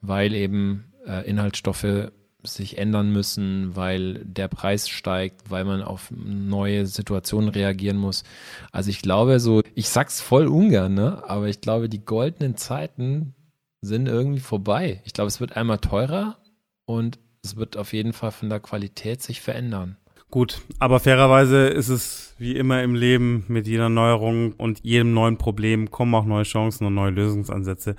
weil 0.00 0.34
eben 0.34 0.92
äh, 1.06 1.28
Inhaltsstoffe 1.28 2.12
sich 2.42 2.78
ändern 2.78 3.12
müssen, 3.12 3.76
weil 3.76 4.24
der 4.24 4.48
Preis 4.48 4.88
steigt, 4.88 5.50
weil 5.50 5.64
man 5.64 5.82
auf 5.82 6.10
neue 6.10 6.86
Situationen 6.86 7.48
reagieren 7.48 7.96
muss. 7.96 8.24
Also 8.72 8.90
ich 8.90 9.02
glaube 9.02 9.40
so, 9.40 9.62
ich 9.74 9.88
sag's 9.88 10.20
voll 10.20 10.48
ungern, 10.48 10.94
ne? 10.94 11.22
aber 11.26 11.48
ich 11.48 11.60
glaube, 11.60 11.88
die 11.88 12.04
goldenen 12.04 12.56
Zeiten 12.56 13.34
sind 13.80 14.08
irgendwie 14.08 14.40
vorbei. 14.40 15.02
Ich 15.04 15.12
glaube, 15.12 15.28
es 15.28 15.40
wird 15.40 15.56
einmal 15.56 15.78
teurer 15.78 16.38
und 16.84 17.18
es 17.44 17.56
wird 17.56 17.76
auf 17.76 17.92
jeden 17.92 18.12
Fall 18.12 18.30
von 18.30 18.48
der 18.48 18.60
Qualität 18.60 19.22
sich 19.22 19.40
verändern. 19.40 19.96
Gut, 20.30 20.62
aber 20.78 20.98
fairerweise 20.98 21.66
ist 21.66 21.90
es 21.90 22.34
wie 22.38 22.56
immer 22.56 22.82
im 22.82 22.94
Leben 22.94 23.44
mit 23.48 23.66
jeder 23.66 23.90
Neuerung 23.90 24.54
und 24.54 24.80
jedem 24.82 25.12
neuen 25.12 25.36
Problem 25.36 25.90
kommen 25.90 26.14
auch 26.14 26.24
neue 26.24 26.44
Chancen 26.44 26.86
und 26.86 26.94
neue 26.94 27.10
Lösungsansätze. 27.10 27.96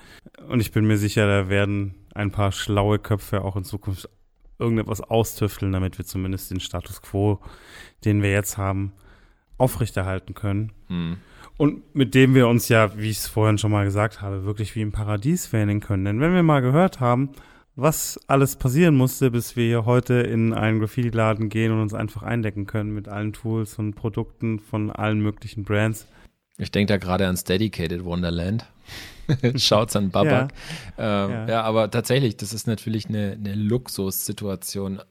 Und 0.50 0.60
ich 0.60 0.72
bin 0.72 0.86
mir 0.86 0.98
sicher, 0.98 1.28
da 1.28 1.48
werden 1.48 1.94
ein 2.16 2.32
paar 2.32 2.52
schlaue 2.52 2.98
Köpfe 2.98 3.44
auch 3.44 3.56
in 3.56 3.64
Zukunft 3.64 4.10
irgendetwas 4.60 5.02
austüfteln, 5.02 5.72
damit 5.72 5.98
wir 5.98 6.06
zumindest 6.06 6.52
den 6.52 6.60
Status 6.60 7.02
quo, 7.02 7.40
den 8.06 8.22
wir 8.22 8.32
jetzt 8.32 8.58
haben, 8.58 8.94
aufrechterhalten 9.58 10.34
können. 10.34 10.72
Hm. 10.88 11.18
Und 11.58 11.96
mit 11.96 12.16
dem 12.16 12.34
wir 12.34 12.48
uns 12.48 12.68
ja, 12.70 12.98
wie 12.98 13.10
ich 13.10 13.18
es 13.18 13.28
vorhin 13.28 13.58
schon 13.58 13.72
mal 13.72 13.86
gesagt 13.86 14.22
habe, 14.22 14.46
wirklich 14.46 14.76
wie 14.76 14.82
im 14.82 14.92
Paradies 14.92 15.54
wählen 15.54 15.80
können. 15.80 16.06
Denn 16.06 16.20
wenn 16.20 16.34
wir 16.34 16.44
mal 16.44 16.62
gehört 16.62 17.00
haben, 17.00 17.30
was 17.76 18.20
alles 18.28 18.56
passieren 18.56 18.96
musste, 18.96 19.32
bis 19.32 19.56
wir 19.56 19.66
hier 19.66 19.86
heute 19.86 20.16
in 20.16 20.54
einen 20.54 20.80
Graffiti-Laden 20.80 21.50
gehen 21.50 21.72
und 21.72 21.82
uns 21.82 21.94
einfach 21.94 22.24
eindecken 22.24 22.68
können 22.68 22.94
mit 22.94 23.08
allen 23.08 23.34
Tools 23.34 23.80
und 23.80 23.96
Produkten 23.96 24.60
von 24.60 24.92
allen 24.92 25.22
möglichen 25.22 25.64
Brands. 25.64 26.08
Ich 26.58 26.72
denke 26.72 26.94
da 26.94 26.98
gerade 26.98 27.26
ans 27.26 27.44
Dedicated 27.44 28.06
Wonderland. 28.06 28.66
Schaut's 29.56 29.96
an 29.96 30.10
Babak. 30.10 30.54
Ja. 30.98 31.26
Ähm, 31.26 31.32
ja. 31.32 31.48
ja. 31.48 31.64
aber 31.64 31.90
tatsächlich, 31.92 32.38
das 32.38 32.54
ist 32.54 32.68
natürlich 32.68 33.08
eine, 33.08 33.34
eine 33.34 33.56
Luxussituation. 33.56 35.02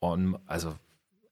On, 0.00 0.36
also 0.46 0.74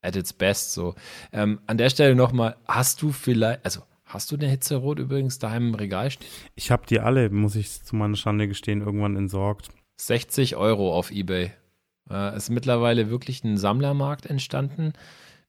at 0.02 0.16
its 0.16 0.32
best 0.32 0.72
so. 0.72 0.94
Ähm, 1.32 1.60
an 1.66 1.78
der 1.78 1.90
Stelle 1.90 2.14
nochmal, 2.14 2.56
hast 2.66 3.02
du 3.02 3.12
vielleicht, 3.12 3.64
also 3.64 3.82
hast 4.04 4.30
du 4.30 4.36
eine 4.36 4.48
Hitzerot 4.48 4.98
übrigens 4.98 5.38
daheim 5.38 5.68
im 5.68 5.74
Regal 5.74 6.10
stehen? 6.10 6.28
Ich 6.54 6.70
habe 6.70 6.86
die 6.86 7.00
alle, 7.00 7.30
muss 7.30 7.56
ich 7.56 7.82
zu 7.82 7.96
meiner 7.96 8.16
Schande 8.16 8.48
gestehen, 8.48 8.80
irgendwann 8.80 9.16
entsorgt. 9.16 9.68
60 10.00 10.56
Euro 10.56 10.94
auf 10.94 11.10
Ebay. 11.10 11.52
Äh, 12.10 12.36
ist 12.36 12.50
mittlerweile 12.50 13.10
wirklich 13.10 13.44
ein 13.44 13.56
Sammlermarkt 13.56 14.26
entstanden. 14.26 14.94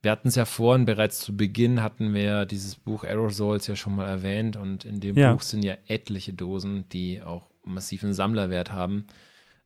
Wir 0.02 0.12
hatten 0.12 0.30
es 0.30 0.36
ja 0.36 0.46
vorhin, 0.46 0.86
bereits 0.86 1.20
zu 1.20 1.38
Beginn 1.38 1.84
hatten 1.84 2.14
wir 2.14 2.46
dieses 2.46 2.76
Buch 2.76 3.04
Aerosols 3.04 3.68
ja 3.68 3.76
schon 3.76 3.96
mal 3.96 4.08
erwähnt 4.08 4.58
und 4.58 4.84
in 4.84 5.00
dem 5.00 5.16
ja. 5.16 5.34
Buch 5.34 5.42
sind 5.42 5.64
ja 5.64 5.78
etliche 5.88 6.34
Dosen, 6.34 6.90
die 6.90 7.22
auch 7.22 7.50
massiven 7.64 8.14
Sammlerwert 8.14 8.72
haben. 8.72 9.06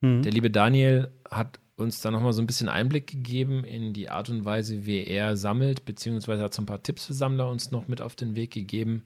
Mhm. 0.01 0.23
Der 0.23 0.31
liebe 0.33 0.51
Daniel 0.51 1.09
hat 1.31 1.59
uns 1.77 2.01
da 2.01 2.11
nochmal 2.11 2.33
so 2.33 2.41
ein 2.41 2.47
bisschen 2.47 2.69
Einblick 2.69 3.07
gegeben 3.07 3.63
in 3.63 3.93
die 3.93 4.09
Art 4.09 4.29
und 4.29 4.45
Weise, 4.45 4.85
wie 4.85 5.03
er 5.03 5.37
sammelt, 5.37 5.85
beziehungsweise 5.85 6.43
hat 6.43 6.53
so 6.53 6.61
ein 6.61 6.65
paar 6.67 6.83
Tipps 6.83 7.05
für 7.05 7.13
Sammler 7.13 7.49
uns 7.49 7.71
noch 7.71 7.87
mit 7.87 8.01
auf 8.01 8.15
den 8.15 8.35
Weg 8.35 8.51
gegeben. 8.51 9.03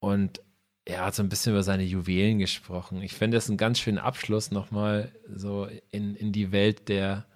Und 0.00 0.40
er 0.84 1.04
hat 1.04 1.14
so 1.14 1.22
ein 1.22 1.28
bisschen 1.28 1.52
über 1.52 1.62
seine 1.62 1.84
Juwelen 1.84 2.38
gesprochen. 2.38 3.02
Ich 3.02 3.12
fände 3.12 3.36
das 3.36 3.48
einen 3.48 3.58
ganz 3.58 3.78
schönen 3.78 3.98
Abschluss 3.98 4.50
nochmal 4.50 5.12
so 5.32 5.68
in, 5.90 6.14
in 6.16 6.32
die 6.32 6.50
Welt 6.50 6.88
der, 6.88 7.26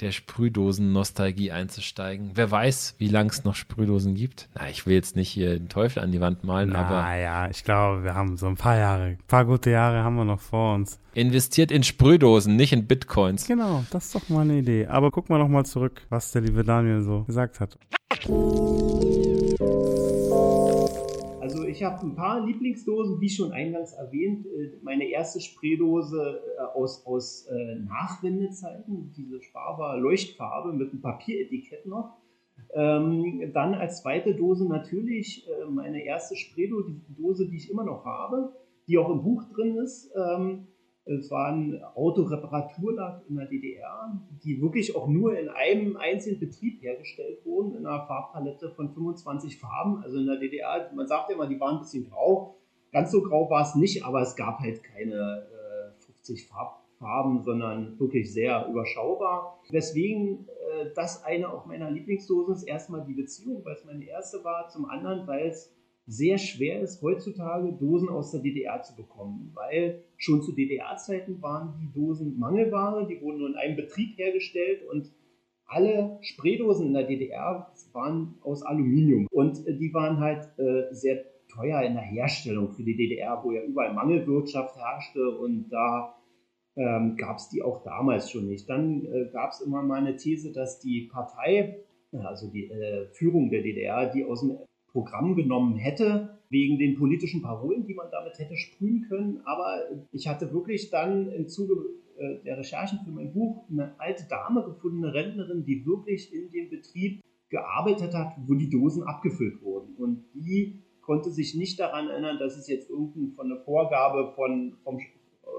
der 0.00 0.12
Sprühdosen-Nostalgie 0.12 1.52
einzusteigen. 1.52 2.30
Wer 2.34 2.50
weiß, 2.50 2.94
wie 2.98 3.08
lange 3.08 3.30
es 3.30 3.44
noch 3.44 3.54
Sprühdosen 3.54 4.14
gibt. 4.14 4.48
Na, 4.54 4.68
ich 4.70 4.86
will 4.86 4.94
jetzt 4.94 5.16
nicht 5.16 5.28
hier 5.28 5.58
den 5.58 5.68
Teufel 5.68 6.02
an 6.02 6.12
die 6.12 6.20
Wand 6.20 6.44
malen, 6.44 6.70
Na, 6.72 6.86
aber. 6.86 7.16
ja, 7.16 7.48
ich 7.50 7.64
glaube, 7.64 8.04
wir 8.04 8.14
haben 8.14 8.36
so 8.36 8.46
ein 8.46 8.56
paar 8.56 8.76
Jahre, 8.76 9.04
ein 9.04 9.18
paar 9.28 9.44
gute 9.44 9.70
Jahre 9.70 10.02
haben 10.02 10.16
wir 10.16 10.24
noch 10.24 10.40
vor 10.40 10.74
uns. 10.74 10.98
Investiert 11.12 11.70
in 11.70 11.82
Sprühdosen, 11.82 12.56
nicht 12.56 12.72
in 12.72 12.86
Bitcoins. 12.86 13.46
Genau, 13.46 13.84
das 13.90 14.06
ist 14.06 14.14
doch 14.14 14.28
mal 14.28 14.42
eine 14.42 14.58
Idee. 14.58 14.86
Aber 14.86 15.10
gucken 15.10 15.34
wir 15.34 15.38
noch 15.38 15.48
mal 15.48 15.64
zurück, 15.64 16.02
was 16.08 16.32
der 16.32 16.42
liebe 16.42 16.64
Daniel 16.64 17.02
so 17.02 17.24
gesagt 17.24 17.60
hat. 17.60 17.76
Ich 21.70 21.84
habe 21.84 22.04
ein 22.04 22.16
paar 22.16 22.44
Lieblingsdosen, 22.44 23.20
wie 23.20 23.28
schon 23.28 23.52
eingangs 23.52 23.92
erwähnt. 23.92 24.44
Äh, 24.44 24.72
meine 24.82 25.04
erste 25.08 25.40
Spraydose 25.40 26.40
äh, 26.58 26.62
aus, 26.76 27.06
aus 27.06 27.46
äh, 27.46 27.76
Nachwendezeiten, 27.76 29.12
diese 29.16 29.40
Sparbar 29.40 29.96
Leuchtfarbe 29.96 30.72
mit 30.72 30.90
einem 30.90 31.00
Papieretikett 31.00 31.86
noch. 31.86 32.16
Ähm, 32.74 33.52
dann 33.54 33.74
als 33.74 34.02
zweite 34.02 34.34
Dose 34.34 34.68
natürlich 34.68 35.48
meine 35.70 36.04
erste 36.04 36.36
Spraydose, 36.36 37.48
die 37.48 37.56
ich 37.56 37.70
immer 37.70 37.84
noch 37.84 38.04
habe, 38.04 38.52
die 38.86 38.98
auch 38.98 39.10
im 39.10 39.22
Buch 39.22 39.44
drin 39.54 39.76
ist. 39.76 40.10
Ähm, 40.14 40.66
es 41.18 41.30
war 41.30 41.52
ein 41.52 41.82
Autoreparaturlack 41.94 43.22
in 43.28 43.36
der 43.36 43.46
DDR, 43.46 44.20
die 44.44 44.60
wirklich 44.60 44.94
auch 44.94 45.08
nur 45.08 45.38
in 45.38 45.48
einem 45.48 45.96
einzigen 45.96 46.38
Betrieb 46.38 46.82
hergestellt 46.82 47.44
wurden, 47.44 47.76
in 47.76 47.86
einer 47.86 48.06
Farbpalette 48.06 48.70
von 48.70 48.92
25 48.92 49.58
Farben. 49.58 50.02
Also 50.02 50.18
in 50.18 50.26
der 50.26 50.36
DDR, 50.36 50.90
man 50.94 51.06
sagt 51.06 51.30
ja 51.30 51.36
immer, 51.36 51.46
die 51.46 51.60
waren 51.60 51.76
ein 51.76 51.80
bisschen 51.80 52.08
grau. 52.08 52.56
Ganz 52.92 53.12
so 53.12 53.22
grau 53.22 53.48
war 53.50 53.62
es 53.62 53.74
nicht, 53.74 54.04
aber 54.04 54.20
es 54.20 54.36
gab 54.36 54.60
halt 54.60 54.82
keine 54.82 55.46
äh, 55.46 56.04
50 56.04 56.48
Farb 56.48 56.80
Farben, 57.00 57.42
sondern 57.42 57.98
wirklich 57.98 58.30
sehr 58.30 58.66
überschaubar. 58.68 59.58
Weswegen 59.70 60.46
äh, 60.48 60.90
das 60.94 61.24
eine 61.24 61.50
auch 61.50 61.64
meiner 61.64 61.90
Lieblingsdosen 61.90 62.54
ist. 62.54 62.62
Erstmal 62.64 63.04
die 63.06 63.14
Beziehung, 63.14 63.64
weil 63.64 63.74
es 63.74 63.84
meine 63.86 64.04
erste 64.04 64.44
war. 64.44 64.68
Zum 64.68 64.84
anderen, 64.84 65.26
weil 65.26 65.46
es 65.46 65.74
sehr 66.10 66.38
schwer 66.38 66.80
ist, 66.80 67.00
heutzutage 67.02 67.72
Dosen 67.72 68.08
aus 68.08 68.32
der 68.32 68.40
DDR 68.40 68.82
zu 68.82 68.96
bekommen, 68.96 69.52
weil 69.54 70.02
schon 70.16 70.42
zu 70.42 70.52
DDR-Zeiten 70.52 71.40
waren 71.40 71.74
die 71.80 71.92
Dosen 71.92 72.36
Mangelware, 72.36 73.06
die 73.06 73.20
wurden 73.22 73.38
nur 73.38 73.48
in 73.48 73.54
einem 73.54 73.76
Betrieb 73.76 74.18
hergestellt 74.18 74.82
und 74.90 75.12
alle 75.66 76.18
Spraydosen 76.20 76.88
in 76.88 76.94
der 76.94 77.04
DDR 77.04 77.72
waren 77.92 78.34
aus 78.42 78.64
Aluminium 78.64 79.28
und 79.30 79.64
äh, 79.68 79.76
die 79.76 79.94
waren 79.94 80.18
halt 80.18 80.50
äh, 80.58 80.92
sehr 80.92 81.24
teuer 81.48 81.82
in 81.82 81.94
der 81.94 82.02
Herstellung 82.02 82.72
für 82.72 82.82
die 82.82 82.96
DDR, 82.96 83.40
wo 83.44 83.52
ja 83.52 83.62
überall 83.62 83.94
Mangelwirtschaft 83.94 84.76
herrschte 84.76 85.38
und 85.38 85.68
da 85.70 86.16
ähm, 86.76 87.16
gab 87.16 87.36
es 87.36 87.50
die 87.50 87.62
auch 87.62 87.84
damals 87.84 88.32
schon 88.32 88.48
nicht. 88.48 88.68
Dann 88.68 89.04
äh, 89.04 89.30
gab 89.32 89.52
es 89.52 89.60
immer 89.60 89.82
mal 89.82 89.98
eine 90.00 90.16
These, 90.16 90.52
dass 90.52 90.80
die 90.80 91.08
Partei, 91.12 91.84
also 92.12 92.50
die 92.50 92.64
äh, 92.64 93.06
Führung 93.12 93.50
der 93.50 93.62
DDR, 93.62 94.10
die 94.10 94.24
aus 94.24 94.40
dem 94.40 94.58
Programm 94.92 95.36
genommen 95.36 95.76
hätte, 95.76 96.38
wegen 96.48 96.78
den 96.78 96.96
politischen 96.96 97.42
Parolen, 97.42 97.86
die 97.86 97.94
man 97.94 98.10
damit 98.10 98.38
hätte 98.38 98.56
sprühen 98.56 99.06
können. 99.08 99.40
Aber 99.44 99.82
ich 100.12 100.26
hatte 100.28 100.52
wirklich 100.52 100.90
dann 100.90 101.28
im 101.28 101.48
Zuge 101.48 101.74
äh, 102.18 102.42
der 102.44 102.58
Recherchen 102.58 103.00
für 103.04 103.10
mein 103.10 103.32
Buch 103.32 103.64
eine 103.70 103.98
alte 103.98 104.24
Dame 104.28 104.64
gefunden, 104.64 105.04
eine 105.04 105.14
Rentnerin, 105.14 105.64
die 105.64 105.86
wirklich 105.86 106.34
in 106.34 106.50
dem 106.50 106.70
Betrieb 106.70 107.22
gearbeitet 107.48 108.14
hat, 108.14 108.34
wo 108.46 108.54
die 108.54 108.68
Dosen 108.68 109.02
abgefüllt 109.04 109.62
wurden. 109.62 109.94
Und 109.96 110.24
die 110.34 110.82
konnte 111.02 111.30
sich 111.30 111.54
nicht 111.54 111.80
daran 111.80 112.08
erinnern, 112.08 112.38
dass 112.38 112.56
es 112.56 112.68
jetzt 112.68 112.90
irgendeine 112.90 113.56
Vorgabe 113.56 114.32
von, 114.34 114.76
vom, 114.84 115.00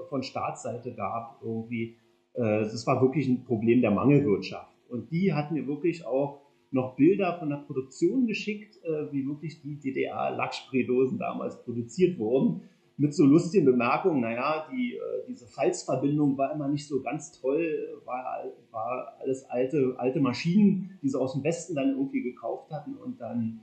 von 0.08 0.22
Staatsseite 0.22 0.94
gab. 0.94 1.42
Irgendwie. 1.42 1.96
Das 2.34 2.82
äh, 2.82 2.86
war 2.86 3.02
wirklich 3.02 3.28
ein 3.28 3.44
Problem 3.44 3.82
der 3.82 3.90
Mangelwirtschaft. 3.90 4.72
Und 4.88 5.10
die 5.10 5.34
hat 5.34 5.52
mir 5.52 5.66
wirklich 5.66 6.06
auch 6.06 6.41
noch 6.72 6.96
Bilder 6.96 7.38
von 7.38 7.50
der 7.50 7.56
Produktion 7.56 8.26
geschickt, 8.26 8.78
äh, 8.84 9.12
wie 9.12 9.26
wirklich 9.26 9.60
die 9.60 9.78
DDR-Lackspraydosen 9.78 11.18
damals 11.18 11.62
produziert 11.62 12.18
wurden. 12.18 12.62
Mit 12.96 13.14
so 13.14 13.24
lustigen 13.24 13.64
Bemerkungen, 13.64 14.20
naja, 14.20 14.66
die, 14.70 14.94
äh, 14.94 15.00
diese 15.28 15.46
Falzverbindung 15.46 16.36
war 16.36 16.54
immer 16.54 16.68
nicht 16.68 16.86
so 16.86 17.02
ganz 17.02 17.32
toll, 17.40 18.00
war, 18.04 18.44
war 18.70 19.16
alles 19.20 19.44
alte, 19.44 19.94
alte 19.98 20.20
Maschinen, 20.20 20.98
die 21.02 21.08
sie 21.08 21.18
aus 21.18 21.34
dem 21.34 21.44
Westen 21.44 21.74
dann 21.74 21.90
irgendwie 21.90 22.22
gekauft 22.22 22.70
hatten 22.70 22.94
und 22.96 23.20
dann 23.20 23.60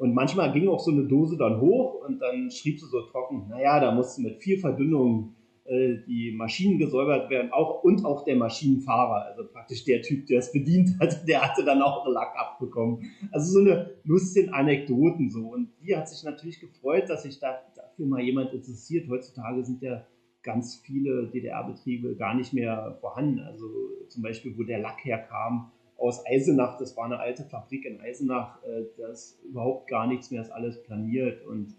und 0.00 0.14
manchmal 0.14 0.50
ging 0.50 0.66
auch 0.66 0.80
so 0.80 0.92
eine 0.92 1.04
Dose 1.04 1.36
dann 1.36 1.60
hoch 1.60 2.06
und 2.08 2.20
dann 2.20 2.50
schrieb 2.50 2.80
sie 2.80 2.86
so 2.86 3.02
trocken, 3.02 3.48
naja, 3.50 3.78
da 3.80 3.92
musste 3.92 4.22
mit 4.22 4.38
viel 4.38 4.56
Verdünnung 4.58 5.34
die 5.70 6.32
Maschinen 6.36 6.78
gesäubert 6.78 7.30
werden, 7.30 7.52
auch 7.52 7.84
und 7.84 8.04
auch 8.04 8.24
der 8.24 8.34
Maschinenfahrer, 8.34 9.26
also 9.26 9.46
praktisch 9.46 9.84
der 9.84 10.02
Typ, 10.02 10.26
der 10.26 10.40
es 10.40 10.50
bedient 10.50 10.98
hat, 10.98 11.24
der 11.28 11.42
hatte 11.42 11.64
dann 11.64 11.80
auch 11.80 12.06
Lack 12.08 12.34
abbekommen. 12.36 13.10
Also 13.30 13.52
so 13.52 13.60
eine 13.60 13.90
lustige 14.04 14.52
Anekdoten 14.52 15.30
so. 15.30 15.46
Und 15.46 15.68
die 15.80 15.96
hat 15.96 16.08
sich 16.08 16.24
natürlich 16.24 16.60
gefreut, 16.60 17.08
dass 17.08 17.22
sich 17.22 17.38
da, 17.38 17.60
dafür 17.76 18.06
mal 18.06 18.20
jemand 18.20 18.52
interessiert. 18.52 19.08
Heutzutage 19.08 19.64
sind 19.64 19.80
ja 19.82 20.04
ganz 20.42 20.82
viele 20.84 21.28
DDR-Betriebe 21.28 22.16
gar 22.16 22.34
nicht 22.34 22.52
mehr 22.52 22.96
vorhanden. 23.00 23.38
Also 23.38 23.66
zum 24.08 24.22
Beispiel, 24.22 24.58
wo 24.58 24.64
der 24.64 24.80
Lack 24.80 25.04
herkam, 25.04 25.70
aus 26.00 26.24
Eisenach, 26.26 26.78
das 26.78 26.96
war 26.96 27.04
eine 27.04 27.20
alte 27.20 27.44
Fabrik 27.44 27.84
in 27.84 28.00
Eisenach, 28.00 28.62
äh, 28.64 28.84
da 28.96 29.08
ist 29.08 29.38
überhaupt 29.44 29.88
gar 29.88 30.06
nichts 30.06 30.30
mehr, 30.30 30.40
ist 30.40 30.50
alles 30.50 30.82
planiert 30.82 31.44
und 31.46 31.76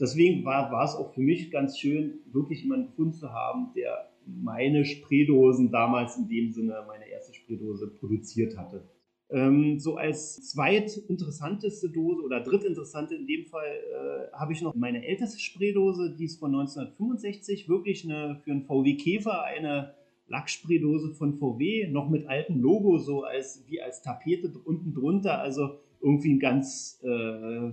deswegen 0.00 0.44
war, 0.44 0.70
war 0.70 0.84
es 0.84 0.94
auch 0.94 1.12
für 1.12 1.20
mich 1.20 1.50
ganz 1.50 1.78
schön, 1.78 2.20
wirklich 2.32 2.62
jemanden 2.62 2.86
gefunden 2.86 3.12
zu 3.12 3.32
haben, 3.32 3.72
der 3.74 4.08
meine 4.26 4.84
Spraydosen 4.84 5.70
damals 5.70 6.16
in 6.16 6.28
dem 6.28 6.52
Sinne, 6.52 6.84
meine 6.86 7.08
erste 7.08 7.34
Spraydose 7.34 7.88
produziert 7.88 8.56
hatte. 8.56 8.88
Ähm, 9.30 9.78
so 9.78 9.96
als 9.96 10.50
zweitinteressanteste 10.50 11.90
Dose 11.90 12.22
oder 12.22 12.40
drittinteressante 12.40 13.14
in 13.14 13.26
dem 13.26 13.44
Fall 13.44 13.66
äh, 13.66 14.32
habe 14.32 14.52
ich 14.52 14.62
noch 14.62 14.74
meine 14.74 15.04
älteste 15.06 15.38
Spraydose, 15.38 16.14
die 16.16 16.24
ist 16.24 16.38
von 16.38 16.54
1965, 16.54 17.68
wirklich 17.68 18.04
eine, 18.04 18.40
für 18.42 18.52
einen 18.52 18.64
VW 18.64 18.94
Käfer 18.94 19.44
eine 19.44 19.94
Lackspraydose 20.28 21.14
von 21.14 21.38
VW, 21.38 21.88
noch 21.88 22.08
mit 22.08 22.26
altem 22.26 22.60
Logo, 22.60 22.98
so 22.98 23.22
als 23.22 23.64
wie 23.68 23.82
als 23.82 24.02
Tapete 24.02 24.50
unten 24.64 24.94
drunter, 24.94 25.40
also 25.40 25.78
irgendwie 26.00 26.34
ein 26.34 26.38
ganz 26.38 27.00
äh, 27.02 27.70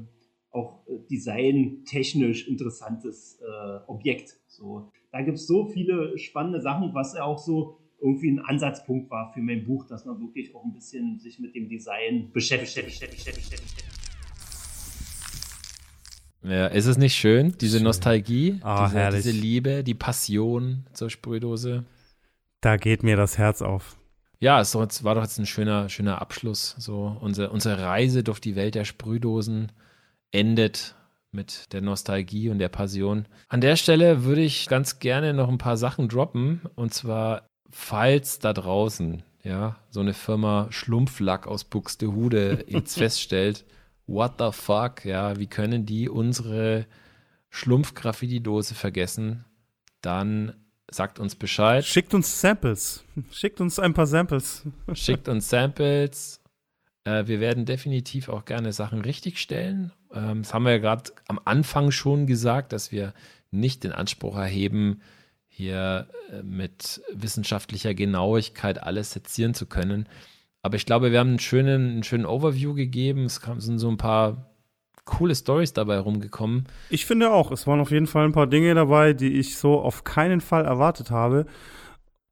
auch 0.56 0.80
äh, 0.88 0.98
designtechnisch 1.10 2.48
interessantes 2.48 3.40
äh, 3.42 3.80
Objekt. 3.88 4.40
So, 4.48 4.92
da 5.12 5.22
gibt 5.22 5.38
es 5.38 5.48
so 5.48 5.68
viele 5.68 6.18
spannende 6.18 6.62
Sachen, 6.62 6.94
was 6.94 7.14
ja 7.14 7.24
auch 7.24 7.38
so 7.38 7.78
irgendwie 8.02 8.32
ein 8.32 8.40
Ansatzpunkt 8.40 9.10
war 9.10 9.32
für 9.34 9.42
mein 9.42 9.66
Buch, 9.66 9.86
dass 9.88 10.06
man 10.06 10.20
wirklich 10.20 10.56
auch 10.56 10.64
ein 10.64 10.74
bisschen 10.74 11.20
sich 11.20 11.40
mit 11.40 11.56
dem 11.56 11.70
Design 11.70 12.32
beschäftigt. 12.32 13.02
Ja, 16.44 16.68
ist 16.68 16.86
es 16.86 16.98
nicht 16.98 17.16
schön, 17.16 17.56
diese 17.60 17.78
schön. 17.78 17.86
Nostalgie, 17.86 18.60
oh, 18.64 18.86
diese, 18.86 19.10
diese, 19.12 19.32
Liebe, 19.32 19.84
die 19.84 19.96
Passion 19.96 20.86
zur 20.94 21.10
Sprühdose? 21.10 21.86
Da 22.62 22.78
geht 22.78 23.02
mir 23.02 23.16
das 23.18 23.38
Herz 23.38 23.62
auf. 23.62 23.98
Ja, 24.40 24.62
es 24.62 24.76
war 24.76 25.16
doch 25.16 25.24
jetzt 25.24 25.40
ein 25.40 25.48
schöner, 25.48 25.90
schöner 25.90 26.22
Abschluss. 26.22 26.76
So 26.78 27.18
unsere, 27.20 27.50
unsere 27.50 27.82
Reise 27.82 28.24
durch 28.24 28.40
die 28.40 28.56
Welt 28.56 28.76
der 28.76 28.86
Sprühdosen 28.86 29.72
endet 30.36 30.96
mit 31.32 31.74
der 31.74 31.82
Nostalgie 31.82 32.50
und 32.50 32.60
der 32.60 32.70
Passion. 32.70 33.26
An 33.48 33.62
der 33.62 33.76
Stelle 33.76 34.24
würde 34.24 34.42
ich 34.42 34.68
ganz 34.68 35.00
gerne 35.00 35.34
noch 35.34 35.50
ein 35.50 35.58
paar 35.58 35.78
Sachen 35.78 36.08
droppen. 36.08 36.62
Und 36.76 36.94
zwar, 36.94 37.48
falls 37.70 38.40
da 38.40 38.54
draußen, 38.54 39.24
ja, 39.44 39.78
so 39.90 40.02
eine 40.02 40.14
Firma 40.14 40.68
Schlumpflack 40.72 41.48
aus 41.48 41.64
Buxtehude 41.64 42.66
jetzt 42.68 42.98
feststellt, 42.98 43.66
what 44.08 44.34
the 44.40 44.50
fuck, 44.52 45.06
ja, 45.06 45.38
wie 45.38 45.48
können 45.48 45.86
die 45.86 46.10
unsere 46.10 46.86
Schlumpf-Graffiti-Dose 47.50 48.76
vergessen, 48.76 49.46
dann 50.02 50.54
sagt 50.92 51.20
uns 51.20 51.36
Bescheid. 51.36 51.86
Schickt 51.86 52.14
uns 52.14 52.40
Samples. 52.42 53.04
Schickt 53.32 53.62
uns 53.62 53.80
ein 53.80 53.94
paar 53.94 54.08
Samples. 54.08 54.64
Schickt 54.94 55.28
uns 55.28 55.50
Samples. 55.50 56.42
Äh, 57.06 57.28
wir 57.28 57.40
werden 57.40 57.66
definitiv 57.66 58.28
auch 58.28 58.46
gerne 58.46 58.74
Sachen 58.74 59.02
richtigstellen 59.02 59.94
ähm, 60.16 60.42
das 60.42 60.54
haben 60.54 60.64
wir 60.64 60.72
ja 60.72 60.78
gerade 60.78 61.12
am 61.28 61.40
Anfang 61.44 61.92
schon 61.92 62.26
gesagt, 62.26 62.74
dass 62.74 62.92
wir 62.92 63.14
nicht 63.52 63.84
den 63.84 63.92
Anspruch 63.92 64.38
erheben, 64.38 65.02
hier 65.48 66.08
äh, 66.32 66.42
mit 66.42 67.02
wissenschaftlicher 67.14 67.94
Genauigkeit 67.94 68.82
alles 68.82 69.12
sezieren 69.12 69.54
zu 69.54 69.66
können. 69.66 70.08
Aber 70.62 70.78
ich 70.78 70.86
glaube, 70.86 71.12
wir 71.12 71.20
haben 71.20 71.30
einen 71.30 71.40
schönen, 71.40 71.92
einen 71.92 72.04
schönen 72.04 72.26
Overview 72.26 72.74
gegeben. 72.74 73.26
Es 73.26 73.42
sind 73.58 73.78
so 73.78 73.90
ein 73.90 73.98
paar 73.98 74.50
coole 75.04 75.36
Stories 75.36 75.74
dabei 75.74 76.00
rumgekommen. 76.00 76.66
Ich 76.90 77.06
finde 77.06 77.32
auch, 77.32 77.52
es 77.52 77.68
waren 77.68 77.80
auf 77.80 77.92
jeden 77.92 78.08
Fall 78.08 78.26
ein 78.26 78.32
paar 78.32 78.48
Dinge 78.48 78.74
dabei, 78.74 79.14
die 79.14 79.34
ich 79.34 79.58
so 79.58 79.80
auf 79.80 80.04
keinen 80.04 80.42
Fall 80.42 80.66
erwartet 80.66 81.12
habe. 81.12 81.46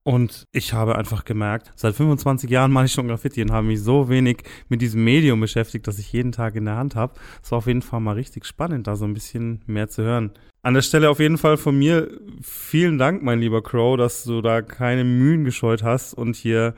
Und 0.03 0.47
ich 0.51 0.73
habe 0.73 0.97
einfach 0.97 1.23
gemerkt, 1.23 1.71
seit 1.75 1.95
25 1.95 2.49
Jahren 2.49 2.73
mache 2.73 2.85
ich 2.85 2.91
schon 2.91 3.07
Graffiti 3.07 3.41
und 3.41 3.51
habe 3.51 3.67
mich 3.67 3.81
so 3.81 4.09
wenig 4.09 4.43
mit 4.67 4.81
diesem 4.81 5.03
Medium 5.03 5.39
beschäftigt, 5.39 5.87
dass 5.87 5.97
ich 5.97 6.11
jeden 6.11 6.33
Tag 6.33 6.55
in 6.55 6.65
der 6.65 6.75
Hand 6.75 6.95
habe. 6.95 7.13
Es 7.41 7.51
war 7.51 7.59
auf 7.59 7.67
jeden 7.67 7.81
Fall 7.81 8.01
mal 8.01 8.15
richtig 8.15 8.45
spannend, 8.45 8.87
da 8.87 8.97
so 8.97 9.05
ein 9.05 9.13
bisschen 9.13 9.61
mehr 9.65 9.87
zu 9.87 10.03
hören. 10.03 10.31
An 10.61 10.73
der 10.73 10.81
Stelle 10.81 11.09
auf 11.09 11.19
jeden 11.19 11.37
Fall 11.37 11.55
von 11.55 11.77
mir 11.77 12.09
vielen 12.41 12.97
Dank, 12.97 13.23
mein 13.23 13.39
lieber 13.39 13.63
Crow, 13.63 13.95
dass 13.97 14.25
du 14.25 14.41
da 14.41 14.61
keine 14.61 15.05
Mühen 15.05 15.45
gescheut 15.45 15.83
hast 15.83 16.13
und 16.13 16.35
hier 16.35 16.73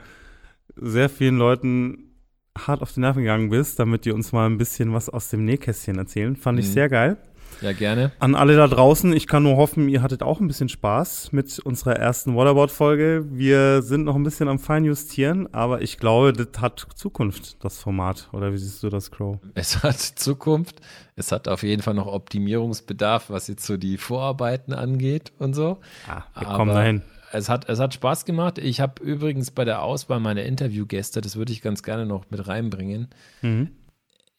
sehr 0.75 1.09
vielen 1.09 1.37
Leuten 1.37 2.11
hart 2.57 2.81
auf 2.81 2.93
die 2.93 2.99
Nerven 2.99 3.23
gegangen 3.23 3.49
bist, 3.49 3.79
damit 3.79 4.05
die 4.05 4.11
uns 4.11 4.31
mal 4.31 4.47
ein 4.47 4.57
bisschen 4.57 4.93
was 4.93 5.09
aus 5.09 5.29
dem 5.29 5.45
Nähkästchen 5.45 5.97
erzählen. 5.97 6.35
Fand 6.35 6.59
ich 6.59 6.67
mhm. 6.67 6.71
sehr 6.71 6.89
geil. 6.89 7.17
Ja, 7.61 7.73
gerne. 7.73 8.11
An 8.19 8.35
alle 8.35 8.55
da 8.55 8.67
draußen, 8.67 9.13
ich 9.13 9.27
kann 9.27 9.43
nur 9.43 9.57
hoffen, 9.57 9.89
ihr 9.89 10.01
hattet 10.01 10.23
auch 10.23 10.39
ein 10.39 10.47
bisschen 10.47 10.69
Spaß 10.69 11.31
mit 11.31 11.59
unserer 11.59 11.95
ersten 11.95 12.35
Waterboard-Folge. 12.35 13.25
Wir 13.29 13.81
sind 13.81 14.03
noch 14.05 14.15
ein 14.15 14.23
bisschen 14.23 14.47
am 14.47 14.59
Feinjustieren, 14.59 15.53
aber 15.53 15.81
ich 15.81 15.97
glaube, 15.97 16.33
das 16.33 16.61
hat 16.61 16.85
Zukunft, 16.95 17.63
das 17.63 17.79
Format. 17.79 18.29
Oder 18.33 18.53
wie 18.53 18.57
siehst 18.57 18.83
du 18.83 18.89
das, 18.89 19.11
Crow? 19.11 19.39
Es 19.53 19.83
hat 19.83 19.99
Zukunft. 19.99 20.81
Es 21.15 21.31
hat 21.31 21.47
auf 21.47 21.63
jeden 21.63 21.81
Fall 21.81 21.93
noch 21.93 22.07
Optimierungsbedarf, 22.07 23.29
was 23.29 23.47
jetzt 23.47 23.65
so 23.65 23.77
die 23.77 23.97
Vorarbeiten 23.97 24.73
angeht 24.73 25.31
und 25.39 25.53
so. 25.53 25.79
Ah, 26.07 26.23
wir 26.37 26.47
kommen 26.47 26.73
dahin. 26.73 27.01
Es 27.31 27.49
hat, 27.49 27.67
es 27.69 27.79
hat 27.79 27.93
Spaß 27.93 28.25
gemacht. 28.25 28.57
Ich 28.59 28.79
habe 28.79 29.03
übrigens 29.03 29.51
bei 29.51 29.65
der 29.65 29.81
Auswahl 29.81 30.19
meiner 30.19 30.43
Interviewgäste, 30.43 31.21
das 31.21 31.35
würde 31.35 31.51
ich 31.51 31.61
ganz 31.61 31.83
gerne 31.83 32.05
noch 32.05 32.29
mit 32.29 32.47
reinbringen. 32.47 33.09
Mhm. 33.41 33.71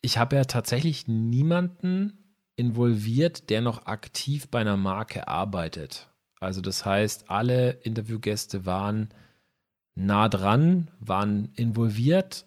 Ich 0.01 0.18
habe 0.18 0.36
ja 0.36 0.44
tatsächlich 0.44 1.09
niemanden 1.09 2.26
involviert, 2.57 3.51
der 3.51 3.61
noch 3.61 3.87
aktiv 3.87 4.49
bei 4.49 4.61
einer 4.61 4.77
Marke 4.77 5.28
arbeitet. 5.28 6.11
Also 6.41 6.61
das 6.61 6.85
heißt, 6.85 7.31
alle 7.31 7.70
Interviewgäste 7.83 8.66
waren 8.66 9.11
nah 9.95 10.28
dran, 10.28 10.91
waren 11.01 11.53
involviert, 11.55 12.47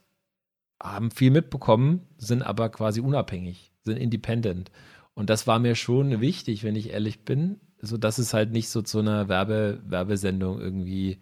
haben 0.81 1.11
viel 1.11 1.31
mitbekommen, 1.31 2.07
sind 2.17 2.43
aber 2.43 2.69
quasi 2.69 3.01
unabhängig, 3.01 3.73
sind 3.83 3.97
independent. 3.97 4.71
Und 5.13 5.29
das 5.29 5.47
war 5.47 5.59
mir 5.59 5.75
schon 5.75 6.21
wichtig, 6.21 6.63
wenn 6.63 6.75
ich 6.75 6.91
ehrlich 6.91 7.25
bin, 7.25 7.59
so 7.81 7.97
dass 7.97 8.17
es 8.17 8.33
halt 8.33 8.51
nicht 8.51 8.69
so 8.69 8.81
zu 8.81 8.99
einer 8.99 9.27
Werbe 9.27 9.81
Werbesendung 9.85 10.59
irgendwie 10.59 11.19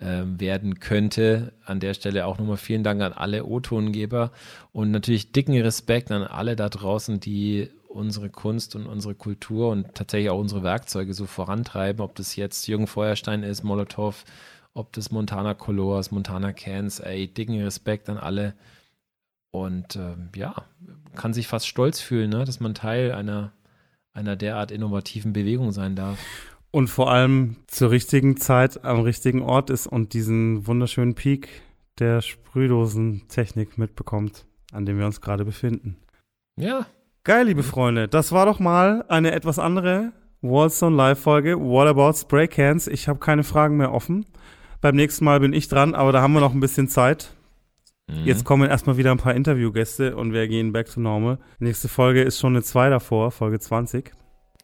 ähm, 0.00 0.40
werden 0.40 0.80
könnte. 0.80 1.52
An 1.64 1.80
der 1.80 1.94
Stelle 1.94 2.26
auch 2.26 2.38
nochmal 2.38 2.56
vielen 2.56 2.84
Dank 2.84 3.02
an 3.02 3.12
alle 3.12 3.44
O-Tongeber 3.44 4.32
und 4.72 4.90
natürlich 4.90 5.32
dicken 5.32 5.60
Respekt 5.60 6.10
an 6.10 6.22
alle 6.22 6.56
da 6.56 6.68
draußen, 6.68 7.20
die 7.20 7.70
unsere 7.94 8.28
Kunst 8.28 8.74
und 8.76 8.86
unsere 8.86 9.14
Kultur 9.14 9.70
und 9.70 9.94
tatsächlich 9.94 10.30
auch 10.30 10.38
unsere 10.38 10.62
Werkzeuge 10.62 11.14
so 11.14 11.26
vorantreiben, 11.26 12.02
ob 12.02 12.14
das 12.16 12.36
jetzt 12.36 12.66
Jürgen 12.66 12.86
Feuerstein 12.86 13.42
ist, 13.42 13.62
Molotow, 13.62 14.24
ob 14.74 14.92
das 14.92 15.10
Montana 15.10 15.54
Colors, 15.54 16.10
Montana 16.10 16.52
Cans, 16.52 17.00
ey, 17.00 17.28
dicken 17.28 17.60
Respekt 17.62 18.08
an 18.08 18.18
alle. 18.18 18.54
Und 19.52 19.94
ähm, 19.94 20.30
ja, 20.34 20.64
kann 21.14 21.32
sich 21.32 21.46
fast 21.46 21.68
stolz 21.68 22.00
fühlen, 22.00 22.30
ne, 22.30 22.44
dass 22.44 22.58
man 22.58 22.74
Teil 22.74 23.12
einer, 23.12 23.52
einer 24.12 24.34
derart 24.34 24.72
innovativen 24.72 25.32
Bewegung 25.32 25.70
sein 25.70 25.94
darf. 25.94 26.18
Und 26.72 26.88
vor 26.88 27.12
allem 27.12 27.56
zur 27.68 27.92
richtigen 27.92 28.36
Zeit 28.36 28.84
am 28.84 29.00
richtigen 29.00 29.42
Ort 29.42 29.70
ist 29.70 29.86
und 29.86 30.12
diesen 30.12 30.66
wunderschönen 30.66 31.14
Peak 31.14 31.48
der 32.00 32.20
Sprühdosentechnik 32.20 33.78
mitbekommt, 33.78 34.44
an 34.72 34.84
dem 34.84 34.98
wir 34.98 35.06
uns 35.06 35.20
gerade 35.20 35.44
befinden. 35.44 35.96
Ja, 36.56 36.86
Geil, 37.24 37.46
liebe 37.46 37.62
Freunde. 37.62 38.06
Das 38.06 38.32
war 38.32 38.44
doch 38.44 38.58
mal 38.58 39.04
eine 39.08 39.32
etwas 39.32 39.58
andere 39.58 40.12
Wallstone 40.42 40.94
Live-Folge. 40.94 41.58
What 41.58 41.88
about 41.88 42.12
Spray 42.18 42.46
Cans? 42.48 42.86
Ich 42.86 43.08
habe 43.08 43.18
keine 43.18 43.44
Fragen 43.44 43.78
mehr 43.78 43.92
offen. 43.92 44.26
Beim 44.82 44.94
nächsten 44.94 45.24
Mal 45.24 45.40
bin 45.40 45.54
ich 45.54 45.68
dran, 45.68 45.94
aber 45.94 46.12
da 46.12 46.20
haben 46.20 46.34
wir 46.34 46.40
noch 46.40 46.52
ein 46.52 46.60
bisschen 46.60 46.88
Zeit. 46.88 47.30
Mhm. 48.08 48.26
Jetzt 48.26 48.44
kommen 48.44 48.68
erstmal 48.68 48.98
wieder 48.98 49.10
ein 49.10 49.16
paar 49.16 49.34
Interviewgäste 49.34 50.16
und 50.16 50.34
wir 50.34 50.46
gehen 50.48 50.72
back 50.72 50.92
to 50.92 51.00
normal. 51.00 51.38
Nächste 51.58 51.88
Folge 51.88 52.20
ist 52.22 52.38
schon 52.38 52.52
eine 52.52 52.62
2 52.62 52.90
davor, 52.90 53.30
Folge 53.30 53.58
20. 53.58 54.12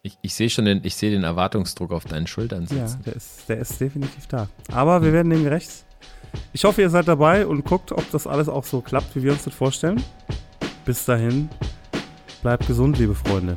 Ich, 0.03 0.19
ich 0.20 0.35
sehe 0.35 0.51
schon 0.51 0.66
den, 0.66 0.81
ich 0.85 0.97
sehe 0.97 1.11
den 1.11 1.24
Erwartungsdruck 1.24 1.93
auf 1.93 2.05
deinen 2.05 2.27
Schultern 2.27 2.66
Ja, 2.70 2.87
sitzen. 2.89 3.03
der 3.07 3.16
ist, 3.16 3.49
der 3.49 3.57
ist 3.59 3.81
definitiv 3.81 4.27
da. 4.27 4.49
Aber 4.70 5.03
wir 5.03 5.15
werden 5.15 5.31
dem 5.31 5.45
gerecht. 5.45 5.87
Ich 6.53 6.65
hoffe, 6.65 6.82
ihr 6.82 6.91
seid 6.91 7.09
dabei 7.09 7.47
und 7.47 7.65
guckt, 7.65 7.91
ob 7.93 8.11
das 8.11 8.27
alles 8.27 8.51
auch 8.51 8.65
so 8.65 8.82
klappt, 8.82 9.16
wie 9.16 9.23
wir 9.23 9.32
uns 9.32 9.45
das 9.45 9.55
vorstellen. 9.55 10.03
Bis 10.85 11.07
dahin, 11.07 11.49
bleibt 12.43 12.67
gesund, 12.67 12.99
liebe 12.99 13.15
Freunde. 13.15 13.57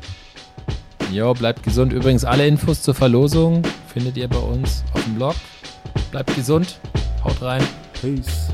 Jo, 1.12 1.34
bleibt 1.34 1.64
gesund. 1.64 1.94
Übrigens, 1.94 2.26
alle 2.26 2.48
Infos 2.48 2.82
zur 2.82 2.96
Verlosung 2.96 3.62
findet 3.88 4.18
ihr 4.18 4.28
bei 4.28 4.40
uns 4.40 4.84
auf 4.94 5.04
dem 5.04 5.16
Blog. 5.16 5.36
Bleibt 6.12 6.36
gesund. 6.36 6.80
Haut 7.24 7.42
rein. 7.42 7.64
Peace. 8.02 8.50